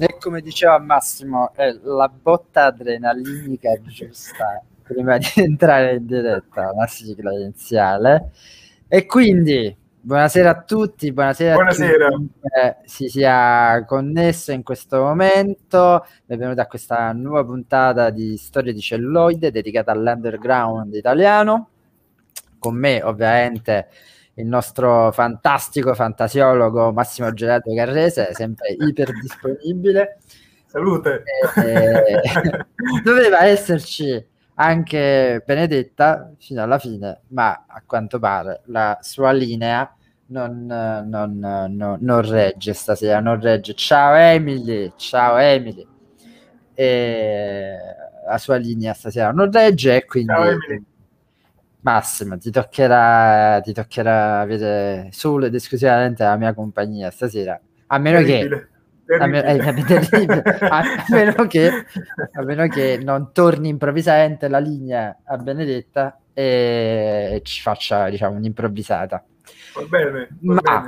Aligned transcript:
E 0.00 0.16
come 0.20 0.40
diceva 0.40 0.78
Massimo, 0.78 1.52
è 1.54 1.76
la 1.82 2.08
botta 2.08 2.66
adrenalinica 2.66 3.80
giusta 3.82 4.62
prima 4.80 5.18
di 5.18 5.26
entrare 5.42 5.96
in 5.96 6.06
diretta, 6.06 6.72
la 6.72 6.86
sigla 6.86 7.32
iniziale. 7.32 8.30
E 8.86 9.06
quindi, 9.06 9.76
buonasera 10.00 10.50
a 10.50 10.62
tutti, 10.62 11.10
buonasera, 11.12 11.54
buonasera. 11.54 12.06
a 12.06 12.08
chiunque 12.10 12.76
si 12.84 13.08
sia 13.08 13.84
connesso 13.84 14.52
in 14.52 14.62
questo 14.62 15.00
momento. 15.02 16.06
Benvenuti 16.24 16.60
a 16.60 16.66
questa 16.68 17.10
nuova 17.10 17.44
puntata 17.44 18.10
di 18.10 18.36
Storie 18.36 18.72
di 18.72 18.80
celluloide 18.80 19.50
dedicata 19.50 19.90
all'underground 19.90 20.94
italiano. 20.94 21.70
Con 22.60 22.76
me, 22.76 23.02
ovviamente, 23.02 23.88
il 24.38 24.46
nostro 24.46 25.10
fantastico 25.12 25.94
fantasiologo 25.94 26.92
Massimo 26.92 27.32
Gelato 27.32 27.74
Carrese, 27.74 28.30
sempre 28.32 28.76
iper 28.78 29.12
disponibile. 29.20 30.18
Salute! 30.66 31.24
E, 31.56 32.20
doveva 33.02 33.44
esserci 33.44 34.24
anche 34.54 35.42
Benedetta 35.44 36.32
fino 36.38 36.62
alla 36.62 36.78
fine, 36.78 37.22
ma 37.28 37.64
a 37.66 37.82
quanto 37.84 38.18
pare 38.18 38.62
la 38.66 38.98
sua 39.00 39.32
linea 39.32 39.92
non, 40.26 40.66
non, 40.66 41.38
non, 41.38 41.98
non 42.00 42.20
regge 42.22 42.74
stasera, 42.74 43.20
non 43.20 43.40
regge. 43.40 43.74
Ciao 43.74 44.14
Emily, 44.14 44.92
ciao 44.96 45.36
Emily. 45.36 45.86
E 46.74 47.76
la 48.24 48.38
sua 48.38 48.56
linea 48.56 48.94
stasera 48.94 49.32
non 49.32 49.50
regge 49.50 49.96
e 49.96 50.04
quindi... 50.04 50.32
Ciao 50.32 50.44
Emily. 50.44 50.84
Massimo, 51.80 52.36
ti 52.38 52.50
toccherà, 52.50 53.60
ti 53.60 53.72
toccherà 53.72 54.40
avere 54.40 55.08
solo 55.12 55.46
ed 55.46 55.54
esclusivamente 55.54 56.24
la 56.24 56.36
mia 56.36 56.52
compagnia 56.52 57.10
stasera, 57.10 57.60
a 57.86 57.98
meno 57.98 58.18
Terribile. 58.18 58.58
che 58.58 58.76
a 59.16 59.26
meno, 59.26 59.48
eh, 59.48 59.84
terribile. 59.84 60.42
a, 60.68 60.82
meno 61.08 61.46
che, 61.46 61.70
a 62.32 62.42
meno 62.42 62.66
che 62.68 63.00
non 63.02 63.32
torni 63.32 63.68
improvvisamente 63.68 64.48
la 64.48 64.58
linea 64.58 65.20
a 65.24 65.36
Benedetta 65.38 66.18
e, 66.34 67.30
e 67.32 67.40
ci 67.42 67.62
faccia 67.62 68.10
diciamo 68.10 68.36
un'improvvisata. 68.36 69.24
Va 69.74 69.82
bene, 69.86 70.28
va 70.40 70.60
Ma 70.62 70.80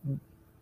bene. 0.00 0.18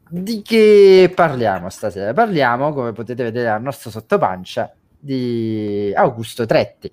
di 0.08 0.42
che 0.42 1.12
parliamo 1.14 1.69
stasera? 1.69 2.12
Parliamo, 2.12 2.73
come 2.73 2.92
potete 2.92 3.23
vedere 3.23 3.51
al 3.51 3.62
nostro 3.62 3.91
sottopancia, 3.91 4.75
di 4.98 5.92
Augusto 5.95 6.45
Tretti, 6.45 6.92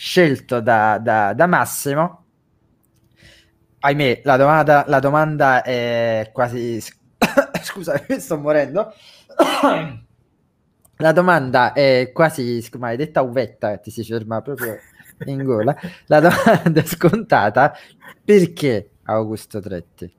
scelto 0.00 0.60
da, 0.60 0.98
da, 0.98 1.34
da 1.34 1.46
Massimo. 1.46 2.24
Ahimè, 3.80 4.22
la 4.24 4.38
domanda, 4.38 4.84
la 4.86 4.98
domanda 4.98 5.62
è 5.62 6.30
quasi... 6.32 6.80
Scusa, 7.62 8.02
sto 8.18 8.38
morendo. 8.38 8.92
La 11.00 11.12
domanda 11.12 11.72
è 11.72 12.10
quasi 12.12 12.62
maledetta 12.76 13.22
uvetta 13.22 13.70
che 13.70 13.80
ti 13.80 13.90
si 13.90 14.04
ferma 14.04 14.42
proprio 14.42 14.76
in 15.24 15.42
gola. 15.44 15.74
La 16.06 16.20
domanda 16.20 16.80
è 16.80 16.84
scontata. 16.84 17.72
Perché 18.22 18.90
Augusto 19.04 19.60
Tretti? 19.60 20.14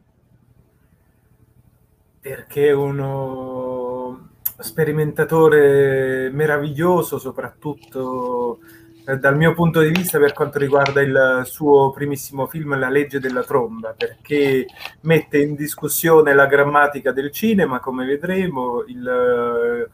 Perché 2.20 2.72
uno 2.72 4.30
sperimentatore 4.58 6.32
meraviglioso, 6.32 7.20
soprattutto 7.20 8.58
dal 9.04 9.36
mio 9.36 9.54
punto 9.54 9.82
di 9.82 9.90
vista 9.90 10.20
per 10.20 10.34
quanto 10.34 10.60
riguarda 10.60 11.02
il 11.02 11.42
suo 11.46 11.92
primissimo 11.92 12.46
film 12.46 12.78
La 12.78 12.90
legge 12.90 13.20
della 13.20 13.44
tromba, 13.44 13.94
perché 13.98 14.66
mette 15.02 15.40
in 15.40 15.56
discussione 15.56 16.34
la 16.34 16.46
grammatica 16.46 17.12
del 17.12 17.32
cinema, 17.32 17.80
come 17.80 18.06
vedremo, 18.06 18.84
il, 18.88 19.90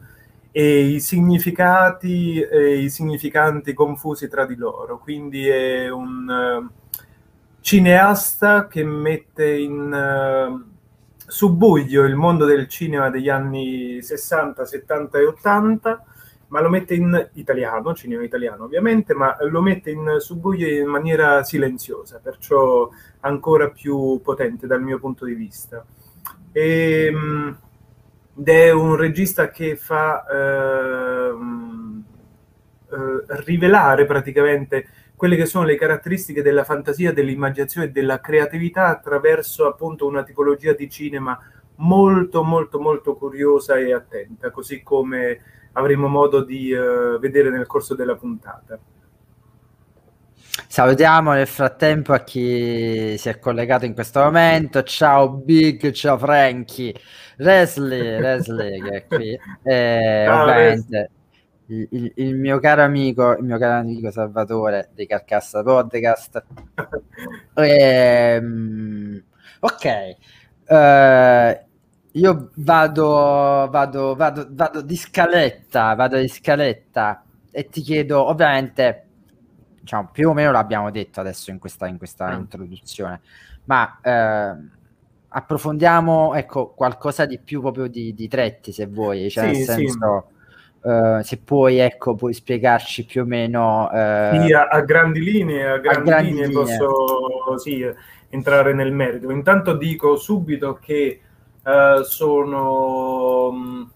e 0.50 0.80
i 0.80 1.00
significati 1.00 2.40
e 2.40 2.78
i 2.78 2.90
significanti 2.90 3.74
confusi 3.74 4.28
tra 4.28 4.44
di 4.44 4.56
loro. 4.56 4.98
Quindi 4.98 5.46
è 5.48 5.88
un 5.88 6.28
uh, 6.28 6.70
cineasta 7.60 8.66
che 8.66 8.84
mette 8.84 9.56
in 9.56 9.92
uh, 9.92 10.76
subbuglio 11.26 12.04
il 12.04 12.14
mondo 12.16 12.44
del 12.44 12.68
cinema 12.68 13.10
degli 13.10 13.28
anni 13.28 14.02
60, 14.02 14.64
70 14.64 15.18
e 15.18 15.26
80 15.26 16.04
ma 16.48 16.60
lo 16.60 16.68
mette 16.68 16.94
in 16.94 17.30
italiano, 17.34 17.94
cinema 17.94 18.22
italiano 18.22 18.64
ovviamente, 18.64 19.14
ma 19.14 19.36
lo 19.40 19.60
mette 19.60 19.90
in 19.90 20.16
subbuglio 20.18 20.66
in 20.66 20.86
maniera 20.86 21.42
silenziosa, 21.42 22.20
perciò 22.22 22.88
ancora 23.20 23.70
più 23.70 24.20
potente 24.22 24.66
dal 24.66 24.82
mio 24.82 24.98
punto 24.98 25.24
di 25.24 25.34
vista. 25.34 25.84
E, 26.52 27.12
ed 28.38 28.48
è 28.48 28.70
un 28.70 28.94
regista 28.94 29.50
che 29.50 29.76
fa 29.76 30.24
eh, 30.24 31.34
eh, 32.90 33.42
rivelare 33.44 34.06
praticamente 34.06 34.86
quelle 35.16 35.34
che 35.34 35.46
sono 35.46 35.64
le 35.64 35.74
caratteristiche 35.74 36.42
della 36.42 36.62
fantasia, 36.62 37.12
dell'immaginazione 37.12 37.88
e 37.88 37.90
della 37.90 38.20
creatività 38.20 38.86
attraverso 38.86 39.66
appunto 39.66 40.06
una 40.06 40.22
tipologia 40.22 40.72
di 40.72 40.88
cinema 40.88 41.36
molto 41.80 42.44
molto 42.44 42.78
molto 42.80 43.16
curiosa 43.16 43.76
e 43.76 43.92
attenta, 43.92 44.50
così 44.52 44.82
come 44.84 45.40
avremo 45.78 46.08
modo 46.08 46.42
di 46.42 46.72
uh, 46.72 47.18
vedere 47.18 47.50
nel 47.50 47.66
corso 47.66 47.94
della 47.94 48.16
puntata. 48.16 48.78
Salutiamo 50.66 51.32
nel 51.32 51.46
frattempo 51.46 52.12
a 52.12 52.18
chi 52.18 53.16
si 53.16 53.28
è 53.28 53.38
collegato 53.38 53.84
in 53.84 53.94
questo 53.94 54.20
momento. 54.20 54.82
Ciao 54.82 55.30
Big, 55.30 55.92
ciao 55.92 56.18
Frankie, 56.18 56.94
Leslie, 57.36 58.20
Leslie 58.20 58.82
che 58.82 58.90
è 58.90 59.06
qui. 59.06 59.38
Eh, 59.62 60.24
Ciao, 60.26 60.42
ovviamente 60.42 61.10
il, 61.66 61.86
il, 61.90 62.12
il 62.16 62.36
mio 62.36 62.58
caro 62.58 62.82
amico, 62.82 63.36
il 63.36 63.44
mio 63.44 63.56
caro 63.58 63.80
amico 63.80 64.10
Salvatore 64.10 64.90
di 64.94 65.06
Carcassa 65.06 65.62
Podcast. 65.62 66.44
Ehm, 67.54 69.24
ok. 69.60 70.16
Uh, 70.68 71.67
io 72.18 72.50
vado, 72.56 73.68
vado, 73.70 74.14
vado, 74.16 74.46
vado 74.50 74.82
di 74.82 74.96
scaletta, 74.96 75.94
vado 75.94 76.18
di 76.18 76.28
scaletta 76.28 77.24
e 77.50 77.68
ti 77.68 77.80
chiedo, 77.82 78.24
ovviamente, 78.28 79.10
diciamo, 79.80 80.10
più 80.12 80.30
o 80.30 80.32
meno 80.34 80.50
l'abbiamo 80.52 80.90
detto 80.90 81.20
adesso 81.20 81.50
in 81.50 81.58
questa, 81.58 81.86
in 81.86 81.98
questa 81.98 82.32
Mm. 82.32 82.40
introduzione, 82.40 83.20
ma 83.64 83.98
eh, 84.02 84.54
approfondiamo, 85.28 86.34
ecco, 86.34 86.72
qualcosa 86.74 87.26
di 87.26 87.38
più 87.38 87.60
proprio 87.60 87.86
di, 87.88 88.14
di 88.14 88.28
Tretti, 88.28 88.72
se 88.72 88.86
vuoi, 88.86 89.30
cioè 89.30 89.44
nel 89.46 89.54
Sì, 89.54 89.64
sì. 89.64 89.86
senso, 89.86 90.30
eh, 90.82 91.20
se 91.22 91.38
puoi, 91.38 91.78
ecco, 91.78 92.14
puoi 92.14 92.32
spiegarci 92.34 93.04
più 93.04 93.22
o 93.22 93.24
meno... 93.24 93.90
eh, 93.92 93.96
Sì, 94.30 94.52
a, 94.52 94.68
a 94.68 94.80
grandi 94.82 95.20
linee, 95.22 95.66
a 95.66 95.78
grandi, 95.78 96.10
grandi 96.10 96.34
linee, 96.34 96.46
linee. 96.46 96.76
posso 96.76 97.56
sì, 97.58 97.82
entrare 98.28 98.74
nel 98.74 98.92
merito. 98.92 99.30
Intanto 99.30 99.74
dico 99.74 100.16
subito 100.16 100.74
che 100.74 101.20
eh, 101.68 102.04
sono, 102.04 103.90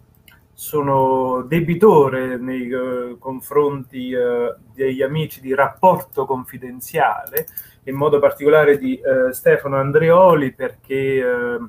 sono 0.53 1.43
debitore 1.49 2.37
nei 2.37 2.69
eh, 2.69 3.17
confronti 3.19 4.11
eh, 4.11 4.55
degli 4.75 5.01
amici 5.01 5.41
di 5.41 5.55
Rapporto 5.55 6.27
Confidenziale, 6.27 7.47
in 7.85 7.95
modo 7.95 8.19
particolare 8.19 8.77
di 8.77 9.01
eh, 9.01 9.33
Stefano 9.33 9.77
Andreoli, 9.77 10.53
perché 10.53 11.61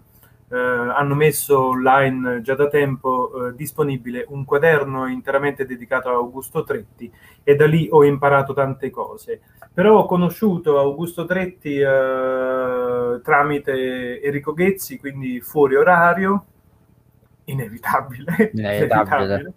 eh, 0.53 0.57
hanno 0.57 1.15
messo 1.15 1.69
online 1.69 2.41
già 2.41 2.53
da 2.53 2.67
tempo 2.67 3.47
eh, 3.47 3.55
disponibile 3.55 4.25
un 4.29 4.45
quaderno 4.45 5.07
interamente 5.07 5.65
dedicato 5.65 6.09
a 6.09 6.13
Augusto 6.13 6.63
Tretti 6.63 7.11
e 7.43 7.55
da 7.55 7.65
lì 7.65 7.87
ho 7.89 8.03
imparato 8.03 8.53
tante 8.53 8.89
cose. 8.91 9.41
Però 9.73 9.97
ho 9.97 10.05
conosciuto 10.05 10.77
Augusto 10.77 11.25
Tretti 11.25 11.77
eh, 11.79 13.19
tramite 13.23 14.21
Enrico 14.21 14.53
Ghezzi, 14.53 14.99
quindi 14.99 15.41
fuori 15.41 15.75
orario, 15.75 16.45
inevitabile, 17.45 18.51
Inevitabile. 18.53 19.53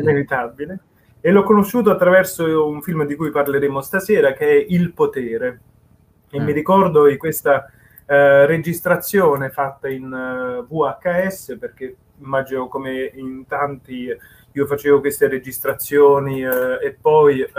inevitabile. 0.00 0.78
E 1.20 1.30
l'ho 1.32 1.42
conosciuto 1.42 1.90
attraverso 1.90 2.66
un 2.68 2.80
film 2.80 3.04
di 3.04 3.16
cui 3.16 3.30
parleremo 3.30 3.80
stasera, 3.80 4.32
che 4.32 4.48
è 4.48 4.66
Il 4.68 4.92
potere. 4.92 5.60
E 6.30 6.40
Mm. 6.40 6.44
mi 6.44 6.52
ricordo 6.52 7.06
di 7.06 7.16
questa 7.16 7.70
eh, 8.10 8.46
registrazione 8.46 9.50
fatta 9.50 9.88
in 9.88 10.10
eh, 10.10 10.64
VHS, 10.66 11.58
perché 11.60 11.94
immagino 12.20 12.66
come 12.68 13.12
in 13.14 13.46
tanti 13.46 14.08
io 14.52 14.66
facevo 14.66 15.00
queste 15.00 15.28
registrazioni 15.28 16.42
eh, 16.42 16.78
e 16.82 16.96
poi 16.98 17.40
eh, 17.42 17.50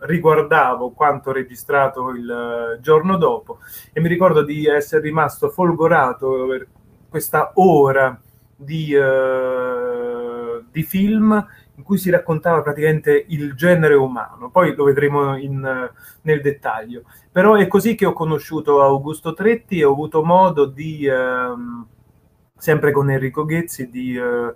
riguardavo 0.00 0.90
quanto 0.90 1.32
registrato 1.32 2.10
il 2.10 2.30
eh, 2.76 2.80
giorno 2.80 3.16
dopo 3.16 3.58
e 3.92 4.00
mi 4.00 4.08
ricordo 4.08 4.42
di 4.42 4.66
essere 4.66 5.02
rimasto 5.02 5.48
folgorato 5.48 6.46
per 6.46 6.66
questa 7.08 7.52
ora 7.54 8.20
di, 8.54 8.94
eh, 8.94 10.64
di 10.70 10.82
film 10.82 11.46
in 11.76 11.82
cui 11.82 11.98
si 11.98 12.10
raccontava 12.10 12.62
praticamente 12.62 13.24
il 13.28 13.54
genere 13.54 13.94
umano, 13.94 14.50
poi 14.50 14.74
lo 14.74 14.84
vedremo 14.84 15.36
in, 15.36 15.90
nel 16.22 16.40
dettaglio. 16.40 17.02
Però 17.32 17.54
è 17.54 17.66
così 17.66 17.94
che 17.94 18.06
ho 18.06 18.12
conosciuto 18.12 18.80
Augusto 18.82 19.34
Tretti 19.34 19.80
e 19.80 19.84
ho 19.84 19.92
avuto 19.92 20.22
modo 20.22 20.66
di, 20.66 21.04
ehm, 21.06 21.86
sempre 22.56 22.92
con 22.92 23.10
Enrico 23.10 23.44
Ghezzi, 23.44 23.90
di, 23.90 24.16
uh, 24.16 24.54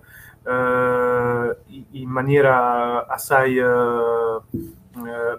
uh, 0.51 1.57
in 1.91 2.09
maniera 2.09 3.07
assai 3.07 3.59
uh, 3.59 4.43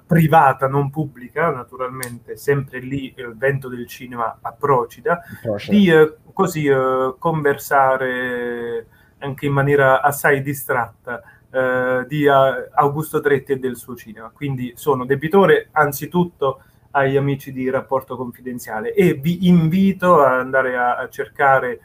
privata, 0.05 0.67
non 0.67 0.89
pubblica, 0.89 1.51
naturalmente, 1.51 2.35
sempre 2.35 2.79
lì 2.79 3.13
il 3.15 3.35
vento 3.37 3.69
del 3.69 3.87
cinema 3.87 4.37
a 4.41 4.51
Procida, 4.51 5.21
di 5.67 5.91
così 6.33 6.69
conversare 7.17 8.85
anche 9.17 9.45
in 9.45 9.51
maniera 9.51 10.01
assai 10.01 10.41
distratta 10.41 11.21
di 11.50 12.28
Augusto 12.28 13.19
Tretti 13.22 13.54
e 13.54 13.57
del 13.57 13.75
suo 13.75 13.96
cinema. 13.96 14.30
Quindi 14.31 14.74
sono 14.75 15.06
debitore 15.06 15.69
anzitutto 15.72 16.62
agli 16.92 17.18
amici 17.18 17.51
di 17.51 17.69
Rapporto 17.69 18.16
Confidenziale 18.16 18.94
e 18.94 19.13
vi 19.13 19.48
invito 19.48 20.22
ad 20.22 20.40
andare 20.40 20.78
a, 20.78 20.98
a 20.98 21.10
cercare 21.10 21.81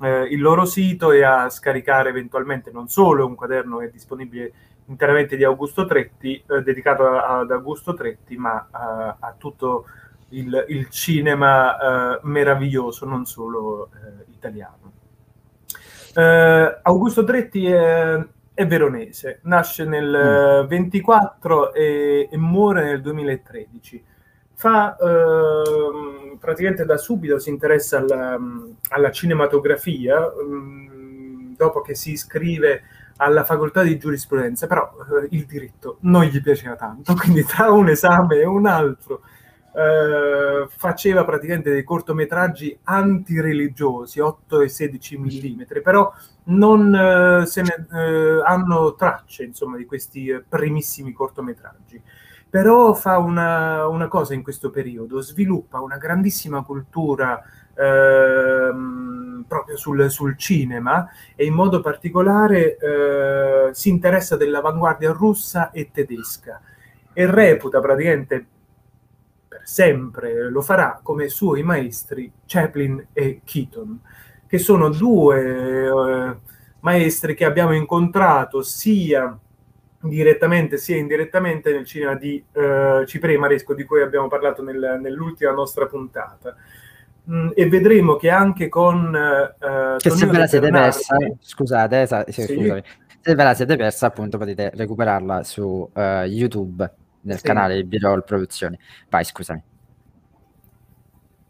eh, 0.00 0.22
il 0.24 0.40
loro 0.40 0.64
sito 0.64 1.12
e 1.12 1.22
a 1.22 1.48
scaricare 1.48 2.10
eventualmente 2.10 2.70
non 2.70 2.88
solo 2.88 3.26
un 3.26 3.34
quaderno 3.34 3.78
che 3.78 3.86
è 3.86 3.90
disponibile 3.90 4.52
interamente 4.86 5.36
di 5.36 5.44
Augusto 5.44 5.86
Tretti, 5.86 6.42
eh, 6.46 6.62
dedicato 6.62 7.06
a, 7.06 7.38
ad 7.38 7.50
Augusto 7.50 7.94
Tretti, 7.94 8.36
ma 8.36 8.68
a, 8.70 9.16
a 9.18 9.34
tutto 9.36 9.86
il, 10.30 10.64
il 10.68 10.88
cinema 10.90 12.16
eh, 12.16 12.20
meraviglioso, 12.24 13.06
non 13.06 13.24
solo 13.24 13.90
eh, 13.94 14.30
italiano. 14.32 14.92
Eh, 16.14 16.78
Augusto 16.82 17.24
Tretti 17.24 17.66
è, 17.66 18.24
è, 18.54 18.66
veronese, 18.66 19.40
nasce 19.42 19.84
nel 19.84 20.62
mm. 20.64 20.68
24 20.68 21.74
e, 21.74 22.28
e 22.30 22.36
muore 22.36 22.84
nel 22.84 23.00
2013 23.02 24.04
fa 24.54 24.96
eh, 24.96 26.36
praticamente 26.38 26.84
da 26.84 26.96
subito 26.96 27.38
si 27.38 27.50
interessa 27.50 27.98
alla, 27.98 28.38
alla 28.90 29.10
cinematografia 29.10 30.20
mh, 30.20 30.54
mm, 30.54 31.54
dopo 31.56 31.80
che 31.80 31.94
si 31.94 32.12
iscrive 32.12 32.82
alla 33.16 33.44
facoltà 33.44 33.82
di 33.82 33.98
giurisprudenza, 33.98 34.66
però 34.66 34.90
eh, 35.22 35.28
il 35.30 35.44
diritto 35.44 35.98
non 36.00 36.24
gli 36.24 36.40
piaceva 36.40 36.76
tanto, 36.76 37.14
quindi 37.20 37.44
tra 37.44 37.70
un 37.70 37.88
esame 37.88 38.36
e 38.36 38.46
un 38.46 38.66
altro 38.66 39.22
eh, 39.74 40.68
faceva 40.68 41.24
praticamente 41.24 41.70
dei 41.70 41.82
cortometraggi 41.82 42.78
antireligiosi, 42.84 44.20
8 44.20 44.60
e 44.60 44.68
16 44.68 45.18
mm, 45.18 45.62
però 45.82 46.12
non 46.44 46.94
eh, 46.94 47.46
se 47.46 47.62
ne 47.62 47.86
eh, 47.92 48.40
hanno 48.44 48.94
tracce 48.94 49.42
insomma 49.42 49.76
di 49.76 49.84
questi 49.84 50.28
eh, 50.28 50.44
primissimi 50.48 51.12
cortometraggi. 51.12 52.00
Però 52.48 52.94
fa 52.94 53.18
una, 53.18 53.88
una, 53.88 54.06
cosa 54.06 54.32
in 54.32 54.44
questo 54.44 54.70
periodo, 54.70 55.20
sviluppa 55.20 55.80
una 55.80 55.96
grandissima 55.96 56.62
cultura 56.62 57.42
ehm, 57.74 59.44
proprio 59.48 59.76
sul, 59.76 60.08
sul, 60.08 60.36
cinema 60.38 61.08
e 61.34 61.46
in 61.46 61.52
modo 61.52 61.80
particolare 61.80 62.76
eh, 62.76 63.70
si 63.72 63.88
interessa 63.88 64.36
dell'avanguardia 64.36 65.10
russa 65.10 65.72
e 65.72 65.90
tedesca 65.90 66.60
e 67.12 67.28
reputa 67.28 67.80
praticamente 67.80 68.46
sempre, 69.64 70.50
lo 70.50 70.60
farà 70.60 71.00
come 71.02 71.28
suoi 71.28 71.62
maestri 71.62 72.30
Chaplin 72.46 73.08
e 73.12 73.40
Keaton, 73.44 74.00
che 74.46 74.58
sono 74.58 74.90
due 74.90 75.86
eh, 75.86 76.36
maestri 76.80 77.34
che 77.34 77.44
abbiamo 77.44 77.74
incontrato 77.74 78.62
sia 78.62 79.36
direttamente 80.08 80.76
sia 80.76 80.96
indirettamente 80.96 81.72
nel 81.72 81.86
cinema 81.86 82.14
di 82.14 82.44
uh, 82.52 83.04
Ciprei 83.06 83.38
Maresco 83.38 83.72
di 83.74 83.84
cui 83.84 84.02
abbiamo 84.02 84.28
parlato 84.28 84.62
nel, 84.62 84.98
nell'ultima 85.00 85.50
nostra 85.52 85.86
puntata. 85.86 86.54
Mm, 87.30 87.50
e 87.54 87.68
vedremo 87.70 88.16
che 88.16 88.28
anche 88.28 88.68
con 88.68 89.14
uh, 89.14 89.96
che 89.96 90.10
se 90.10 90.26
ve 90.26 90.36
la 90.36 90.46
siete 90.46 90.68
persa 90.68 91.16
scusate 91.40 92.02
eh, 92.02 92.24
sì, 92.28 92.42
sì. 92.42 92.82
Se 93.22 93.34
ve 93.34 93.42
la 93.42 93.54
siete 93.54 93.76
persa 93.76 94.08
appunto 94.08 94.36
potete 94.36 94.70
recuperarla 94.74 95.42
su 95.42 95.90
uh, 95.90 96.00
YouTube 96.26 96.92
nel 97.24 97.38
sì. 97.38 97.46
canale 97.46 97.84
Birol 97.84 98.24
Produzioni 98.24 98.78
vai 99.08 99.24
scusami 99.24 99.62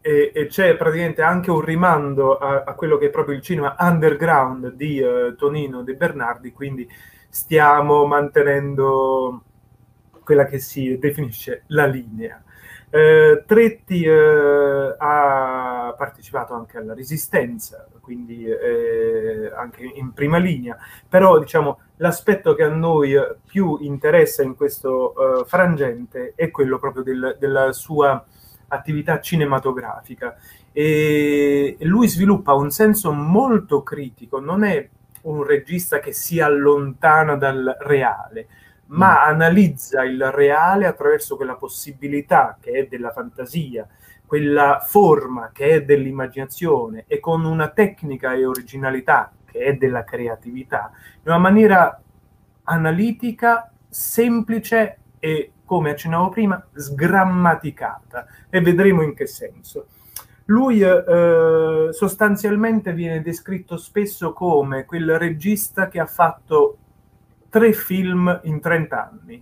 e, 0.01 0.31
e, 0.35 0.47
c'è 0.47 0.75
praticamente 0.75 1.21
anche 1.21 1.49
un 1.49 1.61
rimando 1.61 2.37
a, 2.37 2.63
a, 2.65 2.73
quello 2.73 2.97
che 2.97 3.07
è 3.07 3.09
proprio 3.09 3.35
il 3.35 3.41
cinema 3.41 3.75
underground 3.79 4.73
di 4.73 5.01
Tonino 5.35 5.81
De 5.81 5.95
Bernardi 5.95 6.51
quindi 6.51 6.87
stiamo 7.27 8.05
mantenendo 8.05 9.43
quella 10.25 10.45
che 10.45 10.59
si 10.59 10.97
definisce 10.97 11.63
la 11.67 11.85
linea. 11.85 12.43
Eh, 12.95 13.43
Tretti 13.45 14.05
eh, 14.05 14.95
ha 14.97 15.93
partecipato 15.97 16.53
anche 16.53 16.77
alla 16.77 16.93
resistenza, 16.93 17.85
quindi 17.99 18.45
eh, 18.45 19.51
anche 19.53 19.83
in 19.83 20.13
prima 20.13 20.37
linea, 20.37 20.77
però 21.09 21.37
diciamo, 21.37 21.79
l'aspetto 21.97 22.55
che 22.55 22.63
a 22.63 22.69
noi 22.69 23.13
più 23.45 23.79
interessa 23.81 24.43
in 24.43 24.55
questo 24.55 25.41
eh, 25.41 25.43
frangente 25.43 26.31
è 26.37 26.49
quello 26.51 26.79
proprio 26.79 27.03
del, 27.03 27.35
della 27.37 27.73
sua 27.73 28.23
attività 28.69 29.19
cinematografica. 29.19 30.37
E 30.71 31.75
lui 31.81 32.07
sviluppa 32.07 32.53
un 32.53 32.71
senso 32.71 33.11
molto 33.11 33.83
critico, 33.83 34.39
non 34.39 34.63
è 34.63 34.87
un 35.23 35.43
regista 35.43 35.99
che 35.99 36.13
si 36.13 36.39
allontana 36.39 37.35
dal 37.35 37.75
reale, 37.81 38.47
ma 38.87 39.25
analizza 39.25 40.03
il 40.03 40.31
reale 40.31 40.85
attraverso 40.85 41.35
quella 41.35 41.55
possibilità 41.55 42.57
che 42.59 42.71
è 42.71 42.87
della 42.87 43.11
fantasia, 43.11 43.87
quella 44.25 44.83
forma 44.85 45.51
che 45.53 45.69
è 45.69 45.83
dell'immaginazione 45.83 47.05
e 47.07 47.19
con 47.19 47.45
una 47.45 47.69
tecnica 47.69 48.33
e 48.33 48.45
originalità 48.45 49.31
che 49.45 49.59
è 49.59 49.73
della 49.75 50.03
creatività, 50.03 50.91
in 51.23 51.31
una 51.31 51.37
maniera 51.37 52.01
analitica, 52.63 53.71
semplice 53.87 54.97
e, 55.19 55.51
come 55.63 55.91
accennavo 55.91 56.29
prima, 56.29 56.63
sgrammaticata. 56.73 58.27
E 58.49 58.61
vedremo 58.61 59.01
in 59.01 59.13
che 59.13 59.27
senso. 59.27 59.87
Lui 60.45 60.81
eh, 60.81 61.87
sostanzialmente 61.91 62.93
viene 62.93 63.21
descritto 63.21 63.77
spesso 63.77 64.33
come 64.33 64.85
quel 64.85 65.17
regista 65.17 65.87
che 65.87 65.99
ha 65.99 66.05
fatto 66.05 66.77
tre 67.55 67.71
film 67.71 68.41
in 68.43 68.59
30 68.59 69.09
anni, 69.09 69.41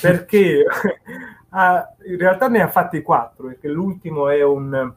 perché 0.00 0.62
ha, 1.50 1.94
in 2.06 2.16
realtà 2.16 2.46
ne 2.46 2.62
ha 2.62 2.68
fatti 2.68 3.02
quattro, 3.02 3.48
perché 3.48 3.66
l'ultimo 3.66 4.28
è 4.28 4.44
un 4.44 4.94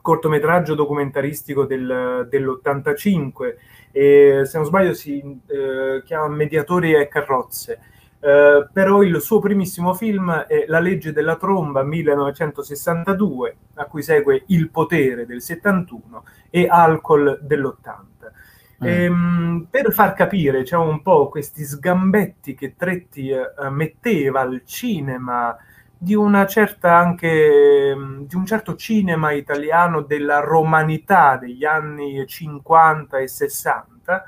cortometraggio 0.00 0.76
documentaristico 0.76 1.64
del, 1.64 2.28
dell'85 2.30 3.54
e 3.90 4.42
se 4.44 4.56
non 4.58 4.66
sbaglio 4.66 4.94
si 4.94 5.20
eh, 5.46 6.02
chiama 6.04 6.28
Mediatori 6.28 6.94
e 6.94 7.08
carrozze 7.08 7.80
eh, 8.24 8.68
però 8.72 9.02
il 9.02 9.20
suo 9.20 9.40
primissimo 9.40 9.94
film 9.94 10.30
è 10.30 10.66
La 10.68 10.78
legge 10.78 11.12
della 11.12 11.34
tromba 11.34 11.82
1962, 11.82 13.56
a 13.74 13.86
cui 13.86 14.02
segue 14.02 14.44
Il 14.46 14.70
potere 14.70 15.26
del 15.26 15.42
71 15.42 16.24
e 16.48 16.68
Alcol 16.68 17.40
dell'80. 17.42 18.11
Mm. 18.82 18.86
Ehm, 18.86 19.66
per 19.70 19.92
far 19.92 20.14
capire, 20.14 20.62
c'è 20.62 20.76
un 20.76 21.02
po' 21.02 21.28
questi 21.28 21.64
sgambetti 21.64 22.54
che 22.54 22.74
Tretti 22.76 23.30
eh, 23.30 23.46
metteva 23.70 24.40
al 24.40 24.62
cinema 24.64 25.56
di 25.96 26.16
anche 26.80 27.94
mm, 27.94 28.22
di 28.22 28.34
un 28.34 28.44
certo 28.44 28.74
cinema 28.74 29.30
italiano 29.30 30.00
della 30.02 30.40
romanità 30.40 31.36
degli 31.36 31.64
anni 31.64 32.26
50 32.26 33.18
e 33.18 33.28
60 33.28 34.24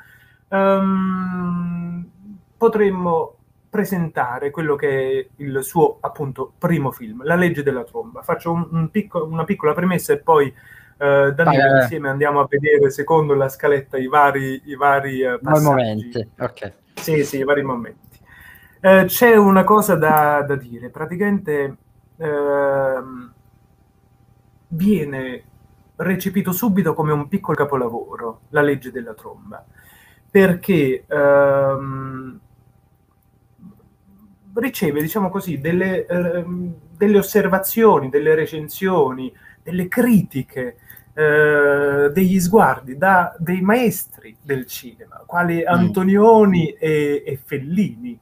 um, 0.50 0.56
ehm, 0.56 2.10
potremmo 2.56 3.36
presentare 3.68 4.52
quello 4.52 4.76
che 4.76 4.88
è 4.88 5.26
il 5.42 5.64
suo 5.64 5.96
appunto 6.00 6.52
primo 6.56 6.92
film, 6.92 7.24
La 7.24 7.34
legge 7.34 7.64
della 7.64 7.82
tromba. 7.82 8.22
Faccio 8.22 8.52
un, 8.52 8.68
un 8.70 8.88
picco, 8.90 9.24
una 9.24 9.42
piccola 9.42 9.74
premessa 9.74 10.12
e 10.12 10.18
poi 10.18 10.54
eh, 10.96 11.32
Danilo 11.34 11.80
insieme 11.80 12.08
andiamo 12.08 12.40
a 12.40 12.46
vedere 12.48 12.90
secondo 12.90 13.34
la 13.34 13.48
scaletta 13.48 13.98
i 13.98 14.06
vari, 14.06 14.62
i 14.64 14.76
vari 14.76 15.20
eh, 15.20 15.38
momenti. 15.40 16.28
Ok. 16.38 16.72
Sì, 16.94 17.24
sì, 17.24 17.38
i 17.38 17.44
vari 17.44 17.62
momenti. 17.62 18.18
Eh, 18.80 19.04
c'è 19.06 19.34
una 19.36 19.64
cosa 19.64 19.94
da, 19.94 20.42
da 20.42 20.56
dire, 20.56 20.90
praticamente 20.90 21.76
ehm, 22.16 23.32
viene 24.68 25.44
recepito 25.96 26.52
subito 26.52 26.94
come 26.94 27.12
un 27.12 27.28
piccolo 27.28 27.56
capolavoro, 27.56 28.40
La 28.50 28.60
legge 28.60 28.90
della 28.90 29.14
tromba, 29.14 29.64
perché 30.30 31.04
ehm, 31.08 32.40
riceve, 34.54 35.00
diciamo 35.00 35.30
così, 35.30 35.58
delle, 35.58 36.06
eh, 36.06 36.44
delle 36.96 37.18
osservazioni, 37.18 38.08
delle 38.08 38.34
recensioni, 38.34 39.32
delle 39.62 39.88
critiche, 39.88 40.76
eh, 41.14 42.10
degli 42.12 42.40
sguardi 42.40 42.98
da 42.98 43.34
dei 43.38 43.60
maestri 43.60 44.36
del 44.42 44.66
cinema, 44.66 45.22
quali 45.24 45.58
mm. 45.58 45.66
Antonioni 45.66 46.70
e, 46.72 47.22
e 47.24 47.40
Fellini. 47.42 48.18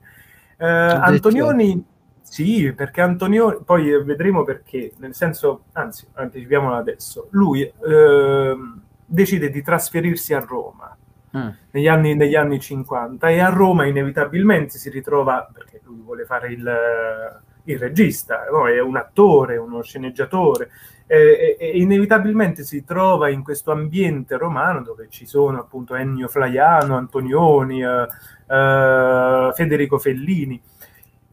Eh, 0.58 0.66
Antonioni, 0.66 1.82
sì, 2.20 2.72
perché 2.72 3.00
Antonioni, 3.00 3.58
poi 3.64 4.02
vedremo 4.04 4.44
perché, 4.44 4.92
nel 4.98 5.14
senso, 5.14 5.64
anzi, 5.72 6.06
anticipiamolo 6.12 6.74
adesso, 6.76 7.28
lui 7.30 7.62
ehm, 7.62 8.80
decide 9.06 9.48
di 9.48 9.62
trasferirsi 9.62 10.34
a 10.34 10.40
Roma 10.40 10.94
mm. 11.36 11.48
negli, 11.70 11.88
anni, 11.88 12.14
negli, 12.14 12.34
anni, 12.34 12.60
50 12.60 13.28
e 13.30 13.40
a 13.40 13.48
Roma 13.48 13.86
inevitabilmente 13.86 14.76
si 14.76 14.90
ritrova, 14.90 15.48
perché 15.50 15.80
lui 15.84 16.00
vuole 16.00 16.24
fare 16.26 16.52
il, 16.52 17.42
il 17.64 17.78
regista, 17.78 18.44
no? 18.50 18.68
è 18.68 18.80
un 18.80 18.96
attore, 18.96 19.56
uno 19.56 19.82
sceneggiatore, 19.82 20.70
e, 21.06 21.56
e, 21.58 21.78
inevitabilmente 21.78 22.64
si 22.64 22.84
trova 22.84 23.28
in 23.28 23.42
questo 23.42 23.70
ambiente 23.70 24.36
romano 24.36 24.82
dove 24.82 25.08
ci 25.10 25.26
sono 25.26 25.60
appunto 25.60 25.94
Ennio 25.94 26.28
Flaiano, 26.28 26.96
Antonioni, 26.96 27.82
eh, 27.82 28.06
eh, 28.46 29.50
Federico 29.54 29.98
Fellini. 29.98 30.60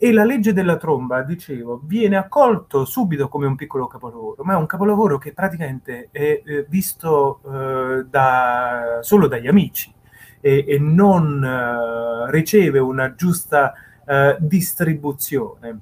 E 0.01 0.13
la 0.13 0.23
legge 0.23 0.53
della 0.53 0.77
tromba, 0.77 1.23
dicevo, 1.23 1.81
viene 1.83 2.15
accolto 2.15 2.85
subito 2.85 3.27
come 3.27 3.47
un 3.47 3.55
piccolo 3.55 3.87
capolavoro, 3.87 4.43
ma 4.43 4.53
è 4.53 4.57
un 4.57 4.65
capolavoro 4.65 5.17
che 5.17 5.33
praticamente 5.33 6.07
è 6.11 6.41
eh, 6.45 6.65
visto 6.69 7.41
eh, 7.45 8.05
da, 8.09 8.99
solo 9.01 9.27
dagli 9.27 9.47
amici 9.47 9.93
e, 10.39 10.63
e 10.67 10.79
non 10.79 11.43
eh, 11.43 12.31
riceve 12.31 12.79
una 12.79 13.13
giusta 13.13 13.73
eh, 14.05 14.37
distribuzione. 14.39 15.79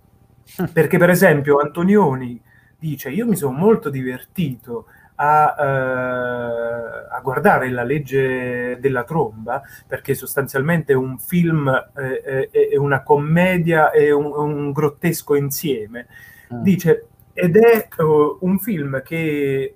Perché 0.72 0.98
per 0.98 1.10
esempio 1.10 1.60
Antonioni 1.60 2.42
dice 2.80 3.10
io 3.10 3.26
mi 3.26 3.36
sono 3.36 3.58
molto 3.58 3.90
divertito 3.90 4.86
a, 5.16 5.56
eh, 5.58 7.08
a, 7.10 7.20
guardare 7.22 7.70
la 7.72 7.84
legge 7.84 8.78
della 8.80 9.04
tromba, 9.04 9.62
perché 9.88 10.14
sostanzialmente 10.14 10.94
è 10.94 10.96
un 10.96 11.18
film, 11.18 11.68
eh, 11.96 12.50
è 12.52 12.78
una 12.78 13.02
commedia 13.02 13.90
e 13.92 14.12
un, 14.12 14.26
un 14.26 14.72
grottesco 14.72 15.36
insieme. 15.36 16.08
Mm. 16.54 16.62
Dice, 16.62 17.08
ed 17.34 17.56
è 17.56 17.88
uh, 17.98 18.38
un 18.42 18.60
film 18.60 19.02
che 19.02 19.76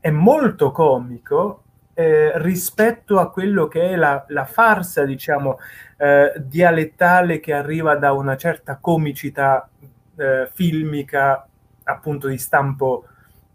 è 0.00 0.10
molto 0.10 0.70
comico 0.72 1.62
eh, 1.98 2.32
rispetto 2.34 3.18
a 3.18 3.30
quello 3.30 3.68
che 3.68 3.88
è 3.88 3.96
la, 3.96 4.22
la 4.28 4.44
farsa, 4.44 5.06
diciamo, 5.06 5.58
eh, 5.96 6.34
dialettale 6.36 7.40
che 7.40 7.54
arriva 7.54 7.96
da 7.96 8.12
una 8.12 8.36
certa 8.36 8.76
comicità 8.78 9.66
eh, 10.16 10.46
filmica, 10.52 11.48
appunto 11.84 12.28
di 12.28 12.36
stampo 12.36 13.06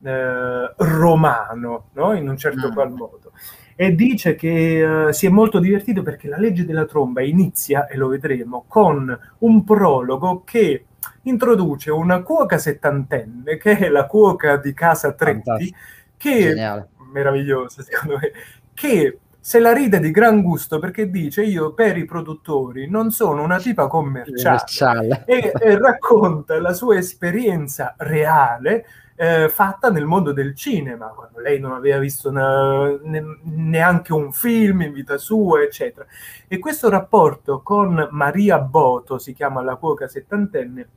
eh, 0.01 0.73
romano, 0.75 1.89
no? 1.93 2.13
in 2.13 2.27
un 2.27 2.35
certo 2.35 2.69
mm. 2.69 2.73
qual 2.73 2.89
modo. 2.89 3.31
E 3.75 3.93
dice 3.93 4.33
che 4.33 4.83
uh, 4.83 5.11
si 5.11 5.27
è 5.27 5.29
molto 5.29 5.59
divertito 5.59 6.01
perché 6.01 6.27
la 6.27 6.37
legge 6.37 6.65
della 6.65 6.85
tromba 6.85 7.21
inizia, 7.21 7.85
e 7.85 7.95
lo 7.95 8.07
vedremo, 8.07 8.65
con 8.67 9.19
un 9.39 9.63
prologo 9.63 10.41
che 10.43 10.85
introduce 11.23 11.91
una 11.91 12.21
cuoca 12.23 12.57
settantenne, 12.57 13.57
che 13.57 13.77
è 13.77 13.89
la 13.89 14.07
cuoca 14.07 14.57
di 14.57 14.73
casa 14.73 15.13
Tretti, 15.13 15.43
Fantastico. 15.43 15.77
che 16.17 16.53
è 16.53 16.85
meravigliosa 17.11 17.83
secondo 17.83 18.17
me, 18.19 18.31
che 18.73 19.19
se 19.43 19.59
la 19.59 19.73
ride 19.73 19.99
di 19.99 20.11
gran 20.11 20.41
gusto 20.41 20.77
perché 20.77 21.09
dice 21.09 21.43
io 21.43 21.73
per 21.73 21.97
i 21.97 22.05
produttori 22.05 22.87
non 22.87 23.09
sono 23.11 23.41
una 23.41 23.59
tipa 23.59 23.87
commerciale, 23.87 25.23
e, 25.25 25.51
e, 25.59 25.77
racconta 25.79 26.59
la 26.59 26.73
sua 26.73 26.97
esperienza 26.97 27.95
reale 27.97 28.85
eh, 29.21 29.49
fatta 29.49 29.91
nel 29.91 30.05
mondo 30.05 30.31
del 30.31 30.55
cinema, 30.55 31.07
quando 31.09 31.39
lei 31.41 31.59
non 31.59 31.73
aveva 31.73 31.99
visto 31.99 32.29
una, 32.29 32.87
ne, 33.03 33.39
neanche 33.43 34.13
un 34.13 34.31
film 34.31 34.81
in 34.81 34.93
vita 34.93 35.19
sua, 35.19 35.61
eccetera. 35.61 36.07
E 36.47 36.57
questo 36.57 36.89
rapporto 36.89 37.61
con 37.61 38.07
Maria 38.09 38.57
Boto, 38.57 39.19
si 39.19 39.33
chiama 39.33 39.61
la 39.61 39.75
cuoca 39.75 40.07
settantenne, 40.07 40.87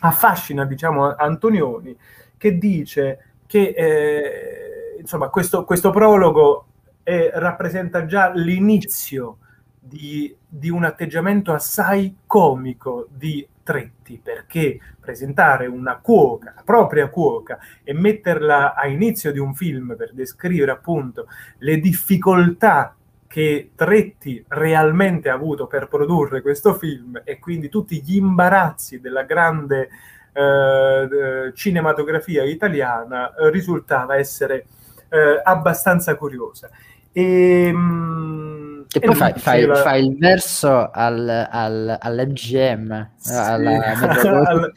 affascina, 0.00 0.64
diciamo, 0.64 1.14
Antonioni, 1.14 1.96
che 2.36 2.58
dice 2.58 3.34
che, 3.46 3.72
eh, 3.76 4.69
insomma, 5.00 5.28
questo, 5.28 5.64
questo 5.64 5.90
prologo 5.90 6.66
eh, 7.02 7.30
rappresenta 7.34 8.06
già 8.06 8.30
l'inizio 8.32 9.38
di, 9.78 10.34
di, 10.46 10.68
un 10.68 10.84
atteggiamento 10.84 11.52
assai 11.52 12.18
comico 12.26 13.08
di 13.10 13.46
Tretti, 13.62 14.20
perché 14.22 14.78
presentare 15.00 15.66
una 15.66 15.98
cuoca, 15.98 16.52
la 16.54 16.62
propria 16.64 17.08
cuoca, 17.08 17.58
e 17.82 17.92
metterla 17.92 18.74
a 18.74 18.86
inizio 18.86 19.32
di 19.32 19.38
un 19.38 19.54
film 19.54 19.94
per 19.96 20.12
descrivere 20.12 20.70
appunto 20.70 21.26
le 21.58 21.78
difficoltà 21.78 22.94
che 23.26 23.70
Tretti 23.76 24.44
realmente 24.48 25.28
ha 25.28 25.34
avuto 25.34 25.66
per 25.66 25.86
produrre 25.86 26.42
questo 26.42 26.74
film 26.74 27.20
e 27.24 27.38
quindi 27.38 27.68
tutti 27.68 28.02
gli 28.02 28.16
imbarazzi 28.16 29.00
della 29.00 29.22
grande 29.22 29.88
eh, 30.32 31.52
cinematografia 31.54 32.42
italiana 32.42 33.32
risultava 33.50 34.16
essere 34.16 34.66
eh, 35.10 35.40
abbastanza 35.42 36.14
curiosa. 36.14 36.70
E, 37.12 37.70
mm, 37.72 38.82
e 38.92 39.00
poi 39.00 39.14
fai, 39.14 39.32
fai, 39.36 39.66
la... 39.66 39.74
fai, 39.76 40.06
il 40.06 40.16
verso 40.16 40.90
al, 40.90 41.48
al, 41.50 41.98
all'MGM, 42.00 43.10
sì, 43.16 43.32
alla, 43.32 43.82
al, 44.46 44.72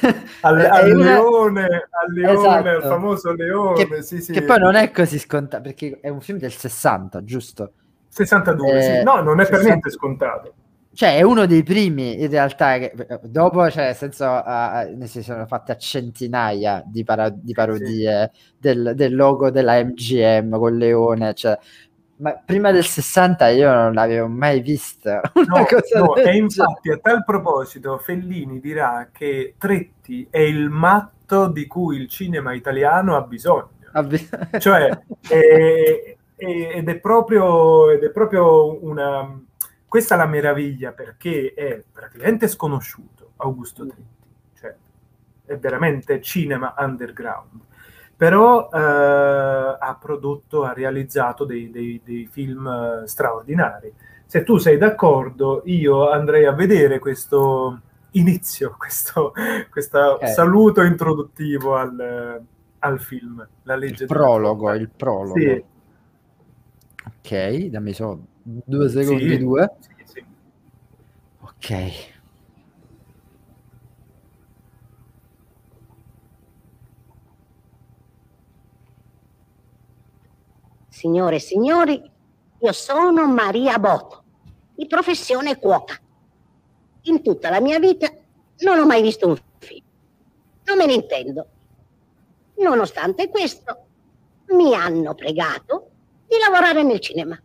al, 0.42 0.60
al 0.60 0.92
una... 0.92 1.04
leone, 1.04 1.64
al 1.64 2.12
leone, 2.12 2.32
esatto. 2.32 2.68
al 2.68 2.82
famoso 2.82 3.32
leone. 3.32 3.86
Che, 3.86 4.02
sì, 4.02 4.20
sì. 4.20 4.32
che 4.32 4.42
poi 4.42 4.58
non 4.58 4.74
è 4.74 4.90
così 4.90 5.18
scontato, 5.18 5.62
perché 5.62 5.98
è 6.00 6.08
un 6.08 6.20
film 6.20 6.38
del 6.38 6.52
60, 6.52 7.24
giusto? 7.24 7.72
62, 8.08 8.72
eh, 8.72 8.82
sì. 8.82 9.02
No, 9.02 9.20
non 9.20 9.40
è 9.40 9.44
60... 9.44 9.50
per 9.50 9.64
niente 9.64 9.90
scontato 9.90 10.54
cioè 10.96 11.16
è 11.16 11.22
uno 11.22 11.44
dei 11.44 11.62
primi 11.62 12.22
in 12.22 12.30
realtà 12.30 12.78
che 12.78 12.94
dopo 13.24 13.70
cioè 13.70 13.84
nel 13.84 13.94
senso 13.94 14.24
uh, 14.24 14.96
ne 14.96 15.06
si 15.06 15.22
sono 15.22 15.44
fatte 15.44 15.72
a 15.72 15.76
centinaia 15.76 16.82
di, 16.86 17.04
para- 17.04 17.28
di 17.28 17.52
parodie 17.52 18.30
sì. 18.32 18.40
del, 18.56 18.94
del, 18.96 19.14
logo 19.14 19.50
della 19.50 19.84
MGM 19.84 20.58
con 20.58 20.74
Leone 20.74 21.34
cioè 21.34 21.58
ma 22.18 22.32
prima 22.32 22.72
del 22.72 22.86
60 22.86 23.48
io 23.48 23.70
non 23.70 23.92
l'avevo 23.92 24.26
mai 24.26 24.60
vista. 24.60 25.20
No, 25.34 25.66
no, 26.00 26.16
e 26.16 26.34
infatti 26.34 26.90
a 26.90 26.96
tal 26.96 27.24
proposito 27.24 27.98
Fellini 27.98 28.58
dirà 28.58 29.10
che 29.12 29.54
Tretti 29.58 30.26
è 30.30 30.38
il 30.38 30.70
matto 30.70 31.48
di 31.48 31.66
cui 31.66 31.98
il 31.98 32.08
cinema 32.08 32.54
italiano 32.54 33.16
ha 33.16 33.20
bisogno. 33.20 33.72
Cioè 34.58 34.98
è, 35.28 35.36
è, 35.36 36.16
ed, 36.36 36.88
è 36.88 36.98
proprio, 37.00 37.90
ed 37.90 38.02
è 38.02 38.10
proprio 38.10 38.82
una 38.82 39.40
questa 39.88 40.14
è 40.14 40.18
la 40.18 40.26
meraviglia 40.26 40.92
perché 40.92 41.54
è 41.54 41.82
praticamente 41.90 42.48
sconosciuto 42.48 43.32
Augusto 43.36 43.84
mm. 43.84 43.88
Tritti, 43.88 44.26
cioè 44.58 44.74
è 45.44 45.56
veramente 45.58 46.20
cinema 46.20 46.74
underground, 46.76 47.60
però 48.16 48.68
eh, 48.72 48.78
ha 48.78 49.98
prodotto, 50.00 50.64
ha 50.64 50.72
realizzato 50.72 51.44
dei, 51.44 51.70
dei, 51.70 52.00
dei, 52.04 52.26
film 52.26 52.66
eh, 52.66 53.06
straordinari. 53.06 53.92
Se 54.24 54.42
tu 54.42 54.56
sei 54.56 54.76
d'accordo, 54.76 55.62
io 55.66 56.10
andrei 56.10 56.46
a 56.46 56.52
vedere 56.52 56.98
questo 56.98 57.80
inizio, 58.12 58.74
questo, 58.78 59.32
questo 59.70 60.14
okay. 60.14 60.32
saluto 60.32 60.82
introduttivo 60.82 61.76
al, 61.76 62.42
al, 62.80 63.00
film, 63.00 63.46
la 63.62 63.76
legge. 63.76 64.04
Il 64.04 64.08
prologo, 64.08 64.72
il 64.74 64.88
prologo. 64.88 65.38
Sì. 65.38 65.64
Ok, 67.06 67.56
dammi 67.66 67.92
soldi. 67.92 68.34
2-0 68.46 69.18
22. 69.18 69.76
Sì, 69.80 69.90
sì. 70.04 70.24
Ok. 71.40 72.14
Signore 80.88 81.36
e 81.36 81.40
signori, 81.40 82.10
io 82.58 82.72
sono 82.72 83.26
Maria 83.26 83.78
Boto, 83.78 84.22
di 84.74 84.86
professione 84.86 85.58
cuoca. 85.58 85.98
In 87.02 87.22
tutta 87.22 87.50
la 87.50 87.60
mia 87.60 87.78
vita 87.78 88.10
non 88.60 88.78
ho 88.78 88.86
mai 88.86 89.02
visto 89.02 89.26
un 89.26 89.36
film. 89.58 89.84
Non 90.64 90.78
me 90.78 90.86
ne 90.86 90.94
intendo. 90.94 91.46
Nonostante 92.56 93.28
questo, 93.28 93.86
mi 94.50 94.72
hanno 94.74 95.14
pregato 95.14 95.90
di 96.26 96.36
lavorare 96.38 96.82
nel 96.82 97.00
cinema 97.00 97.38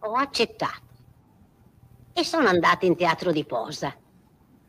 ho 0.00 0.12
accettato. 0.12 0.86
E 2.12 2.24
sono 2.24 2.48
andata 2.48 2.86
in 2.86 2.96
teatro 2.96 3.32
di 3.32 3.44
posa. 3.44 3.94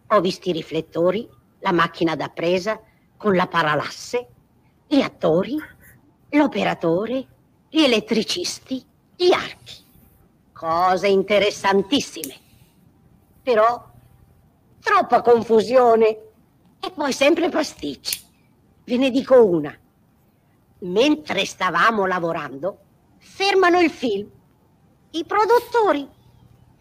Ho 0.08 0.22
visto 0.22 0.50
i 0.50 0.54
riflettori, 0.54 1.28
la 1.60 1.72
macchina 1.72 2.16
da 2.16 2.30
presa 2.30 2.80
con 3.18 3.36
la 3.36 3.48
paralasse, 3.48 4.28
gli 4.88 5.02
attori, 5.02 5.58
l'operatore, 6.30 7.28
gli 7.70 7.82
elettricisti, 7.82 8.84
gli 9.16 9.32
archi. 9.32 9.84
Cose 10.54 11.08
interessantissime. 11.08 12.36
Però 13.44 13.88
troppa 14.80 15.22
confusione 15.22 16.08
e 16.80 16.92
poi 16.92 17.14
sempre 17.14 17.50
pasticci. 17.50 18.22
Ve 18.86 18.98
ne 18.98 19.10
dico 19.12 19.44
una. 19.44 19.76
Mentre 20.80 21.46
stavamo 21.46 22.06
lavorando, 22.06 22.78
fermano 23.18 23.80
il 23.80 23.90
film 23.90 24.30
i 25.12 25.26
produttori 25.26 26.08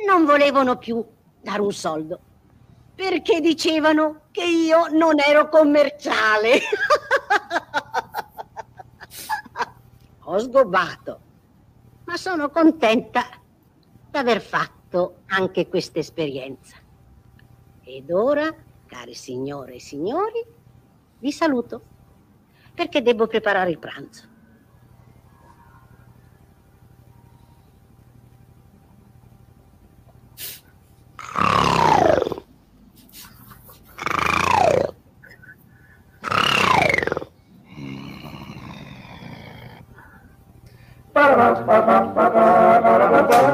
non 0.07 0.25
volevano 0.25 0.77
più 0.77 1.05
dare 1.41 1.61
un 1.61 1.73
soldo 1.73 2.21
perché 2.95 3.41
dicevano 3.41 4.23
che 4.33 4.45
io 4.45 4.89
non 4.89 5.21
ero 5.21 5.49
commerciale. 5.49 6.59
ho 10.25 10.39
sgobbato, 10.39 11.21
ma 12.05 12.17
sono 12.17 12.51
contenta 12.51 13.25
di 14.11 14.17
aver 14.19 14.41
fatto 14.41 15.21
anche 15.27 15.69
questa 15.69 16.01
esperienza. 16.01 16.77
Ed 17.85 18.11
ora, 18.11 18.53
cari 18.87 19.15
signore 19.15 19.75
e 19.75 19.81
signori, 19.81 20.45
vi 21.21 21.31
saluto 21.31 21.83
perché 22.75 23.01
devo 23.01 23.29
preparare 23.29 23.71
il 23.71 23.79
pranzo. 23.79 24.27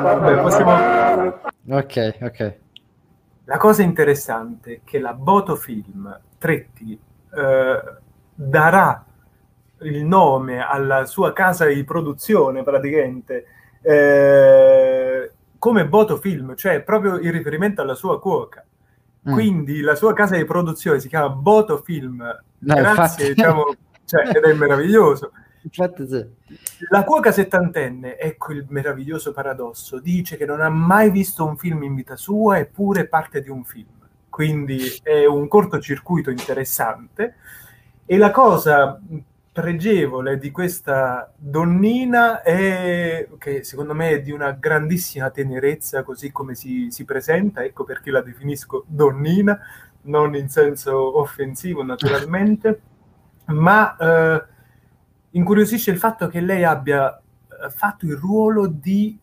Vabbè, 0.04 0.40
possiamo... 0.40 0.72
Ok, 1.70 2.16
ok. 2.20 2.54
La 3.44 3.56
cosa 3.56 3.82
interessante 3.82 4.74
è 4.74 4.80
che 4.84 4.98
la 4.98 5.12
Botofilm 5.12 6.20
Tretti 6.38 6.98
eh, 7.34 7.82
darà 8.34 9.04
il 9.80 10.04
nome 10.04 10.64
alla 10.64 11.04
sua 11.04 11.32
casa 11.32 11.66
di 11.66 11.84
produzione 11.84 12.62
praticamente 12.62 13.46
eh, 13.82 14.93
come 15.64 15.86
Botofilm, 15.86 16.56
cioè 16.56 16.82
proprio 16.82 17.18
in 17.18 17.30
riferimento 17.30 17.80
alla 17.80 17.94
sua 17.94 18.20
cuoca. 18.20 18.62
Mm. 19.26 19.32
Quindi 19.32 19.80
la 19.80 19.94
sua 19.94 20.12
casa 20.12 20.36
di 20.36 20.44
produzione 20.44 21.00
si 21.00 21.08
chiama 21.08 21.30
Botofilm. 21.30 22.18
No, 22.18 22.74
Grazie, 22.74 22.90
infatti- 22.90 23.32
diciamo, 23.32 23.74
cioè, 24.04 24.28
ed 24.28 24.44
è 24.44 24.52
meraviglioso. 24.52 25.32
Infatti 25.62 26.06
sì. 26.06 26.26
La 26.90 27.02
cuoca 27.04 27.32
settantenne, 27.32 28.18
ecco 28.18 28.52
il 28.52 28.66
meraviglioso 28.68 29.32
paradosso, 29.32 30.00
dice 30.00 30.36
che 30.36 30.44
non 30.44 30.60
ha 30.60 30.68
mai 30.68 31.10
visto 31.10 31.46
un 31.46 31.56
film 31.56 31.82
in 31.84 31.94
vita 31.94 32.14
sua 32.14 32.58
eppure 32.58 33.00
è 33.00 33.06
parte 33.06 33.40
di 33.40 33.48
un 33.48 33.64
film. 33.64 33.88
Quindi 34.28 34.82
è 35.02 35.24
un 35.24 35.48
cortocircuito 35.48 36.28
interessante. 36.28 37.36
E 38.04 38.18
la 38.18 38.30
cosa 38.30 39.00
pregevole 39.54 40.36
di 40.36 40.50
questa 40.50 41.32
donnina 41.36 42.42
è 42.42 43.28
che 43.38 43.62
secondo 43.62 43.94
me 43.94 44.10
è 44.10 44.20
di 44.20 44.32
una 44.32 44.50
grandissima 44.50 45.30
tenerezza, 45.30 46.02
così 46.02 46.32
come 46.32 46.56
si, 46.56 46.88
si 46.90 47.04
presenta, 47.04 47.62
ecco 47.62 47.84
perché 47.84 48.10
la 48.10 48.20
definisco 48.20 48.84
donnina, 48.88 49.56
non 50.02 50.34
in 50.34 50.48
senso 50.48 51.20
offensivo 51.20 51.84
naturalmente, 51.84 52.80
ma 53.54 53.96
eh, 53.96 54.44
incuriosisce 55.30 55.92
il 55.92 55.98
fatto 55.98 56.26
che 56.26 56.40
lei 56.40 56.64
abbia 56.64 57.16
eh, 57.16 57.70
fatto 57.70 58.06
il 58.06 58.16
ruolo 58.16 58.66
di 58.66 59.16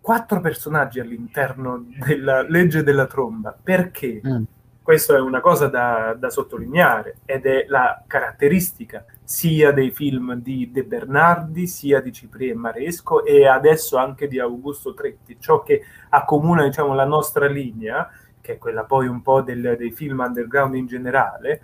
quattro 0.00 0.40
personaggi 0.40 0.98
all'interno 0.98 1.86
della 2.04 2.42
legge 2.42 2.82
della 2.82 3.06
tromba. 3.06 3.56
Perché? 3.62 4.20
Mm. 4.26 4.42
Questa 4.82 5.14
è 5.14 5.20
una 5.20 5.40
cosa 5.40 5.68
da, 5.68 6.16
da 6.18 6.28
sottolineare 6.28 7.18
ed 7.24 7.46
è 7.46 7.66
la 7.68 8.02
caratteristica 8.04 9.04
sia 9.22 9.70
dei 9.70 9.92
film 9.92 10.34
di 10.34 10.72
De 10.72 10.82
Bernardi, 10.82 11.68
sia 11.68 12.00
di 12.00 12.12
Cipriè 12.12 12.52
Maresco 12.54 13.24
e 13.24 13.46
adesso 13.46 13.96
anche 13.96 14.26
di 14.26 14.40
Augusto 14.40 14.92
Tretti. 14.92 15.36
Ciò 15.38 15.62
che 15.62 15.82
accomuna 16.08 16.64
diciamo, 16.64 16.94
la 16.94 17.04
nostra 17.04 17.46
linea, 17.46 18.10
che 18.40 18.54
è 18.54 18.58
quella 18.58 18.82
poi 18.82 19.06
un 19.06 19.22
po' 19.22 19.40
del- 19.40 19.76
dei 19.78 19.92
film 19.92 20.18
underground 20.18 20.74
in 20.74 20.86
generale, 20.86 21.62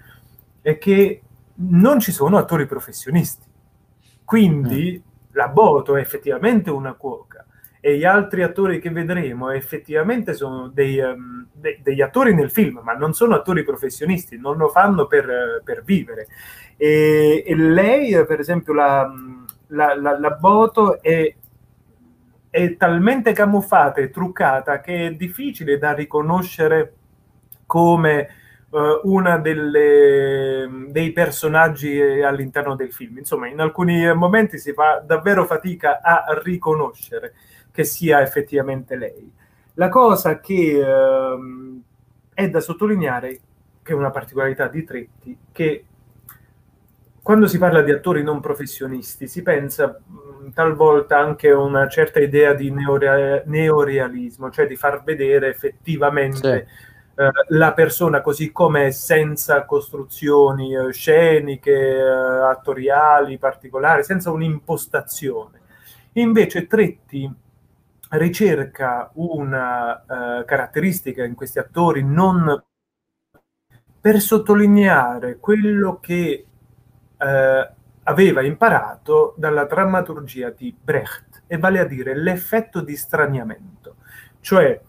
è 0.63 0.79
che 0.79 1.23
non 1.57 1.99
ci 1.99 2.13
sono 2.13 2.39
attori 2.39 2.67
professionisti. 2.67 3.47
Quindi 4.25 5.03
la 5.33 5.49
Boto 5.49 5.97
è 5.97 6.01
effettivamente 6.01 6.71
una 6.71 6.93
cuoca 6.93 7.45
e 7.81 7.97
gli 7.97 8.05
altri 8.05 8.43
attori 8.43 8.81
che 8.81 8.91
vedremo 8.91 9.51
effettivamente 9.51 10.35
sono 10.35 10.69
dei, 10.69 10.99
ehm, 10.99 11.47
de- 11.53 11.79
degli 11.83 12.01
attori 12.03 12.35
nel 12.35 12.51
film, 12.51 12.81
ma 12.83 12.95
non 12.95 13.15
sono 13.15 13.35
attori 13.35 13.63
professionisti, 13.63 14.39
non 14.39 14.57
lo 14.57 14.69
fanno 14.69 15.07
per, 15.07 15.63
per 15.65 15.83
vivere. 15.85 16.27
E, 16.77 17.45
e 17.47 17.55
lei, 17.55 18.25
per 18.27 18.41
esempio, 18.41 18.73
la, 18.75 19.09
la, 19.69 19.95
la- 19.97 20.19
la 20.19 20.31
Boto 20.31 21.01
è, 21.01 21.35
è 22.51 22.77
talmente 22.77 23.33
camuffata 23.33 24.01
e 24.01 24.11
truccata 24.11 24.81
che 24.81 25.07
è 25.07 25.15
difficile 25.15 25.79
da 25.79 25.93
riconoscere 25.93 26.95
come 27.67 28.29
eh, 28.71 29.01
una 29.05 29.39
delle, 29.39 30.87
dei 30.89 31.13
personaggi 31.13 31.97
eh, 31.97 32.25
all'interno 32.25 32.75
del 32.75 32.93
film. 32.93 33.19
Insomma, 33.19 33.47
in 33.49 33.61
alcuni 33.61 34.13
momenti 34.15 34.59
si 34.59 34.73
fa 34.73 35.03
davvero 35.05 35.45
fatica 35.45 36.01
a 36.03 36.25
riconoscere 36.43 37.35
che 37.79 37.85
sia 37.85 38.21
effettivamente 38.23 38.97
lei. 38.97 39.33
La 39.75 39.89
cosa 39.89 40.41
che 40.41 40.81
ehm, 40.81 41.81
è 42.35 42.51
da 42.51 42.59
sottolineare, 42.59 43.39
che 43.85 43.93
è 43.93 43.95
una 43.95 44.11
particolarità 44.11 44.67
di 44.67 44.83
Tretti, 44.83 45.39
che 45.53 45.85
quando 47.23 47.47
si 47.47 47.57
parla 47.57 47.83
di 47.83 47.93
attori 47.93 48.25
non 48.25 48.41
professionisti 48.41 49.29
si 49.29 49.43
pensa 49.43 49.97
mh, 50.05 50.51
talvolta 50.55 51.19
anche 51.19 51.51
a 51.51 51.59
una 51.59 51.87
certa 51.87 52.19
idea 52.19 52.53
di 52.53 52.73
neore- 52.73 53.45
neorealismo, 53.47 54.51
cioè 54.51 54.67
di 54.67 54.75
far 54.75 55.05
vedere 55.05 55.47
effettivamente 55.47 56.67
eh, 57.15 57.31
la 57.51 57.73
persona 57.75 58.23
così 58.23 58.51
come 58.51 58.91
senza 58.91 59.65
costruzioni 59.65 60.75
eh, 60.75 60.93
sceniche, 60.93 61.71
eh, 61.71 62.01
attoriali 62.01 63.39
particolari, 63.39 64.03
senza 64.03 64.33
un'impostazione. 64.33 65.61
Invece 66.15 66.67
Tretti 66.67 67.47
ricerca 68.11 69.11
una 69.15 70.01
eh, 70.01 70.45
caratteristica 70.45 71.25
in 71.25 71.35
questi 71.35 71.59
attori 71.59 72.03
non 72.03 72.63
per 74.01 74.21
sottolineare 74.21 75.39
quello 75.39 75.99
che 76.01 76.47
eh, 77.19 77.71
aveva 78.05 78.43
imparato 78.43 79.35
dalla 79.37 79.65
drammaturgia 79.65 80.51
di 80.51 80.75
Brecht, 80.81 81.43
e 81.47 81.59
vale 81.59 81.81
a 81.81 81.85
dire 81.85 82.15
l'effetto 82.17 82.81
di 82.81 82.97
straniamento, 82.97 83.97
cioè 84.41 84.81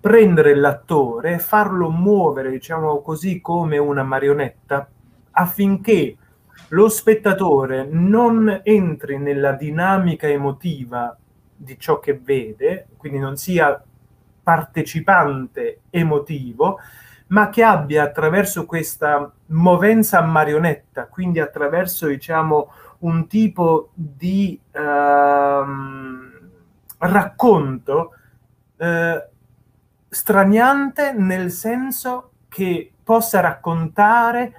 prendere 0.00 0.54
l'attore 0.54 1.34
e 1.34 1.38
farlo 1.38 1.90
muovere, 1.90 2.50
diciamo 2.50 3.00
così, 3.00 3.40
come 3.40 3.78
una 3.78 4.02
marionetta 4.02 4.88
affinché 5.30 6.16
lo 6.68 6.88
spettatore 6.88 7.86
non 7.88 8.60
entri 8.64 9.18
nella 9.18 9.52
dinamica 9.52 10.26
emotiva 10.26 11.16
di 11.64 11.78
ciò 11.78 11.98
che 11.98 12.14
vede, 12.16 12.88
quindi 12.96 13.18
non 13.18 13.36
sia 13.36 13.82
partecipante 14.42 15.80
emotivo, 15.90 16.78
ma 17.28 17.48
che 17.48 17.62
abbia 17.64 18.02
attraverso 18.02 18.66
questa 18.66 19.32
movenza 19.46 20.18
a 20.18 20.26
marionetta, 20.26 21.06
quindi 21.06 21.40
attraverso 21.40 22.06
diciamo 22.06 22.70
un 22.98 23.26
tipo 23.26 23.90
di 23.94 24.60
ehm, 24.70 26.32
racconto 26.98 28.12
eh, 28.76 29.28
straniante 30.08 31.12
nel 31.12 31.50
senso 31.50 32.30
che 32.48 32.92
possa 33.02 33.40
raccontare 33.40 34.52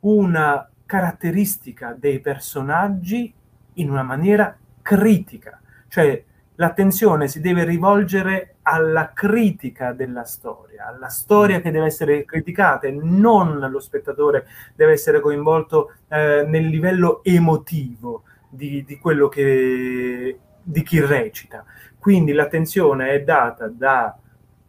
una 0.00 0.68
caratteristica 0.86 1.94
dei 1.98 2.20
personaggi 2.20 3.32
in 3.74 3.90
una 3.90 4.02
maniera 4.02 4.56
critica, 4.82 5.60
cioè 5.88 6.24
l'attenzione 6.60 7.26
si 7.26 7.40
deve 7.40 7.64
rivolgere 7.64 8.56
alla 8.62 9.12
critica 9.14 9.92
della 9.92 10.24
storia, 10.24 10.86
alla 10.86 11.08
storia 11.08 11.60
che 11.62 11.70
deve 11.70 11.86
essere 11.86 12.26
criticata 12.26 12.86
e 12.86 12.90
non 12.92 13.58
lo 13.58 13.80
spettatore 13.80 14.46
deve 14.76 14.92
essere 14.92 15.20
coinvolto 15.20 15.94
eh, 16.08 16.44
nel 16.46 16.66
livello 16.66 17.24
emotivo 17.24 18.24
di, 18.46 18.84
di 18.84 18.98
quello 18.98 19.28
che 19.28 20.38
di 20.62 20.82
chi 20.82 21.00
recita. 21.00 21.64
Quindi 21.98 22.32
l'attenzione 22.32 23.10
è 23.10 23.22
data 23.22 23.66
da 23.66 24.16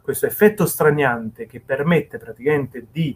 questo 0.01 0.25
effetto 0.25 0.65
straniante 0.65 1.45
che 1.45 1.60
permette 1.60 2.17
praticamente 2.17 2.88
di 2.89 3.15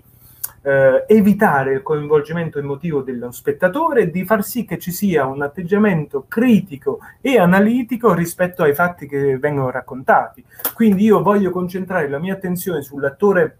eh, 0.65 1.05
evitare 1.07 1.73
il 1.73 1.83
coinvolgimento 1.83 2.57
emotivo 2.57 3.01
dello 3.01 3.29
spettatore 3.29 4.01
e 4.01 4.09
di 4.09 4.25
far 4.25 4.43
sì 4.43 4.65
che 4.65 4.79
ci 4.79 4.91
sia 4.91 5.27
un 5.27 5.43
atteggiamento 5.43 6.25
critico 6.27 6.99
e 7.21 7.37
analitico 7.37 8.15
rispetto 8.15 8.63
ai 8.63 8.73
fatti 8.73 9.07
che 9.07 9.37
vengono 9.37 9.69
raccontati. 9.69 10.43
Quindi 10.73 11.03
io 11.03 11.21
voglio 11.21 11.51
concentrare 11.51 12.09
la 12.09 12.17
mia 12.17 12.33
attenzione 12.33 12.81
sull'attore 12.81 13.57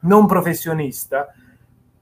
non 0.00 0.26
professionista, 0.26 1.34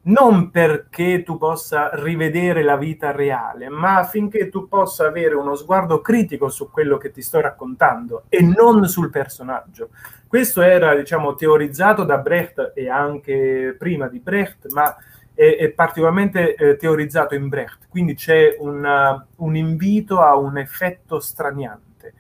non 0.07 0.51
perché 0.51 1.23
tu 1.23 1.39
possa 1.39 1.91
rivedere 1.93 2.63
la 2.63 2.77
vita 2.77 3.11
reale, 3.11 3.69
ma 3.69 3.99
affinché 3.99 4.49
tu 4.49 4.69
possa 4.69 5.07
avere 5.07 5.35
uno 5.35 5.55
sguardo 5.55 6.01
critico 6.01 6.49
su 6.49 6.71
quello 6.71 6.97
che 6.97 7.11
ti 7.11 7.23
sto 7.23 7.41
raccontando 7.41 8.25
e 8.29 8.41
non 8.43 8.87
sul 8.87 9.11
personaggio. 9.11 9.91
Questo 10.29 10.61
era, 10.63 10.95
diciamo, 10.95 11.35
teorizzato 11.35 12.05
da 12.05 12.19
Brecht 12.19 12.73
e 12.75 12.89
anche 12.89 13.75
prima 13.79 14.09
di 14.09 14.21
Brecht, 14.21 14.71
ma 14.73 14.95
è, 15.35 15.57
è 15.57 15.71
particolarmente 15.71 16.55
eh, 16.55 16.77
teorizzato 16.77 17.35
in 17.35 17.49
Brecht, 17.49 17.89
quindi 17.89 18.15
c'è 18.15 18.57
una, 18.59 19.25
un 19.37 19.57
invito 19.57 20.21
a 20.21 20.37
un 20.37 20.59
effetto 20.59 21.19
straniante. 21.19 22.15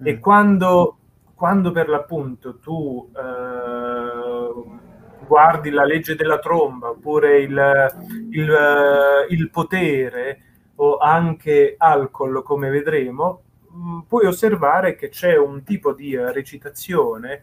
Mm. 0.00 0.06
E 0.06 0.18
quando, 0.18 0.98
quando, 1.34 1.72
per 1.72 1.88
l'appunto 1.88 2.58
tu 2.58 3.10
eh, 3.16 4.88
guardi 5.30 5.70
la 5.70 5.84
legge 5.84 6.16
della 6.16 6.40
tromba 6.40 6.90
oppure 6.90 7.38
il, 7.38 8.26
il, 8.30 9.26
il 9.28 9.50
potere 9.50 10.40
o 10.74 10.96
anche 10.96 11.76
alcol, 11.78 12.42
come 12.42 12.68
vedremo, 12.68 13.42
mm, 13.72 14.00
puoi 14.08 14.26
osservare 14.26 14.96
che 14.96 15.08
c'è 15.08 15.36
un 15.36 15.62
tipo 15.62 15.92
di 15.92 16.16
recitazione, 16.16 17.42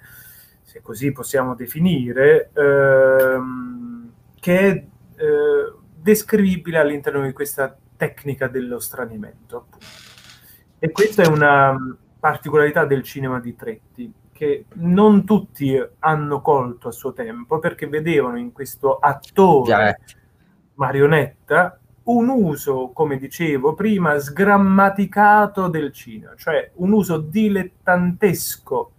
se 0.63 0.81
così 0.81 1.13
possiamo 1.13 1.55
definire, 1.55 2.49
ehm, 2.53 4.11
che 4.37 4.59
è 4.59 4.71
eh, 4.71 5.73
descrivibile 5.95 6.79
all'interno 6.79 7.23
di 7.23 7.31
questa 7.31 7.73
tecnica 7.95 8.49
dello 8.49 8.79
stranimento. 8.79 9.55
Appunto. 9.55 9.85
E 10.79 10.91
questa 10.91 11.23
è 11.23 11.27
una 11.27 11.73
particolarità 12.19 12.83
del 12.83 13.03
cinema 13.03 13.39
di 13.39 13.55
Tretti, 13.55 14.11
che 14.37 14.65
non 14.73 15.25
tutti 15.25 15.75
hanno 15.99 16.41
colto 16.41 16.89
a 16.89 16.91
suo 16.91 17.11
tempo, 17.11 17.57
perché 17.57 17.87
vedevano 17.87 18.37
in 18.37 18.51
questo 18.51 18.97
attore 18.97 19.99
marionetta 20.75 21.79
un 22.03 22.29
uso, 22.29 22.91
come 22.93 23.17
dicevo 23.17 23.73
prima, 23.73 24.19
sgrammaticato 24.19 25.67
del 25.67 25.91
cinema, 25.91 26.33
cioè 26.37 26.69
un 26.75 26.91
uso 26.91 27.17
dilettantesco 27.17 28.91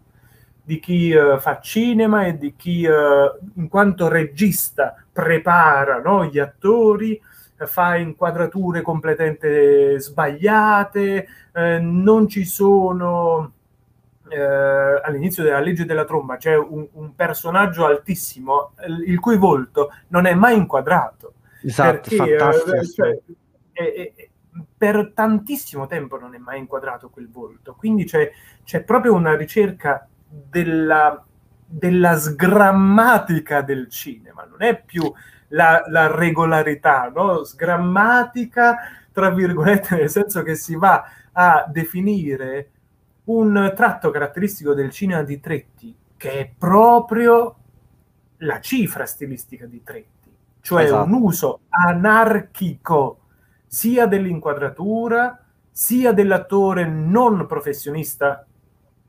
di 0.64 0.80
chi 0.80 1.12
uh, 1.12 1.38
fa 1.38 1.60
cinema 1.60 2.26
e 2.26 2.36
di 2.36 2.54
chi, 2.56 2.84
uh, 2.84 3.38
in 3.54 3.68
quanto 3.68 4.08
regista, 4.08 4.96
prepara 5.12 6.00
no, 6.00 6.24
gli 6.24 6.40
attori, 6.40 7.18
fa 7.54 7.96
inquadrature 7.96 8.82
completamente 8.82 9.98
sbagliate, 10.00 11.26
non 11.80 12.28
ci 12.28 12.44
sono... 12.44 13.52
all'inizio 14.36 15.42
della 15.42 15.60
legge 15.60 15.84
della 15.84 16.04
tromba 16.04 16.36
c'è 16.36 16.56
un, 16.56 16.86
un 16.92 17.14
personaggio 17.14 17.86
altissimo 17.86 18.72
il 19.06 19.18
cui 19.20 19.36
volto 19.36 19.92
non 20.08 20.26
è 20.26 20.34
mai 20.34 20.56
inquadrato. 20.56 21.34
Esatto, 21.62 22.08
perché, 22.16 22.38
cioè, 22.94 23.18
è, 23.72 24.12
è, 24.14 24.28
per 24.76 25.12
tantissimo 25.14 25.86
tempo 25.86 26.18
non 26.18 26.34
è 26.34 26.38
mai 26.38 26.58
inquadrato 26.58 27.10
quel 27.10 27.28
volto. 27.30 27.74
Quindi 27.74 28.04
c'è, 28.04 28.30
c'è 28.64 28.82
proprio 28.82 29.14
una 29.14 29.36
ricerca 29.36 30.06
della, 30.28 31.24
della 31.64 32.16
sgrammatica 32.16 33.62
del 33.62 33.88
cinema, 33.88 34.44
non 34.44 34.62
è 34.62 34.80
più 34.80 35.12
la, 35.48 35.82
la 35.88 36.14
regolarità, 36.14 37.10
no? 37.14 37.44
sgrammatica, 37.44 38.76
tra 39.12 39.30
virgolette, 39.30 39.96
nel 39.96 40.10
senso 40.10 40.42
che 40.42 40.54
si 40.54 40.76
va 40.76 41.04
a 41.32 41.64
definire 41.68 42.70
un 43.28 43.72
tratto 43.74 44.10
caratteristico 44.10 44.74
del 44.74 44.90
cinema 44.90 45.22
di 45.22 45.40
Tretti, 45.40 45.94
che 46.16 46.32
è 46.32 46.50
proprio 46.56 47.56
la 48.38 48.60
cifra 48.60 49.04
stilistica 49.04 49.66
di 49.66 49.82
Tretti, 49.82 50.34
cioè 50.60 50.84
esatto. 50.84 51.04
un 51.04 51.22
uso 51.22 51.60
anarchico 51.68 53.20
sia 53.66 54.06
dell'inquadratura, 54.06 55.44
sia 55.70 56.12
dell'attore 56.12 56.86
non 56.86 57.46
professionista 57.46 58.46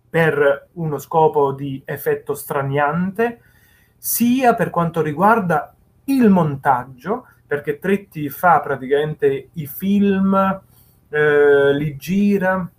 per 0.09 0.69
uno 0.73 0.97
scopo 0.97 1.53
di 1.53 1.81
effetto 1.85 2.33
straniante, 2.33 3.41
sia 3.97 4.53
per 4.53 4.69
quanto 4.69 5.01
riguarda 5.01 5.73
il 6.05 6.29
montaggio, 6.29 7.27
perché 7.47 7.79
Tretti 7.79 8.29
fa 8.29 8.59
praticamente 8.59 9.49
i 9.53 9.65
film, 9.65 10.61
eh, 11.09 11.73
li 11.73 11.95
gira 11.95 12.69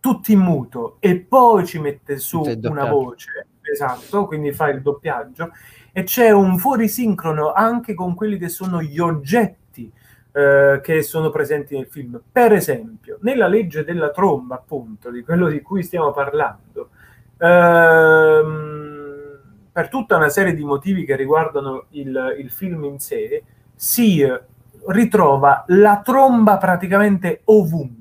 tutti 0.00 0.32
in 0.32 0.40
muto 0.40 0.96
e 1.00 1.16
poi 1.18 1.66
ci 1.66 1.78
mette 1.78 2.18
su 2.18 2.42
una 2.62 2.86
voce, 2.86 3.46
esatto, 3.60 4.26
quindi 4.26 4.52
fa 4.52 4.68
il 4.68 4.82
doppiaggio 4.82 5.50
e 5.92 6.02
c'è 6.04 6.30
un 6.30 6.58
fuorisincrono 6.58 7.52
anche 7.52 7.94
con 7.94 8.14
quelli 8.14 8.38
che 8.38 8.48
sono 8.48 8.80
gli 8.80 8.98
oggetti 8.98 9.90
eh, 10.30 10.80
che 10.82 11.02
sono 11.02 11.30
presenti 11.30 11.74
nel 11.74 11.86
film. 11.86 12.20
Per 12.30 12.52
esempio, 12.52 13.18
nella 13.22 13.48
legge 13.48 13.82
della 13.82 14.10
tromba, 14.10 14.54
appunto, 14.54 15.10
di 15.10 15.22
quello 15.22 15.48
di 15.48 15.60
cui 15.62 15.82
stiamo 15.82 16.12
parlando, 16.12 16.90
ehm, 17.38 18.76
per 19.72 19.88
tutta 19.88 20.16
una 20.16 20.28
serie 20.28 20.54
di 20.54 20.64
motivi 20.64 21.04
che 21.04 21.16
riguardano 21.16 21.86
il, 21.90 22.36
il 22.38 22.50
film 22.50 22.84
in 22.84 23.00
sé, 23.00 23.42
si 23.74 24.24
ritrova 24.86 25.64
la 25.68 26.00
tromba 26.04 26.56
praticamente 26.56 27.40
ovunque. 27.44 27.97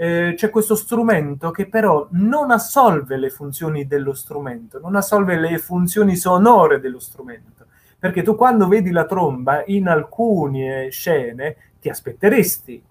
Eh, 0.00 0.34
c'è 0.36 0.48
questo 0.50 0.76
strumento 0.76 1.50
che 1.50 1.68
però 1.68 2.06
non 2.12 2.52
assolve 2.52 3.16
le 3.16 3.30
funzioni 3.30 3.86
dello 3.86 4.14
strumento, 4.14 4.78
non 4.78 4.94
assolve 4.94 5.36
le 5.36 5.58
funzioni 5.58 6.14
sonore 6.14 6.78
dello 6.78 7.00
strumento 7.00 7.58
perché 7.98 8.22
tu 8.22 8.36
quando 8.36 8.68
vedi 8.68 8.90
la 8.92 9.06
tromba 9.06 9.64
in 9.66 9.88
alcune 9.88 10.88
scene 10.90 11.56
ti 11.80 11.88
aspetteresti 11.88 12.82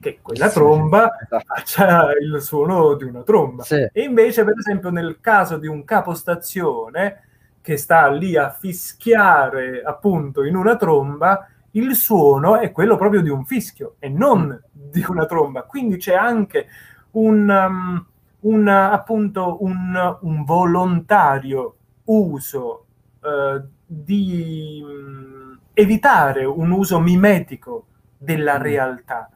che 0.00 0.18
quella 0.20 0.50
tromba 0.50 1.16
esatto. 1.22 1.44
faccia 1.46 2.10
il 2.20 2.42
suono 2.42 2.94
di 2.94 3.04
una 3.04 3.22
tromba. 3.22 3.62
Sì. 3.62 3.88
E 3.90 4.02
invece, 4.02 4.44
per 4.44 4.54
esempio, 4.58 4.90
nel 4.90 5.18
caso 5.20 5.56
di 5.56 5.66
un 5.66 5.84
capostazione 5.84 7.22
che 7.62 7.78
sta 7.78 8.08
lì 8.08 8.36
a 8.36 8.50
fischiare 8.50 9.82
appunto 9.82 10.42
in 10.42 10.56
una 10.56 10.76
tromba, 10.76 11.48
il 11.76 11.94
suono 11.94 12.58
è 12.58 12.72
quello 12.72 12.96
proprio 12.96 13.20
di 13.20 13.28
un 13.28 13.44
fischio 13.44 13.96
e 13.98 14.08
non 14.08 14.46
mm. 14.46 14.90
di 14.90 15.04
una 15.08 15.26
tromba. 15.26 15.62
Quindi 15.62 15.96
c'è 15.96 16.14
anche 16.14 16.66
un, 17.12 17.48
um, 17.48 18.06
un 18.40 18.68
appunto 18.68 19.62
un, 19.62 20.18
un 20.20 20.44
volontario 20.44 21.76
uso 22.04 22.86
uh, 23.20 23.62
di 23.86 24.82
mh, 24.82 25.58
evitare 25.74 26.44
un 26.44 26.70
uso 26.70 27.00
mimetico 27.00 27.86
della 28.16 28.58
mm. 28.58 28.62
realtà 28.62 29.28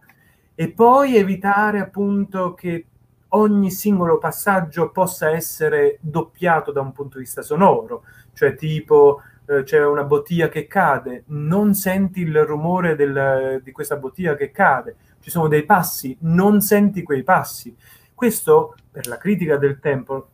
e 0.55 0.71
poi 0.71 1.17
evitare 1.17 1.79
appunto 1.79 2.55
che 2.55 2.87
ogni 3.29 3.71
singolo 3.71 4.19
passaggio 4.19 4.91
possa 4.91 5.31
essere 5.31 5.99
doppiato 6.01 6.73
da 6.73 6.81
un 6.81 6.93
punto 6.93 7.19
di 7.19 7.25
vista 7.25 7.43
sonoro, 7.43 8.03
cioè 8.33 8.55
tipo 8.55 9.21
eh, 9.49 9.63
c'è 9.63 9.83
una 9.83 10.05
bottiglia 10.05 10.49
che 10.49 10.67
cade, 10.67 11.25
non 11.29 11.73
senti 11.75 12.21
il 12.21 12.45
rumore 12.45 12.95
del, 12.95 13.63
di 13.65 13.73
questa 13.73 13.97
bottiglia 13.97 14.35
che 14.35 14.51
cade, 14.51 14.97
ci 15.21 15.31
sono 15.31 15.49
dei 15.49 15.65
passi, 15.65 16.15
non 16.21 16.61
senti 16.61 17.03
quei 17.03 17.23
passi. 17.23 17.75
Questo 18.15 18.75
per 18.91 19.07
la 19.07 19.17
critica 19.17 19.57
del 19.57 19.79
tempo, 19.81 20.29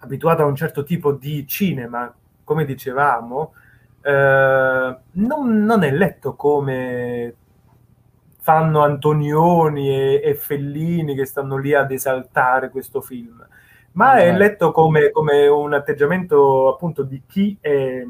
abituata 0.00 0.44
a 0.44 0.46
un 0.46 0.54
certo 0.54 0.84
tipo 0.84 1.12
di 1.12 1.46
cinema, 1.48 2.14
come 2.44 2.64
dicevamo, 2.64 3.54
eh, 4.02 4.98
non, 5.10 5.64
non, 5.64 5.82
è 5.82 5.90
letto 5.90 6.36
come 6.36 7.34
fanno 8.40 8.82
Antonioni 8.82 9.90
e, 9.90 10.20
e, 10.22 10.34
Fellini 10.36 11.16
che 11.16 11.24
stanno 11.24 11.56
lì 11.56 11.74
ad 11.74 11.90
esaltare 11.90 12.70
questo 12.70 13.00
film, 13.00 13.44
ma 13.98 14.18
è 14.18 14.32
letto 14.32 14.70
come, 14.70 15.10
come 15.10 15.48
un 15.48 15.74
atteggiamento 15.74 16.72
appunto 16.72 17.02
di 17.02 17.20
chi 17.26 17.58
è, 17.60 18.06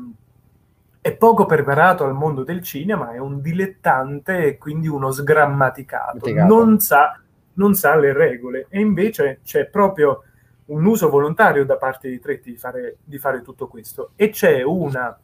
è, 1.00 1.16
poco 1.16 1.46
preparato 1.46 2.04
al 2.04 2.12
mondo 2.12 2.44
del 2.44 2.62
cinema, 2.62 3.12
è 3.12 3.18
un 3.18 3.40
dilettante 3.40 4.44
e 4.44 4.58
quindi 4.58 4.86
uno 4.86 5.10
sgrammaticato, 5.10 6.30
non 6.44 6.78
sa, 6.78 7.18
non 7.54 7.72
sa 7.72 7.96
le 7.96 8.12
regole. 8.12 8.66
E 8.68 8.80
invece 8.80 9.40
c'è 9.42 9.64
proprio 9.64 10.24
un 10.66 10.84
uso 10.84 11.08
volontario 11.08 11.64
da 11.64 11.78
parte 11.78 12.10
di 12.10 12.20
Tretti 12.20 12.50
di 12.50 12.58
fare, 12.58 12.98
di 13.02 13.16
fare 13.16 13.40
tutto 13.40 13.66
questo. 13.66 14.10
E 14.14 14.28
c'è 14.28 14.60
una 14.62 15.18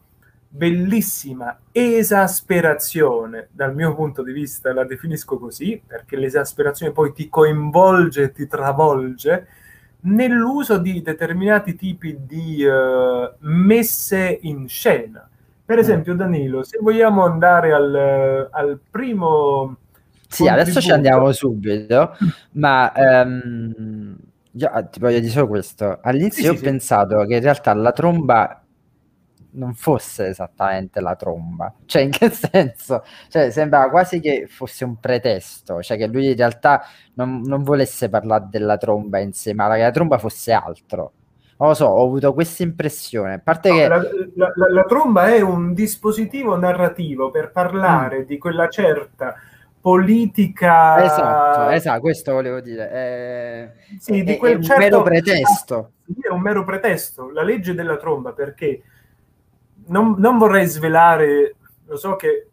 bellissima 0.49 1.59
esasperazione, 1.73 3.49
dal 3.53 3.75
mio 3.75 3.95
punto 3.95 4.23
di 4.23 4.33
vista 4.33 4.73
la 4.73 4.85
definisco 4.85 5.37
così, 5.37 5.83
perché 5.87 6.17
l'esasperazione 6.17 6.91
poi 6.91 7.13
ti 7.13 7.29
coinvolge, 7.29 8.33
ti 8.33 8.47
travolge, 8.47 9.47
nell'uso 10.05 10.79
di 10.79 11.03
determinati 11.03 11.75
tipi 11.75 12.19
di 12.27 12.65
uh, 12.65 13.35
messe 13.41 14.39
in 14.43 14.69
scena. 14.69 15.29
Per 15.65 15.77
mm. 15.77 15.81
esempio, 15.81 16.15
Danilo, 16.15 16.63
se 16.63 16.79
vogliamo 16.81 17.25
andare 17.25 17.73
al, 17.73 18.49
al 18.51 18.79
primo... 18.91 19.77
Sì, 20.29 20.49
adesso 20.49 20.81
ci 20.81 20.91
andiamo 20.91 21.31
subito, 21.31 22.17
ma 22.53 22.93
um, 22.97 24.17
io, 24.51 24.89
ti 24.91 24.99
voglio 24.99 25.21
dire 25.21 25.31
solo 25.31 25.47
questo. 25.47 26.01
All'inizio 26.03 26.43
sì, 26.43 26.49
ho 26.49 26.57
sì, 26.57 26.63
pensato 26.63 27.21
sì. 27.21 27.27
che 27.29 27.35
in 27.37 27.41
realtà 27.41 27.73
la 27.73 27.93
tromba 27.93 28.64
non 29.55 29.75
fosse 29.75 30.27
esattamente 30.29 31.01
la 31.01 31.15
tromba. 31.17 31.73
Cioè, 31.87 32.03
in 32.03 32.11
che 32.11 32.31
senso? 32.35 33.03
Cioè, 33.29 33.51
sembrava 33.51 33.89
quasi 33.91 34.21
che 34.21 34.47
fosse 34.49 34.85
un 34.85 34.99
pretesto, 35.01 35.83
cioè 35.83 35.97
che 35.97 36.07
lui 36.07 36.29
in 36.31 36.37
realtà 36.37 36.83
non, 37.15 37.41
non 37.45 37.63
volesse 37.63 38.09
parlare 38.09 38.47
della 38.51 38.77
tromba 38.77 39.19
in 39.19 39.33
sé, 39.33 39.55
ma 39.55 39.73
che 39.75 39.83
la 39.83 39.91
tromba 39.91 40.19
fosse 40.19 40.53
altro. 40.53 41.13
non 41.57 41.69
lo 41.69 41.75
so, 41.75 41.87
ho 41.87 42.05
avuto 42.05 42.35
questa 42.35 42.63
impressione. 42.65 43.35
A 43.35 43.39
parte 43.39 43.69
No, 43.71 43.75
che 43.77 43.89
la, 43.89 43.97
la- 43.97 44.53
la- 44.57 44.71
la 44.73 44.83
tromba 44.85 45.27
è 45.33 45.41
un 45.41 45.73
dispositivo 45.73 46.57
narrativo 46.59 47.31
per 47.31 47.51
parlare 47.53 48.21
Mm. 48.21 48.27
di 48.27 48.39
quella 48.39 48.69
certa 48.69 49.35
politica. 49.81 51.05
esatto, 51.05 51.71
esatto, 51.71 52.01
questo 52.01 52.33
volevo 52.33 52.61
dire. 52.61 52.89
È, 52.91 53.73
Sì, 53.99 54.21
è- 54.21 54.25
di 54.25 54.33
è 54.35 54.37
quel 54.39 54.57
un 54.57 54.63
certo- 54.63 54.83
mero 54.83 55.03
pretesto. 55.03 55.91
Sì, 56.07 56.15
è 56.29 56.33
un 56.33 56.41
mero 56.41 56.65
pretesto. 56.65 57.31
La 57.31 57.43
legge 57.43 57.75
della 57.75 57.97
tromba, 57.97 58.33
perché 58.33 58.83
non, 59.87 60.15
non 60.19 60.39
vorrei 60.39 60.67
svelare, 60.67 61.57
lo 61.87 61.97
so 61.97 62.17
che 62.17 62.49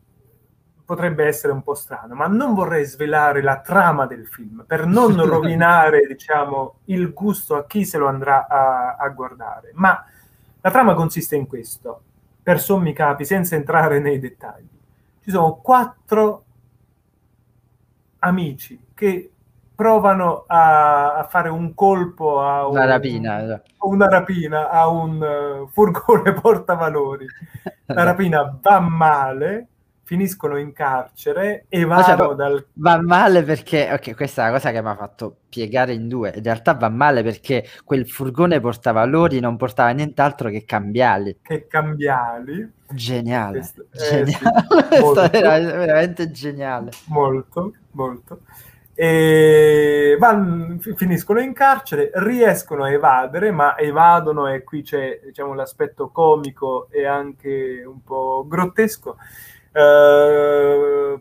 potrebbe 0.84 1.26
essere 1.26 1.54
un 1.54 1.64
po' 1.64 1.74
strano, 1.74 2.16
ma 2.16 2.28
non 2.28 2.54
vorrei 2.54 2.84
svelare 2.84 3.42
la 3.42 3.62
trama 3.62 4.06
del 4.08 4.28
film 4.28 4.66
per 4.68 4.86
non 4.86 5.16
rovinare, 5.26 6.06
diciamo, 6.06 6.80
il 6.86 7.14
gusto 7.14 7.56
a 7.56 7.66
chi 7.66 7.86
se 7.86 7.98
lo 7.98 8.08
andrà 8.08 8.48
a, 8.48 8.96
a 8.98 9.10
guardare. 9.10 9.72
Ma 9.74 10.04
la 10.60 10.70
trama 10.70 10.94
consiste 10.94 11.36
in 11.36 11.48
questo, 11.48 12.02
per 12.44 12.60
sommi 12.60 12.94
capi, 12.94 13.24
senza 13.24 13.56
entrare 13.56 14.00
nei 14.00 14.20
dettagli. 14.20 14.68
Ci 15.24 15.32
sono 15.32 15.56
quattro 15.56 16.44
amici 18.20 18.88
che 18.94 19.31
provano 19.82 20.44
a, 20.48 21.16
a 21.16 21.24
fare 21.28 21.50
un 21.50 21.74
colpo 21.74 22.40
a 22.42 22.68
Una 22.68 22.82
un- 22.82 22.88
rapina, 22.88 23.44
esatto. 23.44 23.72
una 23.80 24.08
rapina 24.08 24.70
a 24.70 24.88
un 24.88 25.24
eh, 25.24 25.68
furgone 25.72 26.34
portavalori. 26.40 27.26
La 27.88 28.04
rapina 28.04 28.58
va 28.62 28.80
male, 28.80 29.68
finiscono 30.04 30.58
in 30.58 30.72
carcere 30.74 31.66
e 31.68 31.80
cioè, 31.80 31.88
vanno 31.88 32.34
dal... 32.36 32.68
Va 32.74 33.02
male 33.02 33.44
perché, 33.44 33.90
ok, 33.92 34.16
questa 34.16 34.44
è 34.44 34.46
la 34.48 34.52
cosa 34.54 34.72
che 34.72 34.82
mi 34.82 34.90
ha 34.90 34.96
fatto 34.96 35.38
piegare 35.50 35.94
in 35.94 36.08
due. 36.08 36.32
In 36.36 36.44
realtà 36.44 36.74
va 36.76 36.90
male 36.90 37.24
perché 37.24 37.66
quel 37.84 38.08
furgone 38.08 38.60
portavalori 38.60 39.40
non 39.40 39.58
portava 39.58 39.90
nient'altro 39.92 40.50
che 40.50 40.64
cambiali. 40.66 41.40
che 41.42 41.66
cambiali, 41.68 42.72
Geniale, 42.94 43.58
Questo- 43.58 43.88
eh, 43.92 44.24
geniale. 44.24 44.68
sì, 44.92 45.00
molto. 45.00 45.32
era 45.32 45.58
veramente 45.60 46.30
geniale. 46.32 46.92
molto, 47.06 47.74
molto. 47.92 48.42
E 48.94 50.16
van- 50.20 50.78
fi- 50.80 50.94
finiscono 50.96 51.40
in 51.40 51.54
carcere, 51.54 52.12
riescono 52.16 52.84
a 52.84 52.92
evadere, 52.92 53.52
ma 53.52 53.78
evadono 53.78 54.48
e 54.48 54.64
qui 54.64 54.84
c'è 54.84 55.20
diciamo, 55.24 55.54
l'aspetto 55.54 56.10
comico 56.10 56.88
e 56.92 57.06
anche 57.06 57.84
un 57.86 58.04
po' 58.04 58.46
grottesco. 58.48 59.18
Eh, 59.72 61.20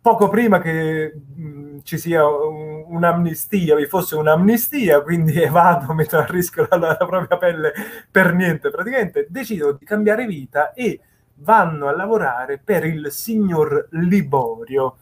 poco 0.00 0.28
prima 0.28 0.60
che 0.60 1.14
mh, 1.34 1.78
ci 1.82 1.96
sia 1.98 2.26
un- 2.26 2.84
un'amnistia, 2.88 3.74
vi 3.76 3.86
fosse 3.86 4.16
un'amnistia, 4.16 5.00
quindi 5.02 5.40
evado, 5.40 5.92
metto 5.94 6.16
a 6.18 6.26
rischio 6.26 6.66
la, 6.70 6.76
la 6.76 6.96
propria 6.96 7.38
pelle 7.38 7.72
per 8.10 8.34
niente, 8.34 8.70
praticamente 8.70 9.26
decidono 9.28 9.72
di 9.72 9.84
cambiare 9.84 10.26
vita 10.26 10.72
e 10.74 11.00
vanno 11.36 11.88
a 11.88 11.96
lavorare 11.96 12.60
per 12.62 12.84
il 12.84 13.10
signor 13.10 13.88
Liborio, 13.92 14.98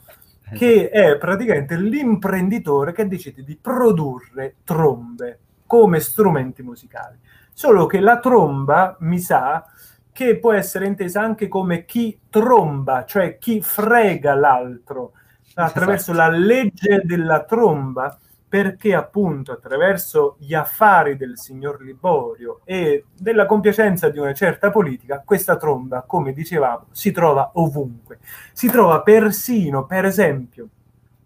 che 0.54 0.90
è 0.90 1.16
praticamente 1.18 1.76
l'imprenditore 1.76 2.92
che 2.92 3.08
decide 3.08 3.42
di 3.42 3.56
produrre 3.60 4.56
trombe 4.64 5.38
come 5.66 6.00
strumenti 6.00 6.62
musicali. 6.62 7.18
Solo 7.52 7.86
che 7.86 8.00
la 8.00 8.18
tromba, 8.18 8.96
mi 9.00 9.18
sa, 9.18 9.64
che 10.12 10.38
può 10.38 10.52
essere 10.52 10.86
intesa 10.86 11.22
anche 11.22 11.48
come 11.48 11.84
chi 11.84 12.18
tromba, 12.28 13.04
cioè 13.04 13.38
chi 13.38 13.62
frega 13.62 14.34
l'altro, 14.34 15.12
attraverso 15.54 16.12
la 16.12 16.28
legge 16.28 17.00
della 17.04 17.44
tromba, 17.44 18.18
perché 18.52 18.94
appunto 18.94 19.50
attraverso 19.50 20.36
gli 20.38 20.52
affari 20.52 21.16
del 21.16 21.38
signor 21.38 21.80
Liborio 21.80 22.60
e 22.64 23.06
della 23.18 23.46
compiacenza 23.46 24.10
di 24.10 24.18
una 24.18 24.34
certa 24.34 24.70
politica, 24.70 25.22
questa 25.24 25.56
tromba, 25.56 26.02
come 26.06 26.34
dicevamo, 26.34 26.88
si 26.90 27.12
trova 27.12 27.52
ovunque. 27.54 28.18
Si 28.52 28.68
trova 28.68 29.00
persino, 29.00 29.86
per 29.86 30.04
esempio, 30.04 30.68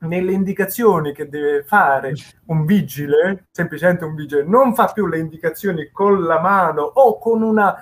nelle 0.03 0.31
indicazioni 0.31 1.11
che 1.13 1.29
deve 1.29 1.65
fare 1.65 2.13
un 2.45 2.65
vigile, 2.65 3.47
semplicemente 3.51 4.05
un 4.05 4.15
vigile, 4.15 4.45
non 4.45 4.73
fa 4.77 4.87
più 4.93 5.09
le 5.09 5.19
indicazioni 5.19 5.91
con 5.91 6.23
la 6.23 6.41
mano 6.41 6.83
o 6.83 7.19
con 7.19 7.43
una, 7.43 7.75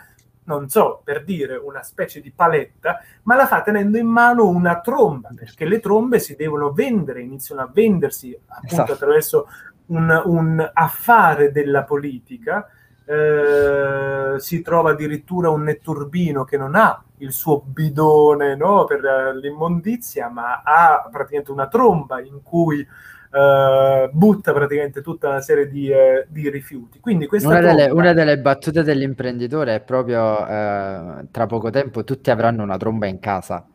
non 0.44 0.68
so, 0.68 1.00
per 1.02 1.24
dire, 1.24 1.56
una 1.56 1.82
specie 1.82 2.20
di 2.20 2.30
paletta, 2.30 3.00
ma 3.22 3.36
la 3.36 3.46
fa 3.46 3.62
tenendo 3.62 3.98
in 3.98 4.06
mano 4.06 4.48
una 4.48 4.80
tromba, 4.80 5.30
perché 5.34 5.64
le 5.64 5.80
trombe 5.80 6.18
si 6.18 6.36
devono 6.36 6.72
vendere, 6.72 7.22
iniziano 7.22 7.62
a 7.62 7.70
vendersi 7.72 8.38
appunto 8.46 8.74
Esatto. 8.74 8.92
attraverso 8.92 9.48
un, 9.86 10.22
un 10.26 10.70
affare 10.72 11.50
della 11.50 11.84
politica. 11.84 12.68
Eh, 13.06 14.36
si 14.38 14.62
trova 14.62 14.92
addirittura 14.92 15.50
un 15.50 15.62
netturbino 15.62 16.44
che 16.44 16.56
non 16.56 16.74
ha 16.74 17.04
il 17.18 17.32
suo 17.32 17.60
bidone 17.60 18.56
no, 18.56 18.86
per 18.86 19.04
eh, 19.04 19.36
l'immondizia, 19.38 20.30
ma 20.30 20.62
ha 20.64 21.06
praticamente 21.10 21.50
una 21.50 21.68
tromba 21.68 22.20
in 22.20 22.42
cui 22.42 22.86
eh, 23.34 24.08
butta 24.12 24.52
praticamente 24.52 25.02
tutta 25.02 25.28
una 25.28 25.40
serie 25.40 25.68
di, 25.68 25.90
eh, 25.90 26.26
di 26.28 26.48
rifiuti. 26.50 27.00
Quindi 27.00 27.26
questa 27.26 27.48
Una 27.48 27.60
delle, 27.60 27.86
tromba- 27.86 28.00
una 28.00 28.12
delle 28.12 28.40
battute 28.40 28.82
dell'imprenditore 28.82 29.76
è 29.76 29.80
proprio 29.82 30.46
eh, 30.48 31.26
tra 31.30 31.46
poco 31.46 31.70
tempo 31.70 32.02
tutti 32.04 32.30
avranno 32.30 32.62
una 32.62 32.76
tromba 32.76 33.06
in 33.06 33.18
casa. 33.20 33.66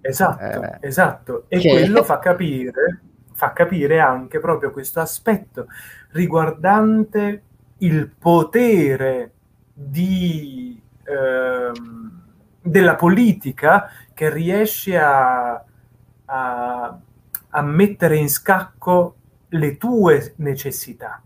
Esatto, 0.00 0.42
Eh, 0.42 0.78
esatto. 0.80 1.44
E 1.48 1.58
che- 1.58 1.68
quello 1.70 2.02
fa 2.04 2.18
capire, 2.18 3.00
fa 3.32 3.52
capire 3.52 3.98
anche 4.00 4.38
proprio 4.38 4.70
questo 4.70 5.00
aspetto 5.00 5.66
riguardante 6.12 7.42
il 7.78 8.08
potere 8.08 9.32
di, 9.72 10.80
ehm, 11.04 12.22
della 12.62 12.94
politica 12.94 13.90
che 14.14 14.30
riesce 14.32 14.96
a, 14.98 15.62
a- 16.26 16.98
a 17.56 17.62
mettere 17.62 18.16
in 18.16 18.28
scacco 18.28 19.14
le 19.48 19.78
tue 19.78 20.34
necessità, 20.36 21.22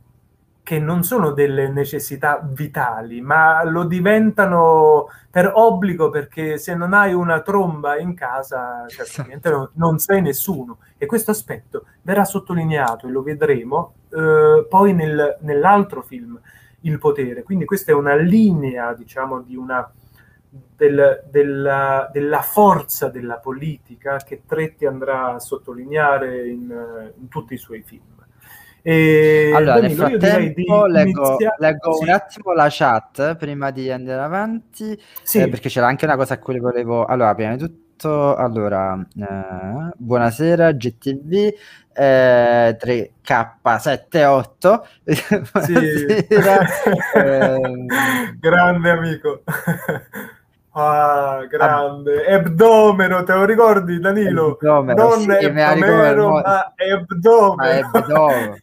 che 0.62 0.78
non 0.78 1.02
sono 1.02 1.32
delle 1.32 1.68
necessità 1.68 2.40
vitali, 2.40 3.20
ma 3.20 3.64
lo 3.64 3.82
diventano 3.82 5.08
per 5.28 5.50
obbligo 5.52 6.08
perché 6.10 6.56
se 6.56 6.76
non 6.76 6.92
hai 6.94 7.12
una 7.12 7.40
tromba 7.40 7.98
in 7.98 8.14
casa, 8.14 8.84
cioè, 8.86 9.06
Esatto. 9.06 9.70
non 9.74 9.98
sei 9.98 10.22
nessuno. 10.22 10.78
E 10.98 11.06
questo 11.06 11.32
aspetto 11.32 11.86
verrà 12.02 12.24
sottolineato 12.24 13.08
e 13.08 13.10
lo 13.10 13.22
vedremo 13.22 13.94
eh, 14.10 14.66
poi 14.68 14.92
nel- 14.94 15.36
nell'altro 15.40 16.02
film, 16.02 16.38
Il 16.82 16.98
potere. 16.98 17.42
Quindi 17.42 17.64
questa 17.64 17.90
è 17.90 17.94
una 17.94 18.14
linea, 18.14 18.94
diciamo, 18.94 19.40
di 19.40 19.56
una, 19.56 19.90
del- 20.80 21.24
della, 21.30 22.08
della 22.10 22.40
forza 22.40 23.10
della 23.10 23.36
politica 23.36 24.16
che 24.16 24.44
Tretti 24.46 24.86
andrà 24.86 25.34
a 25.34 25.38
sottolineare 25.38 26.48
in, 26.48 26.70
eh, 26.70 27.12
in 27.18 27.28
tutti 27.28 27.52
i 27.52 27.58
suoi 27.58 27.82
film. 27.82 28.00
E, 28.80 29.52
Allora, 29.54 29.78
nel 29.78 29.94
Danilo, 29.94 30.18
frattempo 30.18 30.86
leggo, 30.86 31.36
leggo 31.58 31.92
sì, 31.92 32.04
un 32.04 32.08
attimo 32.08 32.54
la 32.54 32.68
chat 32.70 33.36
prima 33.36 33.70
di 33.70 33.90
andare 33.90 34.22
avanti, 34.22 34.98
sì. 35.22 35.40
eh, 35.40 35.50
perché 35.50 35.68
c'era 35.68 35.86
anche 35.86 36.06
una 36.06 36.16
cosa 36.16 36.34
a 36.34 36.38
cui 36.38 36.58
volevo... 36.58 37.04
Allora, 37.04 37.34
prima 37.34 37.56
di 37.56 37.58
tutto, 37.58 38.34
allora, 38.34 38.98
eh, 38.98 39.92
buonasera 39.98 40.72
GTV, 40.72 41.52
eh, 41.92 42.76
3K78, 42.80 44.80
buonasera, 45.52 46.66
ehm, 47.16 47.84
grande 48.40 48.90
amico. 48.90 49.42
Ah, 50.72 51.44
grande. 51.48 52.24
Ebdomero, 52.26 53.24
te 53.24 53.32
lo 53.32 53.44
ricordi 53.44 53.98
Danilo? 53.98 54.52
Ebdomero, 54.52 55.08
non 55.08 55.20
sì, 55.20 55.26
ricordo. 55.26 56.30
ma 56.30 56.74
Ebdomero. 56.76 57.54
Ma 57.56 57.76
Ebdomero. 57.76 58.56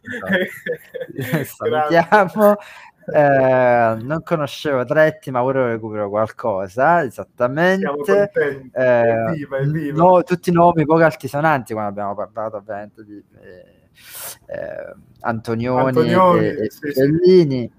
Salutiamo. 1.43 2.55
Eh, 3.09 3.97
non 4.01 4.21
conoscevo 4.21 4.83
Tretti, 4.83 5.31
ma 5.31 5.41
ora 5.41 5.65
recupero 5.67 6.09
qualcosa, 6.09 7.03
esattamente. 7.05 8.29
Eh, 8.33 8.71
evviva, 8.73 9.57
evviva. 9.59 10.03
no- 10.03 10.23
tutti 10.23 10.51
nomi 10.51 10.85
poco 10.85 11.03
altisonanti 11.03 11.71
quando 11.71 11.89
abbiamo 11.91 12.15
parlato 12.15 12.57
ovviamente 12.57 13.05
di 13.05 13.23
eh, 13.41 13.89
eh, 14.47 14.95
Antonioni, 15.21 15.87
Antonioni, 15.87 16.39
e, 16.47 16.63
e 16.65 16.69
sì, 16.69 16.91
sì. 16.91 17.71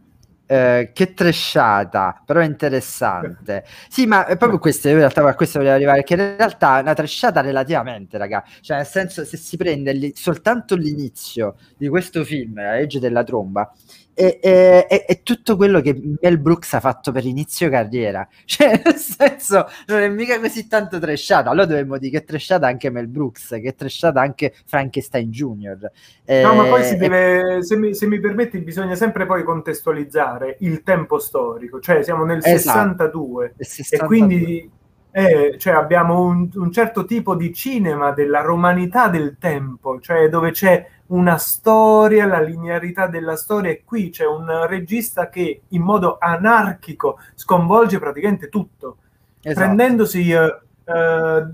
Eh, 0.50 0.92
che 0.94 1.12
tresciata, 1.12 2.22
però 2.24 2.40
interessante. 2.42 3.64
Sì, 3.88 4.06
ma 4.06 4.24
è 4.24 4.38
proprio 4.38 4.58
questo, 4.58 4.88
in 4.88 4.94
realtà 4.94 5.22
a 5.26 5.34
questo 5.34 5.58
volevo 5.58 5.74
arrivare, 5.76 6.02
che 6.04 6.14
in 6.14 6.36
realtà 6.38 6.78
è 6.78 6.80
una 6.80 6.94
tresciata 6.94 7.42
relativamente, 7.42 8.16
raga. 8.16 8.42
Cioè, 8.62 8.78
nel 8.78 8.86
senso, 8.86 9.26
se 9.26 9.36
si 9.36 9.58
prende 9.58 9.92
li- 9.92 10.12
soltanto 10.16 10.74
l'inizio 10.74 11.56
di 11.76 11.86
questo 11.88 12.24
film, 12.24 12.54
La 12.62 12.72
legge 12.76 12.98
della 12.98 13.24
tromba, 13.24 13.70
è, 14.18 14.86
è, 14.88 15.04
è, 15.06 15.22
tutto 15.22 15.54
quello 15.54 15.80
che 15.80 15.96
Mel 16.20 16.38
Brooks 16.40 16.74
ha 16.74 16.80
fatto 16.80 17.12
per 17.12 17.24
inizio 17.24 17.70
carriera. 17.70 18.26
Cioè, 18.44 18.80
nel 18.84 18.96
senso, 18.96 19.68
non 19.86 20.00
è 20.00 20.08
mica 20.08 20.40
così 20.40 20.66
tanto 20.66 20.98
trashata. 20.98 21.50
Allora 21.50 21.66
dovremmo 21.66 21.98
dire 21.98 22.12
che 22.12 22.18
è 22.18 22.24
trashata 22.24 22.66
anche 22.66 22.90
Mel 22.90 23.06
Brooks, 23.06 23.50
che 23.50 23.68
è 23.68 23.74
trashata 23.74 24.20
anche 24.20 24.52
Frankenstein 24.66 25.30
Jr. 25.30 25.90
Eh, 26.24 26.42
no, 26.42 26.54
ma 26.54 26.64
poi 26.64 26.82
si 26.82 26.96
deve, 26.96 27.62
se 27.62 27.76
mi, 27.76 27.94
se 27.94 28.06
mi, 28.06 28.18
permetti, 28.18 28.58
bisogna 28.58 28.96
sempre 28.96 29.26
poi 29.26 29.44
contestualizzare 29.44 30.56
il 30.60 30.82
tempo 30.82 31.20
storico. 31.20 31.78
Cioè, 31.78 32.02
siamo 32.02 32.24
nel 32.24 32.40
esatto, 32.42 32.78
62, 32.78 33.54
62 33.58 33.96
e 33.96 34.06
quindi 34.06 34.70
eh, 35.10 35.56
cioè 35.58 35.74
abbiamo 35.74 36.22
un, 36.22 36.48
un, 36.54 36.72
certo 36.72 37.04
tipo 37.04 37.34
di 37.34 37.52
cinema 37.54 38.12
della 38.12 38.40
romanità 38.40 39.08
del 39.08 39.36
tempo, 39.38 40.00
cioè 40.00 40.28
dove 40.28 40.50
c'è 40.50 40.86
una 41.08 41.36
storia, 41.38 42.26
la 42.26 42.40
linearità 42.40 43.06
della 43.06 43.36
storia, 43.36 43.70
e 43.70 43.82
qui 43.84 44.10
c'è 44.10 44.26
un 44.26 44.66
regista 44.66 45.28
che 45.28 45.62
in 45.68 45.82
modo 45.82 46.16
anarchico 46.18 47.18
sconvolge 47.34 47.98
praticamente 47.98 48.48
tutto, 48.48 48.98
esatto. 49.40 49.66
prendendosi 49.66 50.30
eh, 50.30 50.60
eh, 50.84 51.46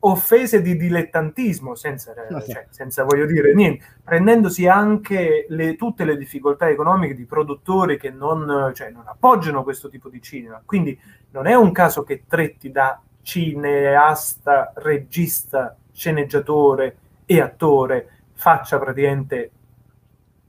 offese 0.00 0.62
di 0.62 0.76
dilettantismo, 0.76 1.74
senza, 1.74 2.12
okay. 2.12 2.48
cioè, 2.48 2.66
senza, 2.70 3.04
voglio 3.04 3.26
dire 3.26 3.52
niente, 3.54 3.84
prendendosi 4.02 4.66
anche 4.66 5.46
le, 5.48 5.76
tutte 5.76 6.04
le 6.04 6.16
difficoltà 6.16 6.68
economiche 6.68 7.14
di 7.14 7.24
produttori 7.24 7.98
che 7.98 8.10
non, 8.10 8.72
cioè, 8.74 8.90
non 8.90 9.04
appoggiano 9.06 9.62
questo 9.62 9.88
tipo 9.88 10.08
di 10.08 10.22
cinema. 10.22 10.62
Quindi 10.64 10.98
non 11.32 11.46
è 11.46 11.54
un 11.54 11.72
caso 11.72 12.02
che 12.04 12.24
Tretti 12.26 12.70
da 12.70 13.00
cineasta, 13.22 14.72
regista, 14.76 15.76
sceneggiatore 15.92 16.96
e 17.26 17.40
attore 17.40 18.19
faccia 18.40 18.78
praticamente 18.78 19.50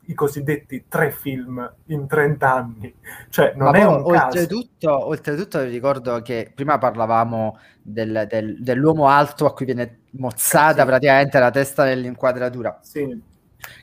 i 0.06 0.14
cosiddetti 0.14 0.86
tre 0.88 1.12
film 1.12 1.74
in 1.88 2.08
30 2.08 2.54
anni. 2.54 2.94
Cioè, 3.30 3.54
non 3.56 3.72
Ma 3.72 3.78
è 3.78 3.86
un 3.86 4.02
oltretutto, 4.04 4.88
caso. 4.88 5.08
Oltretutto 5.08 5.64
ricordo 5.64 6.22
che 6.22 6.52
prima 6.54 6.78
parlavamo 6.78 7.60
del, 7.82 8.26
del, 8.28 8.62
dell'uomo 8.62 9.08
alto 9.08 9.46
a 9.46 9.54
cui 9.54 9.66
viene 9.66 10.00
mozzata 10.12 10.78
eh 10.78 10.82
sì. 10.82 10.88
praticamente 10.88 11.40
la 11.40 11.52
testa 11.52 11.84
nell'inquadratura. 11.84 12.80
Sì. 12.82 13.22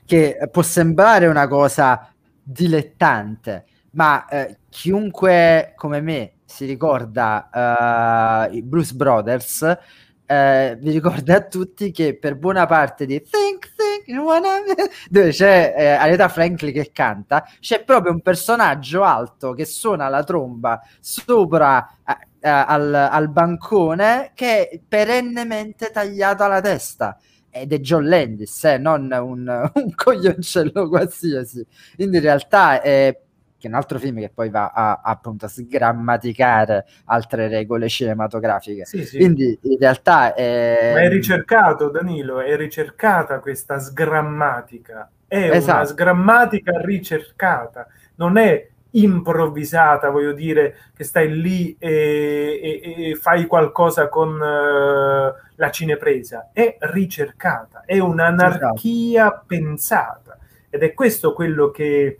Che 0.05 0.49
può 0.51 0.61
sembrare 0.61 1.27
una 1.27 1.47
cosa 1.47 2.11
dilettante, 2.41 3.65
ma 3.91 4.27
eh, 4.27 4.57
chiunque 4.69 5.73
come 5.75 6.01
me 6.01 6.33
si 6.45 6.65
ricorda 6.65 8.47
uh, 8.49 8.53
i 8.53 8.61
Bruce 8.63 8.93
Brothers, 8.95 9.61
uh, 9.61 10.75
vi 10.77 10.91
ricorda 10.91 11.37
a 11.37 11.41
tutti 11.41 11.91
che 11.91 12.17
per 12.17 12.35
buona 12.35 12.65
parte 12.65 13.05
di 13.05 13.21
Think, 13.21 13.71
dove 15.09 15.29
c'è 15.29 15.73
eh, 15.77 15.85
Aretha 15.87 16.27
Franklin 16.27 16.73
che 16.73 16.91
canta, 16.91 17.47
c'è 17.59 17.83
proprio 17.83 18.11
un 18.11 18.21
personaggio 18.21 19.03
alto 19.03 19.53
che 19.53 19.65
suona 19.65 20.09
la 20.09 20.23
tromba 20.23 20.81
sopra 20.99 21.87
uh, 22.05 22.13
al, 22.41 22.93
al, 22.93 23.29
bancone 23.29 24.31
che 24.33 24.67
è 24.67 24.79
perennemente 24.87 25.91
tagliata 25.91 26.47
la 26.47 26.61
testa 26.61 27.17
ed 27.51 27.73
è 27.73 27.79
John 27.79 28.07
Landis, 28.07 28.63
eh, 28.63 28.77
non 28.77 29.11
un, 29.11 29.71
un 29.73 29.95
coglioncello 29.95 30.87
qualsiasi. 30.87 31.65
Quindi 31.95 32.17
in 32.17 32.23
realtà 32.23 32.81
è 32.81 33.15
che 33.59 33.67
è 33.67 33.69
un 33.69 33.75
altro 33.75 33.99
film 33.99 34.19
che 34.19 34.31
poi 34.33 34.49
va 34.49 34.71
a, 34.73 35.01
appunto 35.03 35.45
a 35.45 35.49
sgrammaticare 35.49 36.85
altre 37.05 37.49
regole 37.49 37.89
cinematografiche. 37.89 38.85
Sì, 38.85 39.05
sì. 39.05 39.17
Quindi 39.17 39.59
in 39.63 39.77
realtà 39.77 40.33
è... 40.33 40.91
Ma 40.93 41.01
è 41.01 41.09
ricercato, 41.09 41.89
Danilo, 41.89 42.39
è 42.39 42.55
ricercata 42.55 43.39
questa 43.39 43.77
sgrammatica. 43.77 45.09
È 45.27 45.51
esatto. 45.51 45.77
una 45.77 45.85
sgrammatica 45.85 46.71
ricercata, 46.81 47.85
non 48.15 48.37
è 48.37 48.67
improvvisata, 48.91 50.09
voglio 50.09 50.31
dire, 50.31 50.75
che 50.95 51.03
stai 51.03 51.39
lì 51.39 51.75
e, 51.77 52.81
e, 52.83 53.09
e 53.09 53.15
fai 53.15 53.45
qualcosa 53.45 54.07
con 54.09 54.29
uh, 54.33 55.33
la 55.55 55.69
cinepresa, 55.69 56.49
è 56.53 56.77
ricercata, 56.79 57.83
è 57.85 57.99
un'anarchia 57.99 59.25
esatto. 59.25 59.43
pensata 59.45 60.37
ed 60.69 60.81
è 60.81 60.93
questo 60.93 61.33
quello 61.33 61.69
che 61.71 62.19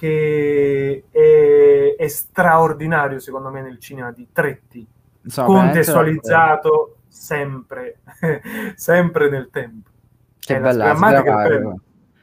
che 0.00 1.04
è, 1.10 1.94
è, 1.94 2.08
straordinario 2.08 3.18
secondo 3.18 3.50
me 3.50 3.60
nel 3.60 3.78
cinema 3.78 4.10
di 4.12 4.28
Tretti, 4.32 4.86
Insomma, 5.20 5.60
contestualizzato 5.60 7.00
sempre, 7.06 7.98
sempre 8.76 9.28
nel 9.28 9.50
tempo. 9.52 9.90
Che 10.38 10.56
è 10.56 10.58
bella, 10.58 10.94
bella. 10.94 11.74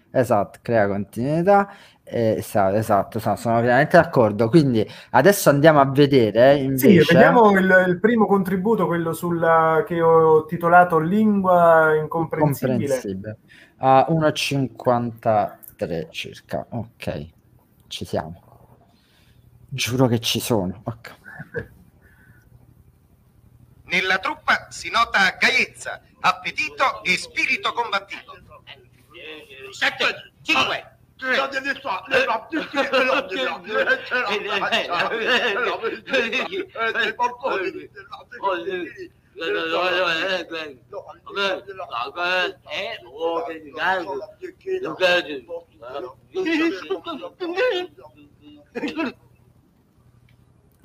Esatto, 0.10 0.58
crea 0.64 0.88
continuità. 0.88 1.72
Eh, 2.04 2.38
esatto, 2.38 2.78
esatto, 2.78 3.20
sono 3.20 3.60
pienamente 3.60 3.96
d'accordo. 3.98 4.50
Quindi 4.50 4.84
adesso 5.12 5.52
andiamo 5.52 5.80
a 5.80 5.86
vedere 5.86 6.56
invece. 6.56 7.04
Sì, 7.04 7.14
vediamo 7.14 7.52
il, 7.52 7.86
il 7.90 8.00
primo 8.00 8.26
contributo, 8.26 8.88
quello 8.88 9.14
sulla, 9.14 9.84
che 9.86 10.02
ho 10.02 10.46
titolato 10.46 10.98
Lingua 10.98 11.94
incomprensibile. 11.94 12.86
incomprensibile. 12.86 13.38
A 13.78 14.08
1,53 14.10 16.08
circa. 16.10 16.66
Ok 16.70 17.36
ci 17.88 18.06
siamo. 18.06 18.42
Giuro 19.70 20.08
che 20.08 20.20
ci 20.20 20.40
sono. 20.40 20.82
Okay. 20.84 21.16
Nella 23.84 24.20
truppa 24.20 24.68
si 24.70 24.90
nota 24.90 25.36
gaiezza, 25.40 26.02
appetito 26.20 27.04
e 27.04 27.18
spirito 27.18 27.72
combattivo. 27.74 28.38
Sette, 29.72 30.34
cinque. 30.42 30.96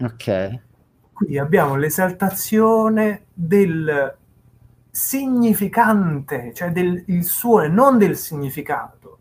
Ok. 0.03 0.61
Qui 1.13 1.39
abbiamo 1.39 1.77
l'esaltazione 1.77 3.27
del 3.33 4.17
significante, 4.91 6.53
cioè 6.55 6.71
del 6.73 7.05
il 7.07 7.25
suo 7.25 7.63
e 7.63 7.69
non 7.69 7.97
del 7.97 8.17
significato. 8.17 9.21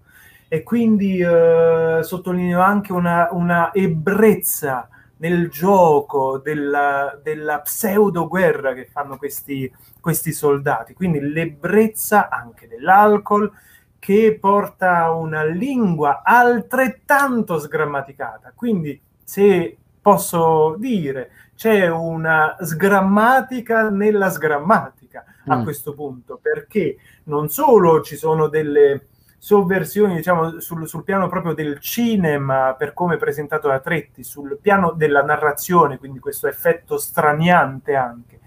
E 0.50 0.64
quindi 0.64 1.20
eh, 1.20 2.00
sottolineo 2.02 2.60
anche 2.60 2.92
una, 2.92 3.30
una 3.32 3.74
ebbrezza 3.74 4.90
nel 5.22 5.50
gioco 5.50 6.40
della, 6.40 7.18
della 7.22 7.60
pseudo 7.62 8.28
guerra 8.28 8.74
che 8.74 8.86
fanno 8.86 9.18
questi, 9.18 9.72
questi 10.00 10.32
soldati. 10.34 10.94
Quindi 10.94 11.20
l'ebbrezza 11.20 12.30
anche 12.30 12.68
dell'alcol 12.68 13.52
che 14.00 14.38
porta 14.40 15.12
una 15.12 15.44
lingua 15.44 16.22
altrettanto 16.24 17.60
sgrammaticata. 17.60 18.52
Quindi, 18.56 19.00
se 19.24 19.78
posso 20.02 20.76
dire, 20.80 21.30
c'è 21.56 21.88
una 21.88 22.58
sgrammatica 22.60 23.92
nella 23.92 24.32
sgrammatica 24.32 25.24
a 25.46 25.58
mm. 25.58 25.64
questo 25.64 25.94
punto, 25.94 26.40
perché 26.42 26.98
non 27.26 27.50
solo 27.50 28.02
ci 28.02 28.16
sono 28.16 28.48
delle 28.48 29.10
sovversioni, 29.44 30.18
diciamo, 30.18 30.60
sul, 30.60 30.88
sul, 30.88 31.04
piano 31.04 31.28
proprio 31.28 31.56
del 31.56 31.80
cinema, 31.80 32.76
per 32.78 32.94
come 32.94 33.18
presentato 33.18 33.68
da 33.68 33.80
Tretti, 33.80 34.24
sul 34.24 34.60
piano 34.62 34.92
della 34.92 35.24
narrazione, 35.24 35.98
quindi 35.98 36.20
questo 36.20 36.48
effetto 36.48 37.00
straniante 37.00 37.96
anche, 37.96 38.40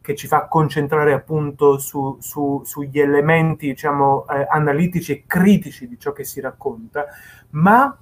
che 0.00 0.16
ci 0.16 0.26
fa 0.26 0.48
concentrare 0.48 1.12
appunto 1.12 1.78
su, 1.78 2.16
su, 2.18 2.60
sugli 2.64 2.98
elementi, 2.98 3.68
diciamo, 3.68 4.26
eh, 4.26 4.44
analitici 4.50 5.12
e 5.12 5.24
critici 5.28 5.86
di 5.86 5.96
ciò 5.96 6.10
che 6.10 6.24
si 6.24 6.40
racconta, 6.40 7.06
ma 7.50 7.96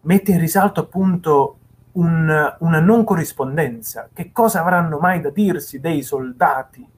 mette 0.00 0.32
in 0.32 0.40
risalto 0.40 0.80
appunto 0.80 1.58
un, 1.92 2.56
una 2.58 2.80
non 2.80 3.04
corrispondenza. 3.04 4.10
Che 4.12 4.32
cosa 4.32 4.62
avranno 4.62 4.98
mai 4.98 5.20
da 5.20 5.30
dirsi 5.30 5.78
dei 5.78 6.02
soldati? 6.02 6.94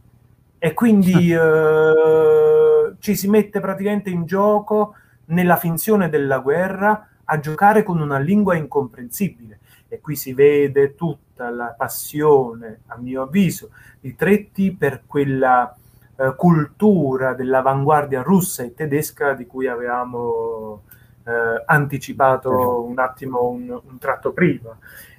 E 0.58 0.74
quindi 0.74 1.32
eh, 1.32 2.94
ci 2.98 3.16
si 3.16 3.28
mette 3.28 3.60
praticamente 3.60 4.10
in 4.10 4.24
gioco 4.24 4.94
nella 5.26 5.56
finzione 5.56 6.08
della 6.08 6.38
guerra 6.38 7.08
a 7.24 7.38
giocare 7.40 7.82
con 7.82 8.00
una 8.00 8.18
lingua 8.18 8.54
incomprensibile. 8.54 9.60
E 9.88 10.00
qui 10.00 10.16
si 10.16 10.34
vede 10.34 10.94
tutta 10.94 11.50
la 11.50 11.74
passione, 11.76 12.80
a 12.86 12.96
mio 12.98 13.22
avviso, 13.22 13.70
di 14.00 14.14
Tretti 14.14 14.72
per 14.72 15.02
quella 15.06 15.74
eh, 16.16 16.34
cultura 16.36 17.32
dell'avanguardia 17.32 18.22
russa 18.22 18.64
e 18.64 18.74
tedesca 18.74 19.32
di 19.32 19.46
cui 19.46 19.66
avevamo 19.66 20.82
eh, 21.24 21.62
anticipato 21.66 22.84
un 22.84 22.98
attimo 22.98 23.48
un, 23.48 23.70
un 23.70 23.98
tratto 23.98 24.32
prima. 24.32 24.76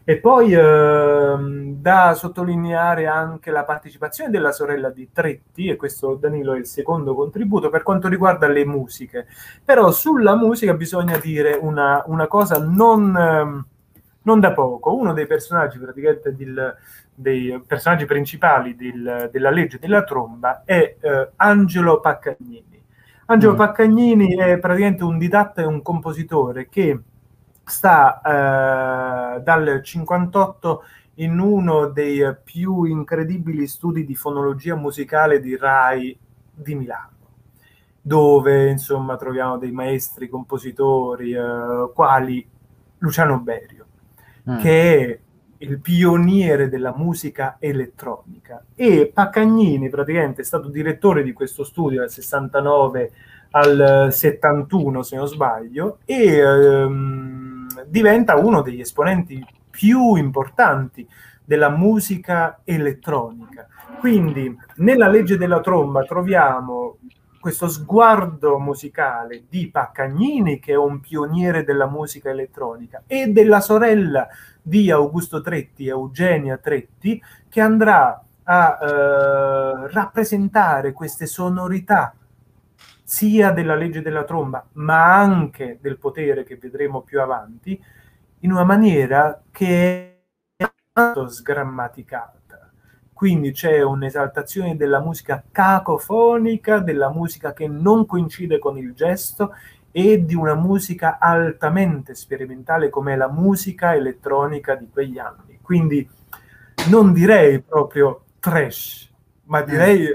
E 0.10 0.18
poi 0.18 0.52
ehm, 0.54 1.76
da 1.76 2.16
sottolineare 2.16 3.06
anche 3.06 3.52
la 3.52 3.64
partecipazione 3.64 4.32
della 4.32 4.52
sorella 4.52 4.90
di 4.90 5.10
Tretti, 5.14 5.68
e 5.68 5.76
questo 5.76 6.16
Danilo 6.16 6.54
è 6.54 6.58
il 6.58 6.66
secondo 6.66 7.14
contributo 7.14 7.70
per 7.70 7.84
quanto 7.84 8.08
riguarda 8.08 8.48
le 8.48 8.66
musiche. 8.66 9.28
Però 9.64 9.92
sulla 9.92 10.36
musica 10.36 10.74
bisogna 10.74 11.20
dire 11.20 11.56
una, 11.62 12.02
una 12.08 12.26
cosa 12.26 12.58
non, 12.58 13.16
ehm, 13.16 13.66
non, 14.24 14.40
da 14.40 14.52
poco. 14.52 14.96
Uno 14.96 15.14
dei 15.14 15.28
personaggi 15.28 15.78
praticamente 15.78 16.36
del, 16.36 16.76
dei 17.14 17.62
personaggi 17.68 18.06
principali 18.06 18.76
del, 18.76 19.30
della 19.32 19.52
legge 19.52 19.78
della 19.78 20.04
tromba 20.04 20.64
è 20.66 20.96
eh, 21.00 21.30
Angelo 21.36 22.00
Paccagnini. 22.00 22.84
Angelo 23.26 23.54
mm. 23.54 23.58
Paccagnini 23.58 24.36
è 24.38 24.58
praticamente 24.58 25.04
un 25.04 25.20
didatta 25.20 25.62
e 25.62 25.66
un 25.66 25.84
compositore 25.84 26.68
che 26.68 27.00
sta 27.70 28.22
eh, 28.22 29.42
dal 29.42 29.82
58 29.84 30.84
in 31.16 31.40
uno 31.40 31.88
dei 31.88 32.36
più 32.44 32.84
incredibili 32.84 33.68
studi 33.68 34.06
di 34.06 34.16
fonologia 34.16 34.76
musicale 34.76 35.40
di 35.40 35.56
RAI 35.56 36.18
di 36.54 36.76
Milano, 36.76 37.18
dove 38.02 38.70
insomma 38.70 39.18
troviamo 39.18 39.58
dei 39.58 39.72
maestri 39.72 40.30
compositori 40.30 41.34
eh, 41.34 41.92
quali 41.94 42.48
Luciano 43.00 43.40
Berio, 43.40 43.86
mm. 44.50 44.58
che 44.60 44.96
è 44.96 45.20
il 45.62 45.80
pioniere 45.80 46.70
della 46.70 46.94
musica 46.96 47.58
elettronica 47.60 48.64
e 48.76 49.12
Paccagnini 49.14 49.90
praticamente 49.90 50.42
è 50.42 50.46
stato 50.46 50.70
direttore 50.70 51.22
di 51.22 51.34
questo 51.34 51.66
studio 51.66 52.00
dal 52.00 52.10
69 52.10 53.12
al 53.52 54.08
71 54.10 55.04
se 55.04 55.16
non 55.18 55.28
sbaglio 55.28 55.98
e 56.06 56.38
ehm, 56.38 57.49
diventa 57.88 58.36
uno 58.36 58.62
degli 58.62 58.82
esponenti 58.82 59.46
più 59.70 60.16
importanti 60.16 61.08
della 61.44 61.70
musica 61.70 62.60
elettronica. 62.64 63.68
Quindi 64.00 64.56
nella 64.78 65.08
legge 65.08 65.38
della 65.38 65.62
tromba 65.62 66.04
troviamo 66.04 66.98
questo 67.40 67.70
sguardo 67.70 68.60
musicale 68.60 69.44
di 69.50 69.70
Paccagnini, 69.70 70.60
che 70.60 70.74
è 70.74 70.78
un 70.78 71.00
pioniere 71.00 71.64
della 71.64 71.88
musica 71.88 72.30
elettronica, 72.30 73.04
e 73.08 73.28
della 73.28 73.62
sorella 73.62 74.28
di 74.62 74.92
Augusto 74.92 75.42
Tretti, 75.42 75.88
Eugenia 75.88 76.58
Tretti, 76.58 77.22
che 77.48 77.62
andrà 77.62 78.24
a 78.44 78.80
eh, 78.82 79.88
rappresentare 79.92 80.92
queste 80.92 81.26
sonorità 81.26 82.14
sia 83.10 83.50
della 83.50 83.74
legge 83.74 84.04
della 84.04 84.24
tromba, 84.24 84.64
ma 84.74 85.16
anche 85.16 85.80
del 85.82 85.98
potere 85.98 86.44
che 86.44 86.58
vedremo 86.58 87.02
più 87.02 87.20
avanti, 87.20 87.84
in 88.42 88.52
una 88.52 88.64
maniera 88.64 89.42
che 89.50 90.26
è 90.56 90.72
sgrammaticata. 91.28 92.72
Quindi 93.12 93.52
c'è 93.52 93.82
un'esaltazione 93.82 94.78
della 94.78 95.00
musica 95.00 95.44
cacofonica, 95.52 96.78
della 96.78 97.10
musica 97.10 97.52
che 97.52 97.68
non 97.68 98.06
coincide 98.06 98.60
con 98.60 98.78
il 98.78 98.94
gesto 98.94 99.56
e 99.90 100.24
di 100.24 100.36
una 100.36 100.54
musica 100.54 101.18
altamente 101.18 102.14
sperimentale 102.14 102.90
come 102.90 103.18
la 103.18 103.28
musica 103.28 103.96
elettronica 103.96 104.76
di 104.76 104.88
quegli 104.88 105.18
anni. 105.18 105.58
Quindi 105.64 106.08
non 106.92 107.12
direi 107.12 107.60
proprio 107.60 108.26
trash, 108.38 109.12
ma 109.46 109.64
direi 109.64 110.08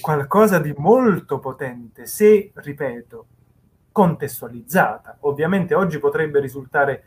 qualcosa 0.00 0.58
di 0.58 0.72
molto 0.76 1.38
potente, 1.38 2.06
se, 2.06 2.52
ripeto, 2.54 3.26
contestualizzata. 3.90 5.18
Ovviamente 5.20 5.74
oggi 5.74 5.98
potrebbe 5.98 6.40
risultare, 6.40 7.04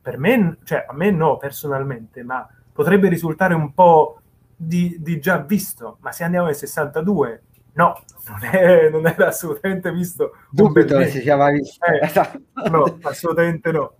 per 0.00 0.18
me, 0.18 0.58
cioè 0.64 0.86
a 0.88 0.92
me 0.94 1.10
no 1.10 1.36
personalmente, 1.36 2.22
ma 2.22 2.48
potrebbe 2.72 3.08
risultare 3.08 3.54
un 3.54 3.72
po' 3.72 4.20
di, 4.56 4.96
di 4.98 5.20
già 5.20 5.38
visto, 5.38 5.98
ma 6.00 6.12
se 6.12 6.24
andiamo 6.24 6.46
nel 6.46 6.56
62, 6.56 7.42
no, 7.74 8.02
non, 8.28 8.44
è, 8.44 8.88
non 8.90 9.06
era 9.06 9.28
assolutamente 9.28 9.92
visto. 9.92 10.32
Dubito 10.50 11.00
si 11.04 11.20
sia 11.20 11.50
visto. 11.50 11.84
Eh, 11.84 11.98
esatto. 12.06 12.40
no, 12.70 12.98
assolutamente 13.02 13.70
no. 13.70 13.94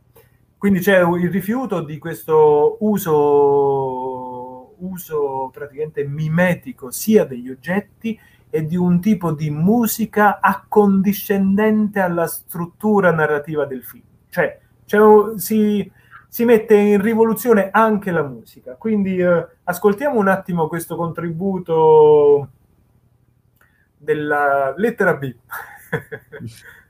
Quindi 0.59 0.81
c'è 0.81 1.01
il 1.01 1.31
rifiuto 1.31 1.83
di 1.83 1.99
questo 1.99 2.79
uso 2.81 4.16
uso 4.79 5.51
praticamente 5.53 6.05
mimetico 6.05 6.91
sia 6.91 7.25
degli 7.25 7.51
oggetti 7.51 8.19
e 8.49 8.65
di 8.65 8.77
un 8.77 9.01
tipo 9.01 9.33
di 9.33 9.51
musica 9.51 10.41
accondiscendente 10.41 12.01
alla 12.01 12.27
struttura 12.27 13.11
narrativa 13.11 13.65
del 13.67 13.83
film. 13.83 14.05
Cioè, 14.29 14.59
cioè 14.85 15.39
si, 15.39 15.91
si, 16.29 16.45
mette 16.45 16.75
in 16.75 17.03
rivoluzione 17.03 17.71
anche 17.71 18.11
la 18.11 18.23
musica. 18.23 18.75
Quindi 18.75 19.19
eh, 19.19 19.47
ascoltiamo 19.65 20.19
un 20.19 20.29
attimo 20.29 20.69
questo 20.69 20.97
contributo 20.97 22.51
della 23.97 24.73
lettera 24.77 25.15
B. 25.15 25.35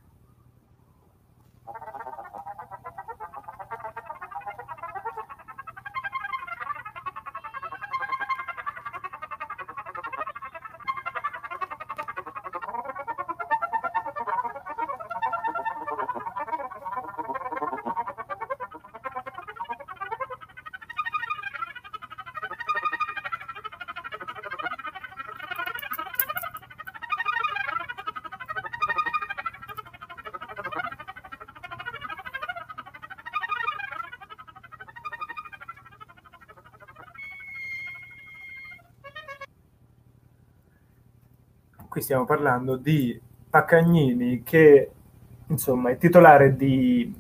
qui 41.96 42.04
stiamo 42.04 42.26
parlando 42.26 42.76
di 42.76 43.18
Paccagnini 43.48 44.42
che 44.42 44.90
insomma 45.46 45.88
è 45.88 45.96
titolare 45.96 46.54
di 46.54 47.10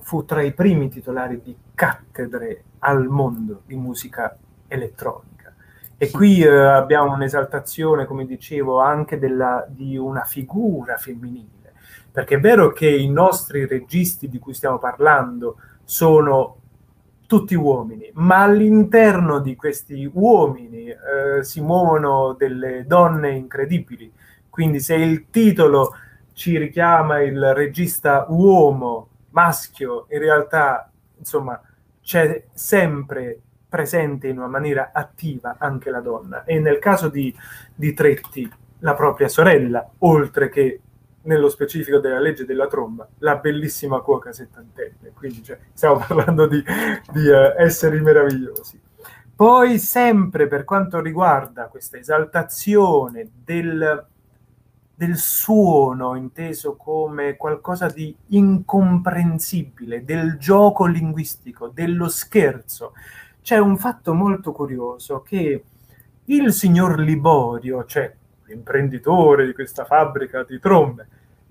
fu 0.00 0.24
tra 0.24 0.40
i 0.40 0.54
primi 0.54 0.88
titolari 0.88 1.42
di 1.42 1.54
cattedre 1.74 2.62
al 2.78 3.04
mondo 3.04 3.60
di 3.66 3.74
musica 3.74 4.34
elettronica. 4.66 5.52
E 5.98 6.10
qui 6.10 6.40
eh, 6.40 6.48
abbiamo 6.48 7.12
un'esaltazione 7.12 8.06
come 8.06 8.24
dicevo 8.24 8.80
anche 8.80 9.18
della, 9.18 9.66
di 9.68 9.98
una 9.98 10.24
figura 10.24 10.96
femminile. 10.96 11.74
Perché 12.10 12.36
è 12.36 12.40
vero 12.40 12.72
che 12.72 12.88
i 12.88 13.10
nostri 13.10 13.66
registi 13.66 14.30
di 14.30 14.38
cui 14.38 14.54
stiamo 14.54 14.78
parlando 14.78 15.58
sono 15.84 16.60
tutti 17.26 17.54
uomini, 17.54 18.10
ma 18.14 18.42
all'interno 18.42 19.38
di 19.38 19.56
questi 19.56 20.08
uomini 20.12 20.88
eh, 20.88 21.42
si 21.42 21.60
muovono 21.60 22.34
delle 22.34 22.84
donne 22.86 23.30
incredibili. 23.30 24.12
Quindi 24.48 24.80
se 24.80 24.94
il 24.94 25.30
titolo 25.30 25.94
ci 26.32 26.58
richiama 26.58 27.20
il 27.20 27.54
regista 27.54 28.26
uomo, 28.28 29.08
maschio, 29.30 30.06
in 30.10 30.18
realtà, 30.18 30.90
insomma, 31.16 31.60
c'è 32.02 32.44
sempre 32.52 33.40
presente 33.68 34.28
in 34.28 34.38
una 34.38 34.46
maniera 34.46 34.90
attiva 34.92 35.56
anche 35.58 35.90
la 35.90 36.00
donna. 36.00 36.44
E 36.44 36.60
nel 36.60 36.78
caso 36.78 37.08
di, 37.08 37.34
di 37.74 37.92
Tretti, 37.92 38.48
la 38.80 38.94
propria 38.94 39.28
sorella, 39.28 39.88
oltre 39.98 40.48
che 40.48 40.80
nello 41.24 41.48
specifico 41.48 41.98
della 41.98 42.20
legge 42.20 42.44
della 42.44 42.66
tromba, 42.66 43.08
la 43.18 43.36
bellissima 43.36 44.00
cuoca 44.00 44.32
settantenne. 44.32 45.12
Quindi 45.14 45.42
cioè, 45.42 45.58
stiamo 45.72 45.98
parlando 46.06 46.46
di, 46.46 46.62
di 47.12 47.26
uh, 47.26 47.54
esseri 47.58 48.00
meravigliosi. 48.00 48.80
Poi 49.36 49.78
sempre 49.78 50.46
per 50.46 50.64
quanto 50.64 51.00
riguarda 51.00 51.66
questa 51.66 51.98
esaltazione 51.98 53.28
del, 53.44 54.06
del 54.94 55.16
suono 55.16 56.14
inteso 56.14 56.76
come 56.76 57.36
qualcosa 57.36 57.88
di 57.88 58.14
incomprensibile, 58.28 60.04
del 60.04 60.36
gioco 60.38 60.86
linguistico, 60.86 61.66
dello 61.66 62.08
scherzo, 62.08 62.92
c'è 63.42 63.58
un 63.58 63.76
fatto 63.76 64.14
molto 64.14 64.52
curioso 64.52 65.22
che 65.22 65.64
il 66.26 66.52
signor 66.52 67.00
Liborio, 67.00 67.84
cioè 67.84 68.14
l'imprenditore 68.46 69.46
di 69.46 69.52
questa 69.52 69.84
fabbrica 69.84 70.44
di 70.44 70.58
trombe, 70.58 71.06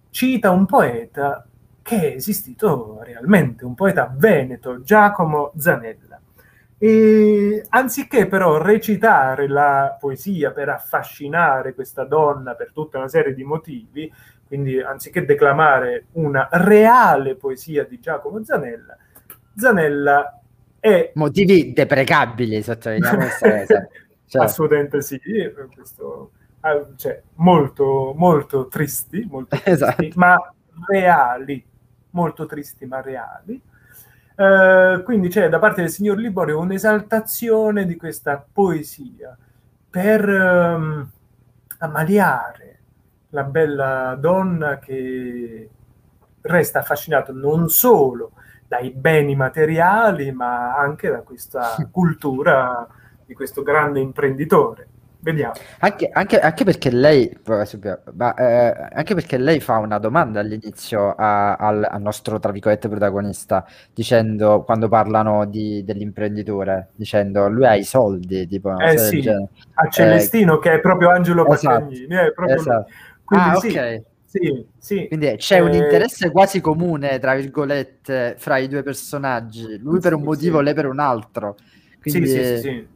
cita 0.09 0.51
un 0.51 0.65
poeta 0.65 1.45
che 1.81 2.13
è 2.13 2.15
esistito 2.15 3.01
realmente, 3.03 3.65
un 3.65 3.75
poeta 3.75 4.13
veneto, 4.15 4.81
Giacomo 4.81 5.51
Zanella. 5.57 6.19
E 6.77 7.65
anziché 7.69 8.27
però 8.27 8.57
recitare 8.57 9.47
la 9.47 9.95
poesia 9.99 10.51
per 10.51 10.69
affascinare 10.69 11.73
questa 11.73 12.03
donna 12.03 12.55
per 12.55 12.71
tutta 12.73 12.97
una 12.97 13.07
serie 13.07 13.33
di 13.33 13.43
motivi, 13.43 14.11
Quindi 14.47 14.79
anziché 14.79 15.25
declamare 15.25 16.07
una 16.13 16.47
reale 16.51 17.35
poesia 17.35 17.85
di 17.85 17.99
Giacomo 17.99 18.43
Zanella, 18.43 18.95
Zanella 19.55 20.39
è... 20.79 21.11
Motivi 21.15 21.73
deprecabili, 21.73 22.61
sottolineiamo 22.61 23.17
questa 23.17 23.59
cosa. 23.59 23.87
Cioè. 24.33 24.45
Assolutamente 24.45 25.01
sì, 25.01 25.19
questo, 25.75 26.31
cioè, 26.95 27.22
molto, 27.36 28.14
molto 28.16 28.68
tristi, 28.68 29.26
molto 29.30 29.55
tristi 29.61 29.70
esatto. 29.70 30.07
ma 30.16 30.38
reali, 30.88 31.64
molto 32.11 32.45
tristi 32.45 32.86
ma 32.86 33.01
reali. 33.01 33.61
Uh, 34.36 35.03
quindi 35.03 35.28
c'è 35.28 35.47
da 35.47 35.59
parte 35.59 35.82
del 35.82 35.91
signor 35.91 36.18
Liborio 36.18 36.57
un'esaltazione 36.57 37.86
di 37.86 37.95
questa 37.95 38.43
poesia 38.51 39.38
per 39.88 40.28
um, 40.28 41.07
ammaliare 41.78 42.80
la 43.30 43.43
bella 43.43 44.16
donna 44.20 44.80
che 44.80 45.70
resta 46.41 46.80
affascinato 46.80 47.32
non 47.32 47.70
solo 47.70 48.32
dai 48.68 48.89
beni 48.89 49.36
materiali, 49.36 50.32
ma 50.32 50.76
anche 50.76 51.09
da 51.09 51.22
questa 51.22 51.76
cultura 51.91 52.88
di 53.26 53.36
questo 53.36 53.61
grande 53.61 53.99
imprenditore. 53.99 54.88
Vediamo. 55.24 55.53
Anche, 55.80 56.09
anche, 56.11 56.38
anche 56.38 56.63
perché 56.65 56.91
lei, 56.91 57.32
ma, 58.13 58.34
eh, 58.36 58.89
anche 58.91 59.15
perché 59.15 59.38
lei 59.38 59.61
fa 59.61 59.78
una 59.78 59.97
domanda 59.97 60.41
all'inizio 60.41 61.15
a, 61.15 61.55
al, 61.55 61.88
al, 61.89 62.01
nostro, 62.01 62.39
tra 62.39 62.51
virgolette, 62.51 62.89
protagonista, 62.89 63.65
dicendo, 63.93 64.63
quando 64.63 64.89
parlano 64.89 65.45
di, 65.45 65.82
dell'imprenditore, 65.86 66.89
dicendo 66.95 67.47
lui 67.47 67.65
ha 67.65 67.76
i 67.76 67.86
soldi, 67.86 68.45
tipo... 68.47 68.78
Eh 68.78 68.97
sì, 68.97 69.24
a 69.28 69.89
Celestino, 69.89 70.57
eh, 70.57 70.59
che 70.59 70.74
è 70.74 70.80
proprio 70.82 71.09
Angelo 71.09 71.47
esatto, 71.47 71.86
Paccagnini. 71.86 72.15
È 72.15 72.34
proprio 72.34 72.55
esatto. 72.57 72.91
Quindi 73.24 73.49
ah, 73.49 73.55
sì, 73.55 73.67
ok. 73.67 74.01
Sì, 74.26 74.65
sì. 74.78 75.07
Quindi 75.07 75.36
c'è 75.38 75.57
eh, 75.57 75.61
un 75.61 75.74
interesse 75.74 76.32
quasi 76.32 76.59
comune, 76.59 77.17
tra 77.19 77.36
virgolette, 77.36 78.36
fra 78.38 78.57
i 78.57 78.67
due 78.67 78.84
personaggi. 78.84 79.78
Lui 79.78 79.99
per 80.01 80.15
un 80.15 80.21
sì, 80.21 80.26
motivo, 80.26 80.57
sì. 80.57 80.63
lei 80.65 80.74
per 80.74 80.88
un 80.88 80.99
altro. 80.99 81.55
Quindi... 82.01 82.28
Sì, 82.28 82.43
sì, 82.43 82.57
sì. 82.57 82.88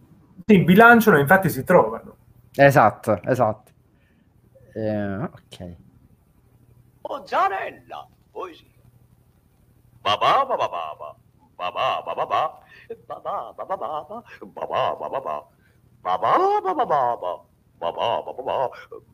Sì, 0.46 0.64
bilanciano, 0.64 1.20
infatti 1.20 1.50
si 1.50 1.64
trovano. 1.64 2.17
Esatto, 2.58 3.22
esatto. 3.24 3.72
Eh, 4.74 5.24
ok. 5.24 5.78
Mozzarella, 7.08 8.08
poesia. 8.32 8.66
Babà, 10.02 10.44
babà, 10.46 10.68
babà. 10.68 11.16
Babà, 11.56 12.02
babà, 12.02 12.26
babà. 12.26 12.60
Babà, 13.08 13.54
babà, 13.54 13.76
babà. 13.78 14.24
Babà, 14.56 14.96
babà, 14.98 15.10
babà. 15.10 15.46
Babà, 16.02 16.60
babà, 16.62 16.86
babà. 16.86 17.46
Babà, 17.80 18.22
babà, 18.22 18.34
babà. 18.34 18.70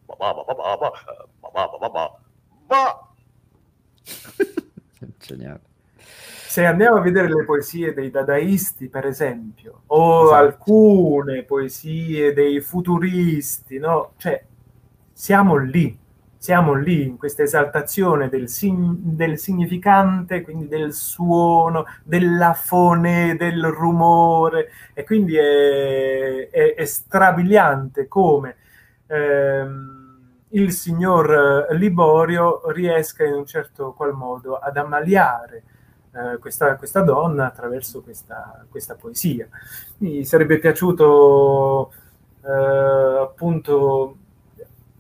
Babà, 0.07 0.33
babà, 0.33 0.53
babà. 0.55 0.89
Babà, 1.41 1.67
babà, 1.67 1.89
babà. 1.89 2.03
Ba. 2.69 2.83
Geniale 5.19 5.72
se 6.53 6.67
andiamo 6.67 6.97
a 6.97 7.01
vedere 7.01 7.29
le 7.29 7.45
poesie 7.45 7.95
dei 7.95 8.11
dadaisti, 8.11 8.87
per 8.87 9.07
esempio, 9.07 9.81
o 9.87 10.25
esatto. 10.25 10.35
alcune 10.35 11.41
poesie 11.45 12.31
dei 12.31 12.61
futuristi, 12.61 13.79
no? 13.79 14.11
Cioè, 14.17 14.45
siamo 15.11 15.55
lì, 15.55 15.97
siamo 16.37 16.75
lì 16.75 17.07
in 17.07 17.17
questa 17.17 17.41
esaltazione 17.41 18.29
del, 18.29 18.49
sign- 18.49 18.97
del 18.99 19.39
significante, 19.39 20.43
quindi 20.43 20.67
del 20.67 20.93
suono, 20.93 21.87
della 22.03 22.53
fone, 22.53 23.35
del 23.35 23.65
rumore, 23.65 24.69
e 24.93 25.03
quindi 25.03 25.35
è, 25.35 26.49
è, 26.51 26.75
è 26.75 26.85
strabiliante 26.85 28.07
come 28.07 28.57
ehm, 29.07 30.01
il 30.49 30.71
signor 30.71 31.65
Liborio 31.71 32.61
riesca 32.71 33.23
in 33.25 33.33
un 33.33 33.45
certo 33.47 33.93
qual 33.93 34.13
modo 34.13 34.59
ad 34.59 34.77
ammaliare 34.77 35.63
eh, 36.13 36.37
questa, 36.37 36.75
questa, 36.75 37.01
donna 37.01 37.47
attraverso 37.47 38.01
questa, 38.01 38.65
questa, 38.69 38.95
poesia. 38.95 39.47
Mi 39.97 40.23
sarebbe 40.25 40.59
piaciuto 40.59 41.91
eh, 42.43 43.19
appunto 43.21 44.17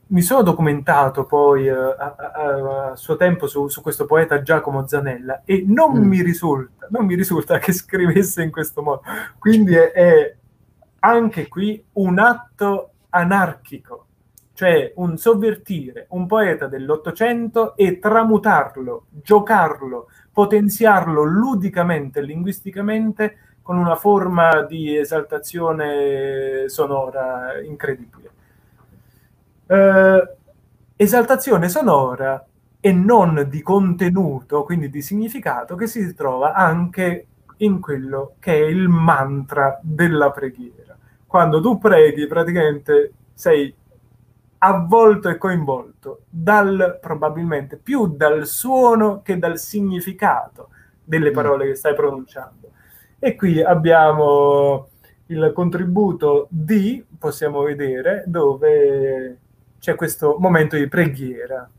mi 0.07 0.21
sono 0.21 0.43
documentato 0.43 1.25
poi 1.25 1.67
uh, 1.67 1.75
a, 1.75 2.15
a, 2.15 2.91
a, 2.91 2.95
suo 2.95 3.15
tempo 3.15 3.47
su, 3.47 3.67
su, 3.67 3.81
questo 3.81 4.05
poeta 4.05 4.43
Giacomo 4.43 4.87
Zanella 4.87 5.41
e 5.43 5.63
non, 5.65 5.97
mm. 5.97 6.07
mi 6.07 6.21
risulta, 6.21 6.87
non 6.89 7.05
mi 7.05 7.15
risulta 7.15 7.57
che 7.57 7.73
scrivesse 7.73 8.43
in 8.43 8.51
questo 8.51 8.81
modo. 8.83 9.01
Quindi 9.39 9.73
è, 9.73 9.91
è 9.91 10.35
anche 10.99 11.47
qui 11.47 11.83
un 11.93 12.19
atto 12.19 12.91
anarchico, 13.09 14.05
cioè 14.53 14.91
un 14.95 15.17
sovvertire 15.17 16.05
un 16.09 16.27
poeta 16.27 16.67
dell'Ottocento 16.67 17.75
e 17.75 17.99
tramutarlo, 17.99 19.05
giocarlo, 19.09 20.09
potenziarlo 20.31 21.23
ludicamente, 21.23 22.21
linguisticamente, 22.21 23.37
con 23.61 23.77
una 23.77 23.95
forma 23.95 24.61
di 24.63 24.95
esaltazione 24.95 26.67
sonora 26.67 27.59
incredibile. 27.63 28.31
Eh, 29.65 30.35
esaltazione 30.97 31.69
sonora 31.69 32.45
e 32.79 32.91
non 32.91 33.47
di 33.49 33.61
contenuto, 33.61 34.63
quindi 34.63 34.89
di 34.89 35.01
significato, 35.01 35.75
che 35.75 35.87
si 35.87 36.13
trova 36.13 36.53
anche 36.53 37.27
in 37.57 37.79
quello 37.79 38.35
che 38.39 38.53
è 38.53 38.65
il 38.65 38.89
mantra 38.89 39.79
della 39.81 40.31
preghiera. 40.31 40.97
Quando 41.25 41.61
tu 41.61 41.77
preghi, 41.77 42.27
praticamente 42.27 43.13
sei 43.33 43.73
avvolto 44.63 45.27
e 45.27 45.37
coinvolto 45.37 46.21
dal, 46.29 46.97
probabilmente 47.01 47.75
più 47.75 48.07
dal 48.07 48.47
suono 48.47 49.21
che 49.21 49.37
dal 49.37 49.59
significato 49.59 50.69
delle 51.03 51.31
mm. 51.31 51.33
parole 51.33 51.65
che 51.67 51.75
stai 51.75 51.93
pronunciando. 51.93 52.71
E 53.19 53.35
qui 53.35 53.61
abbiamo 53.61 54.87
il 55.27 55.51
contributo 55.53 56.47
di, 56.49 57.03
possiamo 57.17 57.61
vedere, 57.61 58.23
dove 58.25 59.37
c'è 59.79 59.95
questo 59.95 60.37
momento 60.39 60.77
di 60.77 60.87
preghiera. 60.87 61.69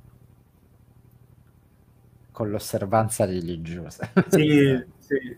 Con 2.32 2.50
l'osservanza 2.50 3.24
religiosa. 3.24 4.10
Sì, 4.28 4.84
sì. 4.98 5.36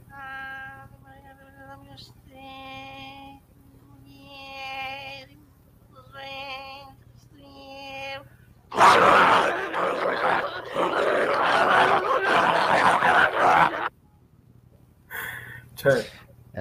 Cioè, 15.75 16.05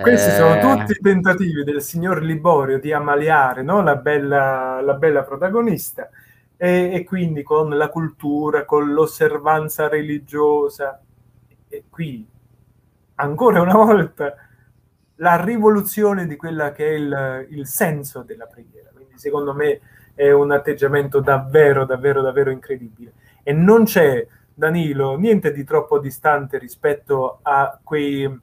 questi 0.02 0.32
sono 0.32 0.56
eh. 0.56 0.60
tutti 0.60 0.92
i 0.92 1.02
tentativi 1.02 1.64
del 1.64 1.82
signor 1.82 2.22
Liborio 2.22 2.80
di 2.80 2.92
ammaliare 2.92 3.64
no? 3.64 3.82
la, 3.82 3.96
bella, 3.96 4.82
la, 4.82 4.94
bella, 4.94 5.24
protagonista 5.24 6.10
e, 6.58 6.94
e, 6.94 7.04
quindi 7.04 7.44
con 7.44 7.70
la 7.70 7.90
cultura, 7.90 8.66
con 8.66 8.94
l'osservanza 8.94 9.88
religiosa. 9.88 11.02
E 11.68 11.84
qui, 11.90 12.28
ancora 13.16 13.62
una 13.62 13.74
volta, 13.74 14.36
la 15.16 15.42
rivoluzione 15.44 16.28
di 16.28 16.36
quella 16.36 16.72
che 16.72 16.88
è 16.88 16.94
il, 16.94 17.48
il 17.50 17.66
senso 17.66 18.22
della 18.22 18.46
preghiera. 18.46 18.90
Quindi 18.94 19.18
secondo 19.18 19.54
me 19.54 19.80
è 20.16 20.32
un 20.32 20.52
atteggiamento 20.52 21.20
davvero, 21.20 21.86
davvero, 21.86 22.22
davvero 22.22 22.50
incredibile. 22.50 23.12
E 23.44 23.52
non 23.54 23.84
c'è, 23.84 24.26
Danilo, 24.54 25.18
niente 25.18 25.52
di 25.52 25.64
troppo 25.64 26.00
distante 26.00 26.58
rispetto 26.58 27.40
a 27.42 27.78
quei, 27.84 28.40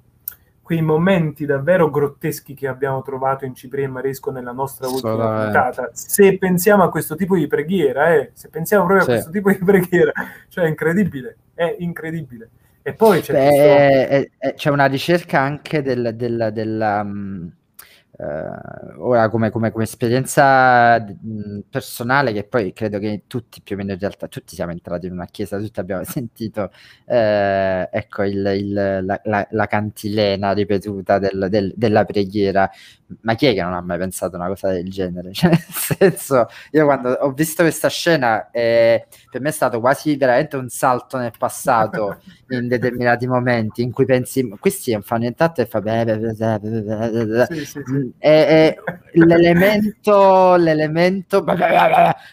quei 0.61 0.83
momenti 0.83 1.47
davvero 1.47 1.91
grotteschi 1.91 2.55
che 2.55 2.68
abbiamo 2.68 3.03
trovato 3.03 3.47
in 3.47 3.55
Cipriano 3.55 3.89
e 3.89 3.93
Maresco 3.95 4.31
nella 4.31 4.53
nostra 4.53 4.87
ultima 4.87 5.45
puntata. 5.45 5.91
Se 5.95 6.37
pensiamo 6.39 6.85
a 6.85 6.91
questo 6.91 7.16
tipo 7.16 7.35
di 7.37 7.47
preghiera, 7.47 8.14
eh, 8.14 8.31
se 8.35 8.49
pensiamo 8.51 8.85
proprio 8.85 9.07
sì. 9.07 9.11
a 9.11 9.14
questo 9.14 9.31
tipo 9.33 9.51
di 9.51 9.59
preghiera, 9.64 10.12
cioè 10.49 10.64
è 10.64 10.68
incredibile, 10.68 11.37
è 11.55 11.75
incredibile. 11.79 12.51
E 12.83 12.93
poi 12.95 13.20
c'è, 13.23 13.33
Beh, 13.33 13.49
questo... 13.49 13.62
è, 13.62 14.31
è, 14.39 14.55
c'è 14.55 14.70
una 14.70 14.87
ricerca 14.87 15.41
anche 15.41 15.83
del, 15.83 16.14
del, 16.14 16.51
del 16.53 17.01
um 17.03 17.53
Uh, 18.23 19.03
ora 19.05 19.29
come, 19.29 19.51
come, 19.51 19.73
come 19.73 19.83
esperienza 19.83 20.97
mh, 21.01 21.62
personale 21.68 22.33
che 22.33 22.45
poi 22.45 22.73
credo 22.73 23.01
che 23.01 23.25
tutti 23.27 23.61
più 23.62 23.75
o 23.75 23.79
meno 23.79 23.93
in 23.95 23.99
realtà 23.99 24.29
tutti 24.29 24.55
siamo 24.55 24.70
entrati 24.70 25.07
in 25.07 25.12
una 25.12 25.27
chiesa 25.27 25.59
tutti 25.59 25.81
abbiamo 25.81 26.05
sentito 26.07 26.70
eh, 27.05 27.89
ecco 27.91 28.23
il, 28.23 28.47
il, 28.55 28.73
la, 28.73 29.20
la, 29.25 29.49
la, 29.51 29.66
cantilena 29.66 30.53
ripetuta 30.53 31.18
del, 31.18 31.49
del, 31.51 31.73
della 31.75 32.05
preghiera 32.05 32.70
ma 33.20 33.34
chi 33.34 33.46
è 33.46 33.54
che 33.54 33.62
non 33.62 33.74
ha 33.74 33.80
mai 33.80 33.98
pensato 33.98 34.36
una 34.36 34.48
cosa 34.48 34.70
del 34.70 34.88
genere 34.90 35.32
cioè, 35.32 35.50
nel 35.50 35.60
senso 35.60 36.46
io 36.70 36.84
quando 36.84 37.10
ho 37.10 37.32
visto 37.32 37.62
questa 37.62 37.88
scena 37.88 38.50
eh, 38.50 39.06
per 39.30 39.40
me 39.40 39.50
è 39.50 39.52
stato 39.52 39.80
quasi 39.80 40.16
veramente 40.16 40.56
un 40.56 40.68
salto 40.68 41.18
nel 41.18 41.32
passato 41.36 42.20
in 42.48 42.68
determinati 42.68 43.26
momenti 43.26 43.82
in 43.82 43.92
cui 43.92 44.04
pensi 44.04 44.48
questi 44.58 44.98
fanno 45.02 45.22
nient'altro 45.22 45.62
e 45.62 45.66
fa 45.66 45.80
beh. 45.80 46.00
Sì, 47.48 47.64
sì, 47.64 47.82
sì 47.84 47.92
mm, 47.92 48.10
l'elemento, 49.12 50.56
l'elemento 50.56 51.44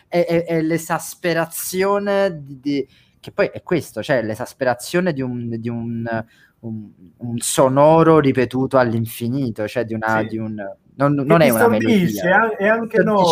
è 0.07 0.61
l'esasperazione 0.61 2.41
di, 2.43 2.59
di, 2.59 2.87
che 3.19 3.31
poi 3.31 3.49
è 3.51 3.61
questo, 3.63 4.01
cioè 4.01 4.21
l'esasperazione 4.21 5.13
di 5.13 5.21
un, 5.21 5.59
di 5.59 5.69
un, 5.69 6.25
un, 6.61 6.89
un 7.17 7.37
sonoro 7.39 8.19
ripetuto 8.19 8.77
all'infinito, 8.77 9.67
cioè 9.67 9.85
di 9.85 9.93
una, 9.93 10.19
Sì. 10.19 10.27
di 10.27 10.37
un 10.37 10.55
non, 10.95 11.13
non 11.13 11.39
è 11.39 11.49
una 11.49 11.69
melodia. 11.69 12.57
E 12.57 12.67
anche 12.67 13.01
no, 13.03 13.23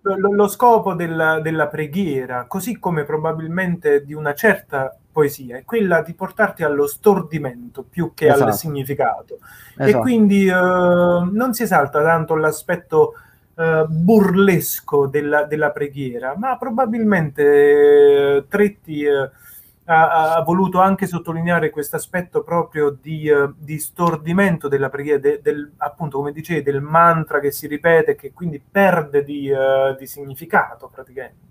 lo, 0.00 0.32
lo 0.32 0.48
scopo 0.48 0.94
della, 0.94 1.40
della 1.40 1.68
preghiera, 1.68 2.46
così 2.48 2.78
come 2.80 3.04
probabilmente 3.04 4.04
di 4.04 4.14
una 4.14 4.34
certa 4.34 4.96
poesia, 5.12 5.56
è 5.56 5.64
quella 5.64 6.02
di 6.02 6.12
portarti 6.12 6.64
allo 6.64 6.88
stordimento 6.88 7.84
più 7.88 8.10
che 8.14 8.26
Esatto. 8.26 8.44
al 8.46 8.54
significato. 8.54 9.38
E 9.78 9.84
Esatto. 9.84 10.00
quindi 10.00 10.46
eh, 10.48 10.52
non 10.52 11.50
si 11.52 11.62
esalta 11.62 12.02
tanto 12.02 12.34
l'aspetto 12.34 13.12
eh, 13.54 13.84
burlesco 13.88 15.06
della, 15.06 15.44
della 15.44 15.70
preghiera, 15.70 16.34
ma 16.36 16.56
probabilmente 16.56 17.42
eh, 18.38 18.44
Tretti 18.48 19.04
eh, 19.04 19.30
ha, 19.86 20.34
ha 20.36 20.42
voluto 20.42 20.80
anche 20.80 21.06
sottolineare 21.06 21.70
questo 21.70 21.96
aspetto 21.96 22.42
proprio 22.42 22.90
di, 22.90 23.28
eh, 23.28 23.52
di 23.56 23.78
stordimento 23.78 24.68
della 24.68 24.88
preghiera, 24.88 25.18
de- 25.18 25.40
del, 25.42 25.72
appunto 25.78 26.18
come 26.18 26.32
dicevi, 26.32 26.62
del 26.62 26.80
mantra 26.80 27.40
che 27.40 27.50
si 27.50 27.66
ripete, 27.66 28.14
che 28.14 28.32
quindi 28.32 28.60
perde 28.60 29.22
di, 29.22 29.48
eh, 29.48 29.94
di 29.98 30.06
significato 30.06 30.88
praticamente 30.88 31.42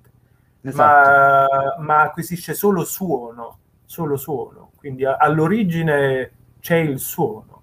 Esatto. 0.61 1.75
ma, 1.77 1.83
ma 1.83 2.01
acquisisce 2.01 2.53
solo 2.53 2.83
suono, 2.85 3.59
solo 3.85 4.15
suono. 4.17 4.71
Quindi 4.77 5.05
a- 5.05 5.17
all'origine 5.17 6.31
c'è 6.59 6.77
il 6.77 6.99
suono. 6.99 7.61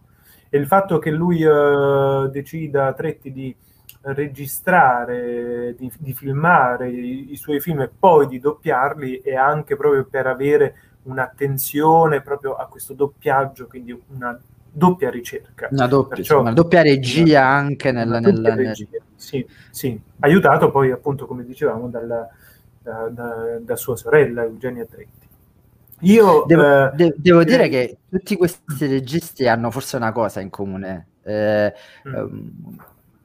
E 0.48 0.58
il 0.58 0.66
fatto 0.66 0.98
che 0.98 1.10
lui 1.10 1.42
eh, 1.42 2.28
decida, 2.30 2.92
Tretti, 2.92 3.32
di 3.32 3.54
registrare, 4.02 5.74
di, 5.76 5.90
di 5.98 6.12
filmare 6.14 6.88
i, 6.90 7.32
i 7.32 7.36
suoi 7.36 7.60
film 7.60 7.80
e 7.80 7.90
poi 7.96 8.26
di 8.26 8.38
doppiarli 8.40 9.20
è 9.20 9.34
anche 9.34 9.76
proprio 9.76 10.04
per 10.04 10.26
avere 10.26 10.74
un'attenzione 11.02 12.20
proprio 12.20 12.54
a 12.54 12.66
questo 12.66 12.94
doppiaggio, 12.94 13.66
quindi 13.66 13.98
una 14.08 14.38
doppia 14.72 15.10
ricerca. 15.10 15.68
Una 15.70 15.86
doppia, 15.86 16.16
Perciò- 16.16 16.40
una 16.40 16.52
doppia 16.52 16.82
regia 16.82 17.44
anche 17.46 17.92
nel, 17.92 18.08
Una 18.08 18.20
nel- 18.20 18.34
doppia 18.34 18.54
nel- 18.54 18.66
regia, 18.66 18.86
Sì, 19.14 19.46
sì, 19.70 20.00
aiutato 20.20 20.70
poi 20.70 20.90
appunto 20.90 21.26
come 21.26 21.44
dicevamo 21.44 21.88
dalla- 21.88 22.28
da, 22.82 23.08
da- 23.10 23.58
da 23.60 23.76
sua 23.76 23.96
sorella 23.96 24.42
Eugenia 24.44 24.84
Tretti. 24.86 25.28
Io 26.02 26.44
Devo, 26.46 26.62
eh, 26.86 26.90
de- 26.94 27.14
devo 27.18 27.44
dire 27.44 27.68
direi- 27.68 27.88
che 27.88 27.98
tutti 28.08 28.36
questi 28.36 28.86
registi 28.86 29.46
hanno 29.46 29.70
forse 29.70 29.96
una 29.96 30.12
cosa 30.12 30.40
in 30.40 30.48
comune, 30.48 31.08
eh, 31.22 31.74
Mm. 32.08 32.48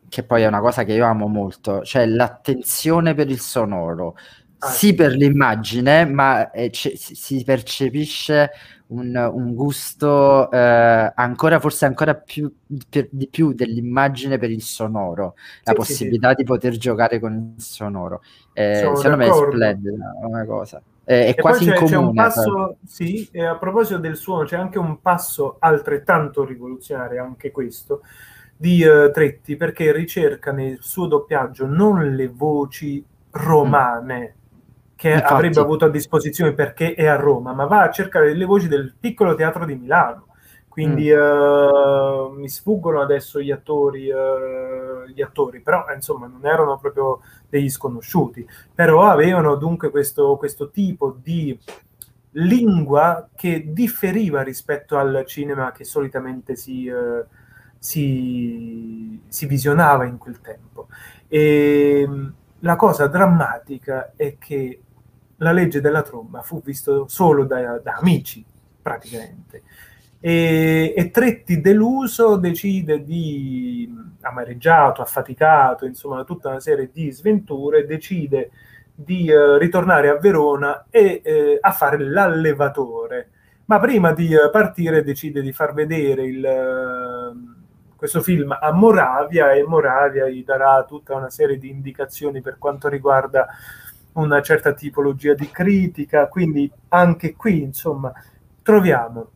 Che 0.10 0.24
poi 0.24 0.44
è 0.44 0.48
una 0.48 0.60
cosa 0.62 0.84
che 0.84 0.94
io 0.94 1.06
amo 1.06 1.28
molto, 1.28 1.84
cioè 1.84 2.06
l'attenzione 2.06 3.14
per 3.14 3.30
il 3.30 3.40
sonoro, 3.40 4.16
Ah, 4.62 4.76
sì 4.78 4.94
sì. 4.96 4.96
per 4.96 5.12
l'immagine, 5.14 6.06
ma 6.06 6.50
eh, 6.52 6.72
ce- 6.72 6.96
si 6.98 7.44
percepisce 7.44 8.52
un, 8.88 9.16
un 9.16 9.54
gusto 9.54 10.50
eh, 10.52 11.12
ancora, 11.16 11.60
forse 11.60 11.86
ancora 11.86 12.16
più, 12.16 12.52
per- 12.90 13.10
di 13.12 13.28
più 13.30 13.54
dell'immagine 13.54 14.38
per 14.38 14.50
il 14.52 14.62
sonoro, 14.64 15.36
la 15.64 15.74
Sì, 15.74 15.82
sì, 15.82 15.96
possibilità 15.96 16.34
di 16.34 16.44
poter 16.44 16.78
giocare 16.78 17.20
con 17.20 17.54
il 17.58 17.62
sonoro. 17.62 18.22
Eh, 18.54 18.94
secondo 18.96 19.18
me 19.18 19.28
è 19.28 19.32
splendida 19.32 20.14
come 20.22 20.46
cosa. 20.46 20.82
Eh, 21.04 21.28
è 21.28 21.38
E 21.38 21.38
quasi 21.38 21.66
c'è, 21.66 21.66
in 21.66 21.74
c'è 21.84 21.98
un 21.98 22.14
passo, 22.14 22.78
sì, 22.86 23.28
e 23.30 23.44
a 23.46 23.58
proposito 23.58 24.00
del 24.00 24.16
suono, 24.16 24.46
c'è 24.46 24.56
anche 24.56 24.80
un 24.80 25.02
passo 25.02 25.58
altrettanto 25.60 26.46
rivoluzionario, 26.46 27.22
anche 27.24 27.52
questo, 27.52 28.02
di 28.56 28.82
eh, 28.82 29.12
Tretti, 29.12 29.56
perché 29.56 29.92
ricerca 29.92 30.52
nel 30.52 30.78
suo 30.82 31.08
doppiaggio 31.08 31.66
non 31.66 32.16
le 32.16 32.28
voci 32.28 33.04
romane 33.32 34.36
che 34.96 35.12
Infatti. 35.12 35.34
avrebbe 35.34 35.60
avuto 35.60 35.86
a 35.86 35.90
disposizione 35.90 36.54
perché 36.54 36.94
è 36.94 37.06
a 37.06 37.16
Roma, 37.16 37.54
ma 37.54 37.66
va 37.66 37.84
a 37.84 37.92
cercare 37.92 38.34
le 38.34 38.46
voci 38.46 38.68
del 38.68 38.94
piccolo 38.98 39.36
teatro 39.36 39.66
di 39.66 39.76
Milano. 39.76 40.28
Quindi 40.76 41.10
eh, 41.10 42.30
mi 42.36 42.50
sfuggono 42.50 43.00
adesso 43.00 43.40
gli 43.40 43.52
attori, 43.52 44.10
eh, 44.10 45.10
gli 45.14 45.22
attori, 45.22 45.62
però 45.62 45.86
insomma 45.94 46.28
non 46.28 46.46
erano 46.46 46.78
proprio 46.78 47.22
degli 47.48 47.70
sconosciuti, 47.70 48.46
però 48.74 49.04
avevano 49.04 49.56
dunque 49.56 49.90
questo, 49.90 50.36
questo 50.36 50.72
tipo 50.72 51.16
di 51.22 51.58
lingua 52.32 53.30
che 53.34 53.72
differiva 53.72 54.42
rispetto 54.44 54.98
al 54.98 55.24
cinema 55.26 55.72
che 55.72 55.86
solitamente 55.86 56.58
si, 56.58 56.88
eh, 56.88 57.26
si, 57.86 59.22
si 59.28 59.46
visionava 59.46 60.06
in 60.06 60.18
quel 60.18 60.42
tempo. 60.42 60.88
E 61.28 62.04
mh, 62.08 62.34
la 62.62 62.76
cosa 62.76 63.06
drammatica 63.06 64.14
è 64.16 64.38
che 64.40 64.82
la 65.38 65.52
legge 65.52 65.82
della 65.82 66.02
tromba 66.02 66.42
fu 66.42 66.62
visto 66.64 67.08
solo 67.08 67.46
da, 67.46 67.78
da 67.78 67.98
amici, 68.00 68.44
praticamente. 68.82 69.62
E, 70.20 70.96
e 70.98 71.12
Tretti 71.12 71.62
deluso 71.62 72.38
decide 72.38 73.04
di, 73.04 73.94
amareggiato, 74.22 75.04
affaticato, 75.04 75.86
insomma 75.86 76.24
tutta 76.24 76.50
una 76.50 76.60
serie 76.60 76.90
di 76.92 77.12
sventure, 77.12 77.86
decide 77.86 78.50
di 78.96 79.28
eh, 79.28 79.60
ritornare 79.60 80.10
a 80.10 80.18
Verona 80.18 80.88
e 80.90 81.22
eh, 81.24 81.58
a 81.62 81.72
fare 81.72 82.00
l'allevatore. 82.00 83.30
Ma 83.66 83.80
prima 83.80 84.12
di 84.12 84.34
eh, 84.34 84.50
partire 84.52 85.04
decide 85.04 85.42
di 85.42 85.52
far 85.52 85.74
vedere 85.74 86.24
il, 86.26 86.46
eh, 86.46 87.55
questo 87.96 88.22
film 88.22 88.56
a 88.60 88.72
Moravia 88.72 89.54
e 89.54 89.64
Moravia 89.64 90.28
gli 90.28 90.44
darà 90.44 90.84
tutta 90.84 91.16
una 91.16 91.30
serie 91.30 91.58
di 91.58 91.70
indicazioni 91.70 92.42
per 92.42 92.58
quanto 92.58 92.88
riguarda 92.88 93.48
una 94.14 94.42
certa 94.42 94.74
tipologia 94.74 95.34
di 95.34 95.50
critica, 95.50 96.28
quindi 96.28 96.72
anche 96.90 97.36
qui, 97.36 97.62
insomma, 97.62 98.14
troviamo 98.62 99.30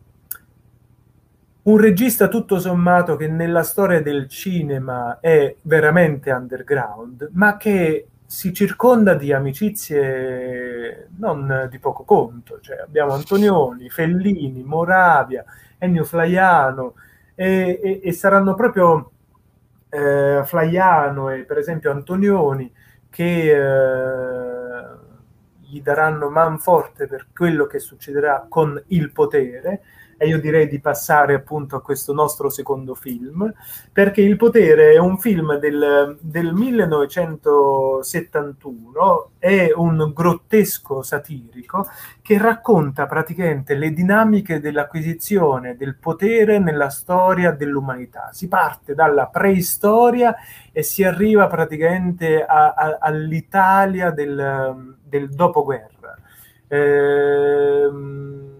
un 1.62 1.76
regista 1.76 2.28
tutto 2.28 2.58
sommato 2.58 3.16
che 3.16 3.28
nella 3.28 3.62
storia 3.62 4.00
del 4.00 4.28
cinema 4.28 5.18
è 5.20 5.54
veramente 5.62 6.30
underground, 6.30 7.28
ma 7.32 7.56
che 7.58 8.06
si 8.24 8.54
circonda 8.54 9.14
di 9.14 9.32
amicizie 9.32 11.08
non 11.18 11.66
di 11.68 11.78
poco 11.78 12.04
conto. 12.04 12.60
Cioè, 12.60 12.78
abbiamo 12.78 13.12
Antonioni, 13.12 13.90
Fellini, 13.90 14.62
Moravia, 14.62 15.44
Ennio 15.78 16.04
Flaiano 16.04 16.94
e, 17.40 17.80
e- 17.82 18.00
e 18.04 18.12
saranno 18.12 18.54
proprio 18.54 19.12
eh, 19.88 20.42
Flaiano 20.44 21.30
e 21.30 21.44
per 21.44 21.56
esempio 21.56 21.90
Antonioni 21.90 22.70
che 23.08 23.50
eh, 23.50 24.84
gli 25.60 25.80
daranno 25.80 26.28
man 26.28 26.58
forte 26.58 27.06
per 27.06 27.28
quello 27.32 27.66
che 27.66 27.78
succederà 27.78 28.44
con 28.48 28.80
il 28.88 29.10
potere 29.12 29.80
e 30.22 30.26
io 30.26 30.38
direi 30.38 30.68
di 30.68 30.80
passare 30.80 31.32
appunto 31.32 31.76
a 31.76 31.80
questo 31.80 32.12
nostro 32.12 32.50
secondo 32.50 32.94
film 32.94 33.50
perché 33.90 34.20
Il 34.20 34.36
potere 34.36 34.92
è 34.92 34.98
un 34.98 35.18
film 35.18 35.56
del, 35.56 36.18
del 36.20 36.52
1971 36.52 39.30
è 39.38 39.72
un 39.74 40.12
grottesco 40.14 41.00
satirico 41.00 41.88
che 42.20 42.36
racconta 42.36 43.06
praticamente 43.06 43.74
le 43.74 43.92
dinamiche 43.92 44.60
dell'acquisizione 44.60 45.74
del 45.78 45.96
potere 45.96 46.58
nella 46.58 46.90
storia 46.90 47.52
dell'umanità. 47.52 48.28
Si 48.32 48.46
parte 48.46 48.94
dalla 48.94 49.28
preistoria 49.28 50.36
e 50.70 50.82
si 50.82 51.02
arriva 51.02 51.46
praticamente 51.46 52.44
a- 52.44 52.74
a- 52.74 52.98
all'Italia 53.00 54.10
del, 54.10 54.96
del 55.02 55.30
dopoguerra. 55.30 56.14
Ehm, 56.68 58.59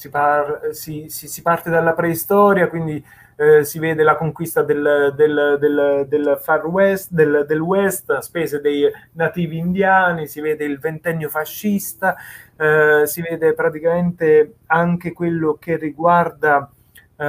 si, 0.00 0.08
par- 0.08 0.68
si- 0.72 1.08
si- 1.10 1.42
parte 1.42 1.70
dalla 1.70 1.92
preistoria, 1.94 2.68
quindi 2.68 3.02
eh, 3.36 3.64
si 3.64 3.78
vede 3.78 4.02
la 4.02 4.16
conquista 4.16 4.62
del, 4.62 5.12
del- 5.16 5.56
del- 5.58 6.06
del 6.08 6.38
Far 6.42 6.66
West, 6.66 7.10
del, 7.12 7.44
del 7.46 7.60
West 7.60 8.10
a 8.10 8.20
spese 8.20 8.60
dei 8.60 8.86
nativi 9.12 9.56
indiani, 9.58 10.26
si 10.26 10.40
vede 10.40 10.64
il 10.64 10.78
ventennio 10.78 11.28
fascista, 11.28 12.16
eh, 12.56 13.02
si 13.06 13.22
vede 13.22 13.54
praticamente 13.54 14.56
anche 14.66 15.12
quello 15.12 15.56
che 15.58 15.76
riguarda 15.76 16.70
eh, 17.16 17.24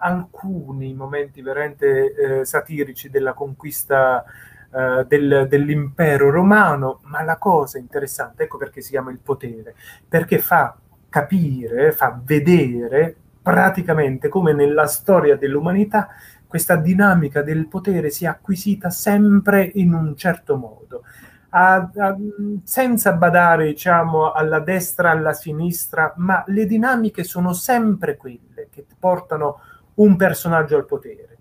alcuni 0.00 0.94
momenti 0.94 1.42
veramente 1.42 2.40
eh, 2.40 2.44
satirici 2.44 3.10
della 3.10 3.32
conquista 3.34 4.24
eh, 4.72 5.04
del- 5.06 5.46
dell'impero 5.48 6.30
romano, 6.30 7.00
ma 7.04 7.22
la 7.22 7.36
cosa 7.36 7.78
interessante, 7.78 8.44
ecco 8.44 8.58
perché 8.58 8.80
si 8.80 8.90
chiama 8.90 9.10
il 9.10 9.18
potere, 9.18 9.74
perché 10.08 10.38
fa 10.38 10.76
capire, 11.08 11.92
fa 11.92 12.18
vedere 12.22 13.14
praticamente 13.42 14.28
come 14.28 14.52
nella 14.52 14.86
storia 14.86 15.36
dell'umanità 15.36 16.08
questa 16.46 16.76
dinamica 16.76 17.42
del 17.42 17.66
potere 17.68 18.10
sia 18.10 18.30
acquisita 18.30 18.90
sempre 18.90 19.70
in 19.74 19.92
un 19.92 20.16
certo 20.16 20.56
modo, 20.56 21.02
a- 21.50 21.90
a- 21.96 22.16
senza 22.64 23.12
badare 23.12 23.66
diciamo 23.68 24.32
alla 24.32 24.60
destra, 24.60 25.10
alla 25.10 25.32
sinistra, 25.32 26.12
ma 26.16 26.42
le 26.46 26.66
dinamiche 26.66 27.24
sono 27.24 27.52
sempre 27.52 28.16
quelle 28.16 28.68
che 28.70 28.84
portano 28.98 29.60
un 29.94 30.16
personaggio 30.16 30.76
al 30.76 30.86
potere. 30.86 31.37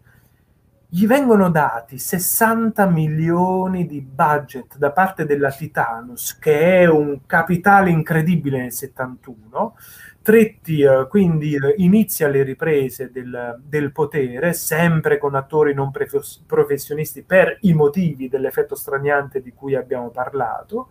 Gli 0.98 1.06
vengono 1.06 1.52
dati 1.52 2.00
60 2.00 2.88
milioni 2.88 3.86
di 3.86 4.02
budget 4.02 4.78
da 4.78 4.90
parte 4.90 5.26
della 5.26 5.52
Titanus, 5.52 6.40
che 6.40 6.80
è 6.80 6.86
un 6.88 7.20
capitale 7.28 7.92
incredibile 7.92 8.62
nel 8.62 8.72
71. 8.72 9.76
Tretti 10.24 10.82
eh, 10.82 11.06
quindi 11.08 11.54
eh, 11.54 11.76
inizia 11.78 12.28
le 12.28 12.42
riprese 12.42 13.12
del, 13.12 13.60
del, 13.64 13.92
potere, 13.92 14.54
sempre 14.54 15.20
con 15.20 15.36
attori 15.36 15.76
non 15.76 15.92
professionisti 15.92 17.22
per 17.22 17.60
i 17.62 17.74
motivi 17.74 18.28
dell'effetto 18.28 18.74
straniante 18.74 19.40
di 19.40 19.54
cui 19.54 19.76
abbiamo 19.76 20.10
parlato. 20.10 20.90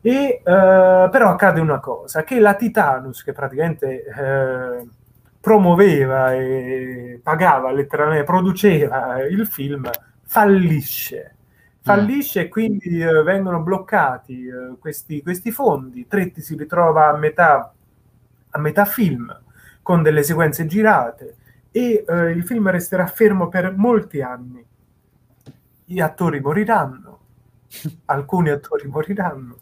E, 0.00 0.12
eh, 0.12 0.40
però 0.42 1.28
accade 1.28 1.60
una 1.60 1.78
cosa, 1.78 2.24
che 2.24 2.40
la 2.40 2.54
Titanus, 2.54 3.22
che 3.22 3.32
praticamente 3.32 4.02
eh, 4.02 4.86
promuoveva 5.46 6.34
e 6.34 7.20
pagava 7.22 7.70
letteralmente, 7.70 8.24
produceva 8.24 9.22
il 9.22 9.46
film, 9.46 9.88
fallisce. 10.24 11.36
Fallisce 11.82 12.40
e 12.40 12.48
quindi 12.48 12.98
eh, 12.98 13.22
vengono 13.22 13.62
bloccati 13.62 14.44
eh, 14.44 14.76
questi, 14.80 15.22
questi, 15.22 15.52
fondi. 15.52 16.08
Tretti 16.08 16.40
si 16.40 16.56
ritrova 16.56 17.10
a 17.10 17.16
metà, 17.16 17.72
a 18.50 18.58
metà 18.58 18.84
film 18.86 19.40
con 19.82 20.02
delle 20.02 20.24
sequenze 20.24 20.66
girate 20.66 21.36
e 21.70 22.04
eh, 22.04 22.30
il 22.32 22.42
film 22.42 22.68
resterà 22.68 23.06
fermo 23.06 23.48
per 23.48 23.72
molti 23.76 24.22
anni. 24.22 24.66
Gli 25.84 26.00
attori 26.00 26.40
moriranno, 26.40 27.20
alcuni 28.06 28.50
attori 28.50 28.88
moriranno 28.88 29.58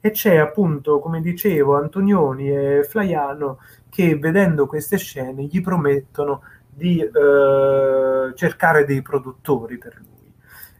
e 0.00 0.10
c'è 0.10 0.36
appunto, 0.36 1.00
come 1.00 1.20
dicevo, 1.20 1.76
Antonioni 1.76 2.50
e 2.50 2.84
Flaiano 2.84 3.58
che 3.90 4.16
vedendo 4.16 4.66
queste 4.66 4.96
scene 4.96 5.44
gli 5.44 5.60
promettono 5.60 6.42
di 6.68 7.00
eh, 7.00 8.32
cercare 8.34 8.84
dei 8.84 9.02
produttori 9.02 9.78
per 9.78 9.96
lui. 9.96 10.06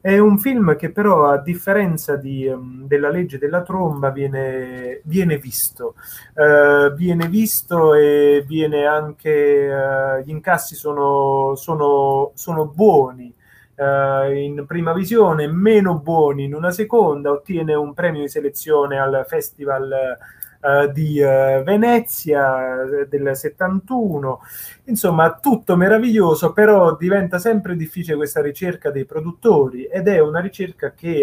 È 0.00 0.16
un 0.16 0.38
film 0.38 0.76
che 0.76 0.90
però, 0.90 1.26
a 1.26 1.38
differenza 1.38 2.14
di, 2.14 2.46
um, 2.46 2.86
della 2.86 3.10
legge 3.10 3.36
della 3.36 3.62
tromba, 3.62 4.10
viene, 4.10 5.00
viene 5.04 5.38
visto. 5.38 5.96
Uh, 6.34 6.94
viene 6.94 7.26
visto 7.26 7.94
e 7.94 8.44
viene 8.46 8.86
anche... 8.86 9.68
Uh, 9.68 10.24
gli 10.24 10.30
incassi 10.30 10.76
sono, 10.76 11.56
sono, 11.56 12.30
sono 12.34 12.66
buoni. 12.66 13.34
Uh, 13.74 14.32
in 14.32 14.64
prima 14.66 14.92
visione, 14.92 15.48
meno 15.48 15.98
buoni 15.98 16.44
in 16.44 16.54
una 16.54 16.70
seconda, 16.70 17.30
ottiene 17.32 17.74
un 17.74 17.92
premio 17.92 18.22
di 18.22 18.28
selezione 18.28 18.98
al 18.98 19.24
Festival 19.28 20.16
uh, 20.60 20.90
di 20.92 21.20
uh, 21.20 21.62
Venezia 21.62 22.82
eh, 22.82 23.08
del 23.08 23.36
71, 23.36 24.40
insomma 24.84 25.38
tutto 25.40 25.76
meraviglioso, 25.76 26.52
però 26.52 26.96
diventa 26.96 27.38
sempre 27.38 27.76
difficile 27.76 28.16
questa 28.16 28.40
ricerca 28.40 28.90
dei 28.90 29.04
produttori 29.04 29.84
ed 29.84 30.08
è 30.08 30.18
una 30.20 30.40
ricerca 30.40 30.92
che, 30.92 31.22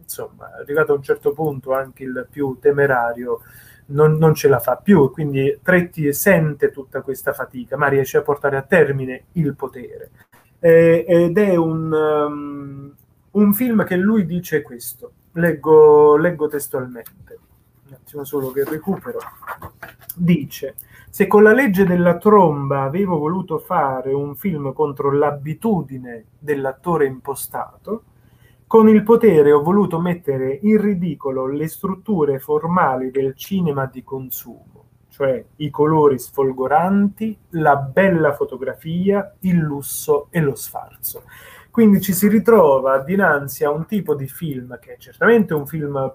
insomma, 0.00 0.50
arrivato 0.60 0.92
a 0.92 0.96
un 0.96 1.02
certo 1.02 1.32
punto 1.32 1.74
anche 1.74 2.04
il 2.04 2.26
più 2.30 2.58
temerario 2.60 3.40
non, 3.86 4.16
non, 4.16 4.34
ce 4.34 4.48
la 4.48 4.58
fa 4.58 4.76
più, 4.76 5.10
quindi 5.10 5.60
Tretti 5.62 6.12
sente 6.12 6.70
tutta 6.70 7.02
questa 7.02 7.32
fatica, 7.32 7.76
ma 7.76 7.88
riesce 7.88 8.18
a 8.18 8.22
portare 8.22 8.56
a 8.56 8.62
termine 8.62 9.26
il 9.32 9.54
potere. 9.54 10.10
Eh, 10.58 11.04
ed 11.06 11.38
è 11.38 11.54
un, 11.54 11.92
um, 11.92 12.94
un, 13.30 13.54
film 13.54 13.84
che 13.84 13.96
lui 13.96 14.26
dice 14.26 14.62
questo, 14.62 15.12
leggo, 15.32 16.16
leggo 16.16 16.48
testualmente 16.48 17.38
un 17.88 17.94
attimo 17.94 18.24
solo 18.24 18.50
che 18.50 18.64
recupero, 18.64 19.18
dice 20.14 20.74
se 21.16 21.26
con 21.26 21.42
la 21.42 21.54
legge 21.54 21.84
della 21.84 22.18
tromba 22.18 22.82
avevo 22.82 23.16
voluto 23.16 23.58
fare 23.58 24.12
un 24.12 24.34
film 24.34 24.74
contro 24.74 25.10
l'abitudine 25.10 26.26
dell'attore 26.38 27.06
impostato, 27.06 28.02
con 28.66 28.86
il 28.90 29.02
potere 29.02 29.50
ho 29.50 29.62
voluto 29.62 29.98
mettere 29.98 30.58
in 30.60 30.78
ridicolo 30.78 31.46
le 31.46 31.68
strutture 31.68 32.38
formali 32.38 33.10
del 33.10 33.34
cinema 33.34 33.86
di 33.86 34.04
consumo, 34.04 34.84
cioè 35.08 35.42
i 35.56 35.70
colori 35.70 36.18
sfolgoranti, 36.18 37.38
la 37.52 37.76
bella 37.76 38.34
fotografia, 38.34 39.34
il 39.40 39.56
lusso 39.56 40.26
e 40.28 40.40
lo 40.40 40.54
sfarzo. 40.54 41.22
Quindi 41.70 42.02
ci 42.02 42.12
si 42.12 42.28
ritrova 42.28 42.98
dinanzi 42.98 43.64
a 43.64 43.70
un 43.70 43.86
tipo 43.86 44.14
di 44.14 44.28
film 44.28 44.78
che 44.78 44.94
è 44.94 44.96
certamente 44.98 45.54
un 45.54 45.66
film 45.66 46.12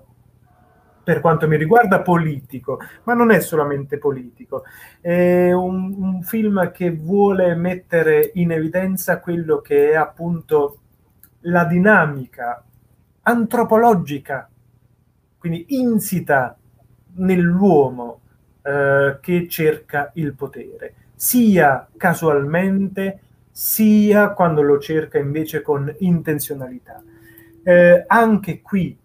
per 1.11 1.19
quanto 1.19 1.45
mi 1.45 1.57
riguarda, 1.57 2.01
politico, 2.01 2.79
ma 3.03 3.13
non 3.13 3.31
è 3.31 3.41
solamente 3.41 3.97
politico, 3.97 4.63
è 5.01 5.51
un, 5.51 5.93
un, 5.97 6.23
film 6.23 6.71
che 6.71 6.89
vuole 6.91 7.53
mettere 7.53 8.31
in 8.35 8.51
evidenza 8.51 9.19
quello 9.19 9.59
che 9.59 9.91
è 9.91 9.95
appunto 9.95 10.77
la 11.41 11.65
dinamica 11.65 12.63
antropologica, 13.23 14.49
quindi 15.37 15.65
insita 15.67 16.55
nell'uomo 17.15 18.21
eh, 18.61 19.17
che 19.19 19.49
cerca 19.49 20.11
il 20.13 20.33
potere, 20.33 20.93
sia 21.13 21.89
casualmente, 21.97 23.19
sia 23.51 24.29
quando 24.29 24.61
lo 24.61 24.79
cerca 24.79 25.17
invece 25.17 25.61
con 25.61 25.93
intenzionalità. 25.99 27.03
Eh, 27.63 28.05
anche 28.07 28.61
qui 28.61 28.97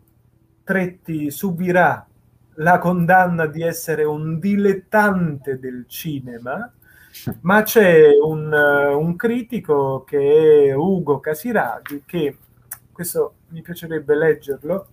Tretti 0.66 1.30
subirà 1.30 2.04
la 2.54 2.78
condanna 2.78 3.46
di 3.46 3.62
essere 3.62 4.02
un 4.02 4.40
dilettante 4.40 5.60
del 5.60 5.84
cinema, 5.86 6.68
ma 7.42 7.62
c'è 7.62 8.08
un, 8.20 8.52
uh, 8.52 8.98
un 8.98 9.14
critico 9.14 10.02
che 10.02 10.64
è 10.64 10.74
Ugo 10.74 11.20
Casiraghi 11.20 12.02
che, 12.04 12.38
questo 12.90 13.34
mi 13.50 13.62
piacerebbe 13.62 14.16
leggerlo, 14.16 14.88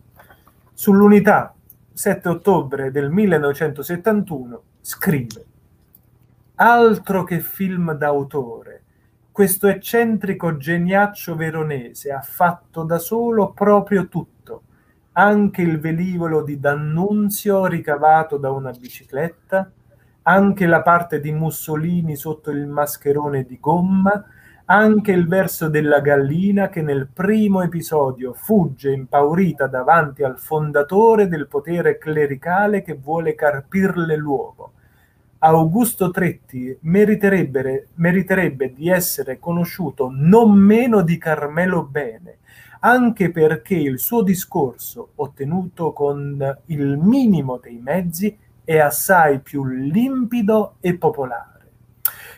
sull'unità 0.73 1.55
7 1.91 2.29
ottobre 2.29 2.91
del 2.91 3.09
1971 3.09 4.61
scrive 4.79 5.45
altro 6.55 7.23
che 7.23 7.39
film 7.39 7.93
d'autore. 7.93 8.81
Questo 9.31 9.67
eccentrico 9.67 10.57
geniaccio 10.57 11.35
veronese 11.35 12.11
ha 12.11 12.21
fatto 12.21 12.83
da 12.83 12.99
solo 12.99 13.53
proprio 13.53 14.07
tutto 14.07 14.61
anche 15.13 15.61
il 15.61 15.79
velivolo 15.79 16.41
di 16.41 16.59
D'Annunzio 16.59 17.65
ricavato 17.65 18.37
da 18.37 18.51
una 18.51 18.71
bicicletta, 18.71 19.71
anche 20.23 20.65
la 20.65 20.81
parte 20.81 21.19
di 21.19 21.31
Mussolini 21.31 22.15
sotto 22.15 22.49
il 22.51 22.65
mascherone 22.65 23.43
di 23.43 23.57
gomma, 23.59 24.25
anche 24.65 25.11
il 25.11 25.27
verso 25.27 25.67
della 25.67 25.99
gallina 25.99 26.69
che 26.69 26.81
nel 26.81 27.09
primo 27.11 27.61
episodio 27.61 28.33
fugge 28.33 28.91
impaurita 28.91 29.67
davanti 29.67 30.23
al 30.23 30.39
fondatore 30.39 31.27
del 31.27 31.47
potere 31.47 31.97
clericale 31.97 32.81
che 32.81 32.93
vuole 32.93 33.35
carpirle 33.35 34.15
l'uovo. 34.15 34.71
Augusto 35.39 36.09
Tretti 36.09 36.75
meriterebbe, 36.83 37.89
meriterebbe 37.95 38.73
di 38.73 38.89
essere 38.89 39.39
conosciuto 39.39 40.09
non 40.09 40.53
meno 40.57 41.01
di 41.01 41.17
Carmelo 41.17 41.83
Bene, 41.83 42.37
anche 42.85 43.31
perché 43.31 43.75
il 43.75 43.99
suo 43.99 44.23
discorso, 44.23 45.11
ottenuto 45.15 45.93
con 45.93 46.57
il 46.65 46.97
minimo 46.97 47.57
dei 47.57 47.79
mezzi, 47.81 48.37
è 48.63 48.77
assai 48.77 49.39
più 49.39 49.65
limpido 49.65 50.75
e 50.81 50.97
popolare. 50.97 51.51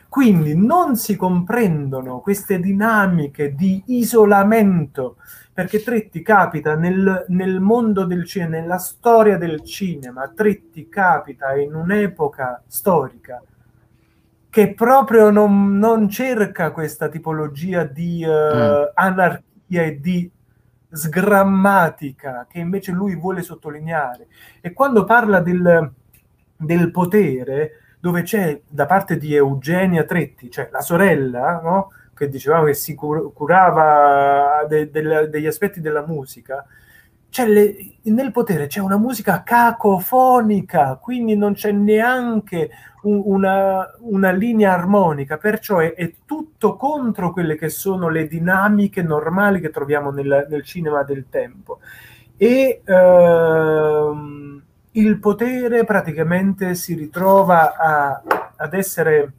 Quindi 0.08 0.56
non 0.56 0.96
si 0.96 1.16
comprendono 1.16 2.20
queste 2.20 2.60
dinamiche 2.60 3.56
di 3.56 3.82
isolamento, 3.88 5.18
perché 5.52 5.82
Tretti 5.82 6.22
capita 6.22 6.76
nel, 6.76 7.26
nel 7.30 7.60
mondo 7.60 8.06
del 8.06 8.26
cinema, 8.26 8.58
nella 8.58 8.78
storia 8.78 9.38
del 9.38 9.64
cinema, 9.64 10.32
Tretti 10.34 10.88
capita 10.88 11.56
in 11.56 11.74
un'epoca 11.74 12.64
storica 12.68 13.42
che 14.56 14.74
proprio 14.74 15.32
non, 15.32 15.78
non 15.78 16.08
cerca 16.08 16.72
questa 16.72 17.10
tipologia 17.10 17.84
di 17.84 18.24
uh, 18.24 18.30
mm. 18.30 18.84
anarchia 18.94 19.84
e 19.84 20.00
di 20.00 20.32
sgrammatica 20.96 22.48
che 22.50 22.60
invece 22.60 22.92
lui 22.92 23.16
vuole 23.16 23.42
sottolineare. 23.42 24.28
E 24.62 24.74
quando 24.74 25.04
parla 25.04 25.42
del, 25.42 25.92
del 26.56 26.92
potere, 26.92 27.80
dove 28.00 28.22
c'è 28.22 28.62
da 28.68 28.86
parte 28.86 29.18
di 29.18 29.36
Eugenia 29.36 30.04
Tretti, 30.04 30.50
cioè 30.50 30.70
la 30.72 30.82
sorella, 30.82 31.60
no? 31.62 31.92
che 32.14 32.30
dicevamo 32.30 32.66
che 32.66 32.74
si 32.74 32.96
curava 32.96 34.66
de, 34.70 34.90
de, 34.90 35.30
degli 35.30 35.48
aspetti 35.48 35.82
della 35.82 36.06
musica, 36.06 36.66
le, 37.44 37.98
nel 38.04 38.32
potere 38.32 38.68
c'è 38.68 38.80
una 38.80 38.98
musica 38.98 39.44
cacofonica, 39.44 40.98
quindi 41.02 41.36
non 41.36 41.54
c'è 41.54 41.72
neanche 41.72 42.70
un, 43.02 43.22
una, 43.26 43.92
una, 44.00 44.32
linea 44.32 44.72
armonica, 44.72 45.38
perciò 45.38 45.80
è, 45.80 45.94
è, 45.94 46.14
tutto 46.26 46.76
contro 46.78 47.34
quelle 47.34 47.58
che 47.58 47.70
sono 47.70 48.10
le 48.10 48.28
dinamiche 48.28 49.04
normali 49.04 49.60
che 49.60 49.70
troviamo 49.70 50.12
nel, 50.12 50.48
nel 50.50 50.64
cinema 50.64 51.04
del 51.04 51.26
tempo. 51.30 51.80
E 52.38 52.82
ehm, 52.86 54.64
il 54.92 55.20
potere 55.20 55.84
praticamente 55.84 56.76
si 56.76 56.96
ritrova 56.96 57.76
a, 57.76 58.24
ad 58.56 58.74
essere 58.74 59.34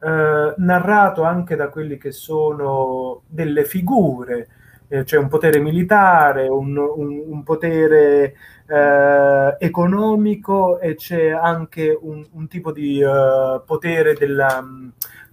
eh, 0.00 0.54
narrato 0.56 1.22
anche 1.22 1.56
da 1.56 1.68
quelli 1.68 1.96
che 1.96 2.12
sono 2.12 3.22
delle 3.26 3.64
figure, 3.64 4.48
eh, 4.94 5.04
c'è 5.04 5.16
un 5.16 5.28
potere 5.28 5.58
militare, 5.58 6.46
un, 6.48 6.76
un, 6.76 7.22
un 7.26 7.42
potere 7.42 8.36
eh, 8.66 9.56
economico 9.58 10.78
e 10.78 10.94
c'è 10.94 11.30
anche 11.30 11.96
un, 12.00 12.24
un 12.30 12.48
tipo 12.48 12.70
di 12.70 13.00
eh, 13.00 13.62
potere 13.66 14.14
della, 14.14 14.64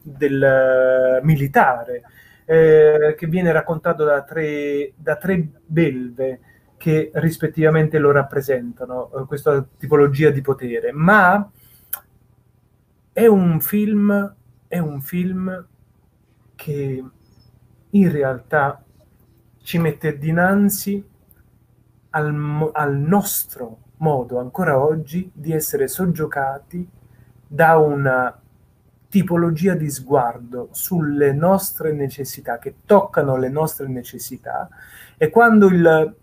del 0.02 1.20
militare 1.22 2.04
eh, 2.46 3.16
che 3.16 3.28
viene 3.28 3.52
raccontato 3.52 4.04
da 4.04 4.24
tre, 4.24 4.94
da 4.96 5.16
tre 5.16 5.48
belve 5.66 6.40
che 6.78 7.12
rispettivamente 7.14 8.00
lo 8.00 8.12
rappresentano, 8.12 9.12
eh, 9.14 9.26
questa 9.26 9.64
tipologia 9.78 10.32
di 10.32 10.42
potere, 10.42 10.92
ma 10.92 11.52
è 13.14 13.28
un 13.28 13.60
film, 13.60 14.36
è 14.68 14.80
un 14.80 15.02
film 15.02 15.68
che 16.56 17.04
in 17.92 18.12
realtà 18.12 18.84
ci 19.62 19.78
mette 19.78 20.18
dinanzi 20.18 21.04
al, 22.12 22.70
al 22.74 22.98
nostro 22.98 23.78
modo 23.98 24.40
ancora 24.40 24.80
oggi 24.80 25.30
di 25.34 25.54
essere 25.54 25.88
soggiocati 25.88 26.88
da 27.48 27.78
una 27.78 28.36
tipologia 29.08 29.76
di 29.76 29.90
sguardo 29.90 30.70
sulle 30.72 31.34
nostre 31.34 31.92
necessità, 31.92 32.60
che 32.60 32.76
toccano 32.86 33.36
le 33.36 33.50
nostre 33.50 33.88
necessità, 33.88 34.70
e 35.18 35.30
quando 35.30 35.68
il, 35.68 36.16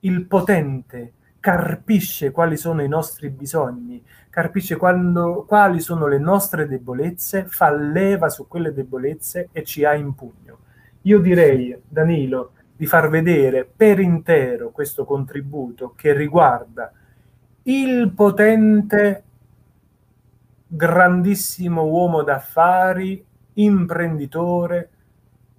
il 0.00 0.26
potente 0.26 1.12
carpisce 1.40 2.30
quali 2.30 2.56
sono 2.56 2.82
i 2.82 2.88
nostri 2.88 3.30
bisogni, 3.30 4.04
carpisce 4.30 4.76
quando, 4.76 5.44
quali 5.46 5.80
sono 5.80 6.06
le 6.06 6.18
nostre 6.18 6.68
debolezze, 6.68 7.46
fa 7.46 7.72
leva 7.72 8.28
su 8.28 8.46
quelle 8.46 8.72
debolezze 8.72 9.48
e 9.50 9.64
ci 9.64 9.84
ha 9.84 9.94
in 9.94 10.14
pugno. 10.14 10.58
Io 11.02 11.18
direi, 11.18 11.76
Danilo, 11.88 12.52
di 12.80 12.86
far 12.86 13.10
vedere 13.10 13.66
per 13.66 14.00
intero 14.00 14.70
questo 14.70 15.04
contributo 15.04 15.92
che 15.94 16.14
riguarda 16.14 16.90
il 17.64 18.10
potente 18.12 19.24
grandissimo 20.66 21.82
uomo 21.84 22.22
d'affari, 22.22 23.22
imprenditore, 23.52 24.90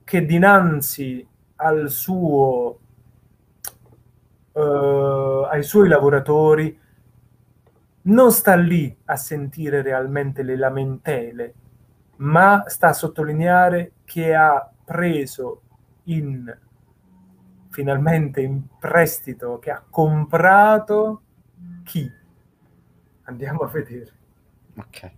che 0.04 0.26
dinanzi 0.26 1.24
al 1.58 1.92
suo, 1.92 2.80
eh, 4.54 5.48
ai 5.52 5.62
suoi 5.62 5.90
lavoratori 5.90 6.76
non 8.02 8.32
sta 8.32 8.56
lì 8.56 8.98
a 9.06 9.16
sentire 9.16 9.84
realmente 9.84 10.42
le 10.42 10.58
lamentele, 10.58 11.54
ma 12.16 12.64
sta 12.66 12.88
a 12.88 12.94
sottolineare 12.94 13.92
che 14.06 14.34
ha 14.34 14.68
preso 14.84 15.62
in 16.06 16.52
finalmente 17.72 18.42
in 18.42 18.62
prestito, 18.78 19.58
che 19.60 19.72
ha 19.72 19.84
comprato 19.90 21.22
chi? 21.84 22.10
Andiamo 23.24 23.62
a 23.62 23.68
vedere. 23.68 24.14
Ok. 24.78 25.12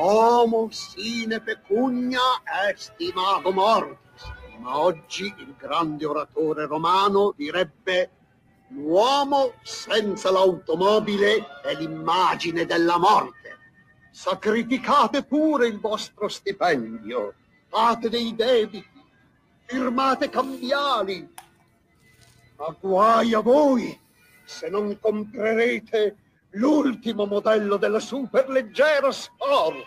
Homo 0.00 0.68
sine 0.70 1.40
pecunia 1.40 2.20
est 2.70 2.94
imago 2.98 3.50
mortis, 3.50 4.32
ma 4.60 4.78
oggi 4.78 5.34
il 5.38 5.56
grande 5.58 6.06
oratore 6.06 6.66
romano 6.66 7.34
direbbe 7.36 8.10
l'uomo 8.68 9.54
senza 9.62 10.30
l'automobile 10.30 11.44
è 11.64 11.74
l'immagine 11.74 12.64
della 12.64 12.96
morte. 12.98 13.37
Sacrificate 14.20 15.22
pure 15.22 15.68
il 15.68 15.78
vostro 15.78 16.26
stipendio, 16.26 17.34
fate 17.68 18.08
dei 18.08 18.34
debiti, 18.34 18.84
firmate 19.64 20.28
cambiali. 20.28 21.32
Ma 22.56 22.76
guai 22.80 23.32
a 23.34 23.38
voi 23.38 23.96
se 24.44 24.68
non 24.68 24.98
comprerete 24.98 26.16
l'ultimo 26.54 27.26
modello 27.26 27.76
della 27.76 28.00
superleggera 28.00 29.12
Sport. 29.12 29.86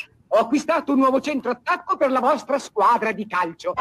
ho 0.33 0.39
acquistato 0.39 0.93
un 0.93 0.99
nuovo 0.99 1.19
centro 1.19 1.51
attacco 1.51 1.97
per 1.97 2.09
la 2.09 2.21
vostra 2.21 2.57
squadra 2.57 3.11
di 3.11 3.27
calcio. 3.27 3.73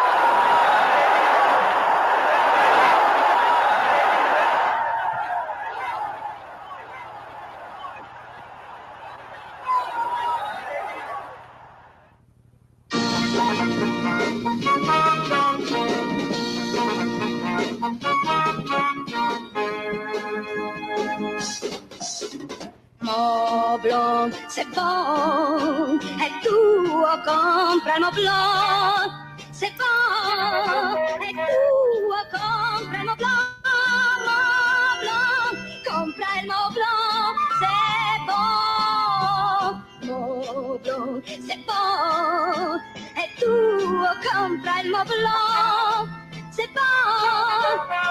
comprends-moi 44.22 45.04
blanc, 45.04 46.08
c'est 46.50 46.72
pas, 46.72 46.80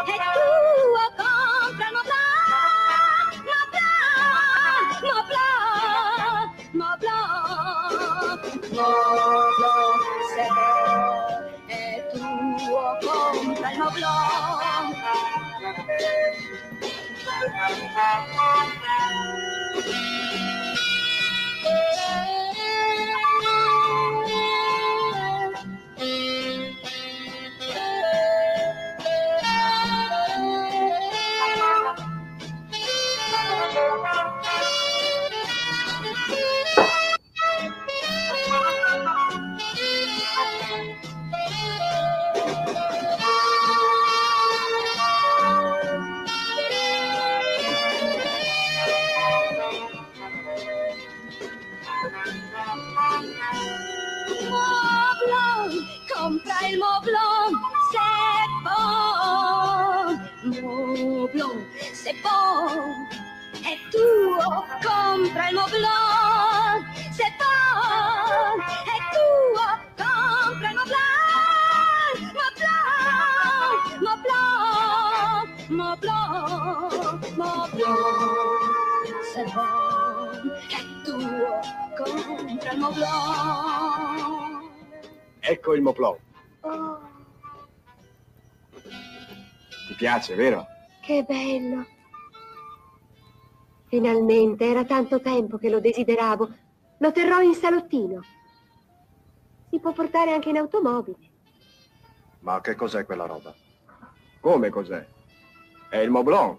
et 0.07 0.19
tout 0.35 0.95
comprends-moi 0.95 2.03
blanc, 2.05 2.25
moi 3.45 3.55
blanc, 3.69 3.83
moi 5.03 5.21
blanc, 5.29 5.53
moi 6.73 6.91
blanc, 6.91 6.91
moi 6.91 6.93
blanc, 6.99 7.25
c'est 10.35 10.49
bon, 10.49 10.77
et 11.69 11.97
tout 12.13 12.47
comprends-moi 13.01 13.89
blanc. 13.91 14.29
Ecco 85.69 85.75
il 85.75 85.81
Moplon. 85.83 86.17
Oh, 86.61 86.99
Ti 89.87 89.93
piace, 89.95 90.33
vero? 90.33 90.65
Che 90.99 91.23
bello. 91.23 91.85
Finalmente, 93.85 94.65
era 94.65 94.83
tanto 94.83 95.21
tempo 95.21 95.57
che 95.59 95.69
lo 95.69 95.79
desideravo. 95.79 96.49
Lo 96.97 97.11
terrò 97.11 97.39
in 97.41 97.53
salottino. 97.53 98.23
Si 99.69 99.79
può 99.79 99.91
portare 99.93 100.33
anche 100.33 100.49
in 100.49 100.57
automobile. 100.57 101.17
Ma 102.39 102.61
che 102.61 102.73
cos'è 102.73 103.05
quella 103.05 103.27
roba? 103.27 103.53
Come 104.39 104.69
cos'è? 104.69 105.05
È 105.89 105.97
il 105.97 106.09
Moblon. 106.09 106.57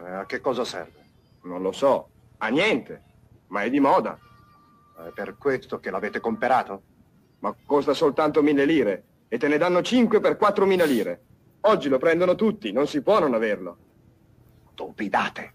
Eh, 0.00 0.10
a 0.10 0.26
che 0.26 0.40
cosa 0.40 0.64
serve? 0.64 1.04
Non 1.42 1.62
lo 1.62 1.70
so. 1.70 2.08
A 2.38 2.48
niente. 2.48 3.02
Ma 3.48 3.62
è 3.62 3.70
di 3.70 3.78
moda. 3.78 4.18
È 4.96 5.10
per 5.14 5.36
questo 5.38 5.78
che 5.78 5.90
l'avete 5.90 6.18
comperato? 6.18 6.87
Ma 7.40 7.54
costa 7.64 7.94
soltanto 7.94 8.42
mille 8.42 8.64
lire. 8.64 9.02
E 9.28 9.38
te 9.38 9.48
ne 9.48 9.58
danno 9.58 9.82
cinque 9.82 10.20
per 10.20 10.36
quattromila 10.36 10.84
lire. 10.84 11.20
Oggi 11.62 11.88
lo 11.88 11.98
prendono 11.98 12.34
tutti. 12.34 12.72
Non 12.72 12.86
si 12.86 13.02
può 13.02 13.18
non 13.18 13.34
averlo. 13.34 13.76
Stupidate. 14.72 15.52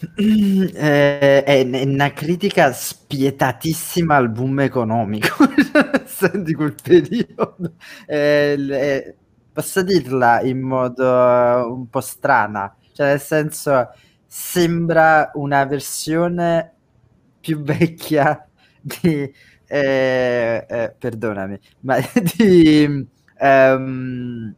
Eh, 0.16 1.44
è 1.44 1.60
una 1.84 2.10
critica 2.12 2.72
spietatissima 2.72 4.16
al 4.16 4.30
boom 4.30 4.60
economico 4.60 5.44
di 6.34 6.54
quel 6.54 6.74
periodo. 6.82 7.74
Eh, 8.06 8.56
eh, 8.70 9.16
posso 9.52 9.82
dirla 9.82 10.40
in 10.42 10.60
modo 10.60 11.04
eh, 11.04 11.62
un 11.62 11.88
po' 11.88 12.00
strana, 12.00 12.74
cioè 12.92 13.08
nel 13.08 13.20
senso 13.20 13.90
sembra 14.26 15.30
una 15.34 15.64
versione 15.64 16.72
più 17.40 17.60
vecchia 17.62 18.48
di 19.02 19.32
eh, 19.66 20.66
eh, 20.68 20.94
perdonami, 20.98 21.58
ma 21.80 21.96
di 22.36 23.06
ehm, 23.38 24.54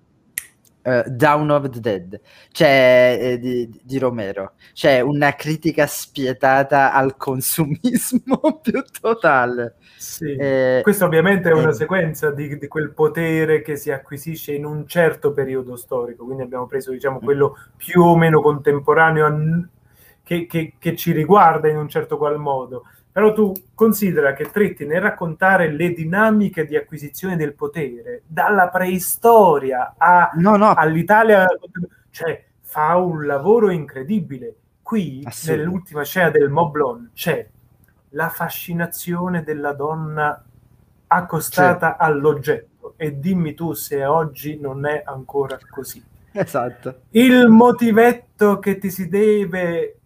eh, 0.83 1.05
Down 1.09 1.51
of 1.51 1.68
the 1.70 1.81
Dead, 1.81 2.20
cioè 2.51 3.18
eh, 3.20 3.39
di, 3.39 3.68
di 3.83 3.99
Romero, 3.99 4.55
cioè 4.73 5.01
una 5.01 5.35
critica 5.35 5.87
spietata 5.87 6.93
al 6.93 7.16
consumismo 7.16 8.61
più 8.62 8.83
totale. 9.01 9.77
Sì. 9.95 10.37
Eh, 10.37 10.81
Questa 10.81 11.05
ovviamente 11.05 11.49
è 11.49 11.53
una 11.53 11.70
eh. 11.70 11.73
sequenza 11.73 12.33
di, 12.33 12.59
di 12.59 12.66
quel 12.66 12.93
potere 12.93 13.62
che 13.62 13.77
si 13.77 13.91
acquisisce 13.93 14.53
in 14.53 14.64
un 14.64 14.87
certo 14.89 15.33
periodo 15.33 15.77
storico, 15.77 16.25
quindi 16.25 16.43
abbiamo 16.43 16.66
preso 16.66 16.91
diciamo 16.91 17.20
Mm. 17.23 17.23
quello 17.23 17.57
più 17.77 18.03
o 18.03 18.16
meno 18.16 18.41
contemporaneo 18.41 19.27
a 19.27 19.31
che, 20.23 20.47
che- 20.47 20.75
che 20.79 20.97
ci 20.97 21.12
riguarda 21.12 21.68
in 21.68 21.77
un 21.77 21.89
certo 21.89 22.16
qual 22.16 22.39
modo. 22.39 22.85
Però 23.12 23.32
tu 23.34 23.52
considera 23.74 24.32
che 24.32 24.50
Tretti 24.50 24.86
nel 24.86 25.02
raccontare 25.02 25.70
le 25.70 25.92
dinamiche 25.92 26.64
di 26.64 26.76
acquisizione 26.76 27.36
del 27.36 27.52
potere 27.52 28.22
dalla 28.26 28.68
preistoria 28.68 29.94
a- 29.98 30.30
No, 30.34 30.56
no, 30.56 30.72
all'Italia, 30.72 31.46
cioè 32.10 32.42
fa 32.62 32.96
un 32.96 33.26
lavoro 33.26 33.70
incredibile. 33.70 34.54
Qui, 34.82 35.22
nell'ultima 35.56 36.04
scena 36.04 36.30
del 36.30 36.48
Moblon, 36.48 37.10
c'è 37.14 37.46
la 38.10 38.28
fascinazione 38.30 39.42
della 39.42 39.72
donna 39.74 40.42
accostata 41.06 41.96
all'oggetto 41.98 42.94
e 42.96 43.18
dimmi 43.20 43.52
tu 43.54 43.74
se 43.74 44.04
oggi 44.04 44.58
non 44.58 44.86
è 44.86 45.02
ancora 45.04 45.58
così. 45.68 46.02
esatto. 46.32 47.02
Il 47.10 47.48
motivetto 47.48 48.58
che 48.58 48.78
ti 48.78 48.90
si 48.90 49.08
deve 49.08 49.98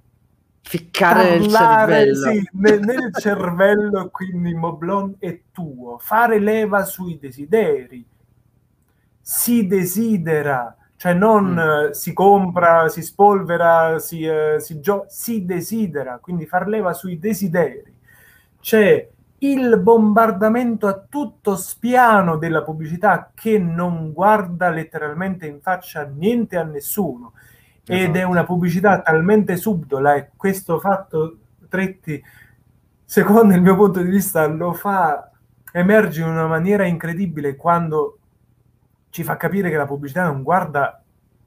Ficcare 0.69 1.39
nel 1.39 1.49
parlare 1.51 2.07
cervello. 2.07 2.31
sì, 2.33 2.49
nel, 2.55 2.81
nel 2.81 3.15
cervello, 3.15 4.09
quindi 4.11 4.53
Moblon 4.53 5.15
è 5.21 5.41
tuo. 5.53 5.97
Fare 5.99 6.41
leva 6.41 6.85
sui 6.85 7.19
desideri. 7.21 8.05
Si 9.21 9.67
desidera, 9.69 10.77
cioè 10.97 11.15
non 11.15 11.53
Mm. 11.53 11.59
eh, 11.91 11.95
si 11.95 12.13
compra, 12.13 12.89
si 12.89 13.03
spolvera, 13.03 14.01
si, 14.01 14.25
eh, 14.25 14.57
si, 14.59 14.81
gio- 14.81 15.07
si 15.09 15.45
desidera, 15.45 16.19
quindi 16.21 16.47
far 16.47 16.67
leva 16.67 16.93
sui 16.95 17.21
desideri. 17.21 17.95
C'è 18.61 19.09
il 19.39 19.79
bombardamento 19.79 20.89
a 20.89 21.01
tutto 21.09 21.55
spiano 21.55 22.39
della 22.39 22.63
pubblicità 22.63 23.31
che 23.33 23.57
non 23.59 24.13
guarda 24.13 24.71
letteralmente 24.71 25.47
in 25.47 25.61
faccia 25.61 26.03
niente 26.05 26.57
a 26.57 26.65
nessuno 26.65 27.35
ed 27.87 28.01
Esatto. 28.01 28.19
è 28.19 28.23
una 28.25 28.45
pubblicità 28.45 29.01
talmente 29.01 29.57
subdola 29.57 30.15
e 30.17 30.31
questo 30.37 30.79
fatto 30.81 31.39
Tretti 31.69 32.23
secondo 33.05 33.55
il 33.55 33.63
mio 33.63 33.77
punto 33.77 34.03
di 34.03 34.11
vista 34.11 34.47
lo 34.47 34.73
fa 34.73 35.31
emerge 35.73 36.23
in 36.23 36.29
una 36.29 36.47
maniera 36.47 36.85
incredibile 36.85 37.55
quando 37.55 38.19
ci 39.11 39.23
fa 39.23 39.37
capire 39.37 39.71
che 39.71 39.77
la 39.77 39.87
pubblicità 39.87 40.25
non 40.25 40.43
guarda 40.43 41.01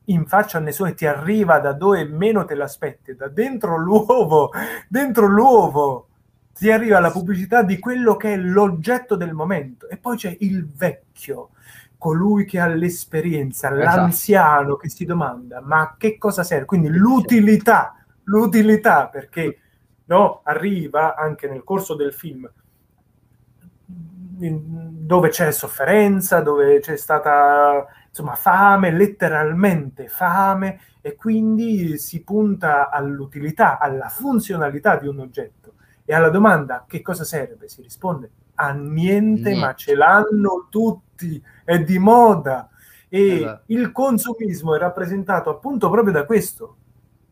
in 0.05 0.25
faccia 0.25 0.57
a 0.57 0.61
nessuno 0.61 0.89
e 0.89 0.93
ti 0.93 1.05
arriva 1.05 1.59
da 1.59 1.73
dove 1.73 2.03
meno 2.05 2.45
te 2.45 2.55
l'aspetti, 2.55 3.15
da 3.15 3.27
dentro 3.27 3.77
l'uovo, 3.77 4.51
dentro 4.87 5.27
l'uovo 5.27 6.07
ti 6.53 6.71
arriva 6.71 6.99
la 6.99 7.11
pubblicità 7.11 7.63
di 7.63 7.79
quello 7.79 8.15
che 8.15 8.33
è 8.33 8.37
l'oggetto 8.37 9.15
del 9.15 9.33
momento 9.33 9.87
e 9.87 9.97
poi 9.97 10.17
c'è 10.17 10.35
il 10.39 10.67
vecchio, 10.67 11.49
colui 11.99 12.45
che 12.45 12.59
ha 12.59 12.65
l'esperienza, 12.67 13.67
Esatto. 13.69 13.83
l'anziano 13.83 14.75
che 14.77 14.89
si 14.89 15.05
domanda 15.05 15.61
ma 15.61 15.81
a 15.81 15.95
che 15.97 16.17
cosa 16.17 16.43
serve? 16.43 16.65
Quindi 16.65 16.87
l'utilità, 16.89 17.93
l'utilità 18.23 19.07
perché 19.07 19.59
no, 20.05 20.39
arriva 20.43 21.15
anche 21.15 21.47
nel 21.47 21.63
corso 21.63 21.93
del 21.95 22.13
film 22.13 22.49
dove 24.39 25.29
c'è 25.29 25.51
sofferenza, 25.51 26.39
dove 26.39 26.79
c'è 26.79 26.95
stata 26.95 27.85
insomma 28.07 28.35
fame, 28.35 28.91
letteralmente 28.91 30.07
fame, 30.07 30.79
e 31.01 31.15
quindi 31.15 31.97
si 31.97 32.23
punta 32.23 32.89
all'utilità, 32.89 33.77
alla 33.79 34.07
funzionalità 34.07 34.95
di 34.97 35.07
un 35.07 35.19
oggetto 35.19 35.73
e 36.05 36.13
alla 36.13 36.29
domanda 36.29 36.85
che 36.87 37.01
cosa 37.01 37.25
serve 37.25 37.67
si 37.67 37.81
risponde 37.81 38.31
a 38.55 38.71
niente, 38.71 39.49
Niente. 39.49 39.55
ma 39.55 39.73
ce 39.73 39.95
l'hanno 39.95 40.67
tutti, 40.69 41.07
è 41.63 41.79
di 41.79 41.97
moda. 41.99 42.69
E 43.07 43.35
Esatto. 43.37 43.63
il 43.67 43.91
consumismo 43.91 44.75
è 44.75 44.79
rappresentato 44.79 45.49
appunto 45.49 45.89
proprio 45.89 46.13
da 46.13 46.25
questo, 46.25 46.75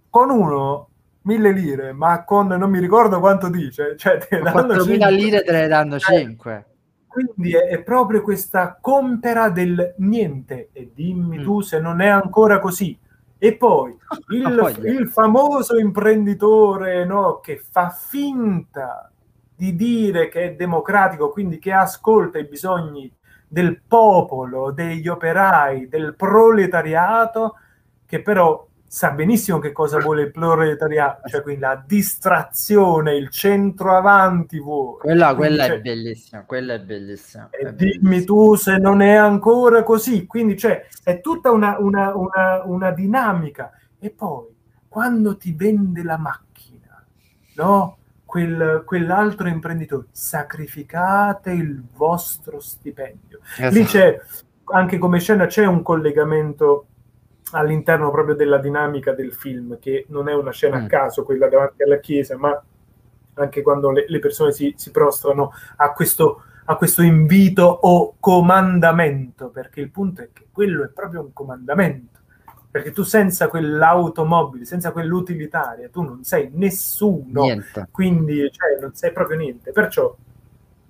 con 0.10 0.30
uno 0.30 0.90
mille 1.22 1.52
lire, 1.52 1.92
ma 1.92 2.24
con 2.24 2.48
non 2.48 2.70
mi 2.70 2.80
ricordo 2.80 3.20
quanto 3.20 3.50
dice, 3.50 3.96
cioè 3.98 4.18
te 4.18 4.38
ne 4.38 4.42
danno 4.52 4.74
4.000 4.74 4.82
cinque. 4.86 5.12
lire 5.12 5.44
te 5.44 5.52
ne 5.52 5.68
danno 5.68 5.96
Eh, 5.96 6.00
5. 6.00 6.66
quindi 7.08 7.54
è, 7.56 7.68
è 7.68 7.84
proprio 7.84 8.22
questa 8.22 8.78
compera 8.82 9.50
del 9.50 9.94
niente 9.98 10.70
e 10.72 10.90
dimmi 10.94 11.40
Mm. 11.40 11.44
tu 11.44 11.62
se 11.62 11.80
non 11.80 12.00
è 12.02 12.08
ancora 12.08 12.60
così. 12.60 12.98
E 13.40 13.54
poi 13.56 13.96
il, 14.30 14.80
il 14.86 15.10
famoso 15.10 15.78
imprenditore 15.78 17.06
no, 17.06 17.40
che 17.40 17.62
fa 17.70 17.90
finta 17.90 19.12
di 19.56 19.76
dire 19.76 20.30
che 20.30 20.42
è 20.44 20.56
democratico, 20.56 21.30
quindi 21.30 21.60
che 21.60 21.72
ascolta 21.74 22.40
i 22.40 22.46
bisogni 22.48 23.12
del 23.48 23.82
popolo, 23.88 24.72
degli 24.72 25.08
operai, 25.08 25.88
del 25.88 26.16
proletariato, 26.16 27.56
che 28.06 28.22
però 28.22 28.66
sa 28.90 29.12
benissimo 29.12 29.60
che 29.60 29.74
cosa 29.74 30.00
vuole 30.00 30.24
il 30.24 30.32
proletariato, 30.32 31.28
cioè 31.28 31.42
quindi 31.42 31.62
la 31.62 31.84
distrazione, 31.86 33.16
il 33.16 33.30
centro 33.30 33.96
avanti 33.96 34.60
vuole. 34.60 35.00
Quella, 35.00 35.36
Quindi 35.36 35.56
quella 35.56 35.68
c'è- 35.68 35.76
è 35.78 35.82
bellissima, 35.82 36.44
quella 36.46 36.74
è 36.76 36.80
bellissima. 36.80 37.50
e 37.52 37.58
è 37.68 37.74
dimmi 37.74 38.00
bellissima. 38.02 38.26
tu 38.26 38.56
se 38.56 38.78
non 38.78 39.02
è 39.02 39.14
ancora 39.14 39.84
così. 39.84 40.26
Quindi 40.26 40.56
c'è, 40.56 40.86
è 41.04 41.20
tutta 41.22 41.52
una, 41.52 41.78
una- 41.80 42.16
una- 42.16 42.62
una 42.64 42.92
dinamica. 42.92 43.72
E 44.00 44.10
poi, 44.10 44.46
quando 44.88 45.36
ti 45.38 45.52
vende 45.54 46.02
la 46.04 46.18
macchina, 46.18 47.04
no? 47.56 47.97
Quel- 48.28 48.84
quell'altro 48.86 49.48
imprenditore, 49.48 50.08
sacrificate 50.12 51.52
il 51.52 51.82
vostro 51.96 52.60
stipendio. 52.60 53.40
Lì 53.58 53.66
Esatto. 53.80 53.86
c'è, 53.86 54.22
anche 54.66 54.98
come 54.98 55.20
scena, 55.20 55.46
c'è 55.46 55.66
un 55.66 55.82
collegamento 55.82 56.88
all'interno 57.52 58.12
proprio 58.12 58.36
della 58.36 58.58
dinamica 58.58 59.14
del 59.14 59.34
film, 59.34 59.80
che 59.80 60.06
non 60.10 60.28
è 60.28 60.34
una 60.34 60.52
scena 60.52 60.78
Mm. 60.78 60.84
a 60.84 60.88
caso, 60.88 61.24
quella 61.24 61.48
davanti 61.48 61.84
alla 61.84 62.00
chiesa, 62.00 62.38
ma 62.38 62.62
anche 63.36 63.62
quando 63.62 63.92
le, 63.92 64.04
le 64.10 64.20
persone 64.20 64.52
si, 64.52 64.74
si 64.76 64.92
prostrano 64.92 65.54
a 65.78 65.94
questo, 65.94 66.44
a 66.66 66.76
questo 66.76 67.04
invito 67.04 67.64
o 67.64 68.16
comandamento, 68.20 69.48
perché 69.52 69.80
il 69.80 69.90
punto 69.90 70.22
è 70.24 70.30
che 70.34 70.48
quello 70.52 70.84
è 70.84 70.90
proprio 70.90 71.22
un 71.22 71.32
comandamento, 71.32 72.20
perché 72.78 72.92
tu 72.92 73.02
senza 73.02 73.48
quell'automobile, 73.48 74.64
senza 74.64 74.92
quell'utilitaria, 74.92 75.90
tu 75.90 76.04
non 76.04 76.24
sei 76.24 76.52
nessuno, 76.54 77.42
Niente. 77.42 77.88
quindi 77.90 78.52
cioè, 78.52 78.80
non 78.80 78.94
sei 78.94 79.12
proprio 79.12 79.38
niente. 79.38 79.72
Perciò 79.72 80.16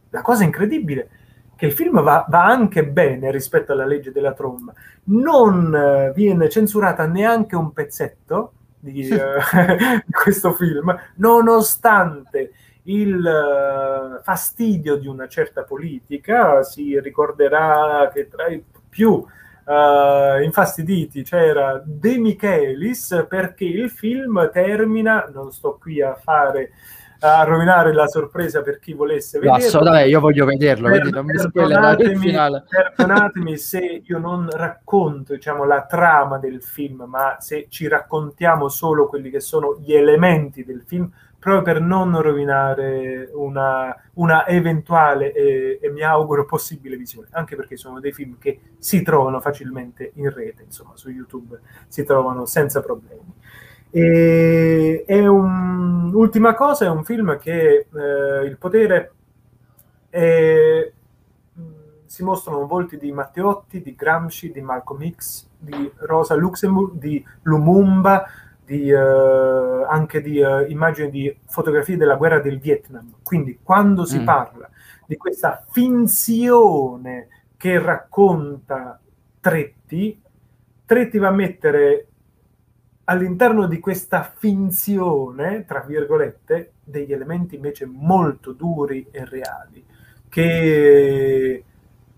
la 0.09 0.21
cosa 0.21 0.43
incredibile 0.43 1.09
che 1.55 1.67
il 1.67 1.71
film 1.71 2.01
va, 2.01 2.25
va 2.27 2.43
anche 2.43 2.85
bene 2.85 3.31
rispetto 3.31 3.71
alla 3.71 3.85
legge 3.85 4.11
della 4.11 4.33
tromba, 4.33 4.73
non 5.05 5.73
eh, 5.73 6.11
viene 6.13 6.49
censurata 6.49 7.05
neanche 7.05 7.55
un 7.55 7.71
pezzetto 7.71 8.51
di, 8.79 9.07
eh, 9.07 10.03
di 10.05 10.11
questo 10.11 10.51
film, 10.51 10.93
nonostante 11.15 12.51
il 12.83 13.25
eh, 13.25 14.21
fastidio 14.23 14.97
di 14.97 15.07
una 15.07 15.29
certa 15.29 15.63
politica, 15.63 16.63
si 16.63 16.99
ricorderà 16.99 18.11
che 18.13 18.27
tra 18.27 18.47
i 18.47 18.61
più 18.89 19.25
eh, 19.67 20.43
infastiditi 20.43 21.23
c'era 21.23 21.81
De 21.83 22.17
Michelis 22.17 23.25
perché 23.27 23.65
il 23.65 23.89
film 23.89 24.49
termina, 24.51 25.29
non 25.33 25.51
sto 25.51 25.77
qui 25.79 26.01
a 26.01 26.15
fare 26.15 26.71
a 27.19 27.43
rovinare 27.43 27.93
la 27.93 28.07
sorpresa 28.07 28.61
per 28.61 28.79
chi 28.79 28.93
volesse 28.93 29.39
vederlo. 29.39 29.65
assolutamente, 29.65 30.09
io 30.09 30.19
voglio 30.19 30.45
vederlo, 30.45 30.87
Per- 30.87 31.05
il 31.05 31.49
perdonatemi, 31.51 32.31
perdonatemi 32.67 33.57
se 33.57 34.03
io 34.05 34.19
non 34.19 34.47
racconto 34.51 35.33
diciamo, 35.33 35.65
la 35.65 35.83
trama 35.85 36.37
del 36.37 36.61
film, 36.61 37.05
ma 37.07 37.37
se 37.39 37.65
ci 37.69 37.87
raccontiamo 37.87 38.69
solo 38.69 39.07
quelli 39.07 39.31
che 39.31 39.39
sono 39.39 39.79
gli 39.79 39.93
elementi 39.93 40.63
del 40.63 40.83
film, 40.85 41.09
proprio 41.39 41.61
per 41.61 41.81
non 41.81 42.19
rovinare 42.21 43.29
una, 43.33 43.95
una 44.15 44.47
eventuale 44.47 45.31
e, 45.33 45.79
e 45.81 45.89
mi 45.91 46.01
auguro 46.01 46.45
possibile 46.45 46.97
visione, 46.97 47.27
anche 47.31 47.55
perché 47.55 47.77
sono 47.77 47.99
dei 47.99 48.11
film 48.11 48.37
che 48.39 48.59
si 48.79 49.01
trovano 49.03 49.39
facilmente 49.39 50.11
in 50.15 50.31
rete, 50.33 50.63
insomma, 50.63 50.91
su 50.95 51.09
YouTube 51.09 51.59
si 51.87 52.03
trovano 52.03 52.45
senza 52.45 52.81
problemi. 52.81 53.33
E, 53.89 55.03
è 55.05 55.25
un, 55.27 56.11
ultima 56.13 56.53
cosa, 56.55 56.85
è 56.85 56.89
un 56.89 57.03
film 57.03 57.37
che 57.39 57.87
eh, 57.93 58.45
il 58.45 58.57
potere 58.57 59.11
è- 60.09 60.91
mh, 61.53 61.61
si 62.05 62.23
mostrano 62.23 62.65
volti 62.67 62.97
di 62.97 63.11
Matteotti, 63.11 63.81
di 63.81 63.95
Gramsci, 63.95 64.51
di 64.51 64.61
Malcolm 64.61 65.09
X, 65.15 65.47
di 65.57 65.91
Rosa 65.97 66.35
Luxemburg, 66.35 66.93
di 66.97 67.23
Lumumba, 67.43 68.25
di, 68.67 68.89
eh, 68.89 68.95
anche 69.87 70.21
di 70.21 70.39
eh, 70.39 70.65
immagini 70.67 71.09
di 71.09 71.37
fotografie 71.45 71.95
della 71.95 72.15
guerra 72.15 72.39
del 72.39 72.59
Vietnam. 72.59 73.13
Quindi 73.23 73.59
quando 73.63 74.03
si 74.03 74.19
Mm. 74.19 74.25
parla 74.25 74.69
di 75.05 75.15
questa 75.15 75.65
finzione 75.71 77.29
che 77.55 77.79
racconta 77.79 78.99
Tretti, 79.39 80.21
Tretti 80.85 81.17
va 81.17 81.29
a 81.29 81.31
mettere 81.31 82.07
all'interno 83.05 83.67
di 83.67 83.79
questa 83.79 84.21
finzione, 84.35 85.63
tra 85.65 85.79
virgolette, 85.79 86.73
degli 86.83 87.13
elementi 87.13 87.55
invece 87.55 87.85
molto 87.85 88.51
duri 88.51 89.07
e 89.11 89.23
reali, 89.23 89.85
che 90.27 91.63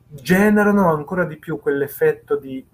generano 0.08 0.92
ancora 0.92 1.26
di 1.26 1.38
più 1.38 1.60
quell'effetto 1.60 2.38
di 2.38 2.66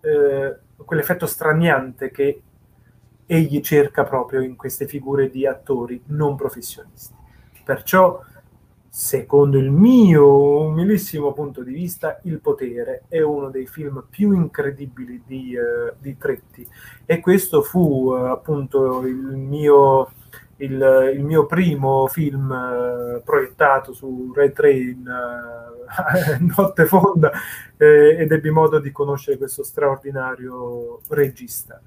eh, 0.00 0.56
quell'effetto 0.84 1.26
straniante 1.26 2.10
che 2.10 2.42
egli 3.32 3.60
cerca 3.60 4.04
proprio 4.04 4.42
in 4.42 4.56
queste 4.56 4.86
figure 4.86 5.30
di 5.30 5.46
attori 5.46 6.02
non 6.08 6.36
professionisti. 6.36 7.14
Perciò, 7.64 8.20
secondo 8.90 9.56
il 9.56 9.70
mio 9.70 10.66
umilissimo 10.66 11.32
punto 11.32 11.62
di 11.62 11.72
vista, 11.72 12.20
Il 12.24 12.40
potere 12.40 13.04
è 13.08 13.22
uno 13.22 13.48
dei 13.48 13.66
film 13.66 14.04
più 14.10 14.32
incredibili 14.32 15.22
di, 15.24 15.54
eh, 15.54 15.94
di 15.98 16.18
Tretti 16.18 16.68
e 17.06 17.20
questo 17.20 17.62
fu 17.62 18.14
eh, 18.14 18.28
appunto 18.28 19.00
il 19.06 19.14
mio, 19.14 20.12
il, 20.56 21.12
il 21.14 21.24
mio 21.24 21.46
primo 21.46 22.06
film 22.08 22.52
eh, 22.52 23.22
proiettato 23.24 23.94
su 23.94 24.30
Red 24.34 24.52
Train 24.52 25.06
eh, 25.08 26.38
notte 26.54 26.84
fonda 26.84 27.32
eh, 27.78 28.16
ed 28.18 28.30
ebbi 28.30 28.50
modo 28.50 28.78
di 28.78 28.92
conoscere 28.92 29.38
questo 29.38 29.62
straordinario 29.62 31.00
regista. 31.08 31.80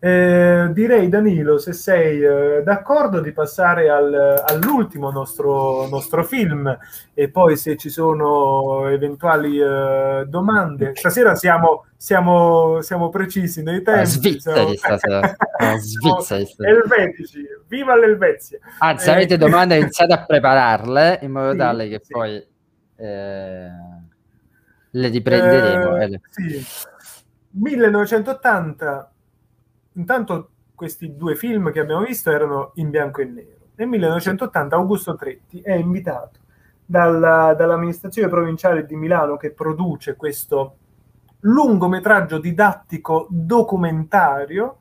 Eh, 0.00 0.68
direi 0.72 1.08
Danilo, 1.08 1.58
se 1.58 1.72
sei 1.72 2.22
eh, 2.22 2.62
d'accordo 2.62 3.20
di 3.20 3.32
passare 3.32 3.88
al- 3.90 4.42
all'ultimo 4.46 5.10
nostro, 5.10 5.88
nostro 5.88 6.22
film 6.24 6.78
e 7.14 7.28
poi 7.30 7.56
se 7.56 7.76
ci 7.76 7.88
sono 7.90 8.86
eventuali 8.88 9.58
eh, 9.60 10.24
domande. 10.28 10.92
Stasera 10.94 11.34
siamo, 11.34 11.86
siamo, 11.96 12.80
siamo 12.80 13.08
precisi 13.08 13.62
nei 13.64 13.82
tempi. 13.82 14.06
svizzeri 14.06 14.76
siamo- 14.76 14.96
stasera. 14.98 15.36
No, 15.58 16.20
svizzeri. 16.20 16.46
Elvetici, 16.58 17.44
viva 17.66 17.96
l'Elvezia! 17.96 18.60
Anzi, 18.78 19.04
se 19.06 19.10
Eh, 19.10 19.14
avete 19.14 19.36
domande 19.36 19.76
iniziate 19.76 20.12
a 20.12 20.24
prepararle 20.24 21.18
in 21.22 21.32
modo 21.32 21.50
Sì, 21.52 21.56
tale 21.58 21.88
che 21.88 22.00
sì. 22.04 22.12
poi 22.12 22.46
eh, 22.96 23.68
le 24.90 25.08
riprenderemo. 25.08 25.96
Eh, 25.96 26.20
sì. 26.30 26.64
1980, 27.50 29.10
intanto 29.98 30.50
questi 30.74 31.16
due 31.16 31.34
film 31.34 31.70
che 31.72 31.80
abbiamo 31.80 32.04
visto 32.04 32.30
erano 32.30 32.70
in 32.74 32.88
bianco 32.88 33.20
e 33.20 33.24
nero. 33.24 33.56
Nel 33.74 33.88
1980 33.88 34.76
Augusto 34.76 35.16
Tretti 35.16 35.60
è 35.60 35.74
invitato 35.74 36.40
dalla- 36.84 37.52
dall'amministrazione 37.54 38.28
provinciale 38.28 38.86
di 38.86 38.96
Milano 38.96 39.36
che 39.36 39.50
produce 39.50 40.16
questo 40.16 40.76
lungometraggio 41.40 42.38
didattico 42.38 43.26
documentario 43.28 44.78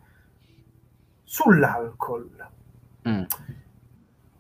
sull'alcol. 1.23 2.47
Mm. 3.09 3.23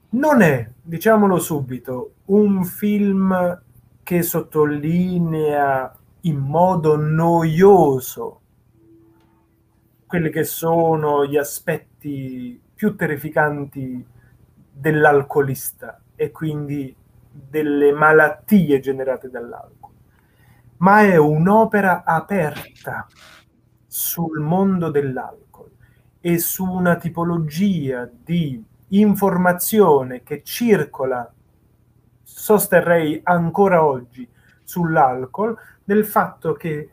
Non 0.09 0.41
è, 0.41 0.71
diciamolo 0.81 1.39
subito, 1.39 2.13
un 2.25 2.63
film 2.63 3.61
che 4.03 4.21
sottolinea 4.21 5.93
in 6.21 6.37
modo 6.37 6.95
noioso 6.95 8.41
quelli 10.07 10.29
che 10.29 10.45
sono 10.45 11.25
gli 11.25 11.35
aspetti 11.35 12.59
più 12.73 12.95
terrificanti 12.95 14.05
dell'alcolista 14.71 15.99
e 16.15 16.31
quindi 16.31 16.95
delle 17.29 17.91
malattie 17.91 18.79
generate 18.79 19.29
dall'alcol, 19.29 19.91
ma 20.77 21.01
è 21.01 21.17
un'opera 21.17 22.03
aperta 22.05 23.05
sul 23.85 24.39
mondo 24.39 24.89
dell'alcol 24.89 25.71
e 26.21 26.39
su 26.39 26.63
una 26.63 26.95
tipologia 26.95 28.09
di 28.09 28.63
informazione 28.89 30.23
che 30.23 30.41
circola, 30.43 31.31
sosterrei 32.23 33.19
ancora 33.23 33.83
oggi, 33.83 34.27
sull'alcol, 34.63 35.57
del 35.83 36.05
fatto 36.05 36.53
che 36.53 36.91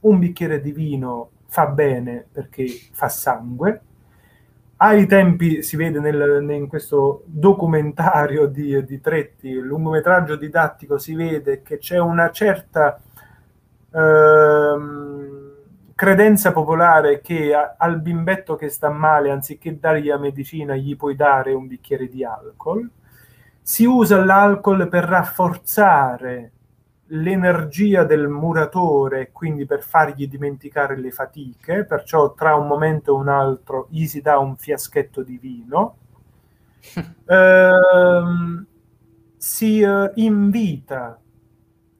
un 0.00 0.18
bicchiere 0.18 0.60
di 0.60 0.72
vino 0.72 1.30
fa 1.48 1.66
bene 1.66 2.26
perché 2.30 2.66
fa 2.92 3.08
sangue. 3.08 3.80
Ai 4.80 5.06
tempi 5.06 5.62
si 5.62 5.76
vede 5.76 5.98
nel- 5.98 6.48
in 6.50 6.68
questo 6.68 7.22
documentario 7.26 8.46
di, 8.46 8.84
di 8.84 9.00
Tretti, 9.00 9.52
lungometraggio 9.54 10.36
didattico, 10.36 10.98
si 10.98 11.14
vede 11.14 11.62
che 11.62 11.78
c'è 11.78 11.98
una 11.98 12.30
certa 12.30 13.00
ehm, 13.92 15.52
credenza 15.94 16.52
popolare 16.52 17.20
che 17.20 17.54
a- 17.54 17.74
al 17.78 18.00
bimbetto 18.00 18.54
che 18.56 18.68
sta 18.68 18.90
male, 18.90 19.30
anziché 19.30 19.78
dargli 19.78 20.06
la 20.08 20.18
medicina, 20.18 20.76
gli 20.76 20.96
puoi 20.96 21.16
dare 21.16 21.52
un 21.52 21.66
bicchiere 21.66 22.08
di 22.08 22.24
alcol. 22.24 22.88
Si 23.62 23.84
usa 23.84 24.24
l'alcol 24.24 24.88
per 24.88 25.04
rafforzare 25.04 26.52
l'energia 27.08 28.04
del 28.04 28.28
muratore 28.28 29.30
quindi 29.32 29.64
per 29.64 29.82
fargli 29.82 30.28
dimenticare 30.28 30.96
le 30.96 31.10
fatiche, 31.10 31.84
perciò 31.84 32.34
tra 32.34 32.54
un 32.54 32.66
momento 32.66 33.12
e 33.12 33.18
un 33.18 33.28
altro 33.28 33.86
gli 33.90 34.06
si 34.06 34.20
dà 34.20 34.38
un 34.38 34.56
fiaschetto 34.56 35.22
di 35.22 35.38
vino. 35.38 35.96
Ehm, 37.30 38.66
si 39.36 39.80
eh, 39.80 40.10
invita 40.14 41.20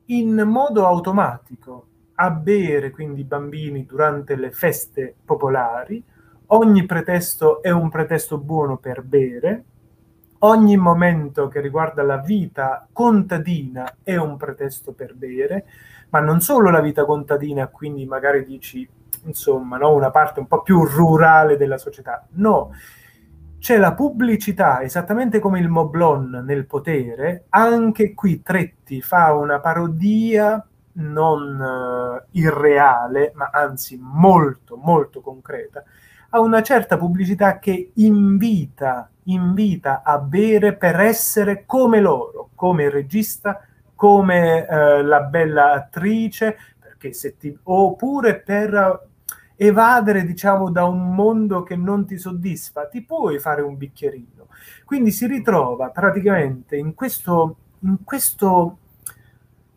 in 0.07 0.43
modo 0.47 0.87
automatico 0.87 1.87
a 2.15 2.31
bere 2.31 2.91
quindi 2.91 3.21
i 3.21 3.25
bambini 3.25 3.85
durante 3.85 4.35
le 4.37 4.51
feste 4.51 5.15
popolari. 5.25 6.03
Ogni 6.47 6.87
pretesto 6.87 7.63
è 7.63 7.71
un 7.71 7.91
pretesto 7.91 8.39
buono 8.39 8.79
per 8.79 9.03
bere. 9.03 9.65
Ogni 10.41 10.77
momento 10.77 11.49
che 11.49 11.61
riguarda 11.61 12.03
la 12.03 12.19
vita 12.19 12.87
contadina 12.93 13.97
è 14.03 14.15
un 14.17 14.37
pretesto 14.37 14.93
per 14.93 15.15
bere, 15.15 15.67
ma 16.11 16.21
non 16.21 16.41
solo 16.41 16.71
la 16.71 16.81
vita 16.81 17.05
contadina, 17.05 17.67
quindi 17.67 18.07
magari 18.07 18.45
dici, 18.45 18.89
insomma, 19.25 19.79
no, 19.79 19.93
una 19.95 20.11
parte 20.11 20.39
un 20.39 20.47
po' 20.47 20.63
più 20.63 20.85
rurale 20.85 21.57
della 21.57 21.77
società. 21.77 22.25
No, 22.35 22.71
c'è 23.59 23.79
la 23.79 23.95
pubblicità, 23.95 24.81
esattamente 24.83 25.41
come 25.41 25.59
il 25.59 25.69
Moblon 25.69 26.43
nel 26.47 26.67
potere, 26.67 27.47
anche 27.49 28.15
qui 28.15 28.41
Tretti 28.41 29.03
fa 29.03 29.33
una 29.33 29.59
parodia 29.59 30.65
non 30.93 31.61
eh, 31.61 32.27
irreale, 32.39 33.33
ma 33.35 33.51
anzi 33.53 33.99
molto, 34.01 34.77
molto 34.77 35.21
concreta, 35.21 35.83
a 36.31 36.41
una 36.41 36.63
certa 36.63 36.97
pubblicità 36.99 37.59
che 37.59 37.93
invita, 37.95 39.11
invita 39.25 40.03
a 40.03 40.19
bere 40.19 40.75
per 40.75 41.01
essere 41.01 41.65
come 41.67 42.01
loro, 42.01 42.51
come 42.55 42.85
il 42.85 42.91
regista 42.91 43.63
come 43.99 44.65
eh, 44.65 45.03
la 45.03 45.23
bella 45.23 45.73
attrice, 45.73 46.57
ti, 47.37 47.59
oppure 47.65 48.39
per 48.39 49.09
evadere, 49.57 50.25
diciamo, 50.25 50.71
da 50.71 50.85
un 50.85 51.17
mondo 51.17 51.65
che 51.65 51.75
non 51.75 52.07
ti 52.07 52.17
soddisfa, 52.17 52.87
ti 52.87 53.03
puoi 53.03 53.41
fare 53.41 53.61
un 53.61 53.77
bicchierino. 53.77 54.47
Quindi 54.85 55.11
si 55.11 55.27
ritrova 55.27 55.89
praticamente 55.89 56.77
in 56.77 56.95
questo, 56.95 57.57
in 57.81 58.05
questo 58.05 58.79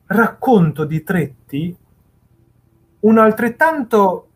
racconto 0.06 0.86
di 0.86 1.02
Tretti 1.02 1.76
un 3.00 3.18
altrettanto 3.18 4.31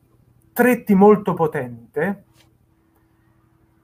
Tretti 0.56 0.96
molto 0.96 1.34
potente, 1.34 2.24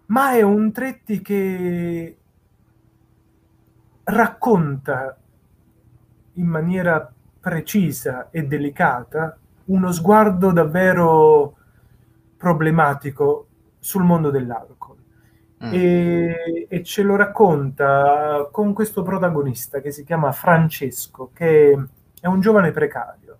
ma 0.06 0.31
è 0.31 0.41
un 0.41 0.72
Tretti 0.72 1.22
che 1.22 2.18
racconta 4.06 5.18
in 6.35 6.45
maniera 6.45 7.11
precisa 7.41 8.30
e 8.31 8.43
delicata 8.48 9.38
uno 9.65 9.91
sguardo 9.91 10.53
davvero 10.53 11.57
problematico 12.38 13.48
sul 13.77 14.03
mondo 14.03 14.30
dell'alcol. 14.30 14.95
Mm. 15.65 15.73
E, 15.73 16.68
e, 16.69 16.84
ce 16.84 17.03
lo 17.03 17.18
racconta 17.18 18.48
con 18.49 18.72
questo 18.72 19.02
protagonista 19.02 19.81
che 19.81 19.91
si 19.91 20.06
chiama 20.06 20.31
Francesco, 20.31 21.31
che 21.34 21.85
è 22.22 22.27
un 22.27 22.39
giovane 22.39 22.72
precario, 22.72 23.38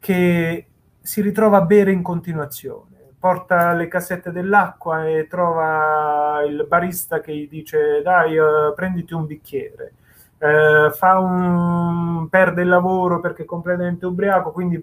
che 0.00 0.69
si 1.10 1.22
ritrova 1.22 1.56
a 1.56 1.62
bere 1.62 1.90
in 1.90 2.02
continuazione. 2.02 3.14
Porta 3.18 3.72
le 3.72 3.88
cassette 3.88 4.30
dell'acqua 4.30 5.08
e 5.08 5.26
trova 5.26 6.40
il 6.46 6.64
barista 6.68 7.20
che 7.20 7.34
gli 7.34 7.48
dice 7.48 8.00
dai, 8.00 8.38
uh, 8.38 8.72
prenditi 8.76 9.12
un 9.12 9.26
bicchiere. 9.26 9.94
Fa 10.38 11.18
un... 11.18 12.28
perde 12.30 12.62
il 12.62 12.68
lavoro 12.68 13.18
perché 13.18 13.42
è 13.42 13.44
completamente 13.44 14.06
ubriaco, 14.06 14.52
quindi 14.52 14.76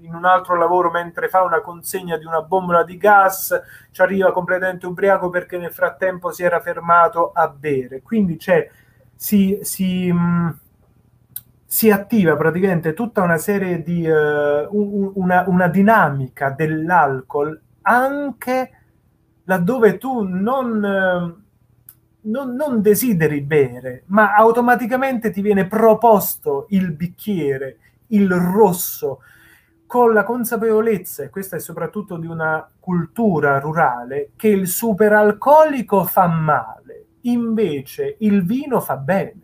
in 0.00 0.14
un 0.14 0.24
altro 0.24 0.56
lavoro 0.56 0.90
mentre 0.90 1.28
fa 1.28 1.42
una 1.42 1.60
consegna 1.60 2.16
di 2.16 2.24
una 2.24 2.40
bombola 2.40 2.82
di 2.82 2.96
gas, 2.96 3.60
ci 3.90 4.00
arriva 4.00 4.32
completamente 4.32 4.86
ubriaco 4.86 5.28
perché 5.28 5.58
nel 5.58 5.72
frattempo 5.72 6.32
si 6.32 6.42
era 6.42 6.60
fermato 6.60 7.30
a 7.32 7.46
bere. 7.48 8.00
Quindi 8.00 8.38
c'è, 8.38 8.70
si, 9.14 9.58
si, 9.60 10.10
mh, 10.10 10.18
mm, 10.18 10.48
si 11.74 11.90
attiva 11.90 12.36
praticamente 12.36 12.94
tutta 12.94 13.22
una 13.22 13.36
serie 13.36 13.82
di 13.82 14.06
uh, 14.06 14.68
una, 14.70 15.42
una 15.48 15.66
dinamica 15.66 16.50
dell'alcol 16.50 17.60
anche 17.82 18.70
laddove 19.42 19.98
tu 19.98 20.22
non... 20.22 21.42
Non, 22.26 22.54
non, 22.54 22.80
desideri 22.80 23.42
bere, 23.42 24.04
ma 24.06 24.32
automaticamente 24.34 25.30
ti 25.30 25.42
viene 25.42 25.66
proposto 25.66 26.64
il 26.70 26.92
bicchiere, 26.92 27.76
il 28.06 28.32
rosso, 28.32 29.20
con 29.84 30.14
la 30.14 30.24
consapevolezza, 30.24 31.22
e 31.22 31.28
questa 31.28 31.56
è 31.56 31.58
soprattutto 31.58 32.16
di 32.16 32.26
una 32.26 32.66
cultura 32.80 33.58
rurale, 33.58 34.30
che 34.36 34.48
il 34.48 34.68
superalcolico 34.68 36.04
fa 36.04 36.26
male, 36.26 37.08
invece 37.22 38.16
il 38.20 38.42
vino 38.42 38.80
fa 38.80 38.96
bene. 38.96 39.43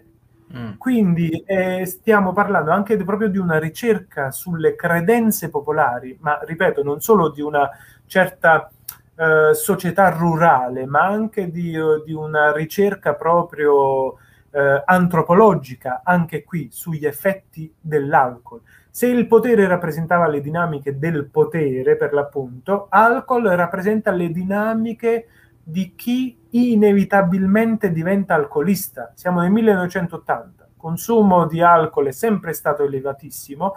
Mm. 0.56 0.78
Quindi 0.78 1.30
eh, 1.46 1.86
stiamo 1.86 2.32
parlando 2.32 2.72
anche 2.72 2.96
di, 2.96 3.04
proprio 3.04 3.28
di 3.28 3.38
una 3.38 3.58
ricerca 3.58 4.30
sulle 4.32 4.74
credenze 4.74 5.48
popolari, 5.48 6.16
ma 6.20 6.40
ripeto, 6.42 6.82
non 6.82 7.00
solo 7.00 7.30
di 7.30 7.40
una 7.40 7.70
certa 8.06 8.68
eh, 9.14 9.54
società 9.54 10.08
rurale, 10.10 10.86
ma 10.86 11.06
anche 11.06 11.50
di, 11.50 11.76
di 12.04 12.12
una 12.12 12.52
ricerca 12.52 13.14
proprio 13.14 14.16
eh, 14.50 14.82
antropologica, 14.84 16.00
anche 16.04 16.42
qui, 16.42 16.68
sugli 16.72 17.06
effetti 17.06 17.72
dell'alcol. 17.80 18.60
Se 18.90 19.06
il 19.06 19.28
potere 19.28 19.68
rappresentava 19.68 20.26
le 20.26 20.40
dinamiche 20.40 20.98
del 20.98 21.26
potere, 21.26 21.96
per 21.96 22.12
l'appunto, 22.12 22.86
alcol 22.88 23.44
rappresenta 23.44 24.10
le 24.10 24.30
dinamiche 24.30 25.26
di 25.62 25.94
chi 25.94 26.38
inevitabilmente 26.50 27.92
diventa 27.92 28.34
alcolista. 28.34 29.12
Siamo 29.14 29.40
nel 29.40 29.50
1980, 29.50 30.64
il 30.64 30.76
consumo 30.76 31.46
di 31.46 31.60
alcol 31.60 32.06
è 32.06 32.12
sempre 32.12 32.52
stato 32.52 32.82
elevatissimo 32.82 33.74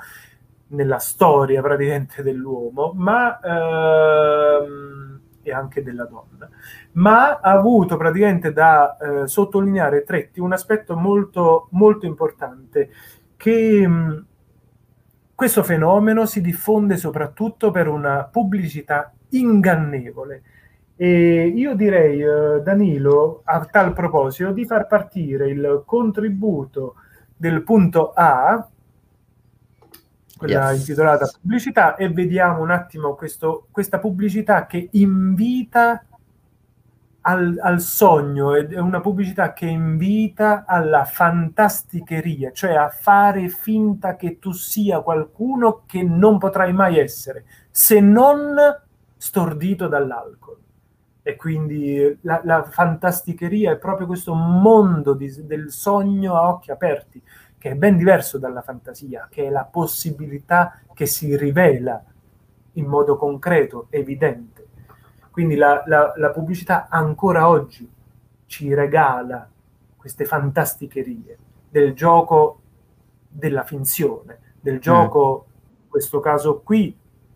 nella 0.67 0.99
storia 0.99 1.61
praticamente 1.61 2.23
dell'uomo, 2.23 2.93
ma 2.95 3.39
ehm, 3.39 5.03
e 5.43 5.51
anche 5.51 5.83
della 5.83 6.05
donna, 6.05 6.49
ma 6.93 7.39
ha 7.39 7.51
avuto 7.51 7.97
praticamente 7.97 8.53
da 8.53 8.97
eh, 8.97 9.27
sottolineare 9.27 10.03
Tretti 10.03 10.39
un 10.39 10.53
aspetto 10.53 10.95
molto, 10.95 11.67
molto 11.71 12.05
importante 12.05 12.89
che 13.35 13.85
mh, 13.85 14.25
questo 15.35 15.63
fenomeno 15.63 16.25
si 16.25 16.39
diffonde 16.39 16.95
soprattutto 16.95 17.71
per 17.71 17.87
una 17.89 18.23
pubblicità 18.23 19.13
ingannevole. 19.29 20.43
E 20.95 21.47
io 21.47 21.75
direi, 21.75 22.21
eh, 22.21 22.61
Danilo, 22.61 23.41
a 23.45 23.65
tal 23.65 23.93
proposito, 23.93 24.51
di 24.51 24.65
far 24.65 24.87
partire 24.87 25.49
il 25.49 25.83
contributo 25.85 26.95
del 27.35 27.63
punto 27.63 28.11
A, 28.13 28.67
quella 30.37 30.71
yes. 30.71 30.79
intitolata 30.79 31.29
pubblicità, 31.41 31.95
e 31.95 32.09
vediamo 32.09 32.61
un 32.61 32.71
attimo 32.71 33.15
questo, 33.15 33.67
questa 33.71 33.99
pubblicità 33.99 34.65
che 34.65 34.89
invita 34.91 36.05
al, 37.21 37.57
al, 37.61 37.79
sogno, 37.79 38.53
è 38.53 38.79
una 38.79 38.99
pubblicità 38.99 39.53
che 39.53 39.65
invita 39.65 40.65
alla 40.67 41.05
fantasticheria, 41.05 42.51
cioè 42.51 42.73
a 42.73 42.89
fare 42.89 43.47
finta 43.47 44.15
che 44.15 44.39
tu 44.39 44.51
sia 44.51 45.01
qualcuno 45.01 45.83
che 45.85 46.03
non 46.03 46.37
potrai 46.37 46.73
mai 46.73 46.99
essere, 46.99 47.45
se 47.71 47.99
non 47.99 48.55
stordito 49.17 49.87
dall'alcol. 49.87 50.62
E 51.23 51.35
quindi 51.37 52.17
la, 52.21 52.41
la 52.43 52.63
fantasticheria 52.63 53.71
è 53.71 53.77
proprio 53.77 54.07
questo 54.07 54.33
mondo 54.33 55.13
di, 55.13 55.45
del 55.45 55.71
sogno 55.71 56.35
a 56.35 56.49
occhi 56.49 56.69
aperti, 56.69 57.21
che 57.57 57.71
è 57.71 57.75
ben 57.75 57.95
diverso 57.95 58.37
dalla 58.37 58.61
fantasia, 58.61 59.27
che 59.31 59.45
è 59.45 59.49
la 59.49 59.63
possibilità 59.63 60.81
che 60.93 61.05
si 61.05 61.37
rivela 61.37 62.03
in 62.73 62.85
modo 62.85 63.15
concreto, 63.15 63.87
evidente. 63.89 64.67
Quindi 65.31 65.55
la, 65.55 65.81
la, 65.85 66.13
la 66.17 66.31
pubblicità 66.31 66.87
ancora 66.89 67.47
oggi 67.47 67.89
ci 68.45 68.73
regala 68.73 69.49
queste 69.95 70.25
fantasticherie 70.25 71.37
del 71.69 71.93
gioco 71.93 72.59
della 73.29 73.63
finzione, 73.63 74.39
del 74.59 74.79
gioco, 74.79 75.45
in 75.83 75.89
questo 75.89 76.19
caso 76.19 76.59
qui, 76.59 76.95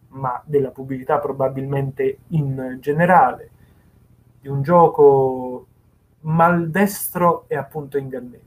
ma 0.10 0.42
della 0.46 0.70
pubblicità 0.70 1.20
probabilmente 1.20 2.20
in 2.28 2.78
generale, 2.80 3.52
di 4.48 4.54
un 4.54 4.62
gioco 4.62 5.68
maldestro 6.22 7.50
e 7.50 7.58
appunto 7.58 7.98
ingannevole. 7.98 8.46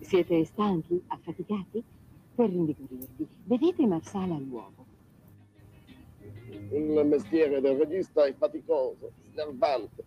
Siete 0.00 0.44
stanchi, 0.46 1.02
affaticati? 1.08 1.84
Per 2.34 2.48
rinvigorirvi, 2.48 3.28
bevete 3.44 3.86
marsala 3.86 4.34
all'uovo. 4.34 4.83
Il 6.70 7.04
mestiere 7.06 7.60
del 7.60 7.76
regista 7.76 8.24
è 8.24 8.34
faticoso, 8.34 9.12
snervante, 9.32 10.04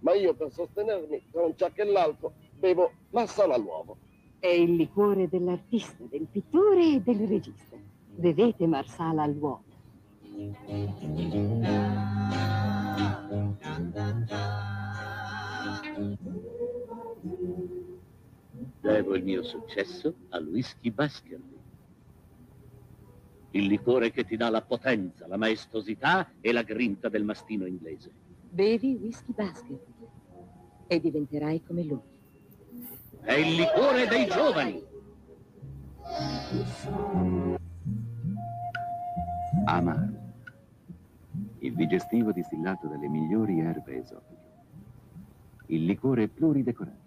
ma 0.00 0.14
io 0.14 0.34
per 0.34 0.52
sostenermi 0.52 1.22
tra 1.30 1.44
un 1.44 1.56
ciacco 1.56 1.82
e 1.82 1.84
l'altro 1.84 2.32
bevo 2.58 2.92
marsala 3.10 3.54
all'uovo. 3.54 3.96
È 4.38 4.46
il 4.46 4.76
liquore 4.76 5.28
dell'artista, 5.28 6.04
del 6.08 6.26
pittore 6.30 6.94
e 6.94 7.00
del 7.00 7.26
regista. 7.26 7.76
Bevete 8.14 8.66
marsala 8.66 9.22
all'uovo. 9.22 9.64
Devo 18.80 19.14
il 19.16 19.24
mio 19.24 19.42
successo 19.42 20.14
al 20.30 20.46
whisky 20.46 20.90
Baskerville. 20.90 21.57
Il 23.58 23.66
liquore 23.66 24.12
che 24.12 24.24
ti 24.24 24.36
dà 24.36 24.50
la 24.50 24.62
potenza, 24.62 25.26
la 25.26 25.36
maestosità 25.36 26.30
e 26.40 26.52
la 26.52 26.62
grinta 26.62 27.08
del 27.08 27.24
mastino 27.24 27.66
inglese. 27.66 28.08
Bevi 28.50 28.94
whisky 28.94 29.32
Baskerville 29.34 29.80
e 30.86 31.00
diventerai 31.00 31.64
come 31.64 31.82
lui. 31.82 32.00
È 33.20 33.32
il 33.32 33.56
liquore 33.56 34.06
dei 34.06 34.28
giovani. 34.28 34.80
Amaro. 39.64 40.08
Il 41.58 41.74
digestivo 41.74 42.30
distillato 42.30 42.86
dalle 42.86 43.08
migliori 43.08 43.58
erbe 43.58 43.96
esotiche. 43.96 44.36
Il 45.66 45.84
liquore 45.84 46.28
pluridecorato 46.28 47.06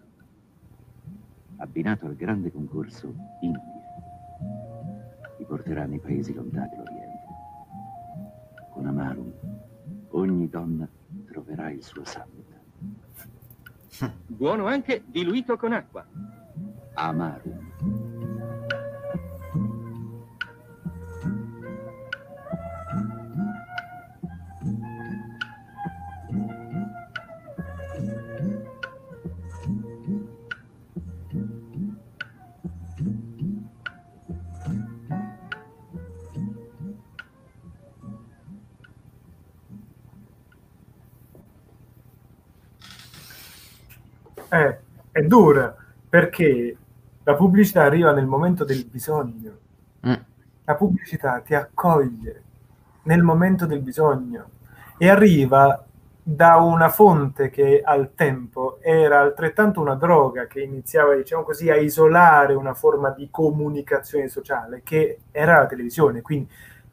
abbinato 1.56 2.08
al 2.08 2.16
grande 2.18 2.52
concorso 2.52 3.14
India. 3.40 3.80
Ti 5.42 5.48
porterà 5.48 5.86
nei 5.86 5.98
paesi 5.98 6.36
lontani 6.36 6.70
dell'Oriente. 6.70 7.26
Con 8.70 8.86
Amarum, 8.86 9.34
ogni 10.10 10.48
donna 10.48 10.88
troverà 11.26 11.72
il 11.72 11.82
suo 11.82 12.06
santo. 12.06 12.46
Buono 14.28 14.68
anche 14.68 15.02
diluito 15.08 15.58
con 15.58 15.74
acqua. 15.74 16.06
Amarum. 16.94 18.41
Eh, 44.52 44.78
è 45.12 45.22
dura 45.22 45.74
perché 46.10 46.76
la 47.24 47.36
pubblicità 47.36 47.84
arriva 47.84 48.12
nel 48.12 48.26
momento 48.26 48.66
del 48.66 48.86
bisogno. 48.86 49.58
Mm. 50.06 50.14
La 50.66 50.76
pubblicità 50.76 51.40
ti 51.40 51.56
accoglie 51.56 52.44
nel 53.04 53.24
momento 53.24 53.66
del 53.66 53.82
bisogno 53.82 54.50
e 54.98 55.10
arriva 55.10 55.86
da 56.24 56.58
una 56.58 56.90
fonte 56.90 57.50
che 57.50 57.82
al 57.84 58.14
tempo 58.14 58.78
era 58.82 59.22
altrettanto 59.22 59.82
una 59.82 59.96
droga 59.96 60.46
che 60.46 60.62
iniziava, 60.62 61.16
diciamo 61.16 61.44
così, 61.44 61.70
a 61.70 61.78
isolare 61.78 62.54
una 62.54 62.74
forma 62.74 63.10
di 63.10 63.30
comunicazione 63.32 64.28
sociale 64.28 64.82
che 64.84 65.20
era 65.32 65.60
la 65.60 65.66
televisione. 65.66 66.22
Quindi 66.22 66.50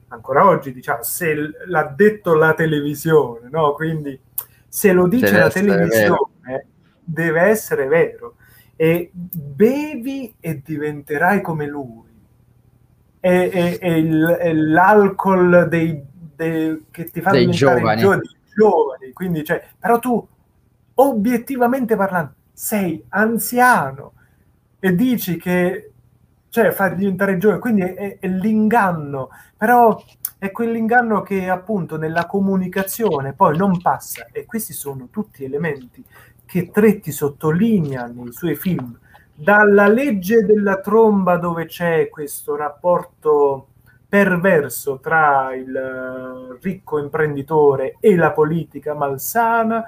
ancora 0.08 0.46
oggi, 0.46 0.72
diciamo, 0.72 1.02
se 1.02 1.34
l'ha 1.66 1.92
detto 1.94 2.34
la 2.34 2.54
televisione, 2.54 3.48
no? 3.50 3.72
Quindi 3.74 4.18
se 4.66 4.92
lo 4.92 5.06
dice 5.06 5.26
Deve 5.26 5.38
la 5.38 5.50
televisione, 5.50 6.66
deve 7.08 7.40
essere 7.42 7.86
vero. 7.86 8.36
E 8.76 9.10
bevi 9.12 10.34
e 10.40 10.62
diventerai 10.64 11.40
come 11.40 11.66
lui. 11.66 12.06
E, 13.20 13.50
e- 13.52 13.78
e 13.80 13.98
il- 13.98 14.36
e 14.40 14.54
l'alcol 14.54 15.66
dei, 15.68 16.00
dei- 16.36 16.84
che 16.90 17.04
ti 17.06 17.20
fa 17.20 17.30
Dei 17.30 17.46
diventare 17.48 17.80
giovani. 17.96 18.22
giovani. 18.54 19.12
Quindi, 19.12 19.42
cioè, 19.44 19.64
però 19.78 19.98
tu, 19.98 20.24
obiettivamente 20.94 21.96
parlando, 21.96 22.34
sei 22.52 23.04
anziano 23.10 24.12
e 24.78 24.94
dici 24.94 25.36
che 25.36 25.90
cioè 26.50 26.70
fa 26.70 26.88
diventare 26.88 27.36
giovane, 27.36 27.60
quindi 27.60 27.82
è, 27.82 27.94
è- 27.94 28.18
è 28.20 28.28
l'inganno, 28.28 29.28
però 29.56 30.00
è 30.38 30.50
quell'inganno 30.50 31.20
che 31.22 31.48
appunto 31.48 31.96
nella 31.98 32.26
comunicazione 32.26 33.32
poi 33.32 33.56
non 33.56 33.80
passa 33.82 34.26
e 34.32 34.44
questi 34.46 34.72
sono 34.72 35.08
tutti 35.10 35.44
elementi 35.44 36.02
che 36.48 36.70
Tretti 36.70 37.12
sottolinea 37.12 38.06
nei 38.06 38.32
suoi 38.32 38.56
film, 38.56 38.98
dalla 39.34 39.86
legge 39.86 40.46
della 40.46 40.80
tromba 40.80 41.36
dove 41.36 41.66
c'è 41.66 42.08
questo 42.08 42.56
rapporto 42.56 43.66
perverso 44.08 44.98
tra 44.98 45.54
il 45.54 45.76
eh, 45.76 46.58
ricco 46.62 46.98
imprenditore 46.98 47.96
e 48.00 48.16
la 48.16 48.32
politica 48.32 48.94
malsana, 48.94 49.84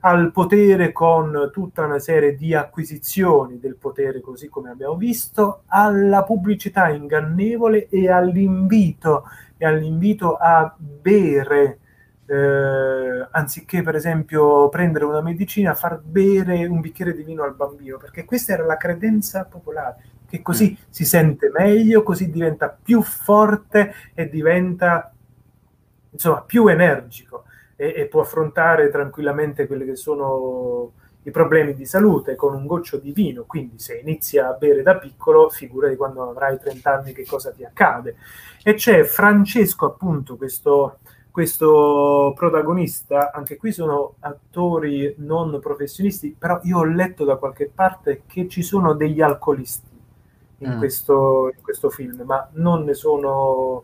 al 0.00 0.30
potere 0.30 0.92
con 0.92 1.50
tutta 1.52 1.84
una 1.84 1.98
serie 1.98 2.36
di 2.36 2.54
acquisizioni 2.54 3.58
del 3.58 3.74
potere, 3.74 4.20
così 4.20 4.48
come 4.48 4.70
abbiamo 4.70 4.94
visto, 4.94 5.62
alla 5.66 6.22
pubblicità 6.22 6.88
ingannevole 6.88 7.88
e 7.88 8.08
all'invito, 8.08 9.24
e 9.56 9.66
all'invito 9.66 10.36
a 10.36 10.72
bere, 10.78 11.80
eh, 12.26 13.28
anziché 13.30 13.82
per 13.82 13.94
esempio 13.94 14.68
prendere 14.68 15.04
una 15.04 15.20
medicina, 15.20 15.74
far 15.74 16.00
bere 16.00 16.66
un 16.66 16.80
bicchiere 16.80 17.14
di 17.14 17.22
vino 17.22 17.42
al 17.42 17.54
bambino, 17.54 17.98
perché 17.98 18.24
questa 18.24 18.52
era 18.52 18.64
la 18.64 18.76
credenza 18.76 19.44
popolare, 19.44 20.04
che 20.28 20.42
così 20.42 20.76
si 20.88 21.04
sente 21.04 21.50
meglio, 21.54 22.02
così 22.02 22.30
diventa 22.30 22.68
più 22.68 23.02
forte 23.02 23.94
e 24.14 24.28
diventa 24.28 25.12
insomma 26.10 26.42
più 26.42 26.66
energico 26.66 27.44
e, 27.76 27.92
e 27.96 28.06
può 28.06 28.22
affrontare 28.22 28.90
tranquillamente 28.90 29.66
quelli 29.66 29.84
che 29.84 29.96
sono 29.96 30.92
i 31.26 31.30
problemi 31.30 31.74
di 31.74 31.84
salute 31.84 32.36
con 32.36 32.54
un 32.54 32.66
goccio 32.66 32.98
di 32.98 33.12
vino. 33.12 33.44
Quindi, 33.44 33.78
se 33.78 33.98
inizi 33.98 34.38
a 34.38 34.52
bere 34.52 34.82
da 34.82 34.96
piccolo, 34.96 35.48
figurati 35.48 35.96
quando 35.96 36.28
avrai 36.30 36.58
30 36.58 36.92
anni 36.92 37.12
che 37.12 37.26
cosa 37.26 37.50
ti 37.50 37.64
accade. 37.64 38.16
E 38.62 38.74
c'è 38.74 39.02
Francesco, 39.02 39.86
appunto, 39.86 40.36
questo, 40.36 40.98
questo 41.36 42.32
protagonista. 42.34 43.30
Anche 43.30 43.58
qui 43.58 43.70
sono 43.70 44.14
attori 44.20 45.16
non 45.18 45.60
professionisti, 45.60 46.34
però 46.38 46.60
io 46.62 46.78
ho 46.78 46.84
letto 46.84 47.26
da 47.26 47.36
qualche 47.36 47.70
parte 47.74 48.22
che 48.26 48.48
ci 48.48 48.62
sono 48.62 48.94
degli 48.94 49.20
alcolisti 49.20 49.90
in, 50.60 50.76
Mm. 50.76 50.78
questo, 50.78 51.52
in 51.54 51.60
questo 51.60 51.90
film, 51.90 52.22
ma 52.22 52.48
non 52.52 52.84
ne 52.84 52.94
sono 52.94 53.82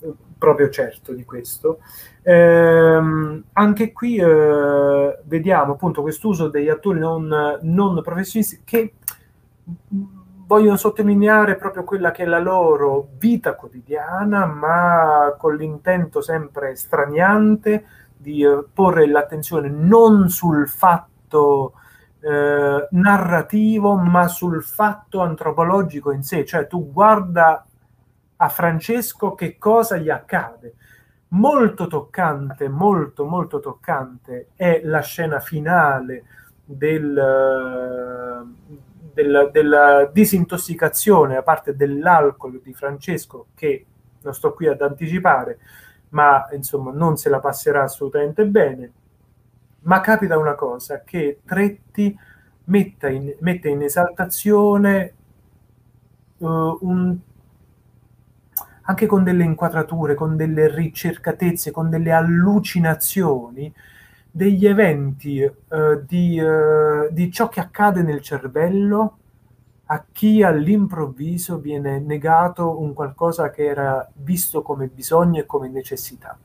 eh, 0.00 0.12
proprio 0.36 0.70
certo 0.70 1.12
di 1.12 1.24
questo. 1.24 1.78
Ehm, 2.22 3.44
anche 3.52 3.92
qui 3.92 4.16
eh, 4.16 5.18
vediamo 5.22 5.74
appunto 5.74 6.02
quest'uso 6.02 6.48
degli 6.48 6.68
attori 6.68 6.98
non, 6.98 7.60
non 7.62 8.02
professionisti 8.02 8.62
che 8.64 8.94
vogliono 10.48 10.78
sottolineare 10.78 11.56
proprio 11.56 11.84
quella 11.84 12.10
che 12.10 12.22
è 12.22 12.26
la 12.26 12.38
loro 12.38 13.08
vita 13.18 13.54
quotidiana, 13.54 14.46
ma 14.46 15.34
con 15.36 15.54
l'intento 15.54 16.22
sempre 16.22 16.74
straniante 16.74 17.84
di 18.16 18.42
eh, 18.42 18.64
porre 18.72 19.06
l'attenzione 19.06 19.68
non 19.68 20.30
sul 20.30 20.66
fatto 20.66 21.74
eh, 22.20 22.88
narrativo, 22.90 23.94
ma 23.96 24.26
sul 24.26 24.62
fatto 24.62 25.20
antropologico 25.20 26.12
in 26.12 26.22
sé, 26.22 26.46
cioè 26.46 26.66
tu 26.66 26.90
guarda 26.90 27.66
a 28.36 28.48
Francesco 28.48 29.34
che 29.34 29.58
cosa 29.58 29.98
gli 29.98 30.08
accade. 30.08 30.76
Molto 31.32 31.88
toccante, 31.88 32.70
molto 32.70 33.26
molto 33.26 33.60
toccante 33.60 34.48
è 34.56 34.80
la 34.82 35.00
scena 35.00 35.40
finale 35.40 36.24
del, 36.64 37.18
eh, 37.18 38.86
del- 39.22 39.50
della 39.52 40.08
disintossicazione 40.12 41.36
a 41.36 41.42
parte 41.42 41.74
dell'alcol 41.74 42.60
di 42.62 42.72
Francesco 42.72 43.46
che 43.54 43.84
non 44.22 44.32
sto 44.32 44.52
qui 44.52 44.68
ad 44.68 44.80
anticipare, 44.80 45.58
ma 46.10 46.46
insomma 46.52 46.92
non 46.92 47.16
se 47.16 47.28
la 47.28 47.40
passerà 47.40 47.82
assolutamente 47.82 48.46
bene. 48.46 48.92
Ma 49.80 50.00
capita 50.00 50.38
una 50.38 50.54
cosa, 50.54 51.02
che 51.02 51.40
Tretti 51.44 52.16
metta 52.64 53.08
in- 53.08 53.34
mette 53.40 53.68
in 53.68 53.82
esaltazione 53.82 55.14
eh, 56.38 56.76
un 56.80 57.18
anche 58.82 59.06
con 59.06 59.22
delle 59.22 59.44
inquadrature, 59.44 60.14
con 60.14 60.34
delle 60.36 60.74
ricercatezze, 60.74 61.70
con 61.70 61.90
delle 61.90 62.10
allucinazioni, 62.10 63.70
degli 64.30 64.66
eventi 64.66 65.40
eh, 65.40 65.52
di, 66.06 66.38
eh, 66.38 67.08
di 67.10 67.30
ciò 67.30 67.48
che 67.48 67.60
accade 67.60 68.02
nel 68.02 68.20
cervello 68.20 69.18
a 69.86 70.04
chi 70.12 70.42
all'improvviso 70.42 71.58
viene 71.58 71.98
negato 71.98 72.80
un 72.80 72.92
qualcosa 72.92 73.50
che 73.50 73.64
era 73.64 74.06
visto 74.16 74.62
come 74.62 74.88
bisogno 74.88 75.40
e 75.40 75.46
come 75.46 75.68
necessità. 75.68 76.38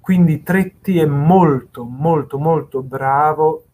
Quindi 0.00 0.42
Tretti 0.42 0.98
è 0.98 1.04
molto, 1.04 1.84
molto, 1.84 2.38
molto 2.38 2.82
bravo 2.82 3.64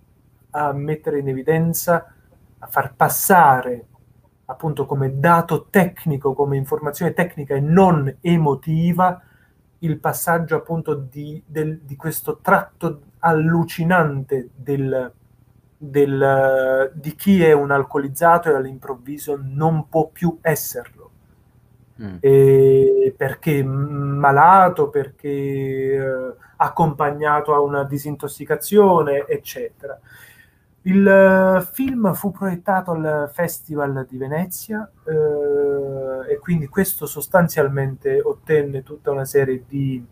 a 0.51 0.73
mettere 0.73 1.21
in 1.21 1.29
evidenza, 1.29 2.13
a 2.59 2.67
far 2.67 2.95
passare 2.95 3.87
appunto 4.47 4.85
come 4.85 5.19
dato 5.19 5.67
tecnico, 5.71 6.35
come 6.35 6.57
informazione 6.57 7.13
tecnica 7.15 7.55
e 7.55 7.61
non 7.61 8.17
emotiva, 8.21 9.23
il 9.79 9.99
passaggio 9.99 10.57
appunto 10.57 10.95
di, 10.95 11.43
del- 11.47 11.81
di 11.81 11.97
questo 11.97 12.39
tratto 12.43 13.01
allucinante 13.25 14.51
del, 14.55 15.11
del- 15.77 16.91
di 16.95 17.15
chi 17.15 17.43
è 17.43 17.53
un 17.53 17.71
alcolizzato 17.71 18.51
e 18.51 18.55
all'improvviso 18.55 19.39
non 19.43 19.89
può 19.89 20.09
più 20.09 20.39
esserlo. 20.43 21.11
E 22.21 23.15
perché 23.17 23.63
malato, 23.63 24.89
perché 24.91 25.29
eh, 25.29 26.35
accompagnato 26.57 27.55
a 27.55 27.61
una 27.61 27.85
disintossicazione, 27.85 29.27
eccetera. 29.27 29.99
Il 30.83 31.07
eh, 31.07 31.63
film 31.73 32.13
fu 32.15 32.31
proiettato 32.31 32.91
al 32.91 33.31
Festival 33.33 34.07
di 34.09 34.17
Venezia 34.19 34.91
eh, 35.07 36.33
e 36.33 36.39
quindi 36.39 36.67
questo 36.69 37.07
sostanzialmente 37.07 38.21
ottenne 38.21 38.83
tutta 38.83 39.11
una 39.11 39.25
serie 39.25 39.65
di- 39.67 40.05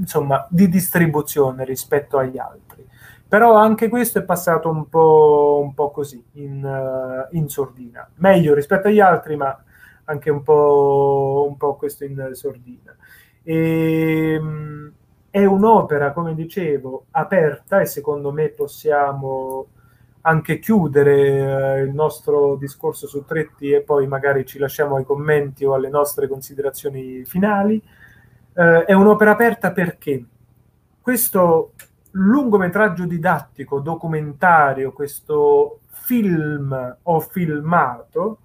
insomma, 0.00 0.46
di 0.50 0.68
distribuzione 0.68 1.64
rispetto 1.64 2.18
agli 2.18 2.38
altri. 2.38 2.86
però 3.32 3.54
anche 3.54 3.88
questo 3.88 4.18
è 4.18 4.24
passato 4.24 4.68
un 4.68 4.88
po', 4.90 5.60
un 5.64 5.72
po 5.72 5.90
così, 5.90 6.22
in, 6.32 6.62
uh, 6.62 7.34
in, 7.34 7.48
sordina. 7.48 8.06
Meglio 8.16 8.52
rispetto 8.52 8.88
agli 8.88 9.00
altri, 9.00 9.36
ma 9.36 9.58
anche 10.04 10.28
un 10.30 10.42
po', 10.42 11.46
un 11.48 11.56
po 11.56 11.76
questo 11.76 12.04
in 12.04 12.30
sordina. 12.32 12.94
E, 13.42 14.36
um, 14.38 14.92
è 15.30 15.46
un'opera, 15.46 16.12
come 16.12 16.34
dicevo, 16.34 17.06
aperta 17.12 17.80
e 17.80 17.86
secondo 17.86 18.32
me 18.32 18.50
possiamo 18.50 19.66
anche 20.22 20.58
chiudere 20.58 21.80
uh, 21.80 21.84
il 21.86 21.94
nostro 21.94 22.56
discorso 22.56 23.06
su 23.06 23.24
Tretti 23.24 23.70
e 23.70 23.80
poi 23.80 24.06
magari 24.06 24.44
ci 24.44 24.58
lasciamo 24.58 24.96
ai 24.96 25.04
commenti 25.04 25.64
o 25.64 25.72
alle 25.72 25.88
nostre 25.88 26.28
considerazioni 26.28 27.24
finali. 27.24 27.82
Uh, 28.54 28.84
è 28.84 28.92
un'opera 28.92 29.30
aperta 29.30 29.72
perché 29.72 30.24
questo 31.00 31.72
lungometraggio 32.12 33.06
didattico, 33.06 33.80
documentario, 33.80 34.92
questo 34.92 35.80
film 35.88 36.96
o 37.02 37.20
filmato, 37.20 38.38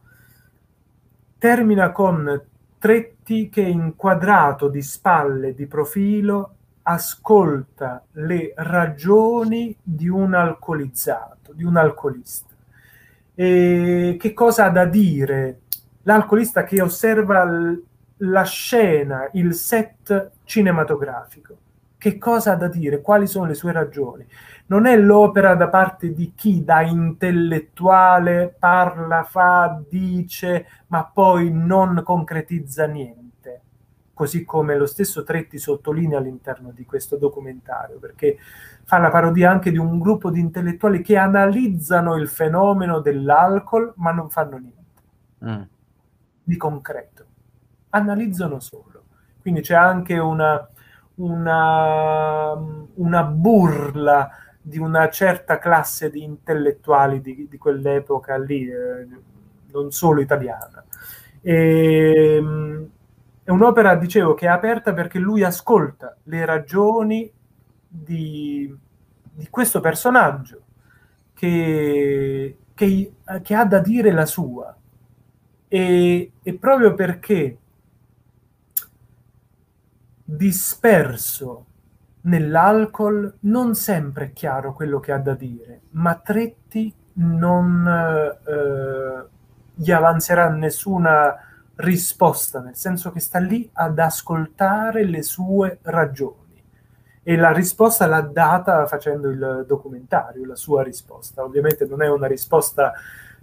termina 1.38 1.92
con 1.92 2.42
Tretti 2.80 3.50
che 3.50 3.62
inquadrato 3.62 4.70
di 4.70 4.82
spalle, 4.82 5.54
di 5.54 5.66
profilo, 5.66 6.56
ascolta 6.84 8.04
le 8.14 8.54
ragioni 8.56 9.76
di 9.82 10.08
un 10.08 10.34
alcolizzato, 10.34 11.54
di 11.54 11.64
un 11.64 11.76
alcolista. 11.76 12.54
E 13.36 14.16
che 14.20 14.34
cosa 14.34 14.66
ha 14.66 14.70
da 14.70 14.86
dire 14.86 15.62
l'alcolista 16.04 16.64
che 16.64 16.82
osserva 16.82 17.44
la 18.18 18.44
scena, 18.44 19.30
il 19.34 19.54
set 19.54 20.32
cinematografico? 20.44 21.58
che 21.98 22.18
cosa 22.18 22.54
ha 22.54 22.56
da 22.56 22.68
dire, 22.68 23.02
quali 23.02 23.28
sono 23.28 23.46
le 23.46 23.56
sue 23.56 23.72
ragioni. 23.72 24.26
Non 24.68 24.86
è 24.86 24.96
l'opera 24.98 25.56
da 25.56 25.68
parte 25.68 26.14
di 26.14 26.34
chi 26.36 26.64
da 26.64 26.82
intellettuale 26.82 28.56
parla, 28.58 29.24
fa, 29.24 29.82
dice, 29.90 30.68
ma 30.88 31.06
poi 31.06 31.52
non 31.52 32.02
concretizza 32.04 32.86
niente, 32.86 33.62
così 34.14 34.46
come 34.46 34.78
lo 34.78 34.86
stesso 34.86 35.24
Tretti 35.24 35.58
sottolinea 35.58 36.20
all'interno 36.20 36.72
di 36.72 36.86
questo 36.86 37.18
documentario, 37.18 37.98
perché 37.98 38.38
fa 38.84 39.00
la 39.00 39.10
parodia 39.10 39.50
anche 39.50 39.72
di 39.72 39.78
un 39.78 40.00
gruppo 40.00 40.30
di 40.30 40.40
intellettuali 40.40 41.02
che 41.02 41.18
analizzano 41.18 42.16
il 42.16 42.28
fenomeno 42.28 43.00
dell'alcol, 43.00 43.94
ma 43.96 44.12
non 44.12 44.30
fanno 44.30 44.58
niente 44.58 45.02
mm. 45.46 45.62
di 46.44 46.58
concreto, 46.58 47.26
analizzano 47.90 48.60
solo. 48.60 49.04
Quindi 49.42 49.62
c'è 49.62 49.76
anche 49.76 50.18
una 50.18 50.70
una, 51.18 52.54
una 52.96 53.24
burla 53.24 54.30
di 54.62 54.78
una 54.78 55.10
certa 55.10 55.60
classe 55.60 56.10
di 56.10 56.24
intellettuali 56.24 57.22
di, 57.22 57.48
di 57.50 57.58
quell'epoca 57.58 58.38
lì, 58.38 58.68
eh, 58.68 59.08
non 59.72 59.92
solo 59.92 60.22
italiana. 60.22 60.84
E, 61.42 62.36
ehm, 62.36 62.90
è 63.44 63.50
un'opera, 63.50 63.96
dicevo, 63.96 64.34
che 64.34 64.46
è 64.46 64.50
aperta 64.50 64.94
perché 64.94 65.20
lui 65.20 65.44
ascolta 65.44 66.18
le 66.24 66.46
ragioni 66.46 67.32
di, 67.88 68.76
di 69.32 69.48
questo 69.50 69.80
personaggio 69.80 70.64
che, 71.34 72.58
che, 72.74 73.14
che, 73.42 73.56
ha 73.56 73.66
da 73.66 73.80
dire 73.80 74.12
la 74.12 74.26
sua. 74.26 74.76
E, 75.70 76.32
e 76.42 76.54
proprio 76.56 76.94
perché 76.94 77.58
disperso 80.30 81.66
nell'alcol, 82.24 83.34
non 83.42 83.76
sempre 83.76 84.26
è 84.26 84.34
chiaro 84.34 84.74
quello 84.74 85.00
che 85.00 85.14
ha 85.14 85.18
da 85.18 85.34
dire, 85.34 85.84
ma 85.92 86.16
Tretti 86.16 86.94
non 87.14 87.88
eh, 87.88 89.26
gli 89.74 89.92
avanzerà 89.92 90.50
nessuna 90.50 91.34
risposta, 91.76 92.60
nel 92.60 92.76
senso 92.76 93.12
che 93.12 93.22
sta 93.22 93.40
lì 93.40 93.70
ad 93.72 93.98
ascoltare 94.00 95.06
le 95.06 95.24
sue 95.24 95.80
ragioni. 95.84 96.62
E 97.24 97.36
la 97.36 97.52
risposta 97.52 98.06
l'ha 98.06 98.22
data 98.22 98.86
facendo 98.86 99.30
il 99.30 99.66
documentario, 99.68 100.46
la 100.46 100.56
sua 100.56 100.84
risposta. 100.84 101.44
Ovviamente 101.44 101.86
non 101.86 102.02
è 102.02 102.10
una 102.10 102.28
risposta 102.28 102.94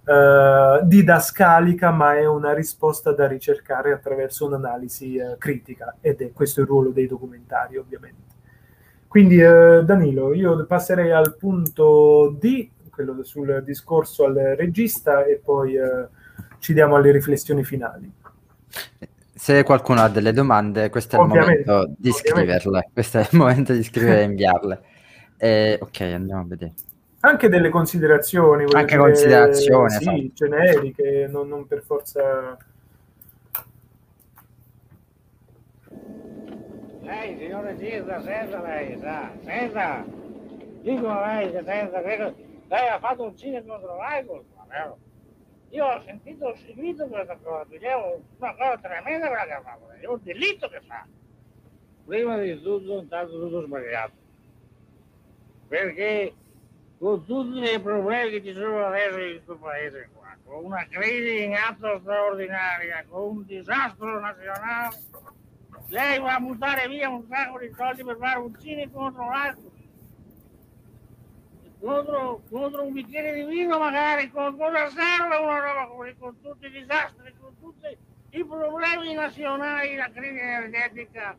uh, 0.05 0.85
didascalica, 0.87 1.91
ma 1.91 2.17
è 2.17 2.27
una 2.27 2.53
risposta 2.53 3.13
da 3.13 3.27
ricercare 3.27 3.93
attraverso 3.93 4.47
un'analisi 4.47 5.17
uh, 5.17 5.39
critica 5.39 5.97
ed 6.01 6.21
è 6.21 6.33
questo 6.33 6.61
il 6.61 6.67
ruolo 6.67 6.91
dei 6.91 7.07
documentari, 7.07 7.77
ovviamente. 7.77 8.33
Quindi, 9.09 9.41
uh, 9.41 9.83
Danilo, 9.83 10.35
io 10.35 10.65
passerei 10.67 11.11
al 11.13 11.37
punto 11.37 12.37
D, 12.39 12.69
quello 12.91 13.23
sul 13.25 13.63
discorso 13.65 14.25
al 14.25 14.35
regista, 14.57 15.25
e 15.25 15.41
poi 15.43 15.77
ci 16.59 16.73
diamo 16.73 16.95
alle 16.95 17.11
riflessioni 17.11 17.65
finali. 17.65 18.11
Se 19.35 19.65
qualcuno 19.65 20.01
ha 20.01 20.09
delle 20.09 20.33
domande, 20.33 20.91
questo 20.91 21.17
è 21.17 21.19
ovviamente, 21.19 21.61
il 21.63 21.67
momento 21.67 21.95
di 21.99 22.09
ovviamente. 22.09 22.29
scriverle. 22.29 22.89
Questo 22.93 23.19
è 23.19 23.29
il 23.31 23.37
momento 23.37 23.73
di 23.73 23.83
scrivere 23.83 24.21
e 24.21 24.25
inviarle. 24.25 24.83
Eh, 25.37 25.79
ok, 25.83 26.01
andiamo 26.01 26.43
a 26.43 26.45
vedere 26.47 26.73
anche 27.25 27.49
delle 27.49 27.71
considerazioni. 27.71 28.65
Anche 28.65 28.97
dire, 28.97 28.99
considerazioni. 28.99 29.91
Sì, 29.91 29.97
esatto. 29.97 30.31
generiche, 30.35 31.27
non, 31.31 31.49
non, 31.49 31.67
per 31.67 31.83
forza... 31.83 32.57
Lei, 37.01 37.37
signore 37.39 37.77
Gisda, 37.77 38.23
senta 38.23 38.63
lei, 38.63 38.99
sa, 38.99 39.31
senta. 39.43 40.05
Dicono 40.83 41.25
lei 41.25 41.51
che 41.51 41.63
senta, 41.65 42.03
che 42.03 42.35
lei 42.69 42.89
ha 42.89 42.99
fatto 42.99 43.25
un 43.25 43.37
cinema 43.37 43.73
contro 43.73 43.97
l'alcol, 43.97 44.45
vero? 44.69 44.99
Io 45.71 45.87
ho 45.87 46.03
sentito, 46.05 46.47
ho 46.47 46.57
seguito 46.67 47.07
questa 47.07 47.37
cosa, 47.43 47.67
è 47.69 47.95
una 48.39 48.55
cosa 48.55 48.79
tremenda 48.81 49.27
quella 49.27 49.45
che 49.45 49.53
ha 49.53 49.63
fatto, 49.63 49.91
è 49.99 50.07
un 50.07 50.21
delitto 50.23 50.69
che 50.69 50.81
fa. 50.87 51.07
Prima 52.05 52.39
di 52.39 52.61
tutto, 52.61 52.99
intanto 53.01 53.41
tutto 53.41 53.63
sbagliato. 53.63 54.13
Perché 55.67 56.35
con 57.05 57.23
tutti 57.27 57.59
i 57.71 57.81
problemi 57.81 58.31
che 58.31 58.43
ci 58.43 58.55
sono 58.55 58.87
adesso 58.87 59.19
in 59.19 59.33
questo 59.33 59.57
paese 59.57 60.09
qua, 60.15 60.35
con 60.43 60.65
una 60.65 60.87
crisi 60.89 61.43
in 61.43 61.55
atto 61.55 61.99
straordinaria, 62.01 63.05
con 63.07 63.37
un 63.37 63.45
disastro 63.45 64.21
nazionale, 64.21 64.97
lei 65.89 66.19
va 66.19 66.37
a 66.37 66.41
buttare 66.41 66.89
via 66.89 67.11
un 67.11 67.23
sacco 67.29 67.59
di 67.59 67.71
soldi 67.77 68.05
per 68.05 68.17
fare 68.17 68.39
un 68.39 68.59
cinema 68.59 68.91
contro 68.91 69.29
l'altro. 69.29 69.73
Contro, 71.79 72.43
contro, 72.49 72.83
un 72.85 72.93
bicchiere 72.95 73.35
di 73.35 73.45
vino 73.45 73.79
magari, 73.79 74.31
con 74.31 74.57
cosa 74.57 74.89
serve 74.89 75.37
una 75.37 75.59
roba 75.59 75.87
così, 75.95 76.15
con 76.19 76.41
tutti 76.41 76.65
i 76.65 76.71
disastri, 76.71 77.35
con 77.39 77.55
tutti 77.61 77.99
i 78.31 78.45
problemi 78.47 79.13
nazionali, 79.13 79.95
la 79.95 80.11
crisi 80.11 80.39
energetica, 80.39 81.37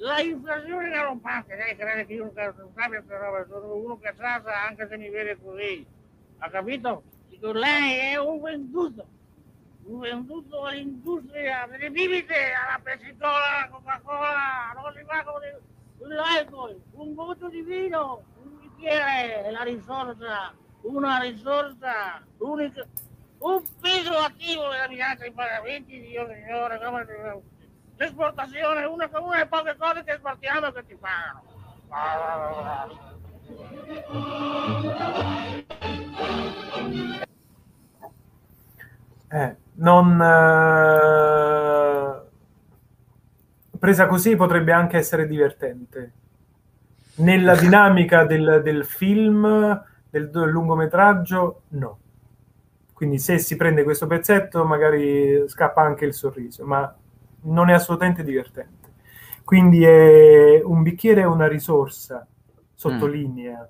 la 0.00 0.18
inflazione 0.20 0.88
galoppante, 0.88 1.56
lei 1.56 1.76
crede 1.76 2.06
che 2.06 2.14
io 2.14 2.24
non 2.24 2.72
sappia 2.74 3.02
roba, 3.06 3.46
sono 3.46 3.74
uno 3.74 3.98
che 3.98 4.14
sa 4.16 4.42
anche 4.66 4.88
se 4.88 4.96
mi 4.96 5.10
vede 5.10 5.38
così, 5.42 5.86
ha 6.38 6.48
capito? 6.48 7.02
Dico, 7.28 7.52
lei 7.52 8.12
è 8.12 8.16
un 8.16 8.40
venduto, 8.40 9.06
un 9.84 9.98
venduto 9.98 10.64
all'industria 10.64 11.66
delle 11.66 11.90
bibite, 11.90 12.34
alla 12.34 12.80
pessicola, 12.82 13.58
alla 13.58 13.68
Coca-Cola, 13.68 14.72
non 14.74 14.92
si 14.96 15.04
fa 15.04 15.22
con 15.22 16.08
l'alcol, 16.08 16.80
un 16.92 17.14
voto 17.14 17.48
di 17.50 17.60
vino, 17.60 18.22
un 18.42 18.58
bicchiere 18.58 19.44
è 19.44 19.50
la 19.50 19.62
risorsa, 19.64 20.54
una 20.82 21.18
risorsa, 21.18 22.24
l'unica, 22.38 22.86
un 23.40 23.62
peso 23.78 24.16
attivo 24.16 24.70
della 24.70 24.88
bilancia 24.88 25.24
dei 25.24 25.32
pagamenti, 25.32 26.00
Dio 26.00 26.26
signore, 26.26 26.80
come 26.82 27.42
l'esportazione 28.00 28.84
una, 28.86 29.10
una 29.12 29.30
delle 29.34 29.46
poche 29.46 29.76
cose 29.78 30.02
che 30.04 30.12
esportiamo 30.12 30.68
e 30.68 30.72
che 30.72 30.84
ci 30.88 30.96
pagano. 30.98 31.42
Eh, 39.32 39.56
non 39.74 40.20
eh, 40.22 40.26
presa 43.78 44.06
così 44.06 44.34
potrebbe 44.34 44.72
anche 44.72 44.96
essere 44.96 45.26
divertente. 45.26 46.12
Nella 47.16 47.54
dinamica 47.60 48.24
del, 48.24 48.62
del 48.64 48.86
film, 48.86 49.78
del, 50.08 50.30
del 50.30 50.48
lungometraggio, 50.48 51.62
no. 51.68 51.98
Quindi 52.94 53.18
se 53.18 53.38
si 53.38 53.56
prende 53.56 53.84
questo 53.84 54.06
pezzetto 54.06 54.64
magari 54.64 55.46
scappa 55.48 55.82
anche 55.82 56.06
il 56.06 56.14
sorriso, 56.14 56.64
ma 56.64 56.94
non 57.42 57.70
è 57.70 57.72
assolutamente 57.72 58.22
divertente. 58.22 58.88
Quindi 59.44 59.84
è 59.84 60.60
un 60.62 60.82
bicchiere 60.82 61.22
è 61.22 61.26
una 61.26 61.48
risorsa, 61.48 62.26
sottolinea, 62.74 63.68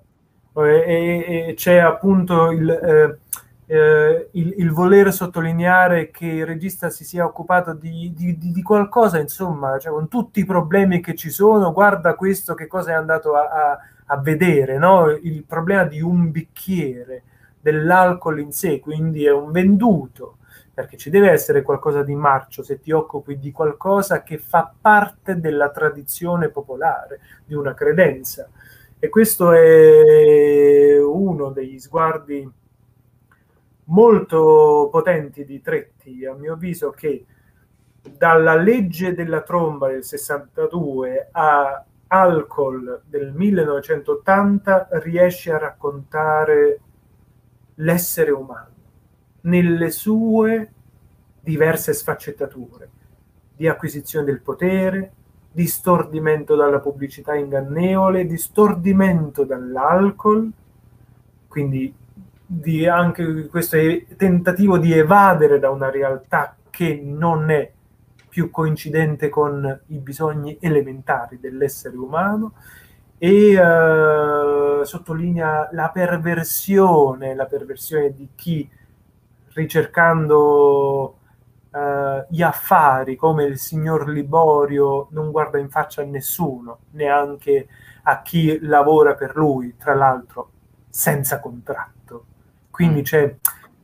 mm. 0.59 0.63
e, 0.63 0.83
e, 0.85 1.45
e, 1.47 1.53
c'è 1.55 1.77
appunto 1.77 2.51
il, 2.51 2.69
eh, 2.69 3.17
eh, 3.65 4.29
il, 4.33 4.53
il, 4.57 4.71
voler 4.71 5.13
sottolineare 5.13 6.11
che 6.11 6.25
il 6.25 6.45
regista 6.45 6.89
si 6.89 7.05
sia 7.05 7.25
occupato 7.25 7.73
di, 7.73 8.13
di, 8.15 8.37
di, 8.37 8.51
di 8.51 8.61
qualcosa, 8.61 9.17
insomma, 9.17 9.79
cioè, 9.79 9.93
con 9.93 10.07
tutti 10.07 10.41
i 10.41 10.45
problemi 10.45 10.99
che 11.01 11.15
ci 11.15 11.29
sono, 11.29 11.71
guarda 11.71 12.15
questo 12.15 12.53
che 12.53 12.67
cosa 12.67 12.91
è 12.91 12.93
andato 12.95 13.33
a, 13.33 13.47
a, 13.47 13.79
a 14.05 14.17
vedere 14.17 14.77
no? 14.77 15.09
il 15.09 15.45
problema 15.47 15.85
di 15.85 16.01
un 16.01 16.31
bicchiere 16.31 17.23
dell'alcol 17.61 18.39
in 18.39 18.51
sé, 18.51 18.79
quindi 18.79 19.25
è 19.25 19.31
un 19.31 19.51
venduto, 19.51 20.37
perché 20.73 20.95
ci 20.95 21.09
deve 21.09 21.29
essere 21.29 21.63
qualcosa 21.63 22.01
di 22.01 22.15
marcio 22.15 22.63
se 22.63 22.79
ti 22.79 22.91
occupi 22.91 23.37
di 23.37 23.51
qualcosa 23.51 24.23
che 24.23 24.37
fa 24.37 24.73
parte 24.79 25.39
della 25.39 25.69
tradizione 25.69 26.49
popolare, 26.49 27.19
di 27.45 27.53
una 27.53 27.73
credenza. 27.73 28.49
E 28.97 29.09
questo 29.09 29.51
è 29.51 31.01
uno 31.01 31.49
degli 31.49 31.77
sguardi 31.79 32.49
molto 33.85 34.87
potenti 34.89 35.43
di 35.43 35.61
Tretti, 35.61 36.25
a 36.25 36.33
mio 36.33 36.53
avviso, 36.53 36.91
che 36.91 37.25
dalla 38.01 38.55
legge 38.55 39.13
della 39.13 39.41
tromba 39.41 39.89
del 39.89 40.03
62 40.03 41.29
a 41.31 41.85
Alcol 42.07 43.01
del 43.05 43.33
1980 43.33 44.87
riesce 44.91 45.51
a 45.51 45.57
raccontare 45.57 46.79
l'essere 47.75 48.31
umano 48.31 48.80
nelle 49.41 49.89
sue 49.91 50.71
diverse 51.39 51.93
sfaccettature 51.93 52.89
di 53.55 53.67
acquisizione 53.67 54.25
del 54.25 54.41
potere, 54.41 55.11
di 55.51 55.67
stordimento 55.67 56.55
dalla 56.55 56.79
pubblicità 56.79 57.35
ingannevole, 57.35 58.25
di 58.25 58.37
stordimento 58.37 59.43
dall'alcol, 59.43 60.49
quindi 61.47 61.93
di 62.45 62.87
anche 62.87 63.47
questo 63.47 63.77
tentativo 64.17 64.77
di 64.77 64.93
evadere 64.93 65.59
da 65.59 65.69
una 65.69 65.89
realtà 65.89 66.55
che 66.69 66.99
non 67.03 67.49
è 67.49 67.71
più 68.27 68.49
coincidente 68.49 69.29
con 69.29 69.79
i 69.87 69.97
bisogni 69.97 70.57
elementari 70.59 71.39
dell'essere 71.39 71.97
umano 71.97 72.53
e 73.17 73.59
uh, 73.59 74.83
sottolinea 74.83 75.69
la 75.73 75.89
perversione, 75.89 77.35
la 77.35 77.45
perversione 77.45 78.13
di 78.15 78.29
chi 78.35 78.67
ricercando 79.53 81.17
uh, 81.71 82.25
gli 82.29 82.41
affari 82.41 83.15
come 83.15 83.43
il 83.45 83.57
signor 83.57 84.07
Liborio 84.09 85.07
non 85.11 85.31
guarda 85.31 85.57
in 85.57 85.69
faccia 85.69 86.01
a 86.01 86.05
nessuno, 86.05 86.79
neanche 86.91 87.67
a 88.03 88.21
chi 88.21 88.59
lavora 88.61 89.15
per 89.15 89.35
lui, 89.35 89.75
tra 89.77 89.93
l'altro 89.93 90.51
senza 90.89 91.39
contratto. 91.39 92.25
Quindi 92.69 93.01
mm. 93.01 93.03
c'è, 93.03 93.35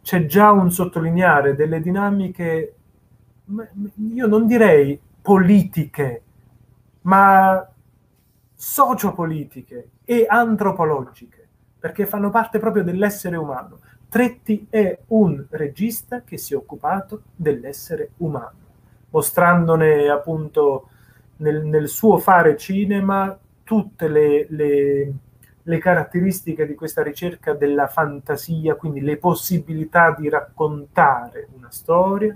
c'è 0.02 0.26
già 0.26 0.52
un 0.52 0.72
sottolineare 0.72 1.56
delle 1.56 1.80
dinamiche, 1.80 2.76
io 4.14 4.28
non 4.28 4.46
direi 4.48 5.00
politiche, 5.22 6.22
ma 7.02 7.66
sociopolitiche 8.54 9.90
e 10.04 10.26
antropologiche, 10.28 11.48
perché 11.80 12.06
fanno 12.06 12.30
parte 12.30 12.60
proprio 12.60 12.84
dell'essere 12.84 13.36
umano. 13.36 13.80
Tretti 14.10 14.68
è 14.70 14.98
un 15.08 15.46
regista 15.50 16.22
che 16.22 16.38
si 16.38 16.54
è 16.54 16.58
occupato 16.58 17.24
dell'essere 17.36 18.12
umano, 18.18 18.56
mostrandone 19.10 20.08
appunto 20.08 20.90
nel, 21.38 21.66
nel 21.66 21.90
suo 21.90 22.18
fare 22.18 22.56
cinema 22.56 23.38
tutte 23.64 24.08
le, 24.08 24.48
le, 24.50 25.14
le, 25.62 25.78
caratteristiche 25.78 26.66
di 26.66 26.74
questa 26.74 27.04
ricerca 27.04 27.54
della 27.54 27.88
fantasia, 27.88 28.76
quindi 28.76 29.02
le 29.02 29.18
possibilità 29.18 30.16
di 30.18 30.30
raccontare 30.30 31.50
una 31.58 31.70
storia, 31.70 32.34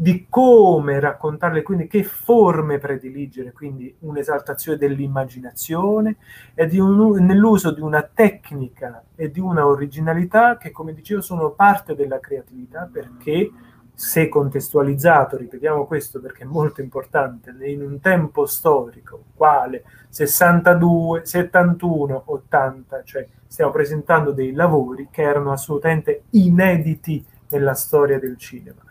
di 0.00 0.26
come 0.28 1.00
raccontarle, 1.00 1.64
quindi 1.64 1.88
che 1.88 2.04
forme 2.04 2.78
prediligere, 2.78 3.50
quindi 3.50 3.92
un'esaltazione 3.98 4.78
dell'immaginazione 4.78 6.18
e 6.54 6.68
di 6.68 6.78
un, 6.78 7.16
nell'uso 7.24 7.72
di 7.72 7.80
una 7.80 8.02
tecnica 8.02 9.02
e 9.16 9.28
di 9.32 9.40
una 9.40 9.66
originalità 9.66 10.56
che, 10.56 10.70
come 10.70 10.94
dicevo, 10.94 11.20
sono 11.20 11.50
parte 11.50 11.96
della 11.96 12.20
creatività 12.20 12.88
perché 12.90 13.50
se 13.92 14.28
contestualizzato, 14.28 15.36
ripetiamo 15.36 15.84
questo 15.84 16.20
perché 16.20 16.44
è 16.44 16.46
molto 16.46 16.80
importante, 16.80 17.52
in 17.62 17.82
un 17.82 17.98
tempo 17.98 18.46
storico 18.46 19.24
quale 19.34 19.82
62, 20.10 21.26
71, 21.26 22.22
80, 22.24 23.02
cioè 23.02 23.26
stiamo 23.48 23.72
presentando 23.72 24.30
dei 24.30 24.52
lavori 24.52 25.08
che 25.10 25.22
erano 25.22 25.50
assolutamente 25.50 26.22
inediti 26.30 27.26
nella 27.48 27.74
storia 27.74 28.20
del 28.20 28.36
cinema 28.38 28.86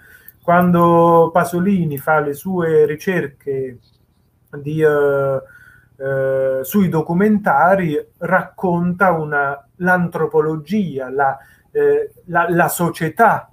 quando 0.47 1.29
Pasolini 1.33 1.97
fa 1.97 2.21
le 2.21 2.33
sue 2.33 2.85
ricerche 2.85 3.79
di, 4.61 4.81
uh, 4.81 5.35
uh, 6.01 6.63
sui 6.63 6.87
documentari, 6.87 8.01
racconta 8.19 9.11
una, 9.11 9.67
l'antropologia, 9.75 11.09
la, 11.09 11.37
eh, 11.69 12.13
la, 12.27 12.47
la, 12.49 12.69
società 12.69 13.51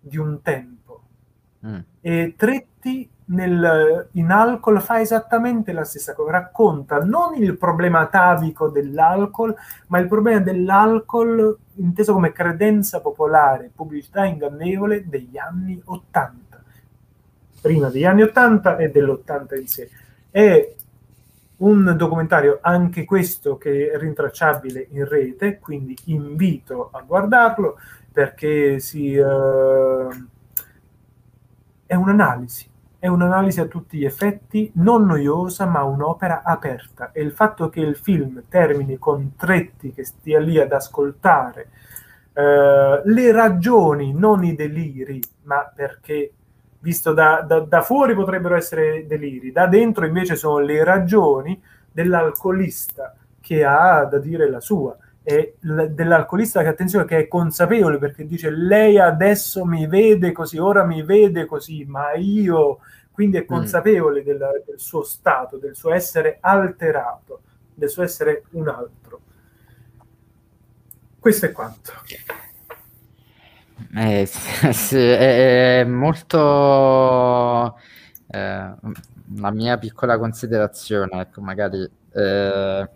di 0.00 0.16
un 0.16 0.42
tempo. 0.42 1.02
Mm. 1.64 1.78
E 2.00 2.34
Tretti 2.36 3.08
nel, 3.28 4.08
in 4.12 4.30
alcol 4.30 4.80
fa 4.80 5.00
esattamente 5.00 5.72
la 5.72 5.84
stessa 5.84 6.14
cosa, 6.14 6.30
racconta 6.30 6.98
non 6.98 7.34
il 7.34 7.56
problema 7.58 8.00
atavico 8.00 8.68
dell'alcol, 8.68 9.54
ma 9.88 9.98
il 9.98 10.06
problema 10.06 10.40
dell'alcol 10.40 11.56
inteso 11.76 12.12
come 12.12 12.32
credenza 12.32 13.00
popolare, 13.00 13.70
pubblicità 13.74 14.24
ingannevole 14.24 15.08
degli 15.08 15.36
anni 15.36 15.80
80, 15.84 16.62
prima 17.60 17.88
degli 17.88 18.04
anni 18.04 18.22
80 18.22 18.76
e 18.76 18.90
dell'80 18.90 19.60
in 19.60 19.66
sé. 19.66 19.90
È 20.30 20.74
un 21.58 21.94
documentario 21.96 22.58
anche 22.62 23.04
questo 23.04 23.58
che 23.58 23.90
è 23.90 23.98
rintracciabile 23.98 24.86
in 24.90 25.06
rete, 25.06 25.58
quindi 25.58 25.96
invito 26.04 26.90
a 26.92 27.02
guardarlo 27.02 27.78
perché 28.12 28.78
si, 28.78 29.16
uh, 29.16 30.08
è 31.84 31.94
un'analisi 31.94 32.68
è 32.98 33.06
un'analisi 33.06 33.60
a 33.60 33.66
tutti 33.66 33.98
gli 33.98 34.04
effetti 34.04 34.70
non 34.74 35.06
noiosa 35.06 35.66
ma 35.66 35.82
un'opera 35.84 36.42
aperta. 36.42 37.12
E 37.12 37.22
il 37.22 37.32
fatto 37.32 37.68
che 37.68 37.80
il 37.80 37.96
film 37.96 38.44
termini 38.48 38.98
con 38.98 39.34
Tretti 39.36 39.92
che 39.92 40.04
stia 40.04 40.40
lì 40.40 40.58
ad 40.58 40.72
ascoltare 40.72 41.68
eh, 42.32 43.02
le 43.04 43.32
ragioni, 43.32 44.12
non 44.12 44.44
i 44.44 44.54
deliri, 44.54 45.20
ma 45.42 45.70
perché 45.74 46.32
visto 46.80 47.12
da, 47.12 47.44
da, 47.46 47.60
da, 47.60 47.82
fuori 47.82 48.14
potrebbero 48.14 48.54
essere 48.54 49.06
deliri, 49.06 49.50
da 49.52 49.66
dentro 49.66 50.06
invece 50.06 50.36
sono 50.36 50.58
le 50.58 50.84
ragioni 50.84 51.60
dell'alcolista 51.90 53.14
che 53.40 53.64
ha 53.64 54.04
da 54.04 54.18
dire 54.18 54.48
la 54.48 54.60
sua 54.60 54.96
e 55.28 55.56
dell'alcolista 55.60 56.62
che 56.62 56.68
attenzione 56.68 57.04
che 57.04 57.18
è 57.18 57.28
consapevole 57.28 57.98
perché 57.98 58.26
dice 58.26 58.48
lei 58.48 58.98
adesso 58.98 59.66
mi 59.66 59.86
vede 59.86 60.32
così, 60.32 60.56
ora 60.56 60.84
mi 60.84 61.02
vede 61.02 61.44
così, 61.44 61.84
ma 61.84 62.14
io 62.14 62.78
quindi 63.10 63.36
è 63.36 63.42
mm. 63.42 63.46
consapevole 63.46 64.22
mm. 64.22 64.24
del, 64.24 64.38
del, 64.64 64.80
suo 64.80 65.02
stato, 65.02 65.58
del 65.58 65.76
suo 65.76 65.92
essere 65.92 66.38
alterato, 66.40 67.42
del 67.74 67.90
suo 67.90 68.04
essere 68.04 68.44
un 68.52 68.68
altro. 68.68 69.20
Questo 71.18 71.44
è 71.44 71.52
quanto. 71.52 71.92
Eh, 73.96 74.24
sì, 74.72 74.96
è, 74.96 75.80
è, 75.80 75.84
molto 75.84 77.76
eh, 78.28 78.74
la 79.36 79.50
mia 79.50 79.76
piccola 79.76 80.16
considerazione, 80.16 81.20
ecco, 81.20 81.42
magari 81.42 81.86
eh, 82.14 82.88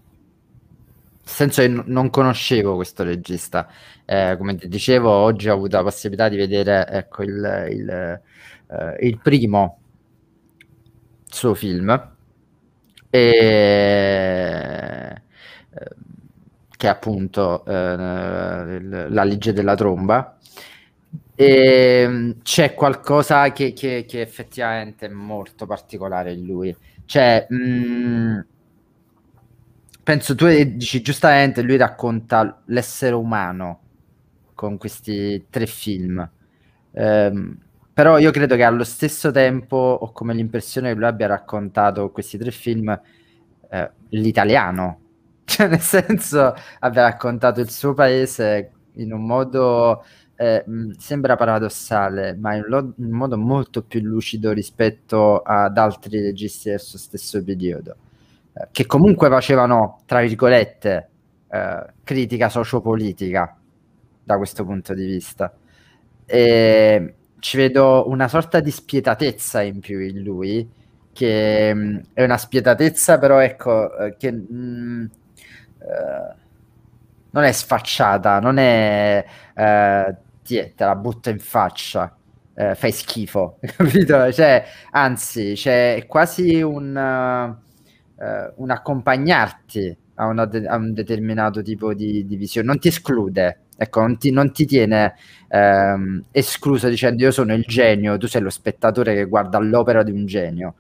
senso 1.32 1.62
che 1.62 1.68
non 1.68 2.10
conoscevo 2.10 2.76
questo 2.76 3.02
regista. 3.02 3.68
Eh, 4.04 4.36
come 4.38 4.56
ti 4.56 4.68
dicevo, 4.68 5.10
oggi 5.10 5.48
ho 5.48 5.54
avuto 5.54 5.76
la 5.76 5.82
possibilità 5.82 6.28
di 6.28 6.36
vedere 6.36 6.86
ecco, 6.88 7.22
il, 7.22 7.66
il, 7.70 7.90
eh, 7.90 9.06
il 9.06 9.18
primo 9.18 9.78
suo 11.26 11.54
film. 11.54 12.10
E, 13.10 13.20
eh, 15.70 15.88
che 16.76 16.86
è 16.86 16.90
appunto 16.90 17.64
eh, 17.64 19.09
La 19.09 19.24
legge 19.24 19.52
della 19.52 19.74
tromba. 19.74 20.36
E 21.34 22.36
c'è 22.42 22.74
qualcosa 22.74 23.50
che, 23.52 23.72
che, 23.72 24.04
che 24.06 24.20
effettivamente 24.20 25.06
è 25.06 25.09
molto 25.09 25.66
particolare 25.66 26.32
in 26.32 26.44
lui. 26.44 26.76
Cioè, 27.04 27.46
mh, 27.48 27.56
mm, 27.56 28.38
penso 30.02 30.34
tu 30.34 30.46
dici 30.46 31.02
giustamente, 31.02 31.62
lui 31.62 31.76
racconta 31.76 32.62
l'essere 32.66 33.14
umano 33.14 33.80
con 34.54 34.78
questi 34.78 35.46
tre 35.50 35.66
film. 35.66 36.28
Um, 36.92 37.58
però 37.92 38.18
io 38.18 38.30
credo 38.30 38.56
che 38.56 38.62
allo 38.62 38.84
stesso 38.84 39.30
tempo 39.30 39.76
ho 39.76 40.12
come 40.12 40.34
l'impressione 40.34 40.88
che 40.92 40.94
lui 40.94 41.06
abbia 41.06 41.26
raccontato 41.26 42.10
questi 42.10 42.38
tre 42.38 42.50
film 42.50 42.88
eh, 43.70 43.90
l'italiano, 44.10 45.00
cioè 45.44 45.68
nel 45.68 45.80
senso 45.80 46.54
abbia 46.80 47.02
raccontato 47.02 47.60
il 47.60 47.70
suo 47.70 47.92
paese 47.92 48.70
in 48.94 49.12
un 49.12 49.24
modo 49.24 50.04
eh, 50.36 50.64
sembra 50.98 51.36
paradossale, 51.36 52.34
ma 52.34 52.54
in, 52.54 52.64
lo- 52.66 52.94
in, 52.96 53.10
modo 53.10 53.36
molto 53.36 53.82
più 53.82 54.00
lucido 54.00 54.52
rispetto 54.52 55.40
ad 55.42 55.76
altri 55.76 56.20
registi 56.20 56.70
del 56.70 56.80
suo 56.80 56.98
stesso 56.98 57.42
periodo. 57.44 57.96
Che 58.70 58.86
comunque 58.86 59.28
facevano, 59.28 60.00
tra 60.06 60.20
virgolette, 60.20 61.08
eh, 61.50 61.84
critica 62.04 62.48
sociopolitica 62.48 63.56
da 64.24 64.36
questo 64.36 64.64
punto 64.64 64.94
di 64.94 65.04
vista. 65.06 65.52
E 66.24 67.14
ci 67.38 67.56
vedo 67.56 68.08
una 68.08 68.28
sorta 68.28 68.60
di 68.60 68.70
spietatezza 68.70 69.62
in 69.62 69.80
più 69.80 69.98
in 70.00 70.22
lui, 70.22 70.68
che 71.12 71.74
mh, 71.74 72.00
è 72.14 72.22
una 72.24 72.38
spietatezza 72.38 73.18
però 73.18 73.38
ecco, 73.40 73.96
eh, 73.98 74.16
che 74.16 74.30
mh, 74.32 75.10
eh, 75.80 76.34
non 77.30 77.44
è 77.44 77.52
sfacciata, 77.52 78.40
non 78.40 78.58
è 78.58 79.24
eh, 79.54 80.16
ti 80.42 80.72
te 80.74 80.84
la 80.84 80.94
butto 80.96 81.30
in 81.30 81.38
faccia, 81.38 82.14
eh, 82.54 82.74
fai 82.74 82.92
schifo, 82.92 83.58
capito? 83.76 84.30
Cioè, 84.32 84.64
anzi, 84.90 85.52
c'è 85.54 86.04
quasi 86.06 86.60
un, 86.62 87.56
eh, 88.22 88.52
un 88.56 88.70
accompagnarti 88.70 89.96
a, 90.14 90.26
una 90.26 90.44
de- 90.44 90.66
a 90.66 90.76
un 90.76 90.92
determinato 90.92 91.60
tipo 91.62 91.92
di, 91.92 92.24
di 92.24 92.36
visione, 92.36 92.68
non 92.68 92.78
ti 92.78 92.88
esclude, 92.88 93.62
ecco, 93.76 94.00
non 94.00 94.16
ti, 94.18 94.30
non 94.30 94.52
ti 94.52 94.64
tiene 94.64 95.14
ehm, 95.48 96.26
escluso 96.30 96.88
dicendo 96.88 97.24
io 97.24 97.30
sono 97.32 97.52
il 97.54 97.64
genio, 97.66 98.16
tu 98.18 98.28
sei 98.28 98.40
lo 98.42 98.50
spettatore 98.50 99.14
che 99.14 99.24
guarda 99.24 99.58
l'opera 99.58 100.02
di 100.02 100.12
un 100.12 100.24
genio. 100.26 100.74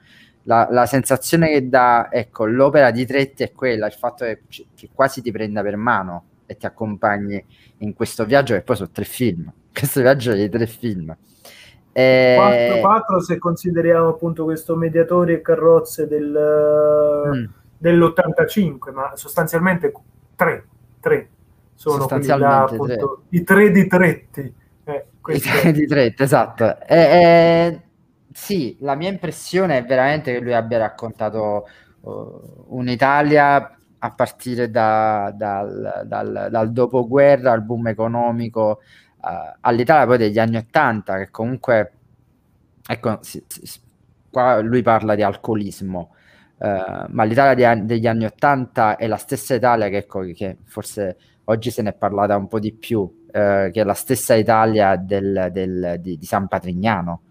La, 0.44 0.68
la 0.70 0.86
sensazione 0.86 1.48
che 1.50 1.68
dà, 1.68 2.08
ecco, 2.10 2.46
l'opera 2.46 2.90
di 2.90 3.04
Tretti 3.06 3.42
è 3.42 3.52
quella, 3.52 3.86
il 3.86 3.92
fatto 3.92 4.24
che, 4.24 4.42
che 4.74 4.88
quasi 4.92 5.22
ti 5.22 5.30
prenda 5.32 5.62
per 5.62 5.76
mano 5.76 6.24
e 6.46 6.56
ti 6.56 6.66
accompagni 6.66 7.42
in 7.78 7.94
questo 7.94 8.24
viaggio 8.24 8.54
che 8.54 8.62
poi 8.62 8.76
sono 8.76 8.90
tre 8.92 9.04
film, 9.04 9.52
questo 9.72 10.00
viaggio 10.00 10.32
di 10.32 10.48
tre 10.48 10.66
film. 10.66 11.16
E... 11.92 12.78
4, 12.80 13.20
se 13.20 13.38
consideriamo 13.38 14.08
appunto 14.08 14.44
questo 14.44 14.76
mediatore 14.76 15.34
e 15.34 15.40
carrozze 15.42 16.06
del, 16.06 17.30
Mm. 17.34 17.44
dell'85, 17.78 18.92
ma 18.92 19.12
sostanzialmente 19.14 19.92
tre, 20.34 20.66
tre 21.00 21.28
sono 21.74 22.06
quelli 22.06 22.26
là, 22.26 22.66
Sostanzialmente 22.66 22.94
appunto, 22.94 23.22
i 23.30 23.42
tre 23.42 23.70
di 23.70 23.86
Tretti. 23.86 24.54
Eh, 24.84 25.06
I 25.26 25.38
tre 25.40 25.72
di 25.72 25.86
Trent, 25.86 26.20
esatto. 26.20 26.80
E- 26.80 26.96
e- 26.96 27.80
sì, 28.32 28.76
la 28.80 28.94
mia 28.94 29.08
impressione 29.10 29.78
è 29.78 29.84
veramente 29.84 30.32
che 30.32 30.40
lui 30.40 30.54
abbia 30.54 30.78
raccontato 30.78 31.66
uh, 32.00 32.64
un'Italia 32.68 33.76
a 33.98 34.10
partire 34.14 34.70
da- 34.70 35.32
dal, 35.34 36.02
dal- 36.06 36.48
dal 36.50 36.72
dopoguerra 36.72 37.52
al 37.52 37.62
boom 37.62 37.88
economico, 37.88 38.80
uh, 39.22 39.56
all'Italia 39.60 40.06
poi 40.06 40.18
degli 40.18 40.38
anni 40.38 40.56
Ottanta, 40.56 41.18
che 41.18 41.30
comunque, 41.30 41.92
ecco, 42.86 43.18
si- 43.22 43.42
si- 43.48 43.80
qua 44.30 44.60
lui 44.60 44.82
parla 44.82 45.14
di 45.14 45.22
alcolismo, 45.22 46.14
uh, 46.58 46.66
ma 47.08 47.24
l'Italia 47.24 47.74
di 47.76 47.86
degli 47.86 48.06
anni 48.06 48.24
Ottanta 48.24 48.96
è 48.96 49.06
la 49.06 49.16
stessa 49.16 49.54
Italia 49.54 49.88
che, 49.88 49.98
ecco, 49.98 50.20
che 50.34 50.58
forse 50.64 51.16
oggi 51.44 51.70
se 51.70 51.82
ne 51.82 51.90
è 51.90 51.94
parlata 51.94 52.36
un 52.36 52.48
po' 52.48 52.58
di 52.60 52.72
più, 52.72 53.24
eh, 53.32 53.70
che 53.72 53.80
è 53.80 53.84
la 53.84 53.94
stessa 53.94 54.34
Italia 54.34 54.96
del- 54.96 55.48
del- 55.52 55.96
di, 56.00 56.16
di 56.16 56.24
San 56.26 56.46
Patrignano, 56.48 57.22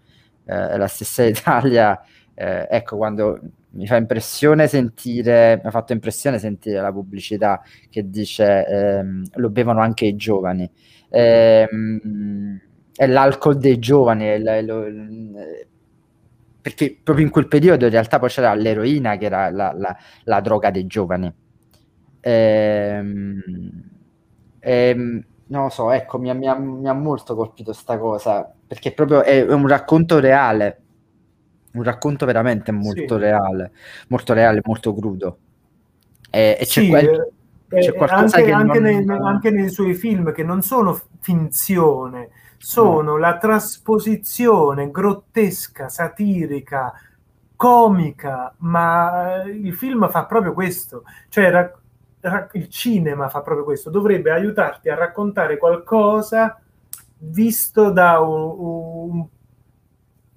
eh, 0.46 0.70
è 0.72 0.78
la 0.78 0.88
stessa 0.88 1.24
Italia, 1.24 2.00
eh, 2.34 2.68
ecco, 2.70 2.98
quando 2.98 3.40
mi 3.74 3.88
fa 3.88 3.96
impressione 3.96 4.68
sentire, 4.68 5.60
mi 5.64 5.68
ha 5.68 5.72
fatto 5.72 5.94
impressione 5.94 6.40
sentire 6.40 6.82
la 6.82 6.92
pubblicità 6.92 7.62
che 7.90 8.10
dice 8.10 8.66
ehm, 8.68 9.24
lo 9.36 9.50
bevono 9.50 9.80
anche 9.82 10.06
i 10.06 10.16
giovani. 10.16 10.70
Ehm, 11.12 12.60
è 12.96 13.08
l'alcol 13.08 13.58
dei 13.58 13.80
giovani, 13.80 14.26
è 14.26 14.38
la- 14.40 14.62
lo- 14.62 14.86
perché 16.62 17.00
proprio 17.02 17.26
in 17.26 17.32
quel 17.32 17.48
periodo 17.48 17.86
in 17.86 17.92
realtà 17.92 18.20
poi 18.20 18.30
c'era 18.30 18.54
l'eroina 18.54 19.18
che 19.18 19.26
era 19.26 19.50
la, 19.50 19.74
la- 19.76 19.98
la 20.26 20.42
droga 20.42 20.70
dei 20.70 20.86
giovani. 20.86 21.34
Ehm, 22.22 23.42
ehm, 24.60 25.26
non 25.48 25.64
lo 25.64 25.70
so, 25.70 25.92
ecco, 25.92 26.20
mi 26.20 26.30
ha, 26.30 26.34
mi 26.34 26.48
ha- 26.48 26.56
mi 26.58 26.88
ha 26.88 26.94
molto 26.94 27.36
colpito 27.36 27.74
sta 27.74 27.98
cosa, 27.98 28.50
perché 28.68 28.94
proprio 28.94 29.24
è, 29.24 29.44
è 29.46 29.54
un 29.54 29.68
racconto 29.68 30.20
reale, 30.20 30.82
un 31.74 31.84
racconto 31.84 32.26
veramente 32.26 32.72
molto 32.72 33.16
Sì. 33.16 33.22
reale, 33.24 33.72
molto 34.10 34.34
reale, 34.34 34.62
molto 34.64 34.94
crudo. 34.94 35.40
E, 36.30 36.58
e 36.60 36.66
c'è, 36.66 36.82
Sì, 36.82 36.90
quel- 36.90 37.06
eh, 37.08 37.32
c'è 37.80 37.90
eh, 37.90 37.94
qualcosa 37.94 38.38
anche, 38.38 38.44
che 38.44 38.52
anche 38.52 38.80
non... 38.80 39.04
nei, 39.06 39.18
anche 39.20 39.52
nei 39.52 39.70
suoi 39.70 39.94
film 39.94 40.34
che 40.34 40.44
non 40.44 40.62
sono 40.62 41.00
finzione, 41.20 42.30
sono 42.58 43.18
la 43.18 43.38
trasposizione 43.38 44.92
grottesca, 44.92 45.88
satirica, 45.90 46.94
comica, 47.56 48.54
ma 48.58 49.44
eh, 49.44 49.50
il 49.52 49.74
film 49.74 50.10
fa 50.10 50.26
proprio 50.26 50.54
questo, 50.54 51.04
cioè 51.30 51.50
ra- 51.50 51.80
ra- 52.20 52.50
il 52.54 52.68
cinema 52.70 53.30
fa 53.30 53.42
proprio 53.42 53.64
questo, 53.66 53.90
dovrebbe 53.90 54.32
aiutarti 54.32 54.90
a 54.90 54.96
raccontare 54.96 55.58
qualcosa 55.58 56.60
visto 57.18 57.92
da 57.92 58.20
un- 58.20 58.56
un- 58.58 59.26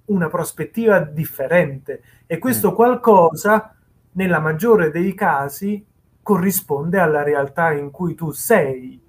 una 0.05 0.27
prospettiva 0.27 0.99
differente. 0.99 2.01
E 2.27 2.37
questo 2.37 2.73
qualcosa 2.73 3.75
nella 4.13 4.39
maggiore 4.39 4.91
dei 4.91 5.13
casi 5.15 5.83
corrisponde 6.25 6.97
alla 6.97 7.21
realtà 7.21 7.71
in 7.71 7.91
cui 7.91 8.15
tu 8.15 8.31
sei, 8.31 8.99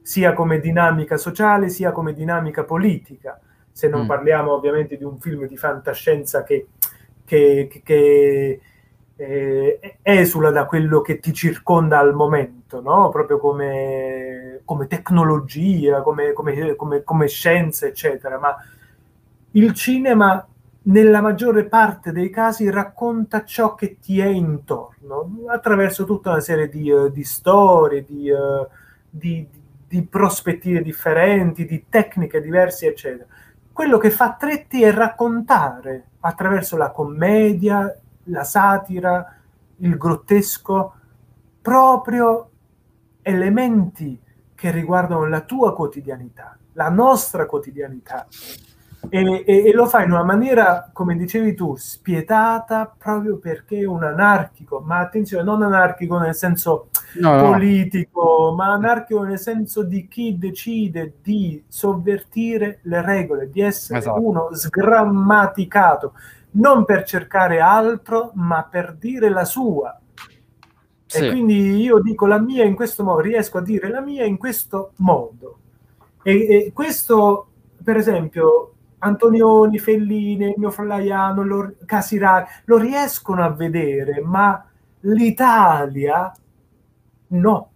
sia 0.00 0.32
come 0.32 0.60
dinamica 0.60 1.18
sociale 1.18 1.68
sia 1.68 1.92
come 1.92 2.14
dinamica 2.14 2.64
politica. 2.64 3.38
Se 3.70 3.86
non 3.88 4.04
Mm. 4.04 4.06
parliamo 4.06 4.52
ovviamente 4.54 4.96
di 4.96 5.04
un 5.04 5.18
film 5.20 5.46
di 5.46 5.58
fantascienza 5.58 6.44
che, 6.44 6.68
che- 7.26 7.68
che- 7.84 8.60
eh, 9.16 9.98
esula 10.00 10.50
da 10.50 10.64
quello 10.64 11.02
che 11.02 11.18
ti 11.18 11.34
circonda 11.34 11.98
al 11.98 12.14
momento, 12.14 12.80
no? 12.80 13.10
proprio 13.10 13.38
come, 13.38 14.62
come 14.64 14.86
tecnologia, 14.86 16.00
come- 16.00 16.32
come- 16.32 17.02
come 17.04 17.28
scienza, 17.28 17.86
eccetera. 17.86 18.38
Ma 18.38 18.56
il 19.52 19.74
cinema 19.74 20.46
nella 20.88 21.20
maggiore 21.20 21.64
parte 21.64 22.12
dei 22.12 22.30
casi 22.30 22.70
racconta 22.70 23.44
ciò 23.44 23.74
che 23.74 23.98
ti 24.00 24.20
è 24.20 24.26
intorno 24.26 25.30
attraverso 25.46 26.04
tutta 26.04 26.30
una 26.30 26.40
serie 26.40 26.68
di, 26.68 26.90
eh, 26.90 27.10
di 27.10 27.24
storie, 27.24 28.04
di, 28.04 28.28
eh, 28.28 28.66
di- 29.08 29.46
di 29.86 30.02
prospettive 30.02 30.82
differenti, 30.82 31.66
di 31.66 31.86
tecniche 31.88 32.40
diverse, 32.40 32.88
eccetera. 32.88 33.26
Quello 33.72 33.98
che 33.98 34.10
fa 34.10 34.34
Tretti 34.34 34.82
è 34.82 34.92
raccontare 34.92 36.04
attraverso 36.20 36.76
la 36.76 36.90
commedia, 36.90 37.94
la 38.24 38.44
satira, 38.44 39.34
il 39.76 39.96
grottesco, 39.96 40.94
proprio 41.60 42.50
elementi 43.22 44.20
che 44.54 44.70
riguardano 44.70 45.26
la 45.26 45.42
tua 45.42 45.74
quotidianità, 45.74 46.56
la 46.72 46.88
nostra 46.88 47.46
quotidianità. 47.46 48.26
E, 49.10 49.44
e- 49.46 49.64
e 49.68 49.72
lo 49.72 49.86
fa 49.86 50.02
in 50.02 50.10
una 50.10 50.24
maniera, 50.24 50.90
come 50.92 51.16
dicevi 51.16 51.54
tu, 51.54 51.76
spietata 51.76 52.92
proprio 52.98 53.38
perché 53.38 53.78
è 53.78 53.84
un 53.86 54.02
anarchico, 54.02 54.80
ma 54.80 54.98
attenzione, 54.98 55.44
non 55.44 55.62
anarchico 55.62 56.18
nel 56.18 56.34
senso 56.34 56.88
No, 57.20 57.36
no. 57.36 57.42
politico, 57.52 58.52
ma 58.56 58.72
anarchico 58.72 59.22
nel 59.22 59.38
senso 59.38 59.82
di 59.82 60.08
chi 60.08 60.36
decide 60.36 61.14
di 61.22 61.62
sovvertire 61.68 62.80
le 62.82 63.00
regole, 63.02 63.50
di 63.50 63.60
essere 63.62 64.00
Esatto. 64.00 64.20
uno 64.20 64.48
sgrammaticato, 64.52 66.12
non 66.52 66.84
per 66.84 67.04
cercare 67.04 67.60
altro, 67.60 68.32
ma 68.34 68.66
per 68.68 68.94
dire 68.98 69.30
la 69.30 69.44
sua. 69.44 69.98
Sì. 71.06 71.24
E 71.24 71.30
quindi 71.30 71.76
io 71.80 72.00
dico 72.00 72.26
la 72.26 72.38
mia 72.38 72.64
in 72.64 72.74
questo 72.74 73.04
modo, 73.04 73.20
riesco 73.20 73.58
a 73.58 73.62
dire 73.62 73.88
la 73.88 74.00
mia 74.00 74.24
in 74.26 74.36
questo 74.36 74.92
modo. 74.96 75.58
E, 76.22 76.32
e 76.66 76.72
questo, 76.74 77.46
per 77.82 77.96
esempio, 77.96 78.72
Antonioni, 78.98 79.78
Fellini, 79.78 80.46
il 80.46 80.54
mio 80.56 80.70
Flaiano, 80.70 81.42
lo, 81.42 81.74
Casiraghi, 81.84 82.48
lo 82.64 82.78
riescono 82.78 83.44
a 83.44 83.50
vedere, 83.50 84.20
ma 84.22 84.64
l'Italia 85.00 86.32
no. 87.28 87.70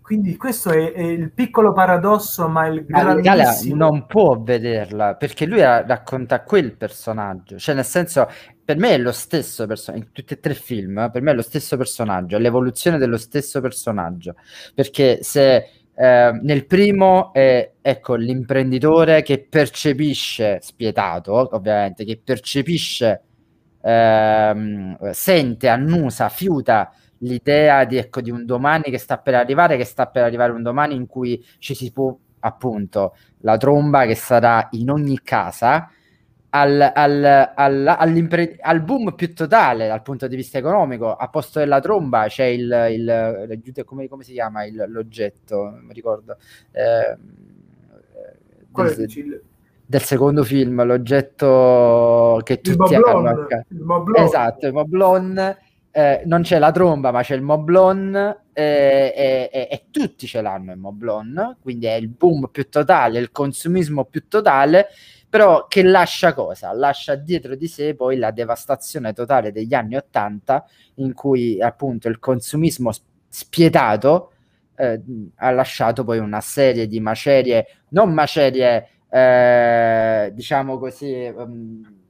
Quindi 0.00 0.36
questo 0.36 0.70
è, 0.70 0.92
è 0.92 1.00
il 1.00 1.30
piccolo 1.32 1.72
paradosso, 1.72 2.48
ma 2.48 2.66
il 2.66 2.84
l'Italia 2.86 3.34
grandissimo... 3.34 3.76
non 3.76 4.06
può 4.06 4.38
vederla 4.38 5.14
perché 5.14 5.46
lui 5.46 5.60
ra- 5.60 5.86
racconta 5.86 6.42
quel 6.42 6.76
personaggio, 6.76 7.56
cioè 7.58 7.74
nel 7.74 7.84
senso 7.84 8.28
per 8.64 8.76
me 8.76 8.90
è 8.90 8.98
lo 8.98 9.12
stesso 9.12 9.66
personaggio, 9.66 10.04
in 10.04 10.12
tutti 10.12 10.34
e 10.34 10.40
tre 10.40 10.52
i 10.52 10.56
film, 10.56 11.08
per 11.10 11.22
me 11.22 11.30
è 11.30 11.34
lo 11.34 11.42
stesso 11.42 11.76
personaggio, 11.76 12.36
è 12.36 12.40
l'evoluzione 12.40 12.98
dello 12.98 13.16
stesso 13.16 13.60
personaggio, 13.60 14.34
perché 14.74 15.22
se 15.22 15.81
eh, 15.94 16.30
nel 16.42 16.66
primo 16.66 17.32
è 17.32 17.72
ecco 17.80 18.14
l'imprenditore 18.14 19.22
che 19.22 19.46
percepisce, 19.48 20.58
spietato 20.60 21.54
ovviamente, 21.54 22.04
che 22.04 22.20
percepisce, 22.22 23.22
ehm, 23.82 25.10
sente, 25.10 25.68
annusa, 25.68 26.28
fiuta 26.28 26.92
l'idea 27.18 27.84
di, 27.84 27.96
ecco, 27.96 28.20
di 28.20 28.30
un 28.30 28.44
domani 28.44 28.84
che 28.84 28.98
sta 28.98 29.18
per 29.18 29.34
arrivare, 29.34 29.76
che 29.76 29.84
sta 29.84 30.06
per 30.06 30.24
arrivare 30.24 30.52
un 30.52 30.62
domani 30.62 30.94
in 30.94 31.06
cui 31.06 31.44
ci 31.58 31.74
si 31.74 31.92
può 31.92 32.16
appunto 32.40 33.14
la 33.40 33.56
tromba 33.56 34.04
che 34.06 34.16
sarà 34.16 34.68
in 34.72 34.90
ogni 34.90 35.20
casa 35.22 35.88
al, 36.54 36.92
al, 36.94 37.52
al, 37.54 37.86
al 38.60 38.82
boom 38.82 39.14
più 39.14 39.34
totale 39.34 39.88
dal 39.88 40.02
punto 40.02 40.26
di 40.26 40.36
vista 40.36 40.58
economico. 40.58 41.14
A 41.14 41.28
posto 41.28 41.58
della 41.60 41.80
tromba 41.80 42.26
c'è 42.28 42.44
il, 42.44 42.86
il, 42.90 43.84
come, 43.84 44.08
come 44.08 44.22
si 44.22 44.32
chiama 44.32 44.64
il- 44.64 44.84
l'oggetto? 44.88 45.70
Non 45.70 45.84
mi 45.84 45.94
ricordo. 45.94 46.36
Eh, 46.72 47.16
del, 48.70 49.42
del 49.86 50.02
secondo 50.02 50.44
film, 50.44 50.82
l'oggetto 50.84 52.40
che 52.42 52.60
tutti 52.60 52.76
moblon, 52.96 53.26
hanno 53.26 53.46
il. 53.46 53.64
Esatto, 54.16 54.66
il 54.66 54.72
moblon. 54.72 55.56
eh, 55.94 56.22
non 56.24 56.42
c'è 56.42 56.58
la 56.58 56.70
tromba, 56.70 57.10
ma 57.10 57.22
c'è 57.22 57.34
il 57.34 57.42
moblon 57.42 58.14
eh, 58.54 59.12
e, 59.14 59.50
e- 59.52 59.68
e 59.70 59.84
tutti 59.90 60.26
ce 60.26 60.40
l'hanno 60.40 60.72
il 60.72 60.78
moblon, 60.78 61.56
quindi 61.60 61.86
è 61.86 61.94
il 61.94 62.08
boom 62.08 62.48
più 62.50 62.68
totale, 62.70 63.18
il 63.18 63.30
consumismo 63.30 64.04
più 64.06 64.26
totale, 64.28 64.86
però 65.32 65.66
che 65.66 65.82
lascia 65.82 66.34
cosa? 66.34 66.72
Lascia 66.74 67.14
dietro 67.14 67.56
di 67.56 67.66
sé 67.66 67.94
poi 67.94 68.18
la 68.18 68.30
devastazione 68.30 69.14
totale 69.14 69.50
degli 69.50 69.72
anni 69.72 69.96
Ottanta, 69.96 70.64
in 70.96 71.14
cui 71.14 71.58
appunto 71.62 72.08
il 72.08 72.18
consumismo 72.18 72.90
spietato 73.28 74.32
eh, 74.76 75.00
ha 75.36 75.50
lasciato 75.50 76.04
poi 76.04 76.18
una 76.18 76.40
serie 76.42 76.86
di 76.86 77.00
macerie, 77.00 77.66
non 77.90 78.12
macerie, 78.12 78.88
eh, 79.08 80.30
diciamo 80.34 80.78
così, 80.78 81.10
ehm, 81.12 82.00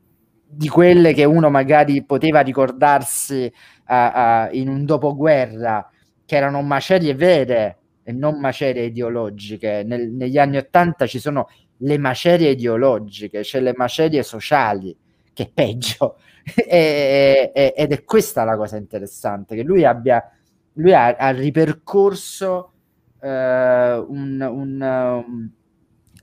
di 0.54 0.68
quelle 0.68 1.14
che 1.14 1.24
uno 1.24 1.48
magari 1.48 2.04
poteva 2.04 2.40
ricordarsi 2.40 3.50
a- 3.84 4.42
a- 4.44 4.50
in 4.52 4.68
un 4.68 4.84
dopoguerra, 4.84 5.88
che 6.24 6.36
erano 6.36 6.60
macerie 6.62 7.14
vere 7.14 7.78
e 8.02 8.12
non 8.12 8.38
macerie 8.40 8.84
ideologiche. 8.84 9.82
Nel- 9.84 10.10
negli 10.10 10.38
anni 10.38 10.56
Ottanta 10.58 11.06
ci 11.06 11.18
sono 11.18 11.48
le 11.82 11.98
macerie 11.98 12.50
ideologiche, 12.50 13.40
c'è 13.40 13.60
le 13.60 13.72
macerie 13.76 14.22
sociali, 14.22 14.96
che 15.32 15.44
è 15.44 15.50
peggio. 15.52 16.18
E- 16.56 17.52
e- 17.54 17.72
ed 17.76 17.92
è 17.92 18.02
questa 18.02 18.42
la 18.42 18.56
cosa 18.56 18.76
interessante, 18.76 19.54
che 19.54 19.62
lui 19.62 19.84
abbia 19.84 20.28
lui 20.74 20.92
ha, 20.92 21.14
ha 21.16 21.30
ripercorso 21.30 22.72
eh, 23.20 24.04
un- 24.08 24.40
un, 24.40 24.80
um, 24.80 25.50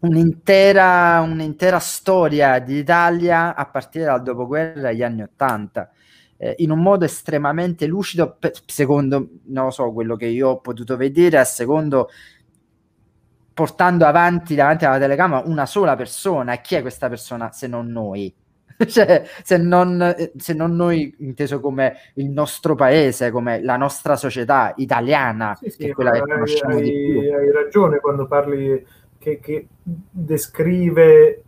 un'intera, 0.01 1.21
un'intera 1.21 1.79
storia 1.79 2.59
d'Italia 2.59 3.55
a 3.55 3.65
partire 3.69 4.05
dal 4.05 4.21
dopoguerra 4.23 4.89
agli 4.89 5.03
anni 5.03 5.21
Ottanta, 5.21 5.89
eh, 6.37 6.55
in 6.59 6.71
un 6.71 6.79
modo 6.81 7.03
estremamente 7.05 7.85
lucido, 7.85 8.37
secondo, 8.65 9.27
non 9.45 9.71
so, 9.71 9.91
quello 9.91 10.15
che 10.15 10.25
io 10.27 10.49
ho 10.49 10.59
potuto 10.61 10.95
vedere, 10.95 11.37
a 11.37 11.43
secondo 11.43 12.09
portando 13.59 14.05
avanti 14.05 14.55
davanti 14.55 14.85
alla 14.85 14.97
telecamera 14.97 15.41
una 15.45 15.65
sola 15.65 15.97
persona. 15.97 16.53
E 16.53 16.61
chi 16.61 16.75
è 16.75 16.81
questa 16.81 17.09
persona 17.09 17.51
se 17.51 17.67
non 17.67 17.87
noi? 17.87 18.33
cioè, 18.87 19.23
se 19.43 19.57
non, 19.57 20.15
se 20.37 20.53
non 20.53 20.77
noi, 20.77 21.13
inteso 21.19 21.59
come 21.59 21.97
il 22.13 22.29
nostro 22.29 22.75
paese, 22.75 23.31
come 23.31 23.61
la 23.61 23.75
nostra 23.75 24.15
società 24.15 24.71
italiana, 24.77 25.57
Sì, 25.59 25.71
sì, 25.71 25.77
che 25.77 25.89
è 25.89 25.91
quella 25.91 26.11
che 26.11 26.19
ma 26.19 26.23
hai, 26.23 26.31
conosciamo 26.31 26.79
di 26.79 26.89
più. 26.89 27.19
hai- 27.19 27.51
ragione 27.51 27.99
quando 27.99 28.27
parli 28.27 28.87
che, 29.17 29.39
che 29.41 29.67
descrive 29.83 31.43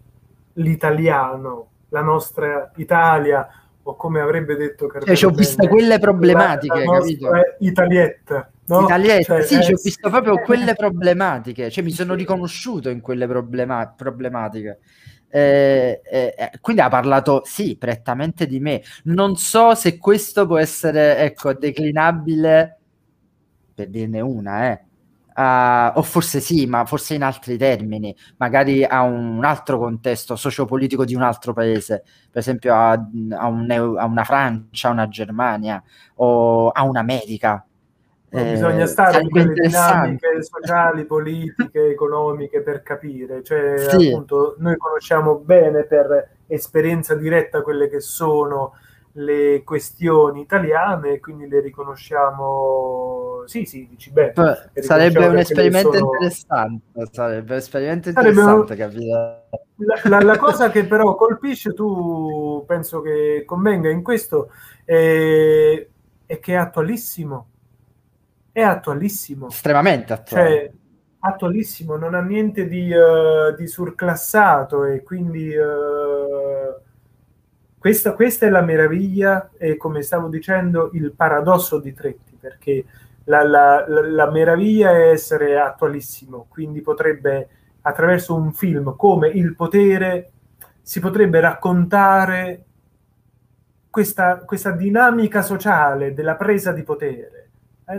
l'italiano, 0.56 1.70
la 1.88 2.02
nostra 2.02 2.74
Italia, 2.76 3.48
o 3.84 3.96
come 3.96 4.20
avrebbe 4.20 4.58
detto 4.58 4.88
Cioè, 4.88 4.92
Carmelo 4.92 5.16
ci 5.16 5.26
ho 5.26 5.30
visto 5.30 5.66
quelle 5.70 5.98
problematiche, 5.98 6.84
la, 6.84 6.92
la 6.92 6.98
capito? 7.00 7.30
Italietta, 7.60 8.51
no? 8.66 9.00
Cioè, 9.20 9.42
sì, 9.42 9.58
eh, 9.58 9.64
ci 9.64 9.74
ho 9.74 9.80
visto 9.82 10.10
proprio 10.10 10.40
quelle 10.42 10.74
problematiche, 10.76 11.70
cioè 11.70 11.84
mi 11.84 11.92
sono 11.92 12.14
riconosciuto 12.14 12.90
in 12.90 13.02
quelle 13.02 13.28
problema- 13.28 13.88
problematiche. 13.96 14.80
Eh, 15.34 16.02
eh, 16.04 16.36
eh, 16.38 16.52
quindi 16.60 16.82
ha 16.82 16.90
parlato, 16.90 17.42
sì, 17.46 17.78
prettamente 17.78 18.48
di 18.48 18.60
me. 18.60 18.82
Non 19.06 19.36
so 19.38 19.76
se 19.76 19.98
questo 19.98 20.46
può 20.46 20.58
essere, 20.58 21.18
ecco, 21.18 21.54
declinabile, 21.54 22.80
per 23.74 23.90
dirne 23.90 24.20
una, 24.22 24.72
eh, 24.72 24.86
a- 25.34 25.94
o 25.96 26.02
forse 26.04 26.40
sì, 26.42 26.66
ma 26.66 26.86
forse 26.86 27.16
in 27.16 27.24
altri 27.24 27.58
termini, 27.58 28.14
magari 28.38 28.84
a 28.84 29.02
un 29.04 29.44
altro 29.46 29.78
contesto 29.80 30.36
sociopolitico 30.36 31.06
di 31.06 31.16
un 31.16 31.22
altro 31.22 31.54
paese, 31.54 32.04
per 32.30 32.42
esempio 32.42 32.74
a, 32.76 32.92
a 32.92 33.48
un 33.48 33.72
a 33.98 34.06
una 34.06 34.24
Francia, 34.26 34.90
a 34.90 34.92
una 34.92 35.08
Germania 35.08 35.82
o 36.16 36.70
a 36.70 36.84
un'America. 36.84 37.66
Eh, 38.34 38.52
bisogna 38.54 38.86
stare 38.86 39.22
in 39.22 39.30
sarebbe 39.30 39.54
quelle 39.54 39.68
dinamiche 39.68 40.42
sociali, 40.44 41.06
politiche, 41.06 41.88
economiche 41.92 42.62
per 42.62 42.82
capire, 42.82 43.44
cioè 43.44 43.76
Sì. 43.90 44.08
appunto 44.08 44.56
noi 44.60 44.78
conosciamo 44.78 45.36
bene 45.40 45.84
per 45.84 46.30
esperienza 46.48 47.14
diretta 47.16 47.62
quelle 47.62 47.90
che 47.90 48.00
sono 48.00 48.74
le 49.16 49.64
questioni 49.66 50.40
italiane, 50.40 51.20
quindi 51.20 51.46
le 51.50 51.60
riconosciamo, 51.60 53.44
sì 53.46 53.66
sì, 53.66 53.86
dici 53.90 54.12
bene, 54.12 54.34
Sarebbe 54.76 55.28
un 55.28 55.38
esperimento 55.38 55.92
sono- 55.92 56.06
interessante, 56.14 57.08
sarebbe 57.12 57.52
un 57.52 57.58
esperimento 57.58 58.12
Sarebbe 58.12 58.30
interessante, 58.30 58.76
capito? 58.76 59.06
La, 59.76 60.00
la- 60.04 60.22
la 60.22 60.38
cosa 60.38 60.70
che 60.70 60.86
però 60.86 61.16
colpisce, 61.16 61.74
tu 61.74 62.64
penso 62.66 63.02
che 63.02 63.44
convenga 63.46 63.90
in 63.90 64.02
questo, 64.04 64.50
è, 64.86 65.86
è 66.26 66.40
che 66.40 66.54
è 66.54 66.56
attualissimo. 66.56 67.48
È 68.52 68.62
attualissimo. 68.62 69.48
Estremamente 69.48 70.14
attuale. 70.14 70.50
Cioè, 70.50 70.72
attualissimo, 71.20 71.96
non 71.96 72.14
ha 72.16 72.22
niente 72.22 72.68
di, 72.68 72.92
eh, 72.92 73.54
di 73.58 73.68
surclassato 73.68 74.86
e 74.86 75.04
quindi 75.04 75.54
eh, 75.54 76.76
questa, 77.78 78.14
questa 78.14 78.46
è 78.46 78.50
la 78.50 78.62
meraviglia 78.62 79.52
e 79.58 79.78
come 79.78 80.02
stavo 80.02 80.28
dicendo 80.28 80.92
il 80.94 81.14
paradosso 81.16 81.80
di 81.80 81.94
Tretti, 81.94 82.38
perché 82.40 82.86
la, 83.26 83.44
la- 83.44 83.86
la- 83.88 84.08
la 84.08 84.32
meraviglia 84.32 84.92
è 84.92 85.10
essere 85.10 85.60
attualissimo, 85.60 86.46
quindi 86.50 86.82
potrebbe 86.82 87.48
attraverso 87.82 88.36
un 88.36 88.52
film 88.54 88.96
come 88.96 89.30
Il 89.30 89.56
potere 89.56 90.32
si 90.82 91.00
potrebbe 91.00 91.40
raccontare 91.40 92.64
questa, 93.90 94.38
questa 94.40 94.72
dinamica 94.72 95.42
sociale 95.42 96.14
della 96.14 96.36
presa 96.36 96.72
di 96.72 96.84
potere 96.84 97.41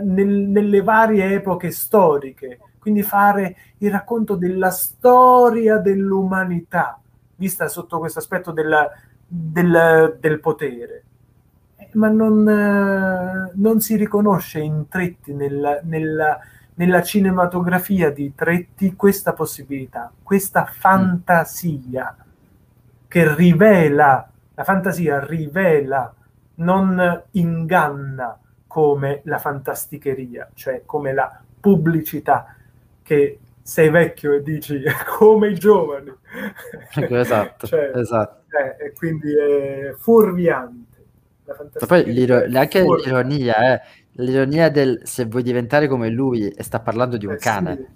nel- 0.01 0.47
nelle 0.49 0.81
varie 0.81 1.33
epoche 1.33 1.71
storiche, 1.71 2.59
quindi 2.79 3.01
fare 3.03 3.55
il 3.77 3.91
racconto 3.91 4.35
della 4.35 4.71
storia 4.71 5.77
dell'umanità, 5.77 6.99
vista 7.35 7.67
sotto 7.67 7.99
questo 7.99 8.19
aspetto 8.19 8.51
della- 8.51 8.89
del, 9.25 10.17
del 10.19 10.39
potere. 10.39 11.03
Eh, 11.77 11.89
Ma 11.93 12.09
non, 12.09 12.47
eh, 12.47 13.51
non 13.55 13.79
si 13.81 13.95
riconosce 13.95 14.59
in 14.59 14.87
Tretti, 14.89 15.33
nella, 15.33 15.79
nella- 15.83 16.39
nella 16.75 17.01
cinematografia 17.03 18.09
di 18.11 18.33
Tretti, 18.35 18.95
questa 18.95 19.33
possibilità, 19.33 20.11
questa 20.23 20.65
fantasia 20.65 22.15
che 23.07 23.35
rivela, 23.35 24.27
la 24.55 24.63
fantasia 24.63 25.23
rivela, 25.23 26.11
non 26.55 27.23
inganna 27.31 28.37
come 28.73 29.21
la 29.25 29.37
fantasticheria, 29.37 30.49
cioè 30.55 30.81
come 30.85 31.13
la 31.13 31.39
pubblicità 31.59 32.55
che 33.03 33.39
sei 33.61 33.89
vecchio 33.91 34.33
e 34.33 34.41
dici 34.41 34.81
come 35.17 35.49
i 35.49 35.53
giovani. 35.55 36.11
Esatto, 37.09 37.67
Cioè, 37.67 37.91
esatto. 37.93 38.41
eh, 38.79 38.85
e 38.87 38.93
quindi 38.93 39.31
è 39.37 39.93
fuorviante. 39.97 41.05
Poi 41.85 42.05
l'iro- 42.11 42.45
anche 42.57 42.79
fuorviante. 42.81 42.95
l'ironia, 42.95 43.73
eh, 43.75 43.81
l'ironia 44.13 44.69
del 44.69 45.01
se 45.03 45.25
vuoi 45.25 45.43
diventare 45.43 45.87
come 45.87 46.09
lui 46.09 46.47
e 46.49 46.63
sta 46.63 46.79
parlando 46.81 47.17
di 47.17 47.25
un 47.25 47.33
Eh, 47.33 47.37
cane. 47.37 47.75
Sì, 47.75 47.87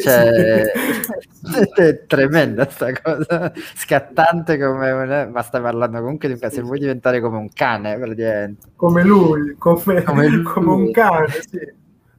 Cioè, 0.00 0.72
è 1.74 2.06
tremenda 2.06 2.68
sta 2.68 2.92
cosa, 2.92 3.52
scattante 3.74 4.58
come 4.58 5.26
ma 5.26 5.42
stai 5.42 5.60
parlando 5.60 6.00
comunque 6.00 6.28
di 6.28 6.38
un 6.40 6.50
se 6.50 6.62
vuoi 6.62 6.78
diventare 6.78 7.20
come 7.20 7.36
un 7.36 7.48
cane, 7.52 7.98
praticamente. 7.98 8.68
come 8.76 9.04
lui, 9.04 9.54
come, 9.58 10.02
Come 10.02 10.28
lui. 10.28 10.42
come 10.42 10.70
un 10.70 10.90
cane, 10.90 11.28
sì. 11.28 11.58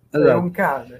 Esatto. 0.09 0.39
un 0.39 0.51
cane. 0.51 0.99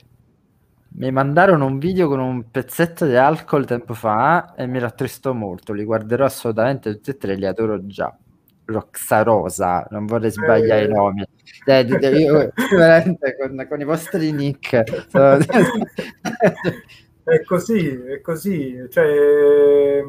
Mi 0.95 1.11
mandarono 1.11 1.65
un 1.65 1.79
video 1.79 2.07
con 2.07 2.19
un 2.19 2.49
pezzetto 2.51 3.05
di 3.05 3.15
alcol 3.15 3.65
tempo 3.65 3.93
fa 3.93 4.53
e 4.55 4.67
mi 4.67 4.79
rattristò 4.79 5.33
molto. 5.33 5.73
Li 5.73 5.83
guarderò 5.83 6.25
assolutamente 6.25 6.91
tutti 6.93 7.09
e 7.11 7.17
tre, 7.17 7.35
li 7.35 7.45
adoro 7.47 7.85
già. 7.87 8.15
Roxarosa, 8.65 9.85
non 9.89 10.05
vorrei 10.05 10.31
sbagliare 10.31 10.81
Eh. 10.81 10.85
i 10.85 10.91
nomi. 10.91 11.25
Eh, 11.65 11.81
io, 11.81 12.51
veramente 12.71 13.35
con, 13.37 13.65
con 13.67 13.79
i 13.81 13.83
vostri 13.83 14.31
nick. 14.31 15.07
È 17.23 17.43
così, 17.45 17.89
è 17.89 18.21
così. 18.21 18.85
Cioè, 18.89 20.01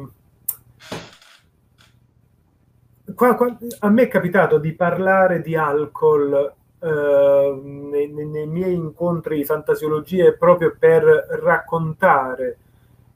qua- 3.13 3.35
qua- 3.35 3.57
a 3.79 3.89
me 3.89 4.01
è 4.03 4.07
capitato 4.07 4.57
di 4.57 4.73
parlare 4.73 5.41
di 5.41 5.55
alcol 5.55 6.53
eh, 6.79 7.59
nei, 7.63 8.07
nei- 8.11 8.25
nei 8.27 8.47
miei 8.47 8.73
incontri 8.73 9.37
di 9.37 9.45
fantasiologia 9.45 10.31
proprio 10.33 10.75
per 10.77 11.03
raccontare 11.41 12.57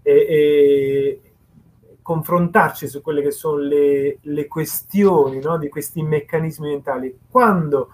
e, 0.02 0.12
e 0.14 1.22
confrontarci 2.14 2.88
su 2.88 3.02
quelle 3.04 3.22
che 3.22 3.30
sono 3.30 3.58
le, 3.58 4.18
le 4.20 4.48
questioni 4.48 5.40
no, 5.40 5.60
di 5.60 5.70
questi 5.70 6.02
meccanismi 6.02 6.70
mentali. 6.70 7.16
Quando 7.30 7.90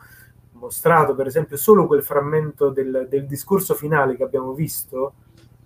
mostrato, 0.53 1.15
per 1.15 1.27
esempio, 1.27 1.57
solo 1.57 1.85
quel 1.85 2.01
frammento 2.01 2.69
del, 2.69 3.07
del 3.09 3.25
discorso 3.25 3.73
finale 3.73 4.15
che 4.15 4.23
abbiamo 4.23 4.53
visto, 4.53 5.15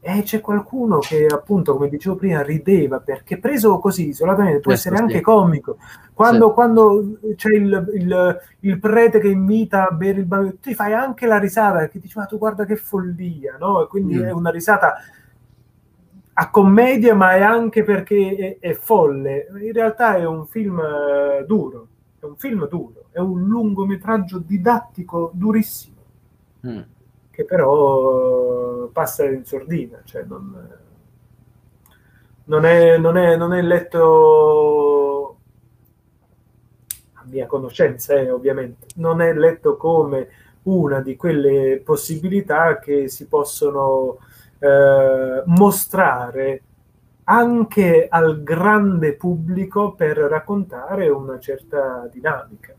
e 0.02 0.24
c'è 0.24 0.42
qualcuno 0.42 0.98
che 0.98 1.28
appunto, 1.28 1.74
come 1.76 1.90
dicevo 1.90 2.16
prima, 2.16 2.42
rideva 2.42 3.00
perché 3.02 3.38
preso 3.38 3.78
così 3.78 4.08
isolatamente 4.08 4.62
può 4.62 4.72
essere 4.72 4.96
anche 4.98 5.22
comico. 5.22 5.78
Quando, 6.14 6.48
Sì. 6.48 6.54
quando 6.54 7.18
c'è 7.36 7.50
il, 7.54 7.92
il- 7.94 8.40
il 8.62 8.80
prete 8.80 9.20
che 9.20 9.28
invita 9.28 9.88
a 9.90 9.92
bere 9.92 10.20
il 10.22 10.26
bambino, 10.26 10.56
ti 10.60 10.74
fai 10.74 10.94
anche 10.94 11.28
la 11.28 11.38
risata 11.38 11.80
perché 11.80 12.00
dici: 12.00 12.18
Ma 12.18 12.26
tu 12.26 12.38
guarda 12.40 12.66
che 12.66 12.78
follia, 12.78 13.58
no? 13.60 13.84
E 13.84 13.88
quindi 13.88 14.16
Mm. 14.16 14.24
è 14.24 14.32
una 14.32 14.50
risata 14.50 14.96
a 16.42 16.50
commedia, 16.50 17.16
ma 17.16 17.36
è 17.36 17.42
anche 17.42 17.84
perché 17.84 18.58
è, 18.60 18.68
è 18.70 18.74
folle. 18.74 19.48
In 19.62 19.74
realtà 19.74 20.16
è 20.16 20.26
un 20.26 20.48
film 20.48 20.80
eh, 20.80 21.46
duro, 21.46 21.88
è 22.20 22.26
un 22.26 22.38
film 22.38 22.68
duro, 22.68 23.06
è 23.12 23.20
un 23.20 23.48
lungometraggio 23.48 24.38
didattico 24.40 25.32
durissimo 25.34 25.98
Mm. 26.68 26.80
che 27.32 27.46
però 27.46 28.88
passa 28.88 29.24
in 29.26 29.46
sordina, 29.46 30.02
cioè 30.04 30.24
non, 30.24 30.70
non, 32.44 32.66
è, 32.66 32.98
non, 32.98 33.16
è, 33.16 33.38
non 33.38 33.54
è 33.54 33.62
letto 33.62 35.38
a 37.14 37.24
mia 37.28 37.48
conoscenza, 37.48 38.16
eh, 38.16 38.30
ovviamente, 38.30 38.88
non 38.96 39.22
è 39.22 39.34
letto 39.34 39.78
come 39.78 40.28
una 40.64 41.00
di 41.00 41.16
quelle 41.16 41.82
possibilità 41.82 42.78
che 42.80 43.08
si 43.08 43.28
possono 43.28 44.18
eh, 44.60 45.44
mostrare 45.46 46.62
anche 47.24 48.08
al 48.10 48.44
grande 48.44 49.14
pubblico 49.16 49.94
per 49.94 50.18
raccontare 50.18 51.10
una 51.10 51.40
certa 51.40 52.10
dinamica. 52.12 52.74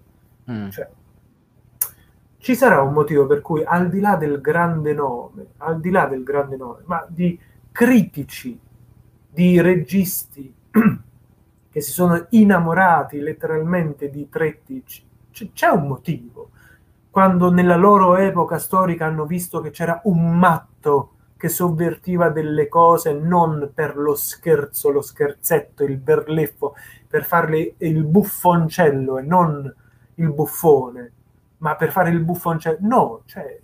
Mm. 0.51 0.69
Cioè, 0.69 0.89
ci 2.39 2.55
sarà 2.57 2.81
un 2.83 2.93
motivo 2.93 3.27
per 3.27 3.43
cui 3.43 3.63
al 3.65 3.89
di 3.89 4.01
là 4.01 4.17
del 4.17 4.41
grande 4.41 4.93
nome, 4.93 5.47
al 5.59 5.79
di 5.79 5.91
là 5.91 6.07
del 6.07 6.23
grande 6.23 6.57
nome, 6.57 6.83
ma 6.87 7.05
di 7.09 7.39
critici, 7.71 8.59
di 9.29 9.61
registi 9.61 10.53
che 11.71 11.81
si 11.81 11.93
sono 11.93 12.27
innamorati 12.31 13.21
letteralmente 13.21 14.11
di 14.11 14.29
Tretti, 14.29 14.83
c- 14.83 15.53
c'è 15.53 15.69
un 15.69 15.87
motivo. 15.87 16.51
Quando 17.11 17.53
nella 17.53 17.77
loro 17.77 18.17
epoca 18.17 18.59
storica 18.59 19.07
hanno 19.07 19.27
visto 19.27 19.61
che 19.61 19.71
c'era 19.71 20.01
un 20.05 20.37
matto 20.37 21.15
che 21.41 21.49
sovvertiva 21.49 22.29
delle 22.29 22.69
cose 22.69 23.15
non 23.15 23.71
per 23.75 23.97
lo 23.97 24.15
scherzo, 24.15 24.91
lo 24.91 25.01
scherzetto, 25.01 25.85
il 25.85 25.97
berleffo, 25.97 26.75
per 27.09 27.25
farle 27.25 27.77
il 27.79 28.05
buffoncello 28.05 29.17
e 29.17 29.23
non 29.23 29.75
il 30.17 30.33
buffone, 30.35 31.13
ma 31.59 31.77
per 31.77 31.93
fare 31.93 32.11
il 32.11 32.21
buffoncello. 32.21 32.77
No, 32.83 33.23
cioè, 33.25 33.59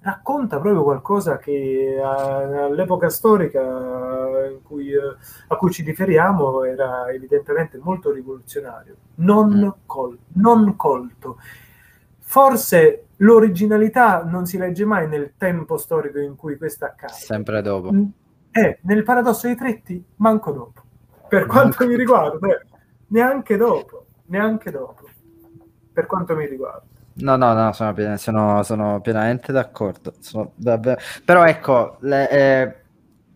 racconta 0.00 0.58
proprio 0.58 0.82
qualcosa 0.82 1.38
che 1.38 1.94
eh, 1.94 2.02
all'epoca 2.02 3.08
storica 3.08 4.58
cui, 4.64 4.90
eh, 4.90 5.16
a 5.46 5.54
cui 5.54 5.70
ci 5.70 5.84
riferiamo 5.84 6.64
era 6.64 7.08
evidentemente 7.12 7.78
molto 7.80 8.10
rivoluzionario, 8.10 8.96
non, 9.16 9.74
col- 9.86 10.18
non 10.32 10.74
colto. 10.74 11.38
Forse 12.30 13.06
l'originalità 13.16 14.22
non 14.22 14.46
si 14.46 14.56
legge 14.56 14.84
mai 14.84 15.08
nel 15.08 15.32
tempo 15.36 15.76
storico 15.76 16.20
in 16.20 16.36
cui 16.36 16.56
questa 16.56 16.86
accade. 16.86 17.12
Sempre 17.14 17.60
dopo. 17.60 17.92
Eh, 18.52 18.78
nel 18.82 19.02
paradosso 19.02 19.48
dei 19.48 19.56
tretti, 19.56 20.00
manco 20.18 20.52
dopo. 20.52 20.80
Per 21.26 21.46
quanto 21.46 21.84
mi 21.88 21.96
riguarda, 21.96 22.46
eh, 22.46 22.60
neanche 23.08 23.56
dopo, 23.56 24.06
neanche 24.26 24.70
dopo. 24.70 25.08
Per 25.92 26.06
quanto 26.06 26.36
mi 26.36 26.46
riguarda. 26.46 26.84
No, 27.14 27.34
no, 27.34 27.52
no, 27.52 27.72
sono, 27.72 28.16
sono- 28.16 28.62
sono 28.62 29.00
pienamente 29.00 29.50
d'accordo. 29.50 30.14
Sono 30.20 30.52
davvero- 30.54 31.00
Però 31.24 31.44
ecco, 31.44 31.96
le- 32.02 32.30
eh, 32.30 32.76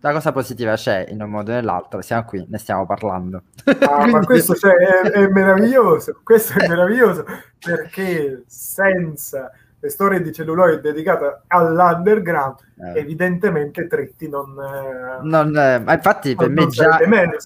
la 0.05 0.13
cosa 0.13 0.33
positiva 0.33 0.75
c'è 0.75 1.07
in 1.09 1.23
un 1.23 1.31
modo 1.31 1.51
o 1.51 1.55
nell'altro, 1.55 2.03
siamo 2.03 2.25
qui, 2.25 2.45
ne 2.47 2.59
stiamo 2.59 2.85
parlando. 2.85 3.45
Ah, 3.65 4.01
ma 4.01 4.21
Quindi- 4.21 4.27
questo 4.27 4.55
cioè, 4.55 4.75
è, 4.75 5.11
è 5.13 5.29
meraviglioso, 5.29 6.21
questo 6.23 6.59
è 6.59 6.69
meraviglioso 6.69 7.25
perché 7.59 8.43
senza 8.47 9.51
le 9.81 9.89
storie 9.89 10.21
di 10.21 10.31
celluloide 10.31 10.81
dedicate 10.83 11.41
all'underground, 11.47 12.57
Eh. 12.95 12.99
evidentemente 13.01 13.87
Tretti 13.87 14.29
non, 14.29 14.55
eh, 14.59 15.19
Non, 15.23 15.57
eh, 15.57 15.79
ma 15.79 15.95
infatti 15.95 16.35
per 16.35 16.51
non 16.51 16.65
me 16.65 16.71
già, 16.71 16.91
sarebbe 16.91 17.39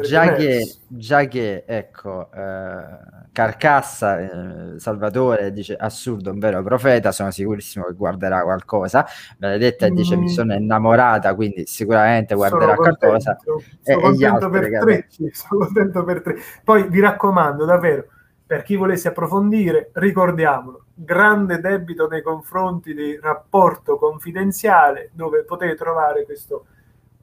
già 0.00 0.32
che, 0.34 0.74
già 0.88 1.24
che 1.26 1.64
ecco, 1.66 2.30
eh, 2.32 2.84
Carcassa, 3.32 4.18
eh, 4.74 4.78
Salvatore 4.78 5.52
dice 5.52 5.74
assurdo, 5.76 6.30
un 6.30 6.38
vero 6.38 6.62
profeta, 6.62 7.12
sono 7.12 7.30
sicurissimo 7.30 7.84
che 7.86 7.94
guarderà 7.94 8.42
qualcosa. 8.42 9.06
Benedetta 9.38 9.88
dice 9.88 10.16
mi 10.16 10.24
Mm. 10.24 10.28
sono 10.28 10.54
innamorata, 10.54 11.34
quindi 11.34 11.66
sicuramente 11.66 12.34
guarderà 12.34 12.74
Sono 12.74 12.96
qualcosa. 12.96 13.36
contento, 13.36 13.58
E- 13.82 13.92
sono 13.92 13.98
e 13.98 14.00
contento 14.02 14.44
altri, 14.46 14.78
Tretti, 14.78 15.30
sono 15.32 15.64
contento 15.64 16.04
per 16.04 16.22
Tretti. 16.22 16.42
Poi 16.64 16.88
vi 16.88 17.00
raccomando 17.00 17.64
davvero, 17.64 18.06
per 18.46 18.62
chi 18.62 18.76
volesse 18.76 19.08
approfondire, 19.08 19.90
ricordiamolo, 19.94 20.84
grande 20.94 21.58
debito 21.60 22.06
nei 22.06 22.20
confronti 22.22 22.92
di 22.92 23.18
rapporto 23.20 23.96
confidenziale, 23.96 25.10
dove 25.14 25.44
potete 25.44 25.74
trovare 25.74 26.24
questo 26.24 26.66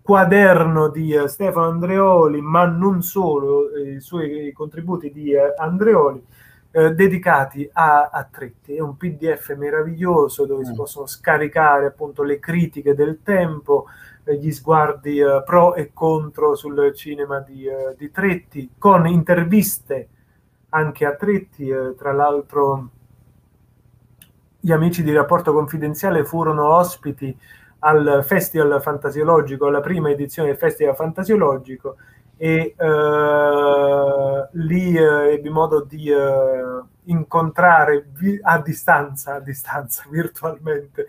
quaderno 0.10 0.90
di 0.90 1.14
eh, 1.14 1.27
Stefano 1.27 1.68
Andreoli, 1.68 2.41
ma 2.41 2.65
non 2.65 3.03
solo, 3.03 3.72
eh, 3.72 3.91
i 3.91 3.99
suoi 3.99 4.52
contributi 4.53 5.11
di 5.11 5.34
eh, 5.34 5.53
Andreoli, 5.56 6.26
eh, 6.72 6.95
dedicati 6.95 7.69
a, 7.72 8.27
Tretti. 8.31 8.73
È 8.73 8.80
un 8.80 8.98
PDF 8.98 9.56
meraviglioso 9.56 10.48
dove 10.48 10.65
si 10.65 10.73
possono 10.73 11.06
scaricare 11.06 11.86
appunto 11.86 12.23
le 12.23 12.40
critiche 12.40 12.95
del 12.95 13.19
tempo, 13.22 13.86
eh, 14.23 14.36
gli 14.38 14.52
sguardi 14.52 15.19
eh, 15.19 15.44
pro 15.45 15.76
e 15.76 15.91
contro 15.94 16.56
sul 16.56 16.91
cinema 16.95 17.38
di, 17.41 17.68
di 17.95 18.10
Tretti, 18.10 18.72
con 18.80 19.06
interviste 19.06 20.07
anche 20.69 21.06
a 21.06 21.14
Tretti, 21.14 21.72
tra 21.95 22.14
l'altro 22.14 22.90
gli 24.60 24.72
amici 24.72 25.03
di 25.03 25.14
Rapporto 25.14 25.53
Confidenziale 25.53 26.26
furono 26.26 26.73
ospiti 26.73 27.38
al 27.80 28.24
Festival 28.26 28.82
Fantasiologico, 28.82 29.68
alla 29.68 29.80
prima 29.82 30.10
edizione 30.10 30.50
del 30.50 30.58
Festival 30.58 30.96
Fantasiologico 30.96 31.96
e 32.38 32.74
eh, 32.78 34.48
lì 34.54 34.96
eh, 34.96 35.34
ebbi 35.34 35.50
modo 35.50 35.82
di 35.82 36.10
eh, 36.10 36.82
incontrare 37.06 38.08
vi- 38.14 38.40
a 38.42 38.60
distanza, 38.62 39.36
a 39.36 39.40
distanza 39.40 40.04
virtualmente, 40.12 41.06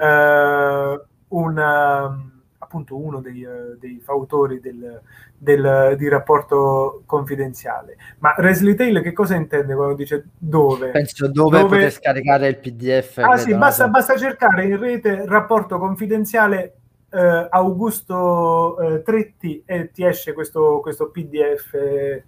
eh, 0.00 1.00
una- 1.28 2.30
appunto 2.66 2.96
uno 2.96 3.20
dei, 3.20 3.42
eh, 3.42 3.76
dei 3.78 4.00
fautori 4.00 4.60
del, 4.60 5.00
del- 5.38 5.94
di 5.96 6.08
rapporto 6.08 7.02
confidenziale. 7.06 7.96
Ma 8.18 8.34
Leslie 8.38 8.74
Taylor 8.74 9.02
che 9.02 9.12
cosa 9.12 9.36
intende 9.36 9.74
quando 9.74 9.94
dice 9.94 10.26
dove? 10.36 10.90
Penso 10.90 11.28
dove, 11.30 11.60
Dove- 11.60 11.76
poter 11.76 11.92
scaricare 11.92 12.48
il 12.48 12.58
PDF. 12.58 13.18
Ah 13.18 13.36
sì, 13.36 13.54
basta, 13.56 13.88
basta 13.88 14.16
cercare 14.16 14.64
in 14.64 14.78
rete 14.78 15.24
rapporto 15.26 15.78
confidenziale 15.78 16.74
eh, 17.10 17.46
Augusto 17.50 18.78
eh, 18.80 19.02
Tretti 19.02 19.62
e 19.64 19.90
ti 19.92 20.04
esce 20.04 20.32
questo, 20.32 20.80
questo 20.80 21.08
PDF 21.10 21.72
eh, 21.74 22.24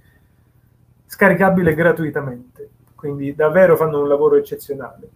scaricabile 1.05 1.74
gratuitamente. 1.74 2.70
Quindi 2.94 3.35
davvero 3.35 3.77
fanno 3.77 4.01
un 4.01 4.09
lavoro 4.09 4.36
eccezionale. 4.36 5.09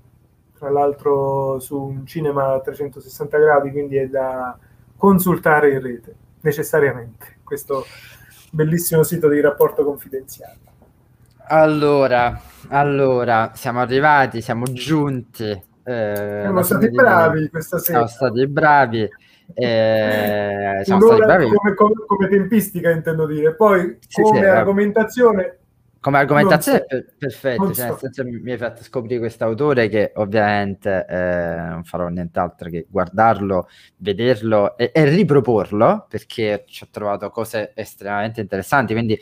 Tra 0.58 0.70
l'altro 0.70 1.58
su 1.58 1.80
un 1.80 2.06
cinema 2.06 2.52
a 2.54 2.60
360 2.60 3.38
gradi, 3.38 3.70
quindi 3.72 3.96
è 3.96 4.06
da 4.08 4.56
consultare 5.02 5.72
in 5.72 5.82
rete 5.82 6.14
necessariamente. 6.42 7.38
Questo 7.42 7.84
bellissimo 8.52 9.02
sito 9.02 9.28
di 9.28 9.40
rapporto 9.40 9.82
confidenziale. 9.84 10.58
Allora, 11.48 12.40
allora, 12.68 13.50
siamo 13.54 13.80
arrivati, 13.80 14.40
siamo 14.40 14.64
giunti. 14.72 15.50
eh, 15.84 16.38
Siamo 16.42 16.62
stati 16.62 16.86
fine 16.86 16.90
di- 16.90 16.96
bravi 16.96 17.48
questa 17.50 17.78
sera. 17.78 18.06
Siamo 18.06 18.28
stati 18.30 18.46
bravi. 18.46 19.08
eh, 19.54 20.80
siamo 20.84 21.00
stati 21.04 21.20
bravi. 21.20 21.48
come, 21.48 21.74
come- 21.74 22.04
come 22.06 22.28
tempistica 22.28 22.90
intendo 22.90 23.26
dire 23.26 23.54
poi 23.56 23.98
Sì, 24.06 24.22
come 24.22 24.38
sì, 24.38 24.44
eh. 24.44 24.48
argomentazione 24.48 25.58
Come 26.02 26.18
argomentazione 26.18 26.78
Non 26.78 26.88
so. 26.88 27.04
per- 27.06 27.14
perfetto, 27.16 27.62
Non 27.62 27.74
cioè, 27.74 27.86
nel 27.86 27.96
senso 27.96 28.24
mi 28.24 28.50
hai 28.50 28.58
fatto 28.58 28.82
scoprire 28.82 29.20
questo 29.20 29.44
autore 29.44 29.88
che 29.88 30.10
ovviamente 30.16 31.06
eh, 31.08 31.56
non 31.68 31.84
farò 31.84 32.08
nient'altro 32.08 32.68
che 32.68 32.86
guardarlo, 32.90 33.68
vederlo 33.98 34.76
e, 34.76 34.90
e 34.92 35.04
riproporlo 35.04 36.06
perché 36.08 36.64
ci 36.66 36.82
ho 36.82 36.88
trovato 36.90 37.30
cose 37.30 37.70
estremamente 37.76 38.40
interessanti, 38.40 38.94
quindi 38.94 39.16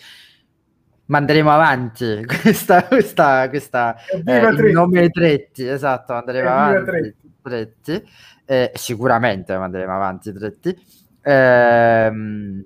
manderemo 1.05 1.51
avanti 1.51 2.24
questa, 2.40 2.85
questa, 2.85 3.47
questa 3.51 3.97
eh, 4.24 4.48
il 4.48 4.73
nome 4.73 5.11
Tretti, 5.11 5.66
esatto, 5.66 6.15
Evviva 6.16 6.65
avanti 6.65 6.90
Tretti! 6.90 7.32
Tretti, 7.43 8.09
eh, 8.47 8.73
sicuramente 8.74 9.55
manderemo 9.55 9.94
avanti 9.94 10.32
Tretti. 10.32 10.74
Ehm, 11.20 12.62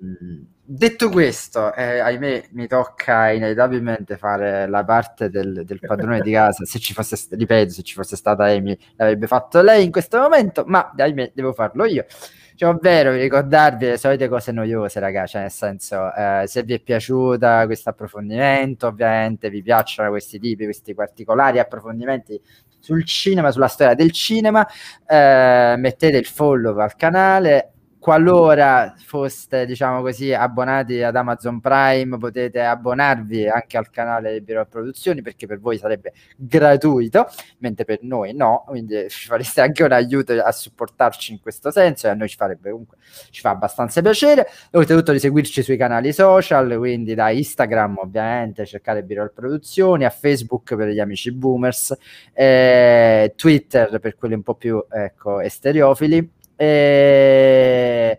detto 0.65 1.09
questo, 1.09 1.73
eh, 1.73 1.99
ahimè, 1.99 2.45
mi 2.51 2.67
tocca 2.67 3.31
inevitabilmente 3.31 4.17
fare 4.17 4.67
la 4.67 4.83
parte 4.83 5.29
del, 5.29 5.63
del 5.63 5.79
padrone 5.79 6.21
di 6.21 6.31
casa. 6.31 6.65
Se 6.65 6.79
ci 6.79 6.93
fosse, 6.93 7.17
ripeto, 7.35 7.71
se 7.71 7.83
ci 7.83 7.93
fosse 7.93 8.15
stata 8.15 8.45
Amy, 8.45 8.77
l'avrebbe 8.95 9.27
fatto 9.27 9.61
lei 9.61 9.83
in 9.85 9.91
questo 9.91 10.19
momento, 10.19 10.63
ma 10.65 10.93
ahimè, 10.97 11.31
devo 11.33 11.53
farlo 11.53 11.85
io. 11.85 12.05
Cioè, 12.55 12.69
ovvero 12.69 13.11
ricordarvi 13.11 13.85
le 13.85 13.97
solite 13.97 14.29
cose 14.29 14.53
noiose, 14.53 14.99
ragazzi, 15.01 15.33
cioè 15.33 15.41
nel 15.41 15.51
senso, 15.51 16.13
eh, 16.13 16.43
se 16.47 16.63
vi 16.63 16.73
è 16.73 16.79
piaciuta 16.79 17.65
questo 17.65 17.89
approfondimento, 17.89 18.87
ovviamente 18.87 19.49
vi 19.49 19.61
piacciono 19.61 20.09
questi 20.09 20.39
tipi, 20.39 20.63
questi 20.63 20.93
particolari 20.93 21.59
approfondimenti 21.59 22.41
sul 22.79 23.03
cinema, 23.03 23.51
sulla 23.51 23.67
storia 23.67 23.93
del 23.93 24.11
cinema, 24.11 24.65
eh, 25.05 25.75
mettete 25.77 26.17
il 26.17 26.25
follow 26.25 26.77
al 26.77 26.95
canale, 26.95 27.73
qualora 28.05 28.93
foste, 29.03 29.65
diciamo 29.65 30.01
così, 30.01 30.31
abbonati 30.31 31.01
ad 31.01 31.15
Amazon 31.15 31.59
Prime, 31.59 32.19
potete 32.19 32.61
abbonarvi 32.61 33.47
anche 33.47 33.77
al 33.77 33.89
canale 33.89 34.33
di 34.33 34.41
Biro 34.41 34.63
Produzioni 34.67 35.23
perché 35.23 35.47
per 35.47 35.59
voi 35.59 35.79
sarebbe 35.79 36.13
gratuito, 36.37 37.25
mentre 37.57 37.83
per 37.83 38.03
noi 38.03 38.35
no, 38.35 38.63
quindi 38.67 39.05
ci 39.09 39.25
fareste 39.25 39.61
anche 39.61 39.83
un 39.83 39.91
aiuto 39.91 40.33
a 40.33 40.51
supportarci 40.51 41.31
in 41.31 41.39
questo 41.39 41.71
senso 41.71 42.05
e 42.05 42.11
a 42.11 42.13
noi 42.13 42.29
ci 42.29 42.35
farebbe 42.35 42.69
comunque, 42.69 42.97
ci 43.31 43.41
fa 43.41 43.49
abbastanza 43.49 44.03
piacere. 44.03 44.49
Oltretutto 44.73 45.11
di 45.11 45.17
seguirci 45.17 45.63
sui 45.63 45.75
canali 45.75 46.13
social, 46.13 46.77
quindi 46.77 47.15
da 47.15 47.31
Instagram 47.31 47.97
ovviamente, 48.03 48.67
cercare 48.67 49.01
Biro 49.01 49.31
Produzioni, 49.33 50.05
a 50.05 50.11
Facebook 50.11 50.75
per 50.75 50.89
gli 50.89 50.99
amici 50.99 51.31
boomers, 51.31 51.97
eh, 52.33 53.33
Twitter 53.35 53.97
per 53.97 54.15
quelli 54.15 54.35
un 54.35 54.43
po' 54.43 54.53
più 54.53 54.85
ecco, 54.91 55.39
esteriofili 55.39 56.34
e... 56.59 58.17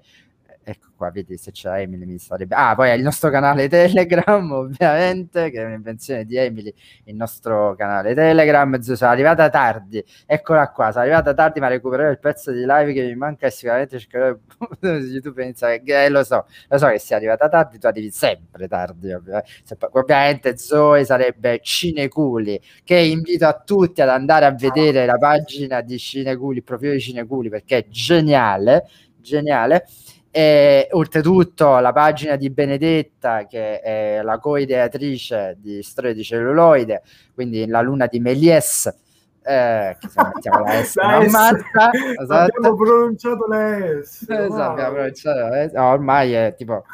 Qua, 0.97 1.11
vedi 1.11 1.37
se 1.37 1.51
c'è 1.51 1.81
Emily 1.81 2.07
mi 2.07 2.19
sarebbe... 2.19 2.55
Ah, 2.55 2.75
poi 2.75 2.89
è 2.89 2.93
il 2.93 3.03
nostro 3.03 3.29
canale 3.29 3.69
Telegram, 3.71 4.51
ovviamente, 4.51 5.51
che 5.51 5.61
è 5.61 5.65
un'invenzione 5.65 6.25
di 6.25 6.37
Emily, 6.37 6.73
il 7.05 7.15
nostro 7.15 7.75
canale 7.77 8.15
Telegram. 8.15 8.79
Sono 8.81 9.11
arrivata 9.11 9.51
tardi, 9.51 10.03
eccola 10.25 10.71
qua, 10.71 10.91
sono 10.93 11.05
arrivata 11.05 11.35
tardi, 11.35 11.61
ma 11.61 11.69
recupererò 11.69 12.11
il 12.11 12.19
pezzo 12.19 12.51
di 12.51 12.61
live 12.61 12.93
che 12.95 13.05
mi 13.05 13.15
manca 13.15 13.47
e 13.47 13.51
sicuramente 13.51 13.99
cercherò 13.99 14.37
su 14.81 14.87
YouTube 14.87 15.53
che 15.85 16.05
eh, 16.05 16.09
lo 16.09 16.25
so, 16.25 16.47
lo 16.69 16.79
so 16.79 16.87
che 16.89 16.99
sei 16.99 17.17
arrivata 17.19 17.49
tardi, 17.49 17.79
tu 17.79 17.87
arrivi 17.87 18.11
sempre 18.11 18.67
tardi, 18.67 19.13
ovviamente. 19.13 19.77
ovviamente 19.93 20.57
Zoe 20.57 21.05
sarebbe 21.05 21.61
Cineculi, 21.63 22.59
che 22.85 22.97
invito 22.97 23.47
a 23.47 23.53
tutti 23.55 24.01
ad 24.01 24.09
andare 24.09 24.47
a 24.47 24.53
vedere 24.53 25.05
la 25.05 25.19
pagina 25.19 25.83
di 25.83 25.99
Cineculi, 25.99 26.59
il 26.59 26.65
profilo 26.65 26.93
di 26.93 27.01
Cineculi, 27.01 27.49
perché 27.51 27.79
è 27.79 27.87
geniale, 27.89 28.89
geniale. 29.17 29.87
E 30.37 30.89
oltretutto 30.91 31.79
la 31.79 31.93
pagina 31.93 32.37
di 32.37 32.51
Benedetta, 32.51 33.47
che 33.47 33.81
è 33.81 34.21
la 34.23 34.39
co-ideatrice 34.39 35.57
di 35.59 35.83
Storia 35.83 36.13
di 36.13 36.23
celluloide, 36.23 37.01
quindi 37.33 37.67
la 37.67 37.81
luna 37.81 38.07
di 38.07 38.21
Méliès, 38.21 38.87
eh, 39.43 39.97
che 39.99 40.09
se 40.09 40.23
mettiamo 40.23 40.63
la 40.63 40.85
S 40.85 40.95
La 41.01 41.11
non 41.13 41.31
S. 41.31 41.35
ammazza, 41.35 41.91
esatto. 42.21 42.35
Abbiamo 42.35 42.77
pronunciato 42.77 43.47
la 43.47 44.03
S. 44.03 44.27
Esatto, 44.29 44.53
wow. 44.53 44.61
abbiamo 44.73 44.93
pronunciato 44.93 45.39
la 45.39 45.69
S. 45.71 45.73
No, 45.73 45.85
ormai 45.89 46.33
è 46.35 46.55
tipo... 46.55 46.85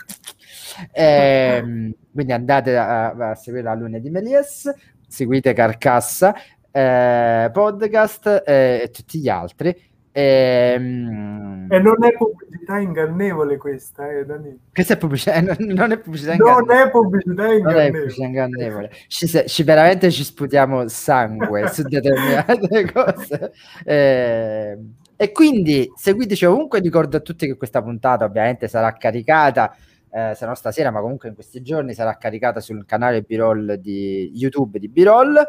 Ehm, 0.92 1.92
quindi 2.12 2.32
andate 2.32 2.76
a, 2.76 3.10
a 3.10 3.34
seguire 3.34 3.64
la 3.64 3.74
luna 3.74 3.98
di 3.98 4.08
Méliès, 4.08 4.72
seguite 5.08 5.52
Carcassa, 5.52 6.32
eh, 6.70 7.50
podcast 7.52 8.44
eh, 8.46 8.82
e 8.84 8.90
tutti 8.92 9.18
gli 9.18 9.28
altri. 9.28 9.90
Ehm, 10.14 11.66
E 11.70 11.78
non 11.78 12.04
è 12.04 12.12
pubblicità 12.12 12.78
ingannevole 12.78 13.56
questa, 13.56 14.10
eh, 14.10 14.24
Danilo. 14.26 14.56
questa 14.72 14.94
è 14.94 14.96
pubblicità, 14.98 15.34
eh, 15.34 15.40
non, 15.40 15.56
non 15.58 15.90
è 15.92 15.98
pubblicità 15.98 16.34
Non 16.36 16.48
ingannevole. 16.48 16.82
è 16.84 16.90
pubblicità 16.90 17.42
Non 17.42 17.50
è 17.50 17.54
ingannevole. 17.56 17.90
pubblicità 17.98 18.24
ingannevole. 18.26 18.90
Ci, 19.08 19.26
ci- 19.48 19.62
veramente 19.62 20.10
ci 20.10 20.22
sputiamo 20.24 20.86
sangue 20.88 21.68
su 21.68 21.82
determinate 21.88 22.92
cose. 22.92 23.52
Eh, 23.84 24.78
e 25.16 25.32
quindi 25.32 25.90
seguiteci 25.94 26.44
ovunque. 26.44 26.80
Ricordo 26.80 27.16
a 27.16 27.20
tutti 27.20 27.46
che 27.46 27.56
questa 27.56 27.82
puntata 27.82 28.24
ovviamente 28.24 28.68
sarà 28.68 28.92
caricata. 28.92 29.74
eh, 30.14 30.34
se 30.34 30.44
no 30.44 30.54
stasera, 30.54 30.90
ma 30.90 31.00
comunque 31.00 31.30
in 31.30 31.34
questi 31.34 31.62
giorni 31.62 31.94
sarà 31.94 32.18
caricata 32.18 32.60
sul 32.60 32.84
canale 32.84 33.22
B-Roll 33.22 33.74
di 33.76 34.30
YouTube 34.34 34.78
di 34.78 34.88
B-Roll. 34.88 35.42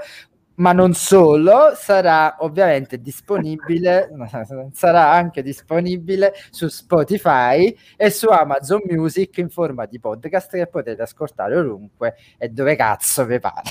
Ma 0.55 0.71
non 0.71 0.93
solo, 0.93 1.71
sarà 1.75 2.35
ovviamente 2.39 3.01
disponibile, 3.01 4.09
sarà 4.73 5.11
anche 5.11 5.41
disponibile 5.41 6.31
su 6.51 6.67
Spotify 6.67 7.75
e 7.97 8.09
su 8.11 8.27
Amazon 8.29 8.81
Music 8.87 9.35
in 9.39 9.49
forma 9.49 9.85
di 9.87 9.99
podcast 9.99 10.51
che 10.51 10.67
potete 10.67 11.01
ascoltare 11.01 11.57
ovunque 11.57 12.15
e 12.37 12.49
dove 12.49 12.75
cazzo 12.75 13.25
vi 13.25 13.39
pare. 13.39 13.61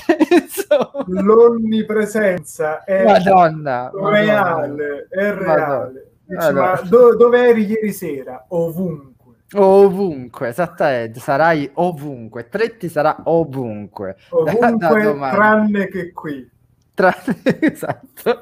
L'onnipresenza 1.07 2.83
è 2.83 3.03
Madonna, 3.05 3.89
reale, 3.93 5.07
è 5.09 5.31
Madonna. 5.31 5.55
reale. 5.55 6.07
Dici, 6.25 6.51
ma 6.53 6.81
do- 6.85 7.15
dove 7.15 7.47
eri 7.47 7.65
ieri 7.65 7.91
sera? 7.93 8.45
Ovunque. 8.49 9.11
Ovunque, 9.55 10.47
esattamente, 10.47 11.19
sarai 11.19 11.69
ovunque. 11.75 12.49
Tretti 12.49 12.89
sarà 12.89 13.15
ovunque. 13.23 14.15
Da- 14.43 14.51
da 14.53 14.67
Ovunque, 14.67 15.03
domani. 15.03 15.35
tranne 15.35 15.87
che 15.87 16.11
qui. 16.11 16.51
Tra- 16.95 17.15
esatto. 17.59 18.41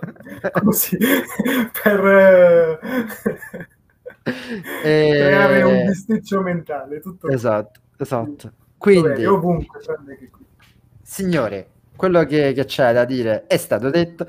Così, 0.63 0.97
per 1.81 2.05
eh, 2.05 2.79
Eh, 4.83 5.09
creare 5.17 5.63
un 5.63 5.85
bisticcio 5.85 6.41
mentale. 6.41 6.99
Tutto. 6.99 7.27
Esatto, 7.29 7.79
esatto. 7.97 8.51
Quindi, 8.77 9.25
ovunque, 9.25 9.79
signore, 11.01 11.67
quello 11.95 12.23
che, 12.25 12.53
che 12.53 12.65
c'è 12.65 12.93
da 12.93 13.05
dire 13.05 13.45
è 13.47 13.57
stato 13.57 13.89
detto. 13.89 14.27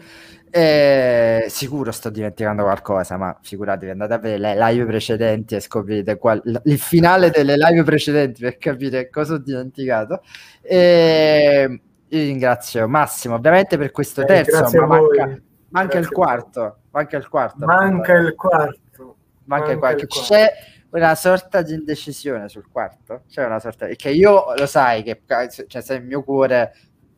Eh, 0.55 1.47
sicuro 1.49 1.91
sto 1.93 2.11
dimenticando 2.11 2.63
qualcosa, 2.63 3.17
ma 3.17 3.35
figuratevi, 3.41 3.91
andate 3.91 4.13
a 4.13 4.19
vedere 4.19 4.55
le 4.55 4.55
live 4.71 4.85
precedenti 4.85 5.55
e 5.55 5.61
scoprite 5.61 6.19
qual- 6.19 6.43
il 6.65 6.79
finale 6.79 7.31
delle 7.31 7.57
live 7.57 7.83
precedenti 7.85 8.43
per 8.43 8.59
capire 8.59 9.09
cosa 9.09 9.35
ho 9.35 9.39
dimenticato. 9.39 10.21
E 10.61 11.81
io 12.17 12.25
ringrazio 12.25 12.87
Massimo 12.89 13.37
ovviamente 13.37 13.79
per 13.79 13.91
questo 13.91 14.21
Eh, 14.23 14.27
terzo, 14.27 14.69
ma 14.81 14.87
manca, 14.87 15.41
manca 15.71 15.99
il 15.99 16.09
quarto. 16.11 16.79
Manca 16.91 17.17
il 17.17 17.29
quarto. 17.29 17.65
Manca 17.67 18.13
il 18.17 18.35
quarto. 18.35 19.17
Manca 19.45 19.67
manca 19.73 19.91
il 19.93 20.07
quarto. 20.07 20.07
C'è 20.07 20.53
una 20.91 21.15
sorta 21.15 21.63
di 21.63 21.73
indecisione 21.73 22.49
sul 22.51 22.69
quarto. 22.71 23.23
C'è 23.29 23.45
una 23.47 23.59
sorta 23.59 23.87
che 23.87 24.11
io 24.11 24.53
lo 24.55 24.67
sai 24.67 25.03
che 25.03 25.23
cioè, 25.67 25.81
se 25.81 25.95
il 25.95 26.05
mio 26.05 26.23
cuore 26.23 26.73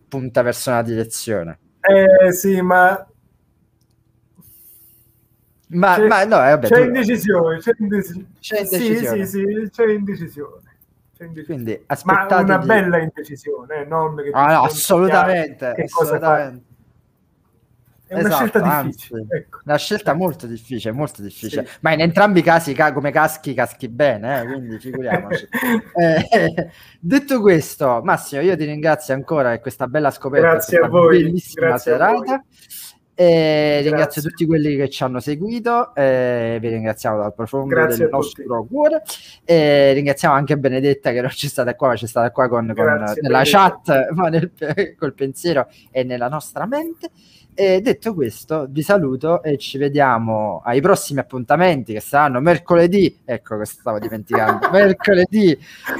punta 0.07 0.43
verso 0.43 0.71
una 0.71 0.83
direzione. 0.83 1.59
Eh 1.81 2.33
sì, 2.33 2.61
ma 2.61 3.05
Ma, 5.67 5.95
C'è- 5.97 6.07
ma 6.07 6.25
no, 6.25 6.37
eh, 6.37 6.51
vabbè, 6.51 6.69
c'è 6.69 6.85
indecisione. 6.85 7.59
C'è, 7.59 7.73
indeci- 7.79 8.27
C'è 8.39 8.65
Sì, 8.65 8.77
indecisione. 8.87 9.27
sì, 9.27 9.39
sì, 9.41 9.43
c'è 9.43 9.47
indecisione. 9.47 9.71
C'è 9.71 9.93
indecisione. 9.93 10.74
Quindi 11.45 11.73
Ma 11.87 11.95
aspettatevi. 11.95 12.43
una 12.43 12.59
bella 12.59 12.99
indecisione, 12.99 13.85
non 13.85 14.17
che 14.17 14.31
Ah, 14.33 14.55
no, 14.55 14.63
assolutamente, 14.65 15.73
che 15.75 15.83
assolutamente. 15.83 16.73
È 18.07 18.15
una 18.19 18.29
Esatto, 18.29 18.35
scelta 18.49 18.63
anzi, 18.63 18.89
difficile. 18.91 19.27
Ecco. 19.39 19.61
Una 19.65 19.77
scelta 19.77 20.13
molto 20.13 20.47
difficile, 20.47 20.93
molto 20.93 21.23
difficile. 21.23 21.65
Sì. 21.67 21.73
Ma 21.81 21.93
in 21.93 22.01
entrambi 22.01 22.41
i 22.41 22.43
casi, 22.43 22.75
ca- 22.75 22.93
come 22.93 23.11
caschi, 23.11 23.55
caschi 23.55 23.89
bene, 23.89 24.43
eh, 24.43 24.45
quindi 24.45 24.79
figuriamoci. 24.79 25.49
Eh, 25.95 26.71
detto 27.01 27.41
questo, 27.41 28.01
Massimo, 28.05 28.43
io 28.43 28.57
ti 28.57 28.65
ringrazio 28.65 29.15
ancora 29.15 29.51
per 29.51 29.61
questa 29.61 29.87
bella 29.87 30.11
scoperta, 30.11 30.51
Grazie 30.51 30.79
a 30.81 30.89
voi, 30.89 31.23
bellissima 31.23 31.67
grazie 31.69 31.93
a 31.93 31.97
serata. 31.97 32.45
E 33.17 33.81
ringrazio 33.83 34.21
Grazie. 34.21 34.23
tutti 34.23 34.47
quelli 34.47 34.75
che 34.77 34.89
ci 34.91 35.05
hanno 35.05 35.21
seguito, 35.21 35.95
eh, 35.95 36.59
vi 36.61 36.69
ringraziamo 36.69 37.19
dal 37.19 37.33
profondo 37.33 37.67
Grazie 37.69 37.99
del 38.05 38.09
nostro 38.11 38.65
cuore. 38.65 39.03
E 39.45 39.93
ringraziamo 39.93 40.35
anche 40.35 40.59
Benedetta 40.59 41.13
che 41.13 41.21
non 41.21 41.31
c'è 41.31 41.47
stata 41.47 41.75
qua, 41.77 41.89
ma 41.89 41.95
c'è 41.95 42.07
stata 42.09 42.31
qua 42.33 42.49
con, 42.49 42.73
con- 42.75 42.85
nella 42.85 43.15
Benedetta. 43.15 43.43
chat, 43.45 44.09
ma 44.15 44.29
nel- 44.29 44.51
col 44.99 45.15
pensiero 45.15 45.69
e 45.91 46.03
nella 46.03 46.29
nostra 46.29 46.67
mente. 46.67 47.11
E 47.57 47.81
detto 47.81 48.15
questo, 48.15 48.67
vi 48.69 48.83
saluto 48.83 49.41
e 49.45 49.59
ci 49.59 49.79
vediamo 49.79 50.61
ai 50.65 50.81
prossimi 50.81 51.21
appuntamenti 51.21 51.93
che 51.93 52.01
saranno 52.01 52.41
mercoledì. 52.41 53.21
Ecco, 53.25 53.55
questo 53.55 53.79
stavo 53.79 54.01
dimenticando. 54.01 54.71
mercoledì, 54.73 55.57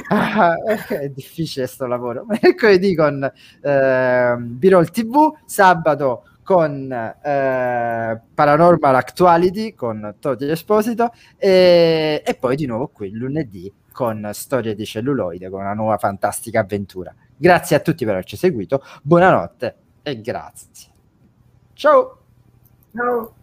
Ah, 0.09 0.55
è 0.89 1.07
difficile 1.09 1.65
sto 1.65 1.85
lavoro. 1.85 2.25
Mercoledì 2.41 2.93
con 2.93 3.23
eh, 3.61 4.35
Birol 4.37 4.91
TV, 4.91 5.31
sabato 5.45 6.23
con 6.45 6.91
eh, 6.91 8.21
Paranormal 8.33 8.95
Actuality 8.95 9.73
con 9.73 10.15
Toti 10.19 10.47
Esposito 10.47 11.11
e, 11.37 12.21
e 12.23 12.35
poi 12.35 12.55
di 12.55 12.67
nuovo 12.67 12.87
qui 12.89 13.09
lunedì 13.09 13.73
con 13.91 14.29
Storie 14.31 14.75
di 14.75 14.85
celluloide 14.85 15.49
con 15.49 15.61
una 15.61 15.73
nuova 15.73 15.97
fantastica 15.97 16.59
avventura. 16.59 17.13
Grazie 17.35 17.75
a 17.75 17.79
tutti 17.79 18.05
per 18.05 18.13
averci 18.13 18.37
seguito, 18.37 18.83
buonanotte 19.01 19.75
e 20.03 20.21
grazie. 20.21 20.91
Ciao! 21.73 22.19
Ciao. 22.93 23.35